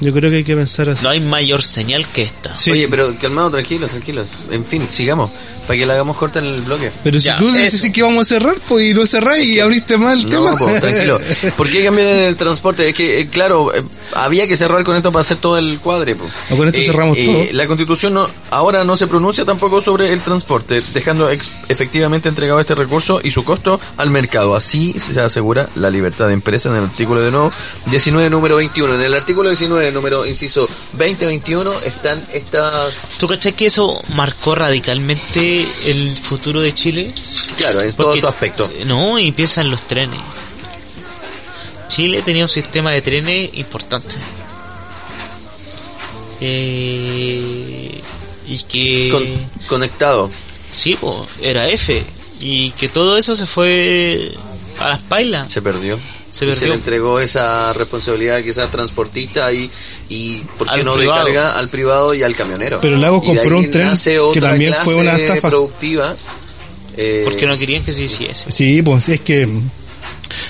Yo 0.00 0.12
creo 0.12 0.30
que 0.30 0.38
hay 0.38 0.44
que 0.44 0.56
pensar 0.56 0.88
así. 0.88 1.04
No 1.04 1.10
hay 1.10 1.20
mayor 1.20 1.62
señal 1.62 2.06
que 2.08 2.22
esta. 2.22 2.56
Sí. 2.56 2.70
Oye, 2.72 2.88
pero 2.88 3.14
calmado, 3.20 3.50
tranquilos, 3.52 3.90
tranquilos. 3.90 4.28
En 4.50 4.64
fin, 4.64 4.86
sigamos. 4.90 5.30
Para 5.66 5.78
que 5.78 5.86
la 5.86 5.94
hagamos 5.94 6.16
corta 6.16 6.40
en 6.40 6.46
el 6.46 6.60
bloque. 6.62 6.90
Pero 7.04 7.18
si 7.18 7.26
Ya, 7.26 7.38
tú 7.38 7.50
decís 7.52 7.90
que 7.92 8.02
vamos 8.02 8.22
a 8.22 8.34
cerrar, 8.34 8.56
pues 8.68 8.90
y 8.90 8.94
no 8.94 9.06
cerrás 9.06 9.38
y 9.42 9.60
abriste 9.60 9.96
mal 9.96 10.18
el 10.18 10.24
No, 10.24 10.30
tema. 10.30 10.56
po, 10.56 10.66
tranquilo. 10.80 11.20
¿Por 11.56 11.70
qué 11.70 11.84
cambiar 11.84 12.06
el 12.08 12.36
transporte? 12.36 12.88
Es 12.88 12.94
que, 12.94 13.20
eh, 13.20 13.28
claro, 13.28 13.72
eh, 13.74 13.82
había 14.14 14.46
que 14.48 14.56
cerrar 14.56 14.82
con 14.84 14.96
esto 14.96 15.12
para 15.12 15.20
hacer 15.20 15.36
todo 15.38 15.58
el 15.58 15.78
cuadre. 15.80 16.16
po. 16.16 16.24
O 16.50 16.56
con 16.56 16.66
esto 16.68 16.80
cerramos 16.82 17.16
todo. 17.24 17.44
La 17.52 17.66
constitución 17.66 18.14
no, 18.14 18.28
ahora 18.50 18.82
no 18.84 18.96
se 18.96 19.06
pronuncia 19.06 19.44
tampoco 19.44 19.80
sobre 19.80 20.12
el 20.12 20.20
transporte, 20.20 20.82
dejando 20.92 21.30
ex- 21.30 21.48
efectivamente 21.68 22.28
entregado 22.28 22.58
este 22.60 22.74
recurso 22.74 23.20
y 23.22 23.30
su 23.30 23.44
costo 23.44 23.80
al 23.96 24.10
mercado. 24.10 24.54
Así 24.56 24.94
se 24.98 25.18
asegura 25.20 25.68
la 25.76 25.90
libertad 25.90 26.26
de 26.26 26.34
empresa 26.34 26.70
en 26.70 26.76
el 26.76 26.84
artículo 26.84 27.20
de 27.20 27.30
nuevo 27.30 27.50
19, 27.86 28.30
número 28.30 28.56
21. 28.56 28.94
En 28.96 29.00
el 29.02 29.14
artículo 29.14 29.48
19, 29.48 29.92
número 29.92 30.26
inciso 30.26 30.68
20-21, 30.98 31.82
están 31.84 32.22
estas... 32.32 32.94
¿Tú 33.18 33.28
cachai 33.28 33.52
que 33.52 33.66
eso 33.66 34.02
marcó 34.14 34.54
radicalmente 34.54 35.51
el 35.86 36.10
futuro 36.16 36.60
de 36.60 36.74
Chile? 36.74 37.12
Claro, 37.56 37.80
en 37.82 37.92
todo 37.92 38.14
su 38.14 38.26
aspecto. 38.26 38.70
No, 38.86 39.18
y 39.18 39.32
en 39.60 39.70
los 39.70 39.82
trenes. 39.82 40.20
Chile 41.88 42.22
tenía 42.22 42.44
un 42.44 42.48
sistema 42.48 42.90
de 42.90 43.02
trenes 43.02 43.50
importante. 43.54 44.14
Eh, 46.40 48.00
y 48.48 48.62
que... 48.64 49.08
Con- 49.10 49.66
conectado. 49.68 50.30
Sí, 50.70 50.96
po, 50.96 51.26
era 51.40 51.68
F. 51.68 52.02
Y 52.40 52.72
que 52.72 52.88
todo 52.88 53.18
eso 53.18 53.36
se 53.36 53.46
fue 53.46 54.32
a 54.78 54.88
las 54.88 54.98
pailas. 55.00 55.52
Se 55.52 55.62
perdió. 55.62 55.98
Se 56.30 56.46
le 56.46 56.72
entregó 56.72 57.20
esa 57.20 57.74
responsabilidad 57.74 58.42
quizás 58.42 58.70
transportista 58.70 59.52
y, 59.52 59.70
y 60.12 60.42
¿por 60.58 60.66
qué 60.68 60.74
Al 60.74 60.84
no 60.84 60.94
privado. 60.94 61.24
de 61.26 61.32
carga 61.34 61.58
al 61.58 61.68
privado 61.68 62.14
y 62.14 62.22
al 62.22 62.34
camionero? 62.36 62.80
Pero 62.80 62.96
Lago 62.96 63.22
Y 63.24 63.28
de 63.30 63.36
compró 63.36 63.58
un 63.58 63.70
tren 63.70 63.90
que 64.34 64.40
también 64.40 64.74
fue 64.84 64.94
una 64.96 65.16
estafa. 65.16 65.48
productiva. 65.48 66.14
eh, 66.96 67.22
Porque 67.24 67.46
no 67.46 67.56
querían 67.56 67.82
que 67.82 67.92
se 67.92 68.02
hiciese. 68.04 68.50
Sí, 68.50 68.82
pues 68.82 69.08
es 69.08 69.20
que 69.20 69.48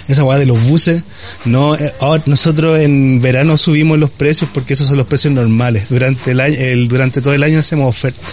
esa 0.08 0.24
weá 0.24 0.38
de 0.38 0.46
los 0.46 0.60
buses, 0.64 1.02
no, 1.44 1.74
eh, 1.76 1.92
nosotros 2.26 2.78
en 2.80 3.20
verano 3.20 3.56
subimos 3.56 3.98
los 3.98 4.10
precios 4.10 4.48
porque 4.52 4.74
esos 4.74 4.86
son 4.88 4.96
los 4.96 5.06
precios 5.06 5.32
normales. 5.32 5.88
Durante 5.88 6.32
el 6.32 6.40
año, 6.40 6.56
el, 6.58 6.88
durante 6.88 7.20
todo 7.20 7.34
el 7.34 7.42
año 7.42 7.58
hacemos 7.58 7.88
ofertas. 7.88 8.32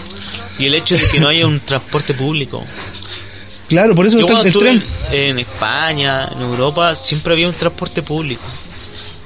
Y 0.58 0.66
el 0.66 0.74
hecho 0.74 0.96
de 0.96 1.02
que 1.12 1.20
no 1.20 1.28
haya 1.28 1.46
un 1.46 1.60
transporte 1.60 2.14
público. 2.14 2.64
Claro, 3.68 3.94
por 3.94 4.04
eso 4.06 4.18
Yo 4.18 4.26
está 4.26 4.40
el 4.42 4.52
tren. 4.52 4.82
en, 5.12 5.18
en 5.30 5.38
España, 5.38 6.28
en 6.34 6.40
Europa, 6.42 6.94
siempre 6.96 7.32
había 7.34 7.48
un 7.48 7.54
transporte 7.54 8.02
público. 8.02 8.42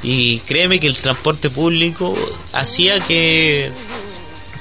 Y 0.05 0.39
créeme 0.41 0.79
que 0.79 0.87
el 0.87 0.99
transporte 0.99 1.51
público 1.51 2.15
hacía 2.53 3.01
que, 3.01 3.73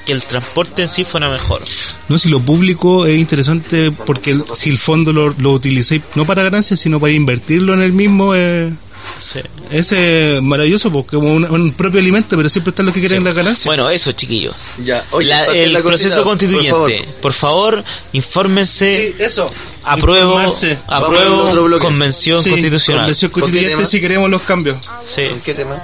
que 0.06 0.12
el 0.12 0.24
transporte 0.24 0.82
en 0.82 0.88
sí 0.88 1.04
fuera 1.04 1.28
mejor. 1.28 1.62
No, 2.08 2.18
si 2.18 2.28
lo 2.28 2.40
público 2.40 3.06
es 3.06 3.18
interesante 3.18 3.90
porque 4.06 4.40
si 4.54 4.70
el 4.70 4.78
fondo 4.78 5.12
lo, 5.12 5.34
lo 5.38 5.52
utilicéis 5.52 6.02
no 6.14 6.24
para 6.24 6.42
ganancias, 6.42 6.80
sino 6.80 6.98
para 6.98 7.12
invertirlo 7.12 7.74
en 7.74 7.82
el 7.82 7.92
mismo, 7.92 8.34
eh, 8.34 8.72
Sí. 9.18 9.40
es 9.70 9.92
eh, 9.92 10.40
maravilloso 10.42 10.90
porque 10.92 11.16
como 11.16 11.32
un, 11.32 11.44
un 11.44 11.72
propio 11.72 12.00
alimento, 12.00 12.36
pero 12.36 12.48
siempre 12.48 12.70
están 12.70 12.86
los 12.86 12.94
que 12.94 13.00
quieren 13.00 13.22
las 13.24 13.34
ganancias. 13.34 13.66
Bueno, 13.66 13.88
eso, 13.90 14.12
chiquillos. 14.12 14.54
Ya, 14.82 15.04
oye, 15.12 15.28
La- 15.28 15.46
el 15.46 15.72
la 15.72 15.80
proceso 15.82 16.22
cortina, 16.24 16.52
por 16.70 16.80
constituyente. 16.88 17.20
Por 17.22 17.32
favor, 17.32 17.84
infórmense. 18.12 19.14
eso. 19.18 19.50
Apruebo, 19.84 20.38
apruebo 20.86 21.78
convención 21.78 22.42
Sí, 22.42 22.50
constitucional. 22.50 23.02
Convención 23.02 23.30
¿Con 23.30 23.40
constituyente 23.42 23.76
tema? 23.76 23.88
si 23.88 24.00
queremos 24.00 24.30
los 24.30 24.42
cambios. 24.42 24.78
Sí, 25.04 25.26
¿Con 25.26 25.40
qué 25.40 25.54
tema? 25.54 25.82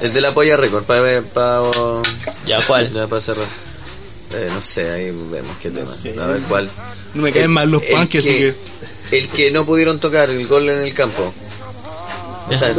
El 0.00 0.12
de 0.12 0.20
la 0.20 0.32
polla 0.32 0.56
récord, 0.56 0.84
para 0.84 1.22
para 1.22 1.62
ya, 2.46 2.64
¿cuál? 2.66 2.92
ya 2.92 3.06
para 3.06 3.20
cerrar. 3.20 3.46
Eh, 4.34 4.48
no 4.52 4.60
sé, 4.60 4.90
ahí 4.90 5.04
vemos 5.06 5.56
qué 5.62 5.70
tema. 5.70 5.90
A 6.22 6.26
ver 6.28 6.40
cuál. 6.42 6.70
No 7.14 7.22
me 7.22 7.32
caen 7.32 7.50
mal 7.50 7.70
los 7.70 7.82
punky, 7.82 8.18
así 8.18 8.28
que. 8.36 8.54
El 9.10 9.28
que 9.28 9.50
no 9.50 9.64
pudieron 9.64 9.98
tocar, 10.00 10.30
el 10.30 10.46
gol 10.46 10.68
en 10.68 10.82
el 10.82 10.92
campo. 10.92 11.32
O 12.46 12.50
Ya. 12.50 12.58
sea, 12.58 12.74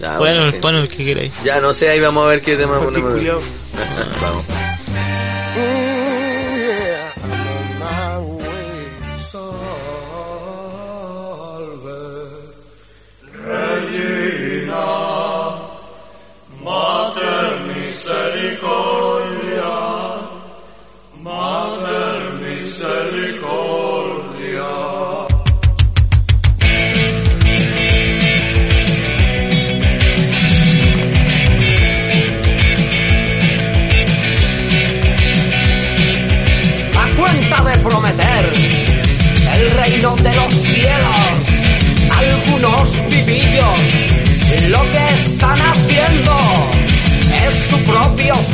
ya, 0.00 0.18
Bueno, 0.18 0.50
pon 0.60 0.74
el 0.76 0.88
que 0.88 1.04
queráis. 1.04 1.32
Ya, 1.44 1.60
no 1.60 1.72
sé, 1.72 1.88
ahí 1.90 2.00
vamos 2.00 2.24
a 2.24 2.28
ver 2.28 2.40
qué 2.40 2.56
tema 2.56 2.78
ponemos. 2.80 3.12
vamos. 4.22 4.44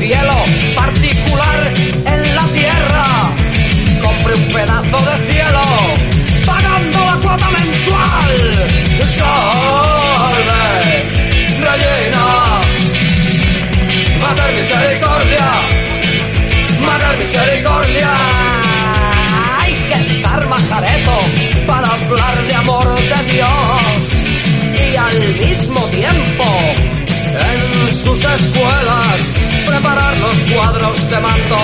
Cielo 0.07 0.45
particular 0.77 1.75
en 2.07 2.37
la 2.37 2.45
tierra. 2.55 3.07
Compre 4.03 4.35
un 4.35 4.53
pedazo 4.53 4.99
de 5.11 5.33
cielo 5.33 5.63
pagando 6.47 6.99
la 7.07 7.17
cuota 7.23 7.51
mensual. 7.51 8.35
Salve, 9.17 10.63
rellena, 11.67 12.27
matar 14.21 14.53
misericordia. 14.53 15.49
Matar 16.87 17.19
misericordia. 17.19 18.11
Hay 19.59 19.75
que 19.89 19.95
estar 19.95 20.47
majareto 20.47 21.19
para 21.67 21.89
hablar 21.89 22.43
de 22.47 22.55
amor 22.55 22.95
de 22.95 23.33
Dios. 23.33 23.99
Y 24.89 24.97
al 24.97 25.35
mismo 25.35 25.81
tiempo, 25.87 26.45
en 27.49 27.97
sus 27.97 28.19
escuelas, 28.19 29.56
preparar 29.77 30.17
los 30.19 30.37
cuadros 30.53 31.11
de 31.11 31.21
mando 31.21 31.61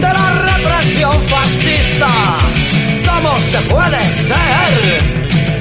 de 0.00 0.12
la 0.18 0.30
represión 0.52 1.20
fascista. 1.26 2.08
¿Cómo 3.08 3.38
se 3.38 3.60
puede 3.62 4.02
ser 4.28 5.02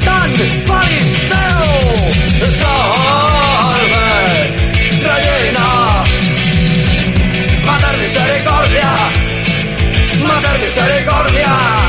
tan 0.03 0.29
fariseo? 0.65 1.75
Salve, 2.61 4.07
rellena 5.01 6.03
matar 7.65 7.97
misericordia, 7.97 8.89
matar 10.27 10.59
misericordia. 10.59 11.84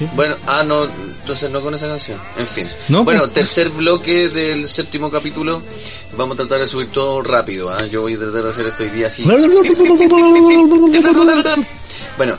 Sí. 0.00 0.08
Bueno, 0.14 0.34
ah, 0.46 0.64
no, 0.64 0.84
entonces 0.84 1.50
no 1.50 1.60
con 1.60 1.74
esa 1.74 1.86
canción. 1.86 2.18
En 2.38 2.46
fin. 2.46 2.66
No, 2.88 3.04
bueno, 3.04 3.20
pues- 3.20 3.34
tercer 3.34 3.68
bloque 3.68 4.30
del 4.30 4.66
séptimo 4.66 5.10
capítulo. 5.10 5.60
Vamos 6.16 6.36
a 6.36 6.38
tratar 6.38 6.60
de 6.60 6.66
subir 6.66 6.88
todo 6.88 7.20
rápido. 7.20 7.68
¿ah? 7.68 7.84
Yo 7.84 8.00
voy 8.00 8.14
a 8.14 8.18
tratar 8.18 8.44
de 8.44 8.48
hacer 8.48 8.66
esto 8.66 8.82
hoy 8.82 8.90
día 8.90 9.08
así. 9.08 9.24
Bueno, 12.16 12.38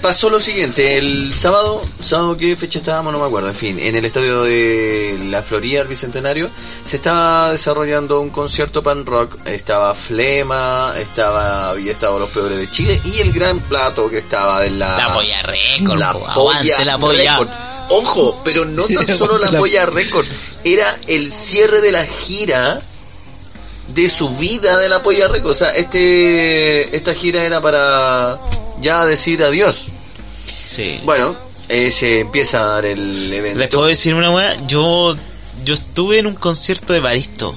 pasó 0.00 0.30
lo 0.30 0.40
siguiente, 0.40 0.98
el 0.98 1.34
sábado, 1.34 1.82
sábado 2.02 2.36
qué 2.36 2.56
fecha 2.56 2.78
estábamos, 2.78 3.12
no 3.12 3.18
me 3.18 3.26
acuerdo, 3.26 3.48
en 3.48 3.54
fin, 3.54 3.78
en 3.78 3.94
el 3.96 4.04
estadio 4.04 4.42
de 4.42 5.18
la 5.28 5.42
Florida, 5.42 5.82
el 5.82 5.88
Bicentenario, 5.88 6.48
se 6.84 6.96
estaba 6.96 7.50
desarrollando 7.52 8.20
un 8.20 8.30
concierto 8.30 8.82
pan 8.82 9.04
rock, 9.06 9.36
estaba 9.46 9.94
Flema, 9.94 10.94
estaba, 10.98 11.70
había 11.70 11.92
estado 11.92 12.18
Los 12.18 12.30
Peores 12.30 12.58
de 12.58 12.70
Chile 12.70 13.00
y 13.04 13.20
el 13.20 13.32
gran 13.32 13.60
plato 13.60 14.08
que 14.08 14.18
estaba 14.18 14.60
de 14.60 14.70
la... 14.70 14.96
La 14.96 15.14
polla 15.14 15.42
récord, 15.42 15.98
La 15.98 16.12
po, 16.12 16.20
polla 16.20 16.32
aguante 16.32 16.84
la 16.84 16.98
polla. 16.98 17.32
récord. 17.38 17.48
Ojo, 17.90 18.40
pero 18.44 18.64
no 18.64 18.86
tan 18.86 19.06
solo 19.16 19.36
la 19.38 19.50
La- 19.50 19.58
polla 19.58 19.86
récord, 19.86 20.26
era 20.64 20.96
el 21.06 21.30
cierre 21.30 21.80
de 21.80 21.92
la 21.92 22.04
gira 22.06 22.80
de 23.88 24.08
su 24.08 24.28
vida 24.30 24.78
de 24.78 24.88
la 24.88 25.02
polla 25.02 25.26
récord. 25.28 25.50
O 25.50 25.54
sea, 25.54 25.70
este, 25.74 26.94
esta 26.96 27.12
gira 27.14 27.42
era 27.44 27.60
para 27.60 28.38
ya 28.80 29.06
decir 29.06 29.42
adiós. 29.42 29.88
Sí. 30.62 31.00
Bueno, 31.04 31.34
eh, 31.68 31.90
se 31.90 32.20
empieza 32.20 32.62
a 32.62 32.66
dar 32.66 32.86
el 32.86 33.32
evento. 33.32 33.58
Les 33.58 33.68
puedo 33.68 33.86
decir 33.86 34.14
una 34.14 34.30
weá, 34.30 34.56
yo 34.66 35.16
yo 35.64 35.74
estuve 35.74 36.18
en 36.18 36.26
un 36.26 36.34
concierto 36.34 36.92
de 36.92 37.00
Baristo. 37.00 37.54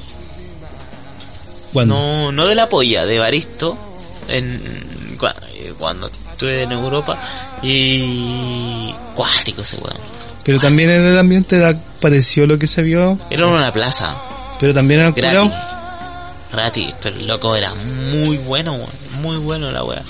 ¿Cuándo? 1.71 1.95
No, 1.95 2.31
no 2.31 2.47
de 2.47 2.55
la 2.55 2.69
polla, 2.69 3.05
de 3.05 3.19
Baristo 3.19 3.77
en 4.27 4.83
eh, 5.55 5.73
cuando 5.77 6.07
estuve 6.07 6.63
en 6.63 6.71
Europa 6.71 7.17
y 7.61 8.93
cuático 9.15 9.61
ese 9.61 9.77
weón. 9.77 9.97
Pero 10.43 10.59
también 10.59 10.89
en 10.89 11.05
el 11.05 11.17
ambiente 11.17 11.55
era, 11.55 11.73
pareció 12.01 12.45
lo 12.45 12.59
que 12.59 12.67
se 12.67 12.81
vio, 12.81 13.17
Era 13.29 13.47
en 13.47 13.53
una 13.53 13.71
plaza, 13.71 14.15
pero 14.59 14.73
también 14.73 14.99
era 14.99 15.11
gratis. 15.11 15.51
Gratis, 16.51 16.95
pero 17.01 17.15
el 17.15 17.27
loco 17.27 17.55
era 17.55 17.73
muy 18.11 18.37
bueno, 18.37 18.73
weón, 18.73 18.89
muy 19.21 19.37
bueno 19.37 19.71
la 19.71 19.83
weá. 19.83 20.01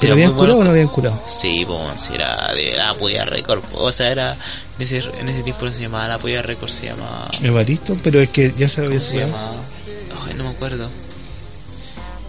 ¿Pero 0.00 0.14
Era 0.14 0.24
habían 0.24 0.32
curado 0.38 0.58
o 0.58 0.64
no 0.64 0.70
habían 0.70 0.88
curado? 0.88 1.22
Sí, 1.26 1.64
pues, 1.66 2.00
si 2.00 2.14
era 2.14 2.52
de 2.54 2.74
la 2.76 2.94
polla 2.94 3.24
récord, 3.26 3.62
o 3.74 3.92
sea, 3.92 4.10
era 4.10 4.32
en 4.78 4.82
ese, 4.82 4.98
en 5.18 5.28
ese 5.28 5.42
tiempo 5.42 5.66
no 5.66 5.72
se 5.72 5.82
llamaba 5.82 6.08
la 6.08 6.18
polla 6.18 6.40
récord, 6.42 6.70
se 6.70 6.86
llama 6.86 7.28
Evaristo, 7.42 7.96
pero 8.02 8.20
es 8.20 8.30
que 8.30 8.52
ya 8.56 8.68
se 8.68 8.80
había 8.84 9.00
se? 9.00 9.22
Ay, 9.22 10.34
no 10.36 10.44
me 10.44 10.50
acuerdo. 10.50 10.88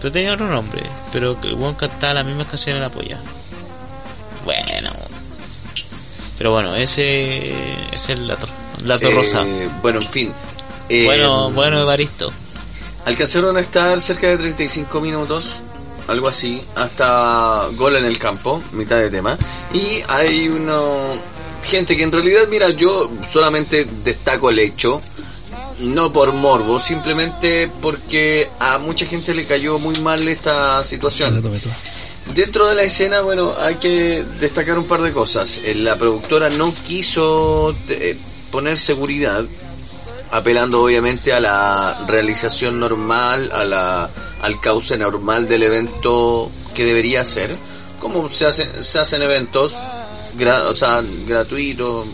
Pero 0.00 0.12
tenía 0.12 0.32
otro 0.34 0.48
nombre. 0.48 0.82
Pero 1.12 1.38
el 1.42 1.54
weón 1.54 1.74
cantaba 1.74 2.14
las 2.14 2.26
mismas 2.26 2.48
canciones 2.48 2.82
de 2.82 2.88
la 2.88 2.92
polla. 2.92 3.18
Bueno. 4.44 4.90
Pero 6.38 6.50
bueno, 6.52 6.74
ese 6.74 7.52
es 7.92 8.08
el 8.08 8.26
dato, 8.26 8.48
dato 8.84 9.08
Eh, 9.08 9.14
rosa. 9.14 9.44
Bueno, 9.80 10.00
en 10.00 10.08
fin. 10.08 10.32
Eh, 10.88 11.04
Bueno, 11.04 11.50
bueno, 11.52 11.80
Evaristo. 11.80 12.32
Alcanzaron 13.04 13.56
a 13.56 13.60
estar 13.60 14.00
cerca 14.00 14.26
de 14.28 14.38
35 14.38 15.00
minutos, 15.00 15.60
algo 16.08 16.28
así, 16.28 16.62
hasta 16.74 17.68
gol 17.76 17.96
en 17.96 18.04
el 18.04 18.18
campo, 18.18 18.62
mitad 18.72 18.96
de 18.98 19.10
tema. 19.10 19.38
Y 19.72 20.02
hay 20.08 20.48
uno 20.48 21.16
gente 21.64 21.96
que 21.96 22.02
en 22.02 22.12
realidad, 22.12 22.48
mira, 22.48 22.70
yo 22.70 23.10
solamente 23.28 23.86
destaco 24.04 24.50
el 24.50 24.58
hecho, 24.58 25.00
no 25.80 26.12
por 26.12 26.32
morbo, 26.32 26.78
simplemente 26.80 27.70
porque 27.80 28.48
a 28.58 28.78
mucha 28.78 29.06
gente 29.06 29.34
le 29.34 29.46
cayó 29.46 29.78
muy 29.78 29.98
mal 30.00 30.26
esta 30.28 30.82
situación. 30.84 31.42
Dentro 32.34 32.68
de 32.68 32.74
la 32.74 32.82
escena, 32.84 33.20
bueno, 33.20 33.54
hay 33.58 33.76
que 33.76 34.24
destacar 34.40 34.78
un 34.78 34.86
par 34.86 35.02
de 35.02 35.12
cosas. 35.12 35.60
Eh, 35.64 35.74
La 35.74 35.96
productora 35.96 36.48
no 36.50 36.72
quiso 36.86 37.74
eh, 37.88 38.16
poner 38.50 38.78
seguridad, 38.78 39.44
apelando 40.32 40.82
obviamente 40.82 41.32
a 41.32 41.40
la 41.40 42.04
realización 42.08 42.80
normal, 42.80 43.50
a 43.52 43.64
la, 43.64 44.10
al 44.40 44.60
cauce 44.60 44.96
normal 44.96 45.46
del 45.46 45.62
evento 45.62 46.50
que 46.74 46.84
debería 46.84 47.24
ser, 47.24 47.54
como 48.00 48.28
se 48.30 48.46
hacen, 48.46 48.82
se 48.82 48.98
hacen 48.98 49.22
eventos, 49.22 49.78
o 50.66 50.74
sea, 50.74 51.02
gratuitos. 51.26 52.08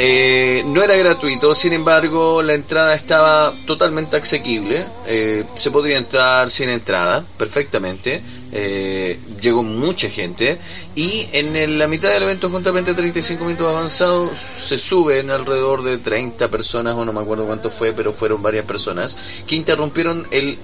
Eh, 0.00 0.62
no 0.66 0.80
era 0.80 0.96
gratuito, 0.96 1.52
sin 1.56 1.72
embargo, 1.72 2.40
la 2.40 2.54
entrada 2.54 2.94
estaba 2.94 3.52
totalmente 3.66 4.16
asequible. 4.16 4.86
eh, 5.04 5.44
se 5.56 5.72
podría 5.72 5.98
entrar 5.98 6.48
sin 6.48 6.70
entrada, 6.70 7.24
perfectamente. 7.36 8.22
Eh, 8.52 9.18
llegó 9.40 9.62
mucha 9.62 10.08
gente. 10.08 10.58
Y 10.94 11.28
en 11.32 11.54
el- 11.56 11.78
la 11.78 11.86
mitad 11.86 12.10
del 12.12 12.22
evento, 12.24 12.48
juntamente 12.50 12.94
35 12.94 13.44
minutos 13.44 13.68
avanzados, 13.68 14.38
se 14.38 14.78
suben 14.78 15.30
alrededor 15.30 15.82
de 15.82 15.98
30 15.98 16.48
personas, 16.48 16.94
o 16.94 17.04
no 17.04 17.12
me 17.12 17.20
acuerdo 17.20 17.44
cuánto 17.46 17.70
fue, 17.70 17.92
pero 17.92 18.12
fueron 18.12 18.42
varias 18.42 18.64
personas, 18.64 19.16
que 19.46 19.56
interrumpieron 19.56 20.26
el 20.30 20.58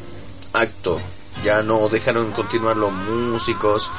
acto. 0.52 1.00
Ya 1.44 1.62
no 1.62 1.88
dejaron 1.88 2.30
continuar 2.30 2.76
los 2.76 2.92
músicos. 2.92 3.90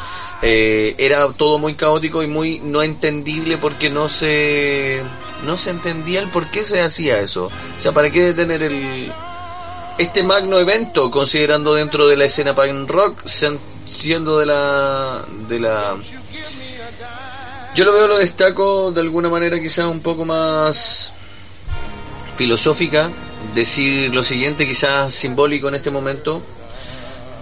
Eh, 0.41 0.95
era 0.97 1.27
todo 1.33 1.57
muy 1.57 1.75
caótico 1.75 2.23
y 2.23 2.27
muy 2.27 2.59
no 2.59 2.81
entendible 2.81 3.57
porque 3.57 3.89
no 3.89 4.09
se 4.09 5.01
no 5.45 5.57
se 5.57 5.69
entendía 5.71 6.21
el 6.21 6.29
por 6.29 6.49
qué 6.49 6.63
se 6.63 6.81
hacía 6.81 7.19
eso. 7.19 7.45
O 7.47 7.81
sea, 7.81 7.91
¿para 7.91 8.09
qué 8.09 8.23
detener 8.33 8.63
el 8.63 9.11
este 9.97 10.23
magno 10.23 10.59
evento 10.59 11.11
considerando 11.11 11.73
dentro 11.75 12.07
de 12.07 12.17
la 12.17 12.25
escena 12.25 12.55
punk 12.55 12.89
rock 12.89 13.25
sean- 13.27 13.59
siendo 13.87 14.39
de 14.39 14.45
la 14.45 15.25
de 15.47 15.59
la 15.59 15.95
yo 17.75 17.85
lo 17.85 17.93
veo 17.93 18.07
lo 18.07 18.17
destaco 18.17 18.91
de 18.91 19.01
alguna 19.01 19.29
manera 19.29 19.59
quizás 19.59 19.85
un 19.85 19.99
poco 19.99 20.25
más 20.25 21.11
filosófica 22.37 23.09
decir 23.53 24.13
lo 24.13 24.23
siguiente 24.23 24.67
quizás 24.67 25.13
simbólico 25.13 25.67
en 25.67 25.75
este 25.75 25.91
momento 25.91 26.41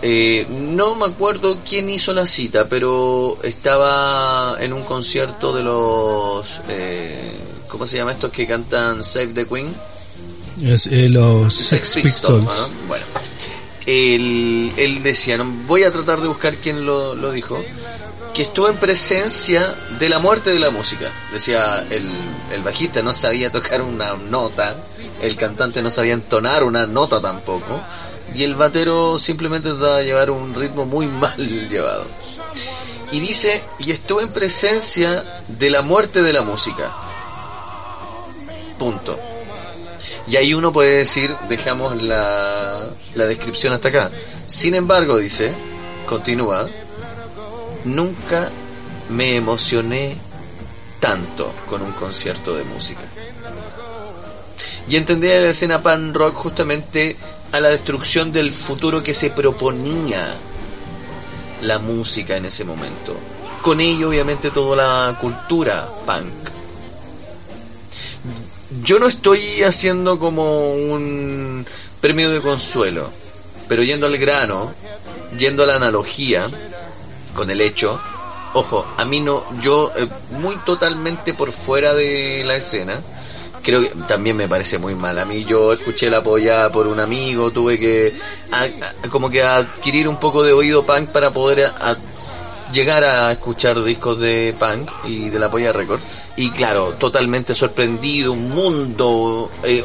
eh, 0.06 0.46
no 0.50 0.96
me 0.96 1.06
acuerdo 1.06 1.60
quién 1.68 1.90
hizo 1.90 2.14
la 2.14 2.28
cita, 2.28 2.68
pero 2.68 3.38
estaba 3.42 4.58
en 4.60 4.74
un 4.74 4.84
concierto 4.84 5.56
de 5.56 5.64
los. 5.64 6.60
Eh, 6.68 7.32
¿Cómo 7.70 7.88
se 7.88 7.96
llama 7.96 8.12
estos 8.12 8.30
que 8.30 8.46
cantan 8.46 9.02
Save 9.02 9.28
the 9.28 9.46
Queen? 9.46 9.74
Es, 10.62 10.88
eh, 10.88 11.08
los 11.08 11.54
Sex 11.54 12.00
Pistols. 12.04 12.44
¿no? 12.44 12.70
Bueno, 12.90 13.06
él, 13.86 15.02
decía: 15.04 15.38
Voy 15.68 15.84
a 15.84 15.92
tratar 15.92 16.22
de 16.22 16.28
buscar 16.28 16.56
quién 16.56 16.86
lo, 16.86 17.32
dijo. 17.32 17.64
Que 18.34 18.44
estuvo 18.44 18.68
en 18.68 18.78
presencia 18.78 19.76
de 20.00 20.10
la 20.10 20.18
muerte 20.18 20.50
de 20.50 20.60
la 20.60 20.72
música. 20.72 21.12
Decía 21.32 21.86
el, 21.90 22.64
bajista 22.64 23.04
no 23.04 23.14
sabía 23.14 23.52
tocar 23.52 23.84
una 23.84 24.14
nota, 24.14 24.76
el 25.22 25.36
cantante 25.36 25.84
no 25.84 25.92
sabía 25.92 26.14
entonar 26.14 26.64
una 26.64 26.88
nota 26.88 27.22
tampoco 27.22 27.80
y 28.34 28.44
el 28.44 28.56
batero 28.56 29.20
simplemente 29.20 29.70
trataba 29.70 29.98
de 29.98 30.06
llevar 30.06 30.32
un 30.32 30.54
ritmo 30.56 30.86
muy 30.86 31.08
mal 31.22 31.38
llevado. 31.38 32.06
Y 33.12 33.20
dice, 33.20 33.62
y 33.78 33.92
estuve 33.92 34.24
en 34.24 34.30
presencia 34.30 35.24
de 35.48 35.70
la 35.70 35.84
muerte 35.84 36.24
de 36.24 36.34
la 36.34 36.42
música. 36.42 36.92
Punto. 38.80 39.20
Y 40.28 40.38
ahí 40.38 40.54
uno 40.54 40.72
puede 40.72 40.98
decir, 40.98 41.36
dejamos 41.50 42.02
la, 42.02 42.90
la 43.16 43.26
descripción 43.26 43.74
hasta 43.74 43.90
acá. 43.90 44.12
Sin 44.46 44.74
embargo, 44.76 45.18
dice, 45.18 45.54
continúa, 46.06 46.68
nunca 47.84 48.50
me 49.10 49.36
emocioné 49.36 50.18
tanto 51.00 51.52
con 51.68 51.82
un 51.82 51.92
concierto 51.92 52.56
de 52.56 52.64
música. 52.64 53.02
Y 54.88 54.96
entendía 54.96 55.40
la 55.40 55.50
escena 55.50 55.82
pan 55.82 56.14
rock 56.14 56.36
justamente 56.36 57.18
a 57.52 57.60
la 57.60 57.70
destrucción 57.70 58.32
del 58.32 58.54
futuro 58.54 59.04
que 59.04 59.14
se 59.14 59.30
proponía 59.30 60.36
la 61.62 61.80
música 61.80 62.38
en 62.38 62.46
ese 62.46 62.64
momento. 62.64 63.16
Con 63.62 63.80
ello, 63.80 64.10
obviamente, 64.10 64.52
toda 64.52 64.76
la 64.76 65.18
cultura 65.20 65.88
punk. 66.06 66.53
Yo 68.82 68.98
no 68.98 69.08
estoy 69.08 69.62
haciendo 69.62 70.18
como 70.18 70.74
un 70.74 71.66
premio 72.02 72.32
de 72.32 72.42
consuelo, 72.42 73.10
pero 73.68 73.84
yendo 73.84 74.08
al 74.08 74.18
grano, 74.18 74.74
yendo 75.38 75.64
a 75.64 75.68
la 75.68 75.76
analogía 75.76 76.48
con 77.36 77.52
el 77.52 77.62
hecho, 77.62 78.00
ojo, 78.54 78.86
a 78.98 79.06
mí 79.06 79.20
no, 79.20 79.44
yo 79.62 79.92
eh, 79.96 80.08
muy 80.32 80.56
totalmente 80.58 81.34
por 81.34 81.52
fuera 81.52 81.94
de 81.94 82.44
la 82.46 82.56
escena, 82.56 83.00
creo 83.62 83.82
que 83.82 83.90
también 84.08 84.38
me 84.38 84.48
parece 84.48 84.78
muy 84.78 84.96
mal. 84.96 85.20
A 85.20 85.26
mí 85.26 85.46
yo 85.46 85.74
escuché 85.74 86.10
la 86.10 86.24
polla 86.24 86.72
por 86.72 86.88
un 86.88 87.00
amigo, 87.00 87.52
tuve 87.52 87.78
que 87.78 88.14
como 89.10 89.30
que 89.30 89.44
adquirir 89.44 90.08
un 90.08 90.20
poco 90.20 90.44
de 90.44 90.54
oído 90.54 90.84
punk 90.86 91.10
para 91.10 91.32
poder 91.32 91.72
llegar 92.74 93.04
a 93.04 93.32
escuchar 93.32 93.82
discos 93.84 94.20
de 94.20 94.56
punk 94.60 94.90
y 95.06 95.30
de 95.30 95.40
la 95.40 95.50
polla 95.52 95.72
record. 95.72 96.00
Y 96.36 96.50
claro, 96.50 96.96
totalmente 96.98 97.54
sorprendido, 97.54 98.32
un 98.34 98.50
mundo 98.50 99.52
eh, 99.64 99.84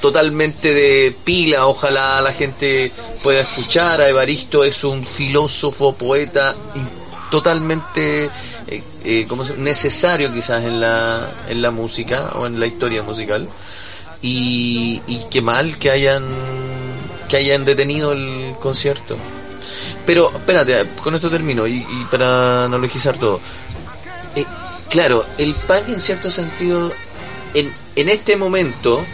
totalmente 0.00 0.74
de 0.74 1.14
pila. 1.24 1.66
Ojalá 1.68 2.20
la 2.20 2.32
gente 2.32 2.90
pueda 3.22 3.40
escuchar 3.40 4.00
a 4.00 4.08
Evaristo, 4.08 4.64
es 4.64 4.82
un 4.84 5.06
filósofo, 5.06 5.94
poeta 5.94 6.54
y 6.74 6.80
totalmente 7.30 8.24
eh, 8.66 8.82
eh, 9.04 9.26
¿cómo 9.28 9.44
se- 9.44 9.56
necesario 9.56 10.32
quizás 10.32 10.64
en 10.64 10.80
la, 10.80 11.30
en 11.48 11.62
la 11.62 11.70
música 11.70 12.32
o 12.34 12.46
en 12.46 12.58
la 12.58 12.66
historia 12.66 13.02
musical. 13.04 13.48
Y, 14.22 15.00
y 15.06 15.26
qué 15.30 15.40
mal 15.42 15.78
que 15.78 15.90
hayan 15.90 16.24
que 17.28 17.36
hayan 17.36 17.64
detenido 17.64 18.12
el 18.12 18.54
concierto. 18.60 19.16
Pero, 20.04 20.30
espérate, 20.34 20.86
con 21.02 21.14
esto 21.14 21.28
termino 21.30 21.66
y, 21.66 21.76
y 21.78 22.06
para 22.10 22.64
analogizar 22.66 23.16
todo. 23.18 23.40
Eh, 24.34 24.44
claro, 24.90 25.24
el 25.38 25.54
punk 25.54 25.88
en 25.88 26.00
cierto 26.00 26.30
sentido, 26.30 26.92
en, 27.54 27.72
en 27.96 28.08
este 28.08 28.36
momento, 28.36 29.04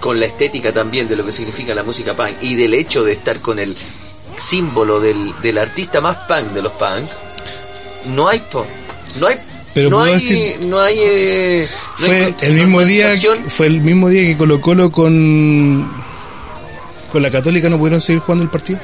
con 0.00 0.20
la 0.20 0.26
estética 0.26 0.72
también 0.72 1.08
de 1.08 1.16
lo 1.16 1.24
que 1.24 1.32
significa 1.32 1.74
la 1.74 1.82
música 1.82 2.14
punk 2.14 2.42
y 2.42 2.54
del 2.54 2.74
hecho 2.74 3.02
de 3.04 3.12
estar 3.12 3.40
con 3.40 3.58
el 3.58 3.76
símbolo 4.38 5.00
del, 5.00 5.32
del 5.42 5.58
artista 5.58 6.00
más 6.00 6.16
punk 6.28 6.52
de 6.52 6.62
los 6.62 6.72
punk, 6.72 7.08
no 8.06 8.28
hay 8.28 8.38
po, 8.40 8.66
no 9.18 9.26
hay 9.26 9.36
Pero 9.74 9.90
no 9.90 9.96
puedo 9.98 10.08
hay, 10.12 10.20
decir- 10.20 10.58
no 10.66 10.80
hay, 10.80 10.96
eh, 11.00 11.68
no 11.98 12.06
hay 12.06 12.32
Fue 12.32 12.34
el 12.46 12.52
mismo 12.54 12.82
día, 12.84 13.14
fue 13.48 13.66
el 13.66 13.80
mismo 13.80 14.08
día 14.10 14.22
que 14.22 14.36
Colo 14.36 14.60
Colo 14.60 14.92
con 14.92 15.90
con 17.10 17.22
la 17.22 17.30
Católica 17.30 17.68
no 17.70 17.78
pudieron 17.78 18.00
seguir 18.00 18.20
jugando 18.20 18.44
el 18.44 18.50
partido. 18.50 18.78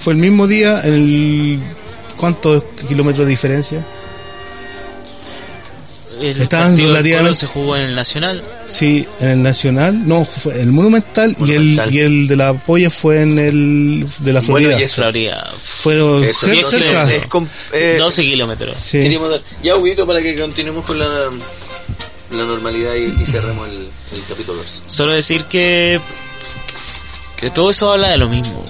Fue 0.00 0.12
el 0.12 0.18
mismo 0.18 0.46
día, 0.46 0.80
el 0.80 1.58
¿cuántos 2.16 2.62
kilómetros 2.88 3.26
de 3.26 3.30
diferencia? 3.30 3.84
El 6.20 6.40
Estaban 6.42 6.70
partido 6.70 6.88
del 6.88 6.96
relativamente- 6.96 7.28
Colo 7.28 7.34
se 7.34 7.46
jugó 7.46 7.76
en 7.76 7.82
el 7.84 7.94
Nacional. 7.94 8.42
Sí, 8.66 9.06
en 9.20 9.28
el 9.28 9.42
Nacional, 9.42 10.08
no, 10.08 10.24
fue 10.24 10.60
el 10.60 10.72
Monumental, 10.72 11.36
Monumental. 11.38 11.94
y 11.94 11.98
el 12.00 12.12
y 12.14 12.20
el 12.22 12.26
de 12.28 12.36
la 12.36 12.54
Polla 12.54 12.90
fue 12.90 13.22
en 13.22 13.38
el 13.38 14.06
de 14.18 14.32
la 14.32 14.40
Florida. 14.42 14.68
Bueno, 14.70 14.80
y 14.80 14.84
eso. 14.84 14.94
Florida. 14.96 15.52
Fueron 15.62 16.24
Eso, 16.24 16.46
cer- 16.48 16.54
entonces, 16.56 16.80
cerca. 16.80 17.12
es 17.12 17.26
com- 17.28 17.46
eh, 17.72 17.96
12 17.98 18.22
kilómetros. 18.22 18.80
Sí. 18.80 18.98
Queríamos 18.98 19.30
dar- 19.30 19.42
Ya, 19.62 19.76
Huguito, 19.76 20.06
para 20.08 20.20
que 20.20 20.36
continuemos 20.36 20.84
con 20.84 20.98
la, 20.98 21.06
la 21.08 22.44
normalidad 22.44 22.94
y, 22.96 23.22
y 23.22 23.24
cerremos 23.26 23.68
el, 23.68 23.88
el 24.18 24.24
capítulo 24.28 24.58
2. 24.58 24.82
Solo 24.88 25.14
decir 25.14 25.44
que 25.44 26.00
que 27.36 27.50
todo 27.50 27.70
eso 27.70 27.92
habla 27.92 28.08
de 28.08 28.16
lo 28.18 28.28
mismo, 28.28 28.64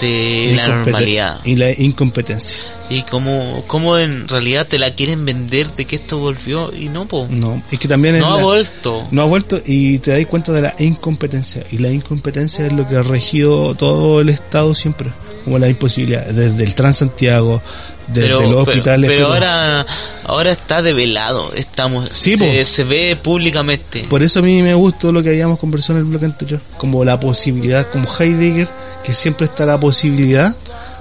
de 0.00 0.52
la 0.56 0.68
normalidad 0.68 1.40
Y 1.44 1.56
la 1.56 1.70
incompetencia. 1.72 2.58
y 2.90 3.02
cómo, 3.02 3.62
cómo 3.66 3.98
en 3.98 4.26
realidad 4.28 4.66
te 4.66 4.78
la 4.78 4.94
quieren 4.94 5.24
vender 5.24 5.68
de 5.76 5.84
que 5.84 5.96
esto 5.96 6.18
volvió 6.18 6.72
y 6.74 6.88
no, 6.88 7.06
po. 7.06 7.26
No, 7.30 7.62
es 7.70 7.78
que 7.78 7.88
también 7.88 8.18
No 8.18 8.34
ha 8.34 8.36
la- 8.38 8.42
vuelto. 8.44 9.06
No 9.10 9.22
ha 9.22 9.26
vuelto 9.26 9.60
y 9.64 9.98
te 9.98 10.12
das 10.12 10.26
cuenta 10.26 10.52
de 10.52 10.62
la 10.62 10.74
incompetencia. 10.78 11.64
Y 11.70 11.78
la 11.78 11.90
incompetencia 11.90 12.66
es 12.66 12.72
lo 12.72 12.86
que 12.88 12.96
ha 12.96 13.02
regido 13.02 13.74
todo 13.74 14.20
el 14.20 14.28
Estado 14.30 14.74
siempre. 14.74 15.10
Como 15.44 15.58
la 15.58 15.68
imposibilidad. 15.68 16.26
Desde 16.26 16.62
el 16.64 16.74
Transantiago, 16.74 17.62
desde 18.08 18.28
pero, 18.28 18.36
los 18.40 18.48
pero- 18.48 18.58
hospitales. 18.62 19.10
pero 19.10 19.26
ahora 19.26 19.86
ahora 20.24 20.52
está 20.52 20.82
develado 20.82 21.52
estamos 21.54 22.08
Sí, 22.12 22.36
se, 22.64 22.84
ve 22.84 23.16
públicamente 23.22 24.04
Por 24.08 24.22
eso 24.22 24.38
a 24.40 24.42
mí 24.42 24.62
me 24.62 24.74
gustó 24.74 25.12
lo 25.12 25.22
que 25.22 25.28
habíamos 25.30 25.58
conversado 25.58 25.98
en 25.98 26.04
el 26.04 26.10
bloque 26.10 26.24
anterior, 26.26 26.60
como 26.76 27.04
la 27.04 27.18
posibilidad, 27.20 27.86
como 27.90 28.08
Heidegger, 28.18 28.68
que 29.04 29.12
siempre 29.14 29.46
está 29.46 29.64
la 29.66 29.78
posibilidad, 29.78 30.54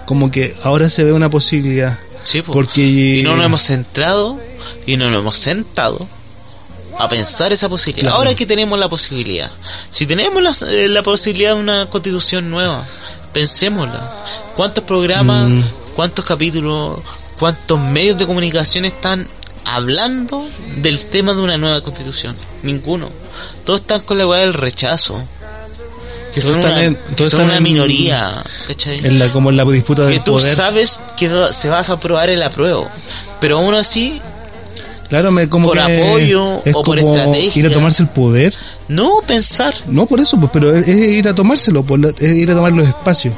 como 0.05 0.29
que 0.31 0.55
ahora 0.63 0.89
se 0.89 1.03
ve 1.03 1.11
una 1.13 1.29
posibilidad. 1.29 1.97
Sí, 2.23 2.41
po. 2.41 2.51
Porque 2.53 2.81
y 2.81 3.23
no 3.23 3.35
nos 3.35 3.45
hemos 3.45 3.61
centrado 3.61 4.39
y 4.85 4.97
no 4.97 5.09
nos 5.09 5.19
hemos 5.21 5.37
sentado 5.37 6.07
a 6.99 7.07
pensar 7.07 7.53
esa 7.53 7.69
posibilidad. 7.69 8.07
Claro. 8.09 8.17
Ahora 8.17 8.35
que 8.35 8.45
tenemos 8.45 8.77
la 8.79 8.89
posibilidad, 8.89 9.51
si 9.91 10.05
tenemos 10.05 10.41
la, 10.43 10.51
eh, 10.71 10.87
la 10.89 11.03
posibilidad 11.03 11.53
de 11.55 11.59
una 11.61 11.85
constitución 11.85 12.49
nueva, 12.49 12.85
pensémosla. 13.33 14.11
¿Cuántos 14.55 14.83
programas, 14.83 15.49
Mm. 15.49 15.61
Cuántos 15.97 16.23
capítulos, 16.23 16.99
cuántos 17.37 17.77
medios 17.79 18.17
de 18.17 18.25
comunicación 18.25 18.85
están 18.85 19.27
hablando 19.65 20.41
del 20.77 21.05
tema 21.07 21.33
de 21.33 21.41
una 21.41 21.57
nueva 21.57 21.81
constitución? 21.81 22.35
Ninguno. 22.63 23.09
Todos 23.65 23.81
están 23.81 24.01
con 24.01 24.17
la 24.17 24.25
weá 24.25 24.39
del 24.41 24.53
rechazo. 24.53 25.21
Que 26.33 26.39
son, 26.41 26.59
una, 26.59 26.83
en- 26.83 26.97
que 27.15 27.29
son 27.29 27.63
minoría. 27.63 28.43
¿cachai? 28.67 28.99
En 29.03 29.17
la, 29.17 29.31
como 29.33 29.49
en 29.49 29.57
la 29.57 29.65
disputa 29.65 30.03
que 30.03 30.09
del 30.09 30.23
tú 30.23 30.33
poder. 30.33 30.55
sabes 30.55 30.99
que 31.17 31.29
se 31.51 31.67
vas 31.67 31.89
a 31.89 31.93
aprobar 31.93 32.29
el 32.29 32.43
apruebo, 32.43 32.87
pero 33.41 33.57
aún 33.57 33.73
así 33.73 34.21
Claro, 35.09 35.31
me, 35.31 35.47
como 35.49 35.67
por 35.69 35.77
que 35.77 35.83
apoyo 36.01 36.61
es 36.65 36.75
o 36.75 36.83
por 36.83 36.99
estrategia. 36.99 37.59
ir 37.61 37.65
a 37.67 37.71
tomarse 37.71 38.03
el 38.03 38.09
poder. 38.09 38.53
no 38.89 39.21
pensar. 39.25 39.73
No 39.87 40.05
por 40.05 40.19
eso, 40.19 40.37
pues, 40.37 40.51
pero 40.53 40.75
es, 40.75 40.85
es 40.87 40.95
ir 40.95 41.27
a 41.29 41.33
tomárselo, 41.33 41.81
por 41.81 41.97
la- 41.99 42.09
es 42.09 42.35
ir 42.35 42.51
a 42.51 42.55
tomar 42.55 42.71
los 42.73 42.87
espacios, 42.87 43.33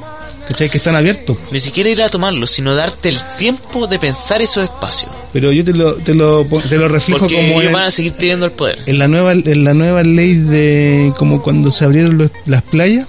¿cachai? 0.49 0.69
Que 0.69 0.77
están 0.80 0.95
abiertos. 0.95 1.38
Ni 1.51 1.59
siquiera 1.61 1.89
ir 1.89 2.01
a 2.03 2.09
tomarlo, 2.09 2.45
sino 2.47 2.76
darte 2.76 3.07
el 3.09 3.19
tiempo 3.38 3.88
de 3.88 3.97
pensar 3.99 4.41
esos 4.41 4.65
espacios. 4.65 5.09
Pero 5.31 5.51
yo 5.53 5.63
te 5.63 5.73
lo, 5.73 5.93
te 5.95 6.13
lo, 6.13 6.43
te 6.67 6.77
lo 6.77 6.88
reflejo 6.89 7.19
Porque 7.21 7.35
como 7.35 7.47
ellos 7.61 7.65
en, 7.67 7.73
van 7.73 7.85
a 7.85 7.91
seguir 7.91 8.13
teniendo 8.13 8.45
el 8.47 8.51
poder. 8.51 8.80
en 8.85 8.97
la 8.99 9.07
nueva 9.07 9.31
en 9.34 9.63
la 9.63 9.73
nueva 9.73 10.03
ley 10.03 10.34
de 10.35 11.13
como 11.17 11.41
cuando 11.41 11.71
se 11.71 11.85
abrieron 11.85 12.17
los- 12.17 12.31
las 12.45 12.63
playas 12.63 13.07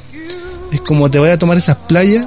es 0.71 0.81
como 0.83 1.11
te 1.11 1.19
vayas 1.19 1.37
a 1.37 1.39
tomar 1.39 1.57
esas 1.59 1.77
playas 1.89 2.27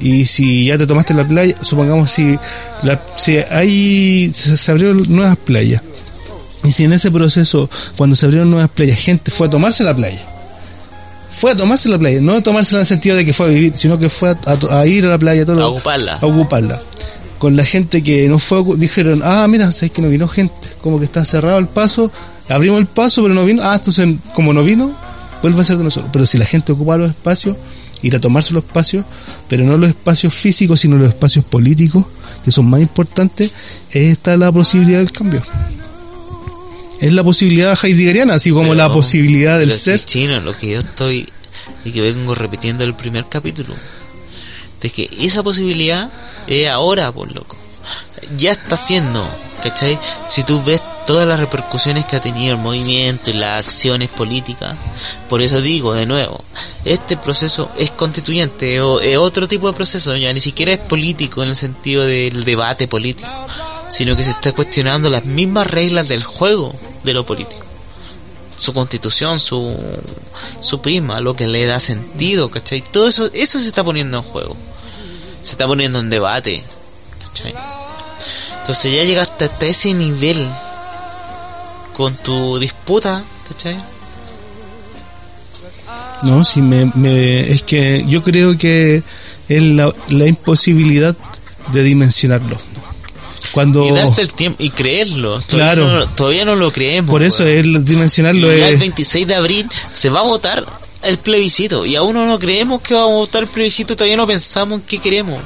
y 0.00 0.24
si 0.26 0.64
ya 0.66 0.76
te 0.78 0.86
tomaste 0.86 1.14
la 1.14 1.26
playa 1.26 1.54
supongamos 1.62 2.10
si 2.10 2.36
la, 2.82 3.00
si 3.16 3.36
hay 3.36 4.30
se, 4.34 4.56
se 4.56 4.70
abrieron 4.72 5.04
nuevas 5.08 5.36
playas 5.36 5.82
y 6.64 6.72
si 6.72 6.84
en 6.84 6.92
ese 6.94 7.10
proceso 7.10 7.70
cuando 7.96 8.16
se 8.16 8.24
abrieron 8.26 8.50
nuevas 8.50 8.70
playas 8.70 8.98
gente 8.98 9.30
fue 9.30 9.46
a 9.46 9.50
tomarse 9.50 9.84
la 9.84 9.94
playa 9.94 10.20
fue 11.30 11.50
a 11.52 11.56
tomarse 11.56 11.88
la 11.88 11.98
playa 11.98 12.20
no 12.20 12.34
a 12.34 12.42
tomársela 12.42 12.78
en 12.78 12.82
el 12.82 12.86
sentido 12.86 13.16
de 13.16 13.24
que 13.24 13.32
fue 13.32 13.46
a 13.46 13.48
vivir 13.50 13.72
sino 13.76 13.98
que 13.98 14.08
fue 14.08 14.30
a, 14.30 14.38
a- 14.46 14.80
a 14.80 14.86
ir 14.86 15.04
a 15.06 15.10
la 15.10 15.18
playa 15.18 15.44
todo 15.44 15.62
A 15.62 15.68
ocuparla. 15.68 16.14
a 16.20 16.26
ocuparla. 16.26 16.80
Con 17.38 17.54
la 17.54 17.64
gente 17.66 18.02
que 18.02 18.26
no 18.28 18.38
fue, 18.38 18.62
dijeron, 18.78 19.20
ah, 19.22 19.46
mira, 19.46 19.70
sabes 19.72 19.90
que 19.92 20.00
no 20.00 20.08
vino 20.08 20.26
gente, 20.26 20.54
como 20.80 20.98
que 20.98 21.04
está 21.04 21.22
cerrado 21.26 21.58
el 21.58 21.66
paso, 21.68 22.10
abrimos 22.48 22.80
el 22.80 22.86
paso, 22.86 23.20
pero 23.22 23.34
no 23.34 23.44
vino, 23.44 23.62
ah, 23.62 23.74
entonces 23.74 24.08
como 24.34 24.54
no 24.54 24.64
vino, 24.64 24.90
vuelve 25.42 25.60
a 25.60 25.64
ser 25.64 25.76
de 25.76 25.84
nosotros. 25.84 26.08
Pero 26.12 26.24
si 26.24 26.38
la 26.38 26.46
gente 26.46 26.72
ocupa 26.72 26.96
los 26.96 27.10
espacios, 27.10 27.54
ir 28.00 28.16
a 28.16 28.20
tomarse 28.20 28.54
los 28.54 28.64
espacios, 28.64 29.04
pero 29.48 29.64
no 29.64 29.76
los 29.76 29.90
espacios 29.90 30.32
físicos, 30.34 30.80
sino 30.80 30.96
los 30.96 31.08
espacios 31.10 31.44
políticos, 31.44 32.06
que 32.42 32.50
son 32.50 32.70
más 32.70 32.80
importantes, 32.80 33.50
está 33.90 34.34
la 34.38 34.50
posibilidad 34.50 35.00
del 35.00 35.12
cambio. 35.12 35.42
Es 37.00 37.12
la 37.12 37.22
posibilidad 37.22 37.78
heideggeriana, 37.82 38.34
así 38.34 38.50
como 38.50 38.62
Pero- 38.64 38.74
la 38.74 38.90
posibilidad 38.90 39.58
del 39.58 39.78
ser. 39.78 40.04
chino, 40.04 40.40
lo 40.40 40.56
que 40.56 40.70
yo 40.70 40.78
estoy 40.78 41.28
y 41.84 41.90
que 41.90 42.00
vengo 42.00 42.34
repitiendo 42.34 42.84
el 42.84 42.94
primer 42.94 43.26
capítulo, 43.28 43.74
de 44.80 44.90
que 44.90 45.10
esa 45.20 45.42
posibilidad 45.42 46.10
es 46.46 46.68
ahora, 46.68 47.12
por 47.12 47.32
loco. 47.32 47.56
Ya 48.36 48.52
está 48.52 48.76
siendo, 48.76 49.28
¿cachai? 49.62 49.98
Si 50.28 50.42
tú 50.42 50.62
ves 50.64 50.80
todas 51.06 51.26
las 51.28 51.38
repercusiones 51.38 52.04
que 52.06 52.16
ha 52.16 52.20
tenido 52.20 52.54
el 52.54 52.60
movimiento 52.60 53.30
y 53.30 53.34
las 53.34 53.64
acciones 53.64 54.08
políticas, 54.08 54.76
por 55.28 55.40
eso 55.42 55.60
digo 55.60 55.94
de 55.94 56.06
nuevo, 56.06 56.42
este 56.84 57.16
proceso 57.16 57.70
es 57.78 57.90
constituyente, 57.92 58.80
o 58.80 59.00
es 59.00 59.16
otro 59.16 59.46
tipo 59.46 59.68
de 59.68 59.74
proceso, 59.74 60.16
ya 60.16 60.32
ni 60.32 60.40
siquiera 60.40 60.72
es 60.72 60.80
político 60.80 61.42
en 61.44 61.50
el 61.50 61.56
sentido 61.56 62.04
del 62.04 62.44
debate 62.44 62.88
político, 62.88 63.28
sino 63.88 64.16
que 64.16 64.24
se 64.24 64.30
está 64.30 64.52
cuestionando 64.52 65.10
las 65.10 65.24
mismas 65.24 65.66
reglas 65.66 66.08
del 66.08 66.22
juego 66.24 66.74
de 67.04 67.12
lo 67.14 67.24
político 67.26 67.64
su 68.56 68.72
constitución, 68.72 69.38
su, 69.38 69.76
su 70.60 70.80
prima, 70.80 71.20
lo 71.20 71.36
que 71.36 71.46
le 71.46 71.66
da 71.66 71.78
sentido, 71.78 72.48
¿cachai? 72.48 72.80
Todo 72.80 73.06
eso, 73.06 73.28
eso 73.34 73.60
se 73.60 73.68
está 73.68 73.84
poniendo 73.84 74.16
en 74.16 74.22
juego. 74.22 74.56
Se 75.42 75.50
está 75.50 75.66
poniendo 75.66 75.98
en 76.00 76.08
debate, 76.08 76.64
¿cachai? 77.22 77.54
Entonces 78.60 78.92
ya 78.92 79.04
llegaste 79.04 79.44
hasta 79.44 79.66
ese 79.66 79.92
nivel 79.92 80.48
con 81.92 82.16
tu 82.16 82.58
disputa, 82.58 83.24
¿cachai? 83.46 83.76
No, 86.22 86.42
sí, 86.42 86.62
me, 86.62 86.90
me- 86.94 87.52
es 87.52 87.62
que 87.62 88.04
yo 88.08 88.22
creo 88.22 88.56
que 88.56 89.02
es 89.50 89.62
la, 89.62 89.92
la 90.08 90.26
imposibilidad 90.26 91.14
de 91.72 91.82
dimensionarlo. 91.82 92.56
Cuando 93.56 93.86
Y 93.86 93.90
darte 93.90 94.20
el 94.20 94.34
tiempo 94.34 94.62
y 94.62 94.68
creerlo. 94.70 95.40
Todavía 95.40 95.72
Claro. 95.74 95.90
no, 95.90 96.08
todavía 96.10 96.44
no 96.44 96.54
lo 96.54 96.70
creemos. 96.70 97.10
por 97.10 97.22
eso 97.22 97.46
es 97.46 97.64
dimensionarlo 97.84 98.52
el 98.52 98.74
es 98.74 98.80
26 98.80 99.26
de 99.26 99.34
abril 99.34 99.66
se 99.94 100.10
va 100.10 100.20
a 100.20 100.24
votar 100.24 100.64
el 101.02 101.18
plebiscito 101.18 101.86
y 101.86 101.96
aún 101.96 102.12
no 102.14 102.26
no 102.26 102.38
creemos 102.38 102.82
que 102.82 102.92
vamos 102.92 103.12
a 103.12 103.14
votar 103.14 103.42
el 103.44 103.48
plebiscito, 103.48 103.96
todavía 103.96 104.16
no 104.18 104.26
pensamos 104.26 104.80
en 104.80 104.84
qué 104.86 104.98
queremos. 104.98 105.40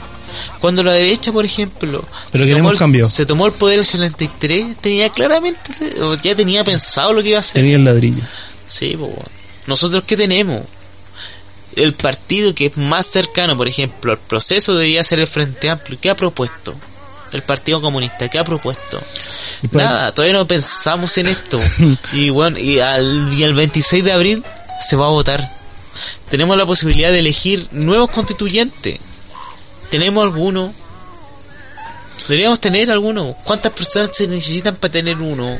Cuando 0.60 0.82
la 0.82 0.92
derecha, 0.92 1.30
por 1.32 1.44
ejemplo, 1.44 2.04
Pero 2.32 2.44
se 2.44 2.50
tomó 2.52 2.70
el- 2.72 2.78
cambio. 2.78 3.06
se 3.08 3.26
tomó 3.26 3.46
el 3.46 3.52
poder 3.52 3.78
el 3.80 3.84
73, 3.84 4.76
tenía 4.80 5.08
claramente, 5.10 5.60
ya 6.22 6.34
tenía 6.34 6.64
pensado 6.64 7.12
lo 7.12 7.22
que 7.22 7.28
iba 7.30 7.38
a 7.38 7.40
hacer. 7.40 7.54
tenía 7.62 7.76
el 7.76 7.84
ladrillo. 7.84 8.22
Sí, 8.66 8.96
weón. 8.96 9.14
nosotros 9.66 10.02
qué 10.06 10.16
tenemos? 10.16 10.62
El 11.76 11.94
partido 11.94 12.54
que 12.54 12.66
es 12.66 12.76
más 12.76 13.06
cercano, 13.06 13.56
por 13.56 13.68
ejemplo, 13.68 14.10
al 14.12 14.18
proceso 14.18 14.74
debería 14.74 15.04
ser 15.04 15.20
el 15.20 15.26
Frente 15.28 15.70
Amplio. 15.70 15.98
¿Qué 16.00 16.10
ha 16.10 16.16
propuesto? 16.16 16.74
El 17.36 17.42
Partido 17.42 17.80
Comunista, 17.80 18.28
¿qué 18.28 18.38
ha 18.38 18.44
propuesto? 18.44 19.00
Para- 19.72 19.84
Nada, 19.84 20.12
todavía 20.14 20.36
no 20.38 20.46
pensamos 20.46 21.16
en 21.18 21.28
esto. 21.28 21.60
y 22.12 22.30
bueno, 22.30 22.58
y 22.58 22.80
al, 22.80 23.32
y 23.32 23.42
el 23.42 23.54
26 23.54 24.04
de 24.04 24.12
abril 24.12 24.44
se 24.80 24.96
va 24.96 25.06
a 25.06 25.10
votar. 25.10 25.56
Tenemos 26.30 26.56
la 26.56 26.66
posibilidad 26.66 27.10
de 27.12 27.18
elegir 27.18 27.66
nuevos 27.72 28.10
constituyentes. 28.10 28.98
¿Tenemos 29.90 30.24
alguno? 30.24 30.72
Deberíamos 32.28 32.60
tener 32.60 32.90
alguno. 32.90 33.34
¿Cuántas 33.44 33.72
personas 33.72 34.10
se 34.16 34.28
necesitan 34.28 34.76
para 34.76 34.92
tener 34.92 35.16
uno? 35.16 35.58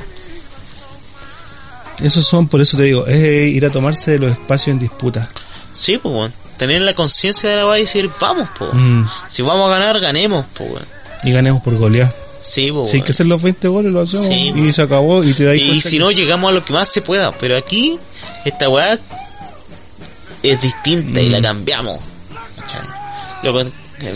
Esos 2.03 2.27
son, 2.27 2.49
por 2.49 2.61
eso 2.61 2.77
te 2.77 2.85
digo, 2.85 3.07
es 3.07 3.49
ir 3.53 3.67
a 3.67 3.71
tomarse 3.71 4.19
los 4.19 4.31
espacios 4.33 4.69
en 4.75 4.79
disputa. 4.79 5.29
Sí, 5.73 5.99
pues, 5.99 6.15
weón. 6.15 6.33
Tener 6.57 6.83
la 6.83 6.95
conciencia 6.95 7.49
de 7.51 7.57
la 7.57 7.65
base 7.65 7.81
y 7.81 7.83
decir, 7.85 8.11
vamos, 8.21 8.49
pues. 8.59 8.71
Mm, 8.73 9.05
Si 9.29 9.43
vamos 9.43 9.67
a 9.67 9.79
ganar, 9.79 10.01
ganemos, 10.01 10.47
pues, 10.55 10.71
weón. 10.71 10.87
Y 11.25 11.33
ganemos 11.33 11.63
por 11.63 11.77
golear. 11.77 12.15
Sí, 12.41 12.71
pues, 12.73 12.91
Si 12.91 12.97
hay 12.97 13.03
que 13.03 13.13
hacer 13.13 13.27
los 13.27 13.43
20 13.43 13.69
goles, 13.69 13.93
lo 13.93 14.01
hacemos. 14.01 14.27
Sí, 14.27 14.53
y 14.57 14.73
se 14.73 14.81
acabó 14.83 15.23
y 15.23 15.35
te 15.35 15.45
das 15.45 15.57
Y 15.57 15.81
si 15.83 15.91
que- 15.93 15.99
no, 15.99 16.11
llegamos 16.11 16.51
a 16.51 16.55
lo 16.55 16.65
que 16.65 16.73
más 16.73 16.89
se 16.89 17.03
pueda. 17.03 17.31
Pero 17.39 17.57
aquí, 17.57 17.99
esta 18.47 18.69
weá 18.69 18.99
es 20.43 20.61
distinta 20.61 21.21
y 21.21 21.29
Mm. 21.29 21.33
la 21.33 21.43
cambiamos. 21.43 22.01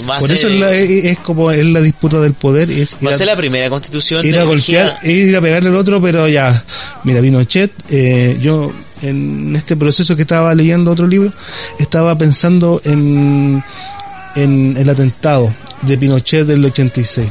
Va 0.08 0.16
a 0.16 0.18
Por 0.20 0.28
ser, 0.28 0.38
eso 0.38 0.48
es, 0.48 0.54
la- 0.58 0.72
es- 0.72 1.04
es 1.04 1.18
como 1.18 1.50
es 1.50 1.66
la 1.66 1.80
disputa 1.80 2.18
del 2.18 2.32
poder, 2.32 2.70
es 2.70 2.96
va 3.06 3.10
a 3.10 3.14
ser 3.18 3.26
la 3.26 3.36
primera 3.36 3.68
constitución 3.68 4.26
ir 4.26 4.38
a 4.38 4.44
golpear, 4.44 4.98
ir 5.02 5.36
a 5.36 5.42
pegarle 5.42 5.68
al 5.68 5.76
otro, 5.76 6.00
pero 6.00 6.26
ya, 6.26 6.64
mira, 7.04 7.20
Pinochet, 7.20 7.70
eh, 7.90 8.38
yo 8.40 8.72
en 9.02 9.54
este 9.54 9.76
proceso 9.76 10.16
que 10.16 10.22
estaba 10.22 10.54
leyendo 10.54 10.90
otro 10.90 11.06
libro, 11.06 11.30
estaba 11.78 12.16
pensando 12.16 12.80
en, 12.84 13.62
en 14.34 14.76
el 14.76 14.88
atentado 14.88 15.52
de 15.82 15.98
Pinochet 15.98 16.46
del 16.46 16.64
86. 16.64 17.28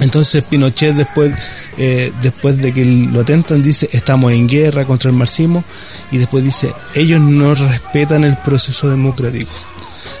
Entonces 0.00 0.42
Pinochet 0.44 0.94
después, 0.94 1.32
eh, 1.76 2.12
después 2.22 2.56
de 2.56 2.72
que 2.72 2.84
lo 2.84 3.20
atentan 3.20 3.62
dice 3.62 3.88
estamos 3.92 4.32
en 4.32 4.48
guerra 4.48 4.84
contra 4.84 5.10
el 5.10 5.16
marxismo 5.16 5.62
y 6.10 6.16
después 6.16 6.42
dice 6.42 6.72
ellos 6.94 7.20
no 7.20 7.54
respetan 7.54 8.24
el 8.24 8.36
proceso 8.38 8.88
democrático. 8.88 9.52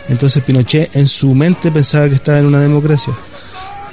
Entonces 0.08 0.42
Pinochet 0.42 0.94
en 0.94 1.06
su 1.06 1.34
mente 1.34 1.70
pensaba 1.70 2.08
que 2.08 2.16
estaba 2.16 2.38
en 2.38 2.46
una 2.46 2.60
democracia. 2.60 3.14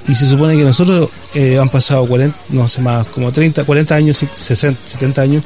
Y 0.08 0.16
se 0.16 0.26
supone 0.26 0.56
que 0.56 0.64
nosotros 0.64 1.10
eh, 1.34 1.60
han 1.60 1.70
pasado 1.70 2.06
40, 2.06 2.38
no 2.50 2.68
sé 2.68 2.82
más, 2.82 3.06
como 3.08 3.32
30, 3.32 3.66
40 3.66 3.94
años, 3.96 4.26
60, 4.36 4.88
70 4.88 5.22
años, 5.22 5.44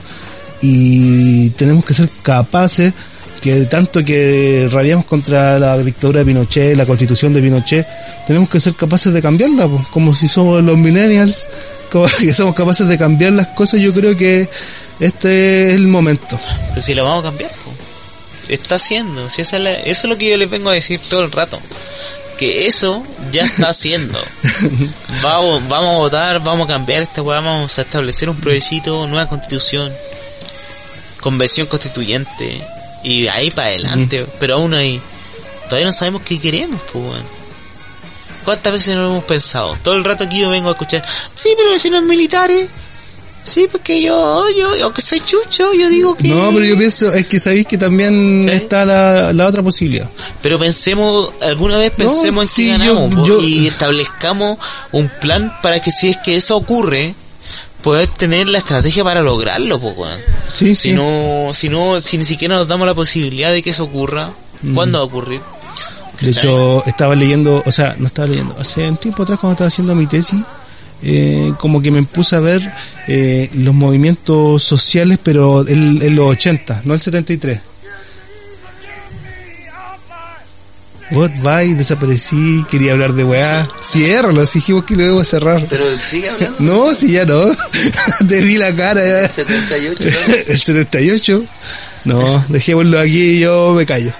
y 0.61 1.49
tenemos 1.51 1.83
que 1.83 1.95
ser 1.95 2.09
capaces, 2.21 2.93
que 3.41 3.55
de 3.55 3.65
tanto 3.65 4.05
que 4.05 4.69
rabiamos 4.71 5.05
contra 5.05 5.57
la 5.57 5.77
dictadura 5.79 6.19
de 6.19 6.25
Pinochet, 6.25 6.77
la 6.77 6.85
constitución 6.85 7.33
de 7.33 7.41
Pinochet, 7.41 7.87
tenemos 8.27 8.49
que 8.49 8.59
ser 8.59 8.75
capaces 8.75 9.11
de 9.13 9.21
cambiarla, 9.21 9.67
po. 9.67 9.83
como 9.91 10.13
si 10.13 10.27
somos 10.27 10.63
los 10.63 10.77
millennials, 10.77 11.47
como 11.91 12.05
que 12.19 12.33
somos 12.33 12.53
capaces 12.55 12.87
de 12.87 12.97
cambiar 12.97 13.31
las 13.33 13.47
cosas, 13.47 13.79
yo 13.81 13.91
creo 13.93 14.15
que 14.15 14.47
este 14.99 15.69
es 15.69 15.73
el 15.75 15.87
momento. 15.87 16.39
Pero 16.69 16.81
si 16.81 16.93
la 16.93 17.01
vamos 17.03 17.25
a 17.25 17.29
cambiar, 17.29 17.51
está 18.47 18.75
haciendo. 18.75 19.29
Si 19.29 19.41
esa 19.41 19.57
es 19.57 19.63
la- 19.63 19.73
eso 19.73 20.01
es 20.01 20.05
lo 20.05 20.17
que 20.17 20.29
yo 20.29 20.37
les 20.37 20.49
vengo 20.49 20.69
a 20.69 20.73
decir 20.73 20.99
todo 21.09 21.23
el 21.23 21.31
rato. 21.31 21.59
porque 22.29 22.67
eso 22.67 23.03
ya 23.31 23.43
está 23.43 23.69
haciendo. 23.69 24.19
Vamos, 25.23 25.67
vamos 25.67 25.95
a 25.95 25.97
votar, 25.97 26.39
vamos 26.43 26.67
a 26.69 26.73
cambiar 26.73 27.03
esta 27.03 27.21
weá, 27.21 27.39
vamos 27.39 27.77
a 27.77 27.81
establecer 27.83 28.29
un 28.29 28.37
plebiscito, 28.37 29.05
nueva 29.07 29.27
constitución, 29.27 29.91
convención 31.19 31.67
constituyente, 31.67 32.63
y 33.03 33.27
ahí 33.27 33.51
para 33.51 33.69
adelante, 33.69 34.25
pero 34.39 34.55
aún 34.55 34.73
ahí, 34.73 35.01
todavía 35.65 35.87
no 35.87 35.93
sabemos 35.93 36.21
qué 36.23 36.39
queremos, 36.39 36.81
pues 36.91 37.03
weón. 37.05 37.41
¿Cuántas 38.45 38.73
veces 38.73 38.95
no 38.95 39.03
lo 39.03 39.09
hemos 39.11 39.23
pensado? 39.25 39.77
Todo 39.83 39.93
el 39.93 40.03
rato 40.03 40.23
aquí 40.23 40.39
yo 40.39 40.49
vengo 40.49 40.69
a 40.69 40.71
escuchar, 40.71 41.03
sí, 41.35 41.49
pero 41.55 41.77
si 41.77 41.89
no 41.89 41.97
es 41.97 42.03
militares. 42.03 42.67
Sí, 43.43 43.67
porque 43.71 43.99
yo, 44.03 44.45
yo, 44.55 44.75
yo 44.75 44.93
que 44.93 45.01
soy 45.01 45.19
chucho, 45.19 45.73
yo 45.73 45.89
digo 45.89 46.13
que... 46.13 46.27
No, 46.27 46.51
pero 46.53 46.63
yo 46.63 46.77
pienso, 46.77 47.11
es 47.11 47.25
que 47.25 47.39
sabéis 47.39 47.65
que 47.65 47.75
también 47.75 48.43
¿Sí? 48.47 48.51
está 48.51 48.85
la, 48.85 49.33
la 49.33 49.47
otra 49.47 49.63
posibilidad. 49.63 50.07
Pero 50.43 50.59
pensemos, 50.59 51.31
alguna 51.41 51.79
vez 51.79 51.89
pensemos 51.91 52.35
No, 52.35 52.41
en 52.43 52.47
sí, 52.47 52.65
que 52.67 52.77
yo- 52.85 52.93
ganamos 52.95 53.27
yo- 53.27 53.41
y 53.41 53.65
establezcamos 53.65 54.59
un 54.91 55.09
plan 55.19 55.51
para 55.63 55.79
que 55.81 55.89
si 55.91 56.09
es 56.09 56.17
que 56.17 56.35
eso 56.35 56.55
ocurre, 56.55 57.15
poder 57.81 58.07
tener 58.07 58.47
la 58.47 58.57
estrategia 58.59 59.03
para 59.03 59.21
lograrlo, 59.21 59.79
po, 59.79 59.89
weón. 59.89 60.19
Sí, 60.53 60.75
Si 60.75 60.89
sí. 60.89 60.93
no, 60.93 61.49
si 61.53 61.69
no, 61.69 61.99
si 61.99 62.17
ni 62.17 62.25
siquiera 62.25 62.55
nos 62.55 62.67
damos 62.67 62.87
la 62.87 62.93
posibilidad 62.93 63.51
de 63.51 63.61
que 63.63 63.71
eso 63.71 63.83
ocurra, 63.85 64.31
Mm. 64.63 64.75
¿cuándo 64.75 64.99
va 64.99 65.03
a 65.03 65.07
ocurrir? 65.07 65.41
De 66.21 66.29
hecho, 66.29 66.85
estaba 66.85 67.15
leyendo, 67.15 67.63
o 67.65 67.71
sea, 67.71 67.95
no 67.97 68.05
estaba 68.07 68.27
leyendo, 68.27 68.55
hace 68.59 68.87
un 68.87 68.97
tiempo 68.97 69.23
atrás 69.23 69.39
cuando 69.39 69.53
estaba 69.53 69.67
haciendo 69.69 69.95
mi 69.95 70.05
tesis, 70.05 70.39
eh, 71.01 71.51
como 71.57 71.81
que 71.81 71.89
me 71.89 72.03
puse 72.03 72.35
a 72.35 72.39
ver 72.39 72.61
eh, 73.07 73.49
los 73.55 73.73
movimientos 73.73 74.61
sociales, 74.63 75.17
pero 75.23 75.67
en, 75.67 75.99
en 75.99 76.15
los 76.15 76.29
80, 76.29 76.83
no 76.85 76.93
el 76.93 76.99
73. 76.99 77.59
Vais, 81.11 81.77
desaparecí, 81.77 82.65
quería 82.69 82.93
hablar 82.93 83.13
de 83.13 83.23
weá. 83.23 83.67
Ciérralo, 83.81 84.45
si 84.45 84.59
dijimos 84.59 84.85
que 84.85 84.95
lo 84.95 85.03
debo 85.03 85.23
cerrar. 85.23 85.65
Pero 85.69 85.83
sigue 85.99 86.29
hablando. 86.29 86.57
No, 86.59 86.93
si 86.93 87.11
ya 87.11 87.25
no. 87.25 87.51
Te 88.27 88.41
vi 88.41 88.55
la 88.55 88.73
cara 88.73 89.05
ya. 89.05 89.29
78, 89.29 90.03
¿no? 90.03 90.33
El 90.47 90.59
78. 90.59 91.43
No, 92.05 92.45
dejémoslo 92.47 92.99
aquí 92.99 93.21
y 93.21 93.39
yo 93.41 93.73
me 93.73 93.85
callo. 93.85 94.13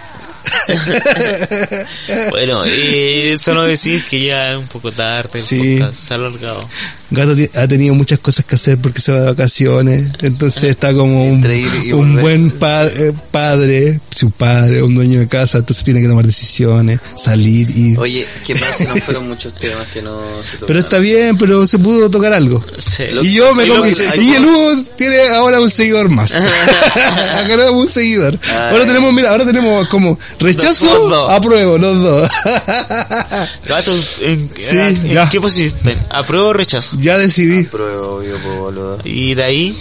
Bueno, 2.30 2.64
eh, 2.65 3.35
solo 3.39 3.64
decir 3.64 4.03
que 4.06 4.22
ya 4.26 4.52
es 4.53 4.57
un 4.57 4.68
poco 4.68 4.91
tarde, 4.91 5.39
el 5.39 5.41
Sí. 5.43 5.77
podcast 5.77 5.93
se 6.07 6.14
ha 6.14 6.18
alargado. 6.18 6.68
Gato 7.14 7.34
ha 7.56 7.68
tenido 7.68 7.93
muchas 7.93 8.19
cosas 8.19 8.45
que 8.45 8.56
hacer 8.56 8.77
porque 8.77 9.02
se 9.02 9.11
va 9.11 9.19
de 9.19 9.26
vacaciones, 9.27 10.06
entonces 10.22 10.64
está 10.64 10.93
como 10.93 11.26
un, 11.26 11.45
un 11.93 12.15
buen 12.22 12.52
pa- 12.52 12.85
eh, 12.88 13.11
padre, 13.31 13.99
su 14.11 14.31
padre, 14.31 14.81
un 14.81 14.95
dueño 14.95 15.19
de 15.19 15.27
casa, 15.27 15.57
entonces 15.57 15.84
tiene 15.84 16.02
que 16.02 16.07
tomar 16.07 16.26
decisiones, 16.26 16.99
salir 17.15 17.69
y... 17.77 17.98
Oye, 17.98 18.26
¿qué 18.48 18.56
pasa 18.56 18.85
no 18.85 18.95
fueron 19.02 19.27
muchos 19.27 19.53
temas 19.56 19.88
que 19.93 20.02
no 20.02 20.22
se 20.43 20.52
tocaron? 20.57 20.68
Pero 20.68 20.80
está 20.80 20.99
bien, 20.99 21.38
pero 21.38 21.68
se 21.68 21.80
pudo 21.80 22.10
tocar 22.10 22.31
algo. 22.31 22.64
Sí. 22.85 23.03
Y 23.23 23.34
yo 23.34 23.53
me 23.56 23.65
lo 23.65 23.85
y 23.85 24.30
el 24.34 24.45
Hugo 24.45 24.72
tiene 24.98 25.18
ahora 25.35 25.60
un 25.60 25.69
seguidor 25.69 26.07
más. 26.10 26.34
Ganamos 27.48 27.73
un 27.88 27.89
seguidor. 27.89 28.39
Ahora 28.53 28.85
tenemos, 28.85 29.11
mira, 29.14 29.31
ahora 29.31 29.45
tenemos 29.45 29.85
como 29.89 30.18
Los 30.39 30.56
rechazo, 30.62 31.10
dos. 31.10 31.30
apruebo, 31.30 31.78
los 31.78 32.02
dos. 32.04 32.30
Gato, 33.66 33.94
¿en, 34.22 34.52
Sí, 34.58 34.78
en 34.78 35.08
ya. 35.10 35.30
qué 35.30 35.40
posición 35.42 35.76
están? 35.78 36.06
¿Apruebo 36.10 36.48
o 36.50 36.54
rechazo? 36.54 36.96
ya 37.00 37.18
decidí. 37.18 37.64
Boludo. 37.64 39.00
Y 39.04 39.34
de 39.34 39.44
ahí, 39.44 39.78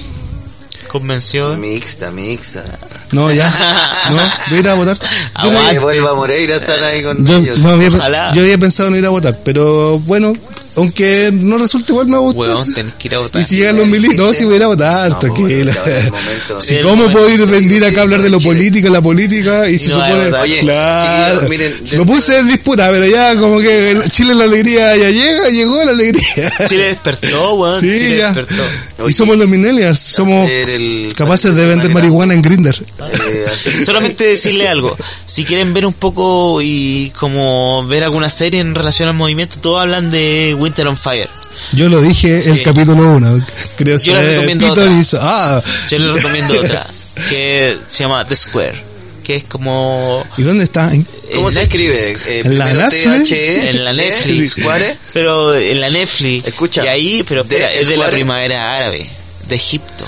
convención. 0.88 1.60
Mixta, 1.60 2.10
mixta. 2.10 2.64
No, 3.12 3.30
ya. 3.32 3.48
No, 4.10 4.16
voy 4.16 4.56
a 4.56 4.60
ir 4.60 4.68
a 4.68 4.74
votar. 4.74 4.96
Yo 5.44 5.50
no- 5.52 5.58
Oye, 5.68 5.78
vuelva 5.78 6.10
a 6.10 6.14
Moreira 6.14 6.56
estar 6.56 6.82
ahí 6.82 7.02
con 7.02 7.24
Yo, 7.26 7.36
ellos. 7.38 7.58
no, 7.58 7.70
había, 7.70 7.88
Ojalá. 7.88 8.32
yo 8.34 8.42
había 8.42 8.58
pensado 8.58 8.90
no 8.90 8.96
ir 8.96 9.06
a 9.06 9.10
votar, 9.10 9.38
pero 9.44 9.98
bueno, 10.00 10.32
aunque 10.76 11.30
no 11.32 11.58
resulte 11.58 11.92
igual 11.92 12.06
me 12.06 12.18
gusta. 12.18 12.40
Huevón, 12.40 12.74
tenés 12.74 12.94
que 12.94 13.08
ir 13.08 13.14
a 13.14 13.18
votar. 13.18 13.42
Y 13.42 13.44
si 13.44 13.56
llegan 13.56 13.76
los 13.76 13.86
milis, 13.86 14.14
no, 14.16 14.32
si 14.32 14.44
voy 14.44 14.54
a 14.54 14.56
ir 14.56 14.62
a 14.64 14.66
votar, 14.68 15.10
No, 15.10 15.18
pues, 15.20 15.32
tranquila. 15.34 15.72
bueno, 15.84 16.10
momento. 16.10 16.60
Si 16.60 16.76
cómo 16.78 16.96
momento. 16.96 17.18
puedo 17.18 17.30
ir 17.30 17.46
venir 17.46 17.84
acá 17.84 18.00
a 18.00 18.02
hablar 18.04 18.22
de 18.22 18.30
lo 18.30 18.40
político, 18.40 18.88
la 18.88 19.02
política, 19.02 19.68
y, 19.68 19.78
se 19.78 19.88
no 19.90 19.94
supone. 19.94 20.32
Oye, 20.38 20.60
claro, 20.60 21.42
miren, 21.48 21.74
lo 21.92 22.06
puse 22.06 22.38
en 22.38 22.48
disputa, 22.48 22.90
pero 22.90 23.06
ya 23.06 23.36
como 23.36 23.58
que 23.60 24.00
Chile 24.10 24.34
la 24.34 24.44
alegría 24.44 24.96
ya 24.96 25.10
llega, 25.10 25.48
llegó 25.50 25.84
la 25.84 25.90
alegría. 25.92 26.52
Chile 26.66 26.84
despertó, 26.88 27.54
weón. 27.54 27.80
Sí, 27.80 27.86
Chile 27.98 28.16
ya. 28.18 28.32
despertó. 28.32 28.62
Y 29.08 29.12
somos 29.12 29.36
los 29.36 29.48
millennials, 29.48 29.98
somos 29.98 30.48
el- 30.50 31.12
capaces 31.16 31.54
de 31.54 31.66
vender 31.66 31.90
marihuana 31.92 32.34
en 32.34 32.42
Grinder. 32.42 32.82
Eh, 33.08 33.46
Solamente 33.84 34.24
decirle 34.24 34.68
algo. 34.68 34.96
Si 35.26 35.44
quieren 35.44 35.72
ver 35.74 35.86
un 35.86 35.92
poco 35.92 36.60
y 36.62 37.10
como 37.18 37.84
ver 37.86 38.04
alguna 38.04 38.28
serie 38.30 38.60
en 38.60 38.74
relación 38.74 39.08
al 39.08 39.14
movimiento, 39.14 39.56
todos 39.60 39.80
hablan 39.82 40.10
de 40.10 40.54
Winter 40.58 40.86
on 40.88 40.96
Fire. 40.96 41.28
Yo 41.72 41.88
lo 41.88 42.00
dije 42.00 42.40
Sí. 42.40 42.50
el 42.50 42.62
capítulo 42.62 43.02
1, 43.14 43.46
creo 43.76 43.96
Yo 43.98 44.14
les 44.14 44.22
ser 44.22 44.30
recomiendo 44.32 44.68
Peter 44.68 44.84
otra. 44.88 44.98
hizo- 44.98 45.18
ah, 45.20 45.62
Yo 45.90 45.98
les 45.98 46.12
recomiendo 46.12 46.60
otra, 46.60 46.86
que 47.28 47.76
se 47.86 48.04
llama 48.04 48.24
The 48.26 48.36
Square, 48.36 48.82
que 49.24 49.36
es 49.36 49.44
como... 49.44 50.24
¿y 50.38 50.42
dónde 50.42 50.64
está? 50.64 50.92
¿En- 50.94 51.06
¿Cómo 51.34 51.48
en 51.48 51.54
se 51.54 51.62
escribe? 51.62 52.12
Eh, 52.26 52.42
¿En 52.44 52.58
la 52.58 52.72
Netflix? 52.72 53.28
THE, 53.28 53.70
En 53.70 53.84
la 53.84 53.90
¿eh? 53.90 53.94
Netflix. 53.94 54.50
Square. 54.52 54.96
Pero 55.12 55.54
en 55.56 55.80
la 55.80 55.90
Netflix. 55.90 56.46
Escucha, 56.46 56.84
Y 56.84 56.88
ahí, 56.88 57.24
pero 57.28 57.44
de 57.44 57.54
espera, 57.56 57.72
es 57.74 57.88
de 57.88 57.96
la 57.96 58.08
primavera 58.08 58.72
árabe, 58.76 59.08
de 59.48 59.54
Egipto. 59.54 60.06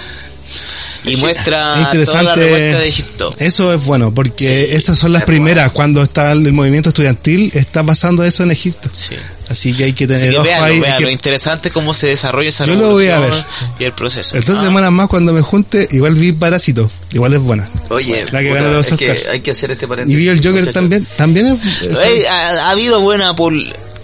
Y 1.05 1.15
Es 1.15 1.19
muestra 1.19 1.59
toda 1.59 1.77
la 1.77 1.83
interesante. 1.83 2.35
revuelta 2.35 2.79
de 2.79 2.89
Egipto. 2.89 3.31
Eso 3.39 3.73
es 3.73 3.85
bueno, 3.85 4.15
porque 4.15 4.67
Sí, 4.69 4.75
esas 4.77 4.99
son 4.99 5.13
las 5.13 5.23
es 5.23 5.27
primeras. 5.27 5.73
Cuando 5.73 6.03
está 6.03 6.31
el 6.33 6.53
movimiento 6.53 6.91
estudiantil, 6.91 7.51
está 7.55 7.83
pasando 7.85 8.23
eso 8.25 8.43
en 8.45 8.53
Egipto. 8.53 8.89
Sí. 8.93 9.17
Así 9.49 9.75
que 9.75 9.85
hay 9.85 9.93
que 9.93 10.07
tener 10.07 10.39
ojo 10.39 10.49
ahí. 10.63 10.81
véanlo. 10.81 11.09
que- 11.09 11.13
Interesante 11.13 11.71
cómo 11.71 11.93
se 11.93 12.07
desarrolla 12.07 12.49
esa 12.49 12.65
Yo 12.65 12.75
lo 12.75 12.91
voy 12.93 13.09
a 13.09 13.17
revolución 13.19 13.47
y 13.81 13.85
el 13.85 13.93
proceso. 13.93 14.37
Estas 14.39 14.59
Ah, 14.59 14.63
semanas 14.63 14.93
más, 14.93 15.09
cuando 15.09 15.33
me 15.33 15.41
junte, 15.43 15.89
igual 15.91 16.15
vi 16.15 16.33
Parásito. 16.33 16.89
Igual 17.13 17.35
es 17.35 17.41
buena. 17.43 17.69
Oye, 17.91 18.25
La 18.31 18.41
que 18.41 18.49
gana 18.55 18.69
los 18.69 18.91
es 18.93 18.97
que 18.99 19.27
hay 19.31 19.41
que 19.41 19.51
hacer 19.51 19.73
este 19.73 19.87
Y 19.87 19.89
paréntesis. 19.89 20.17
vi 20.19 20.29
el 20.29 20.39
Joker 20.47 20.71
también. 20.73 21.07
También 21.17 21.47
es. 21.49 21.83
es- 21.83 22.27
ha, 22.29 22.67
ha 22.67 22.71
habido 22.71 23.01
buena 23.01 23.35
por... 23.35 23.53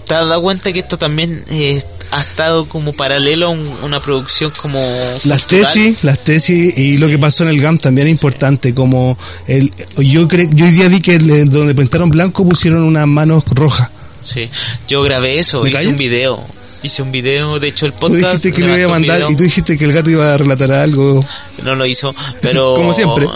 ¿Te 0.06 0.14
has 0.14 0.26
dado 0.28 0.42
cuenta 0.42 0.72
que 0.72 0.80
esto 0.80 0.98
también 0.98 1.44
eh, 1.50 1.82
ha 2.10 2.20
estado 2.22 2.66
como 2.68 2.92
paralelo 2.92 3.46
a 3.46 3.48
un- 3.50 3.76
una 3.82 4.00
producción 4.00 4.52
como... 4.60 4.80
las 5.24 5.42
cultural? 5.44 5.72
tesis, 5.72 6.04
las 6.04 6.18
tesis 6.24 6.76
y 6.78 6.96
lo 6.96 7.08
que 7.08 7.18
pasó 7.18 7.44
en 7.44 7.50
el 7.50 7.60
GAM 7.60 7.78
también 7.78 8.06
es 8.08 8.12
importante, 8.12 8.72
como 8.74 9.18
el, 9.46 9.72
yo 9.98 10.26
creo, 10.28 10.48
yo 10.52 10.64
hoy 10.66 10.72
día 10.72 10.88
vi 10.88 11.00
que 11.00 11.18
donde 11.18 11.74
pintaron 11.74 12.10
blanco 12.10 12.48
pusieron 12.48 12.82
unas 12.82 13.06
manos 13.06 13.44
rojas. 13.50 13.90
Sí, 14.20 14.48
yo 14.88 15.02
grabé 15.02 15.38
eso, 15.38 15.62
¿Me 15.62 15.70
hice 15.70 15.86
un 15.88 15.96
video. 15.96 16.44
Hice 16.80 17.02
un 17.02 17.10
video, 17.10 17.58
de 17.58 17.68
hecho 17.68 17.86
el 17.86 17.92
Tú 17.92 17.98
podcast... 17.98 18.44
dijiste 18.44 18.52
que 18.52 18.60
lo 18.66 18.78
iba 18.78 18.86
a 18.86 18.90
mandar 18.92 19.20
y 19.28 19.34
tú 19.34 19.42
dijiste 19.42 19.76
que 19.76 19.84
el 19.84 19.92
gato 19.92 20.10
iba 20.10 20.32
a 20.32 20.36
relatar 20.36 20.70
algo. 20.70 21.24
No 21.64 21.74
lo 21.74 21.84
hizo, 21.86 22.14
pero... 22.40 22.74
Como 22.76 22.92
siempre. 22.94 23.26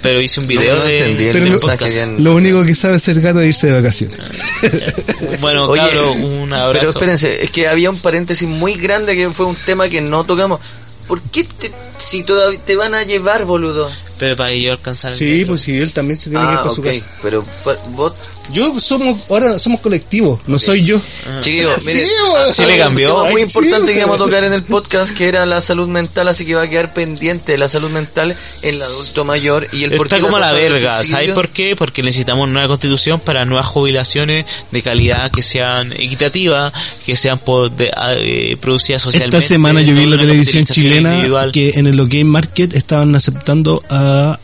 Pero 0.00 0.20
hice 0.22 0.40
un 0.40 0.46
No, 0.46 0.48
video 0.48 0.76
no 0.76 0.84
de, 0.84 0.98
entendí 0.98 1.24
el 1.24 1.32
Pero 1.32 1.44
del 1.44 2.24
lo- 2.24 2.34
único 2.34 2.64
que 2.64 2.74
sabe 2.74 2.96
hacer 2.96 3.20
gato 3.20 3.40
es 3.42 3.48
irse 3.48 3.66
de 3.66 3.72
vacaciones. 3.74 4.18
Bueno, 5.40 5.66
Oye, 5.66 5.80
cabro, 5.82 6.12
un 6.12 6.52
abrazo. 6.52 6.72
Pero 6.78 6.90
espérense, 6.90 7.44
es 7.44 7.50
que 7.50 7.68
había 7.68 7.90
un 7.90 7.98
paréntesis 7.98 8.48
muy 8.48 8.74
grande 8.74 9.14
que 9.14 9.28
fue 9.30 9.46
un 9.46 9.56
tema 9.56 9.88
que 9.88 10.00
no 10.00 10.24
tocamos. 10.24 10.60
¿Por 11.06 11.20
qué 11.22 11.44
te, 11.44 11.70
si 11.98 12.22
todavía 12.24 12.60
te 12.64 12.76
van 12.76 12.94
a 12.94 13.02
llevar, 13.04 13.44
boludo? 13.44 13.88
Pero 14.18 14.34
para 14.34 14.48
que 14.50 14.62
yo 14.62 14.72
alcanzar 14.72 15.10
el 15.12 15.16
Sí, 15.18 15.24
metro. 15.24 15.48
pues 15.48 15.60
si 15.60 15.76
él 15.78 15.92
también 15.92 16.18
se 16.18 16.30
tiene 16.30 16.46
que 16.46 16.52
ir 16.52 16.58
Ah, 16.58 16.62
para 16.62 16.74
su 16.74 16.80
ok, 16.80 16.86
casa. 16.86 17.04
pero 17.22 17.44
pa- 17.62 17.76
vos, 17.90 18.14
Yo 18.50 18.80
somos, 18.80 19.18
ahora 19.28 19.58
somos 19.58 19.80
colectivos, 19.80 20.40
no 20.46 20.58
soy 20.58 20.84
yo. 20.84 20.98
chiquillos, 21.42 21.82
miren, 21.84 22.06
Sí, 22.06 22.12
bo. 22.26 22.52
Chile 22.52 22.72
hay 22.72 22.78
un 22.80 22.84
cambió. 22.86 23.08
tema 23.08 23.30
muy 23.30 23.42
Ay, 23.42 23.50
sí, 23.50 23.58
importante 23.58 23.86
que 23.92 23.98
bo. 23.98 23.98
íbamos 24.06 24.20
a 24.20 24.24
tocar 24.24 24.44
en 24.44 24.52
el 24.54 24.62
podcast 24.62 25.14
que 25.14 25.28
era 25.28 25.44
la 25.44 25.60
salud 25.60 25.86
mental, 25.88 26.28
así 26.28 26.46
que 26.46 26.54
va 26.54 26.62
a 26.62 26.70
quedar 26.70 26.94
pendiente 26.94 27.58
la 27.58 27.68
salud 27.68 27.90
mental 27.90 28.34
en 28.62 28.74
el 28.74 28.80
adulto 28.82 29.24
mayor 29.26 29.66
y 29.72 29.84
el 29.84 29.90
por 29.96 30.06
Está 30.06 30.16
qué 30.16 30.22
como 30.22 30.38
la 30.38 30.52
de 30.54 30.60
verga, 30.70 31.04
¿sabes 31.04 31.32
por 31.32 31.50
qué? 31.50 31.76
Porque 31.76 32.02
necesitamos 32.02 32.48
nueva 32.48 32.68
constitución 32.68 33.20
para 33.20 33.44
nuevas 33.44 33.66
jubilaciones 33.66 34.46
de 34.70 34.82
calidad 34.82 35.30
que 35.30 35.42
sean 35.42 35.92
equitativas, 35.92 36.72
que 37.04 37.16
sean 37.16 37.38
po- 37.38 37.68
de- 37.68 37.92
eh, 38.20 38.56
producidas 38.58 39.02
socialmente. 39.02 39.36
Esta 39.36 39.48
semana 39.48 39.82
yo 39.82 39.92
vi 39.94 40.04
en 40.04 40.10
la 40.12 40.16
televisión 40.18 40.64
capitalización 40.64 40.86
chilena 40.98 41.14
individual. 41.14 41.52
que 41.52 41.70
en 41.76 41.86
el 41.86 42.00
OK 42.00 42.14
Market 42.24 42.74
estaban 42.74 43.14
aceptando 43.14 43.82
a 43.90 44.38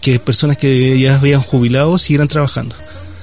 que 0.00 0.18
personas 0.18 0.56
que 0.56 0.98
ya 0.98 1.16
habían 1.16 1.42
jubilado 1.42 1.98
siguieran 1.98 2.28
trabajando. 2.28 2.76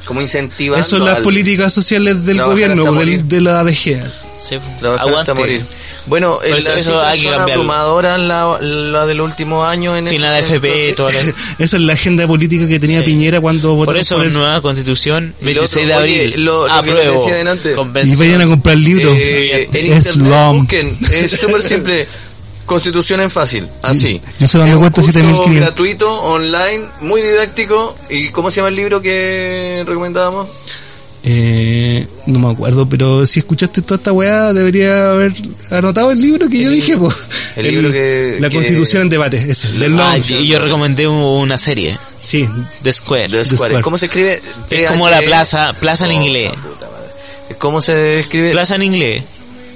Como 0.05 0.21
incentivando 0.21 0.81
Eso 0.85 0.97
son 0.97 1.05
las 1.05 1.17
políticas 1.21 1.73
sociales 1.73 2.25
del 2.25 2.41
gobierno, 2.43 2.83
hasta 2.87 2.99
del- 2.99 3.27
de 3.27 3.41
la 3.41 3.61
ADG. 3.61 4.03
Sí, 4.37 4.57
trabajar 4.79 5.07
aguante. 5.07 5.33
morir. 5.33 5.65
Bueno, 6.05 6.37
Pero 6.39 6.53
en 6.53 6.59
eso- 6.59 6.69
la 6.69 6.77
eso 6.77 7.01
hay 7.03 7.19
que 7.19 7.29
abrumadora 7.29 8.15
la, 8.19 8.59
la 8.61 9.07
del 9.07 9.21
último 9.21 9.65
año 9.65 9.97
en 9.97 10.05
Final 10.05 10.39
FP, 10.41 10.93
toda 10.95 11.11
la... 11.11 11.19
Esa 11.57 11.77
es 11.77 11.81
la 11.81 11.93
agenda 11.93 12.27
política 12.27 12.67
que 12.67 12.79
tenía 12.79 12.99
Sí. 12.99 13.05
Piñera 13.05 13.41
cuando 13.41 13.69
Por 13.69 13.87
votó 13.87 13.95
eso 13.95 14.17
por 14.17 14.31
nueva 14.31 14.61
constitución, 14.61 15.33
Y 15.41 15.45
lo 15.45 15.61
26 15.61 15.87
de 15.87 15.93
otro, 15.93 16.03
oye, 16.05 16.25
abril, 16.27 16.45
lo- 16.45 16.67
lo 16.67 16.67
que 16.67 16.79
apruebo, 16.91 17.13
decía 17.19 17.35
delante. 17.35 17.75
Y 18.03 18.15
vayan 18.17 18.41
a 18.41 18.45
comprar 18.45 18.77
libros. 18.77 19.17
Eh, 19.19 19.67
en 19.73 19.91
es 19.93 20.05
internet 20.15 20.51
busquen, 20.53 20.97
es 21.11 21.31
súper 21.31 21.63
simple. 21.63 22.07
Constitución 22.65 23.21
en 23.21 23.29
fácil, 23.29 23.67
así. 23.83 24.19
Yo 24.39 24.47
se 24.47 24.57
un 24.57 24.79
cuenta 24.79 24.89
curso 25.01 25.11
7500. 25.11 25.55
gratuito, 25.61 26.21
online, 26.23 26.85
muy 27.01 27.21
didáctico. 27.21 27.95
¿Y 28.09 28.29
cómo 28.29 28.49
se 28.49 28.57
llama 28.57 28.69
el 28.69 28.75
libro 28.75 29.01
que 29.01 29.83
recomendábamos? 29.85 30.47
Eh, 31.27 32.05
no 32.27 32.37
me 32.39 32.51
acuerdo, 32.51 32.87
pero 32.87 33.25
si 33.25 33.39
escuchaste 33.39 33.81
toda 33.81 33.95
esta 33.97 34.11
weá, 34.11 34.53
debería 34.53 35.09
haber 35.09 35.33
anotado 35.71 36.11
el 36.11 36.21
libro 36.21 36.47
que 36.47 36.63
yo 36.63 36.69
dije, 36.69 36.95
el 37.55 37.67
libro 37.67 37.91
que- 37.91 38.37
La 38.39 38.47
que- 38.49 38.57
Constitución 38.57 39.01
en 39.03 39.09
debate, 39.09 39.37
ese, 39.49 39.71
del 39.71 39.99
Ah, 39.99 40.17
Long. 40.17 40.41
y 40.41 40.47
yo 40.47 40.59
recomendé 40.59 41.07
una 41.07 41.57
serie, 41.57 41.97
Sí, 42.21 42.47
The 42.83 42.91
Square. 42.93 43.29
The 43.29 43.43
Square. 43.45 43.57
Square. 43.57 43.81
¿Cómo 43.81 43.97
se 43.97 44.05
escribe? 44.05 44.41
Es 44.69 44.89
como 44.91 45.09
la 45.09 45.19
TH? 45.19 45.25
plaza, 45.25 45.73
plaza 45.79 46.05
en 46.05 46.11
Oh, 46.19 46.23
inglés. 46.23 46.51
¿Cómo 47.59 47.81
se 47.81 48.19
escribe? 48.21 48.51
Plaza 48.51 48.75
en 48.75 48.81
inglés. 48.83 49.23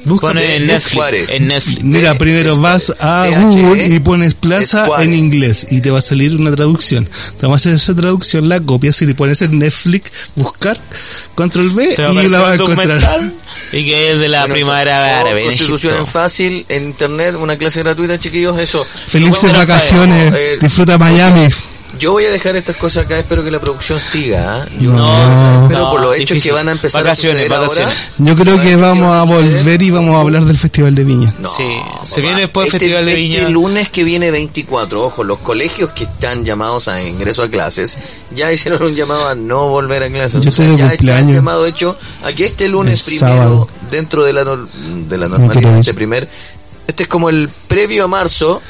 Busca. 0.06 0.32
En 0.32 0.68
Netflix. 0.68 1.30
En 1.30 1.48
Netflix. 1.48 1.84
Mira, 1.84 2.18
primero 2.18 2.58
vas 2.60 2.94
a 3.00 3.28
TH, 3.30 3.42
Google 3.42 3.86
y 3.86 4.00
pones 4.00 4.34
plaza 4.34 4.88
en 5.02 5.14
inglés 5.14 5.68
y 5.70 5.82
te 5.82 5.92
va 5.92 6.00
a 6.00 6.02
salir 6.02 6.36
una 6.36 6.56
traducción. 6.56 7.06
Te 7.06 7.46
vamos 7.46 7.58
a 7.58 7.70
hacer 7.70 7.74
esa 7.76 7.96
traducción, 7.96 8.50
la 8.50 8.60
copias 8.60 9.02
y 9.02 9.06
le 9.06 9.16
pones 9.16 9.42
en 9.42 9.60
Netflix, 9.60 10.12
buscar, 10.36 10.80
control 11.36 11.72
B 11.72 11.96
y 12.12 12.28
la 12.28 12.40
vas 12.40 12.52
a 12.52 12.56
encontrar. 12.56 13.32
Y 13.74 13.84
que 13.84 14.12
es 14.12 14.20
de 14.20 14.30
la 14.30 14.42
Bueno, 14.42 14.54
primavera 14.56 15.20
árabe 15.20 15.44
Constitución 15.44 15.98
en 15.98 16.08
fácil, 16.08 16.66
en 16.70 16.84
internet, 16.84 17.36
una 17.38 17.58
clase 17.58 17.82
gratuita, 17.84 18.18
chiquillos, 18.20 18.58
eso. 18.60 18.86
Felices 19.08 19.52
vacaciones, 19.52 20.34
Eh, 20.34 20.58
disfruta 20.62 20.98
Miami. 20.98 21.48
Yo 22.00 22.14
voy 22.14 22.26
a 22.26 22.32
dejar 22.32 22.56
estas 22.56 22.78
cosas 22.78 23.06
acá, 23.06 23.20
espero 23.20 23.44
que 23.44 23.52
la 23.52 23.60
producción 23.60 24.00
siga. 24.00 24.62
¿ah? 24.64 24.68
Yo 24.80 24.92
No. 24.94 25.64
espero 25.64 25.90
por 25.92 26.00
No, 26.00 26.06
los 26.08 26.16
hechos 26.16 26.30
difícil. 26.30 26.50
que 26.50 26.56
van 26.56 26.70
a 26.70 26.72
empezar 26.72 27.04
Vacaciones, 27.04 27.52
a 27.52 27.56
vacaciones. 27.58 27.96
ahora. 27.98 28.12
Yo 28.20 28.36
creo 28.36 28.62
que 28.62 28.76
vamos 28.78 29.14
a 29.16 29.22
suceder. 29.26 29.58
volver 29.58 29.82
y 29.82 29.92
vamos 29.92 30.16
a 30.16 30.20
hablar 30.22 30.46
del 30.46 30.58
Festival 30.58 30.96
de 30.96 31.04
Viña. 31.04 31.34
No, 31.40 31.50
Sí, 31.50 31.64
se 32.04 32.22
viene 32.22 32.42
después 32.42 32.68
el 32.70 32.76
Este- 32.76 32.80
Festival 32.86 33.06
de 33.06 33.12
este 33.12 33.22
Viña. 33.40 33.50
lunes 33.50 33.90
que 33.90 34.04
viene 34.06 34.32
24, 34.32 35.04
ojo, 35.04 35.24
los 35.26 35.40
colegios 35.40 35.90
que 35.92 36.06
están 36.06 36.46
llamados 36.46 36.88
a 36.88 37.04
ingreso 37.04 37.44
a 37.44 37.50
clases 37.50 37.98
ya 38.32 38.52
hicieron 38.52 38.82
un 38.82 38.96
llamado 38.96 39.28
a 39.28 39.36
no 39.36 39.68
volver 39.68 40.04
a 40.04 40.10
clases. 40.10 40.42
Yo 40.42 40.52
O 40.52 40.54
sea, 40.54 40.66
de 40.66 40.78
ya 40.78 40.84
está 40.86 40.90
cumpleaños. 40.98 41.30
el 41.32 41.36
llamado 41.36 41.66
hecho 41.66 41.98
a 42.24 42.32
que 42.32 42.46
este 42.46 42.70
lunes 42.70 43.00
El 43.08 43.18
primero, 43.18 43.38
sábado. 43.38 43.68
dentro 43.92 44.24
de 44.24 44.32
la, 44.34 44.44
nor- 44.46 44.68
de 44.70 45.18
la 45.18 45.28
normalidad, 45.28 45.80
este 45.80 45.94
primer, 45.94 46.30
este 46.88 47.04
es 47.04 47.10
como 47.10 47.30
el 47.30 47.50
previo 47.68 48.06
a 48.06 48.08
marzo, 48.08 48.62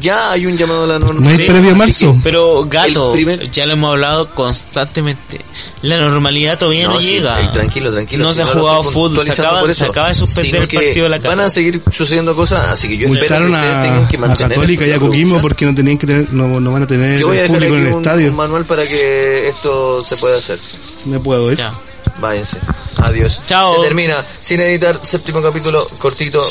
ya 0.00 0.32
hay 0.32 0.46
un 0.46 0.56
llamado 0.56 0.84
a 0.84 0.86
la 0.86 0.98
¿No 0.98 1.06
normalidad. 1.06 1.40
hay 1.40 1.46
previo 1.46 1.70
a 1.70 1.72
Así 1.72 1.78
marzo? 1.78 2.12
que- 2.14 2.20
Pero 2.24 2.64
gato, 2.64 3.12
primer- 3.12 3.50
ya 3.50 3.66
lo 3.66 3.72
hemos 3.74 3.90
hablado 3.92 4.28
constantemente. 4.30 5.40
La 5.82 5.96
normalidad 5.98 6.58
todavía 6.58 6.86
no, 6.88 6.94
No, 6.94 7.00
sí, 7.00 7.06
llega. 7.10 7.52
tranquilo, 7.52 7.92
tranquilo. 7.92 8.24
No 8.24 8.30
si 8.30 8.36
se 8.36 8.42
ha 8.42 8.46
lo 8.46 8.60
jugado 8.60 8.82
fútbol, 8.84 9.24
se 9.24 9.32
acaba, 9.32 9.72
se 9.72 9.84
acaba 9.84 10.08
de 10.08 10.14
suspender 10.14 10.62
el 10.62 10.68
que 10.68 10.76
partido 10.76 11.04
de 11.04 11.08
la 11.10 11.18
Van 11.18 11.36
Cato. 11.36 11.42
a 11.42 11.48
seguir 11.50 11.82
sucediendo 11.92 12.34
cosas, 12.34 12.68
así 12.68 12.88
que 12.88 12.96
yo 12.96 13.06
espero 13.06 13.20
Multaron 13.20 13.48
que 13.52 13.54
ustedes 13.58 13.74
a, 13.74 13.82
tengan 13.82 14.08
que 14.08 14.16
a 14.16 14.20
mantener 14.20 14.48
Católica 14.50 14.86
y 14.86 14.90
a 14.92 14.98
Coquimbo 14.98 15.40
porque 15.40 15.66
no 15.66 15.74
tenían 15.74 15.98
que 15.98 16.06
tener, 16.06 16.32
no, 16.32 16.60
no 16.60 16.72
van 16.72 16.82
a 16.82 16.86
tener 16.86 17.18
Yo 17.18 17.28
voy 17.28 17.38
a 17.38 17.42
dejar 17.42 17.56
público 17.58 17.74
aquí 17.74 17.82
en 17.82 17.86
el 17.88 17.94
un, 17.94 18.00
estadio. 18.02 18.30
un 18.30 18.36
manual 18.36 18.64
para 18.64 18.86
que 18.86 19.48
esto 19.48 20.04
se 20.04 20.16
pueda 20.16 20.38
hacer. 20.38 20.58
Me 21.06 21.18
puedo 21.18 21.50
ir. 21.52 21.58
Ya. 21.58 21.72
Váyanse. 22.18 22.58
Adiós. 23.02 23.40
Chao. 23.46 23.76
Se 23.76 23.80
termina. 23.82 24.24
Sin 24.40 24.60
editar, 24.60 24.98
séptimo 25.02 25.42
capítulo, 25.42 25.86
cortito, 25.98 26.46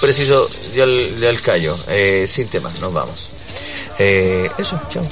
preciso, 0.00 0.48
ya 0.74 0.84
al, 0.84 1.40
callo. 1.40 1.76
Eh, 1.88 2.26
sin 2.28 2.48
tema, 2.48 2.70
nos 2.80 2.92
vamos. 2.92 3.30
Eh, 3.98 4.50
eso, 4.58 4.80
chao. 4.88 5.02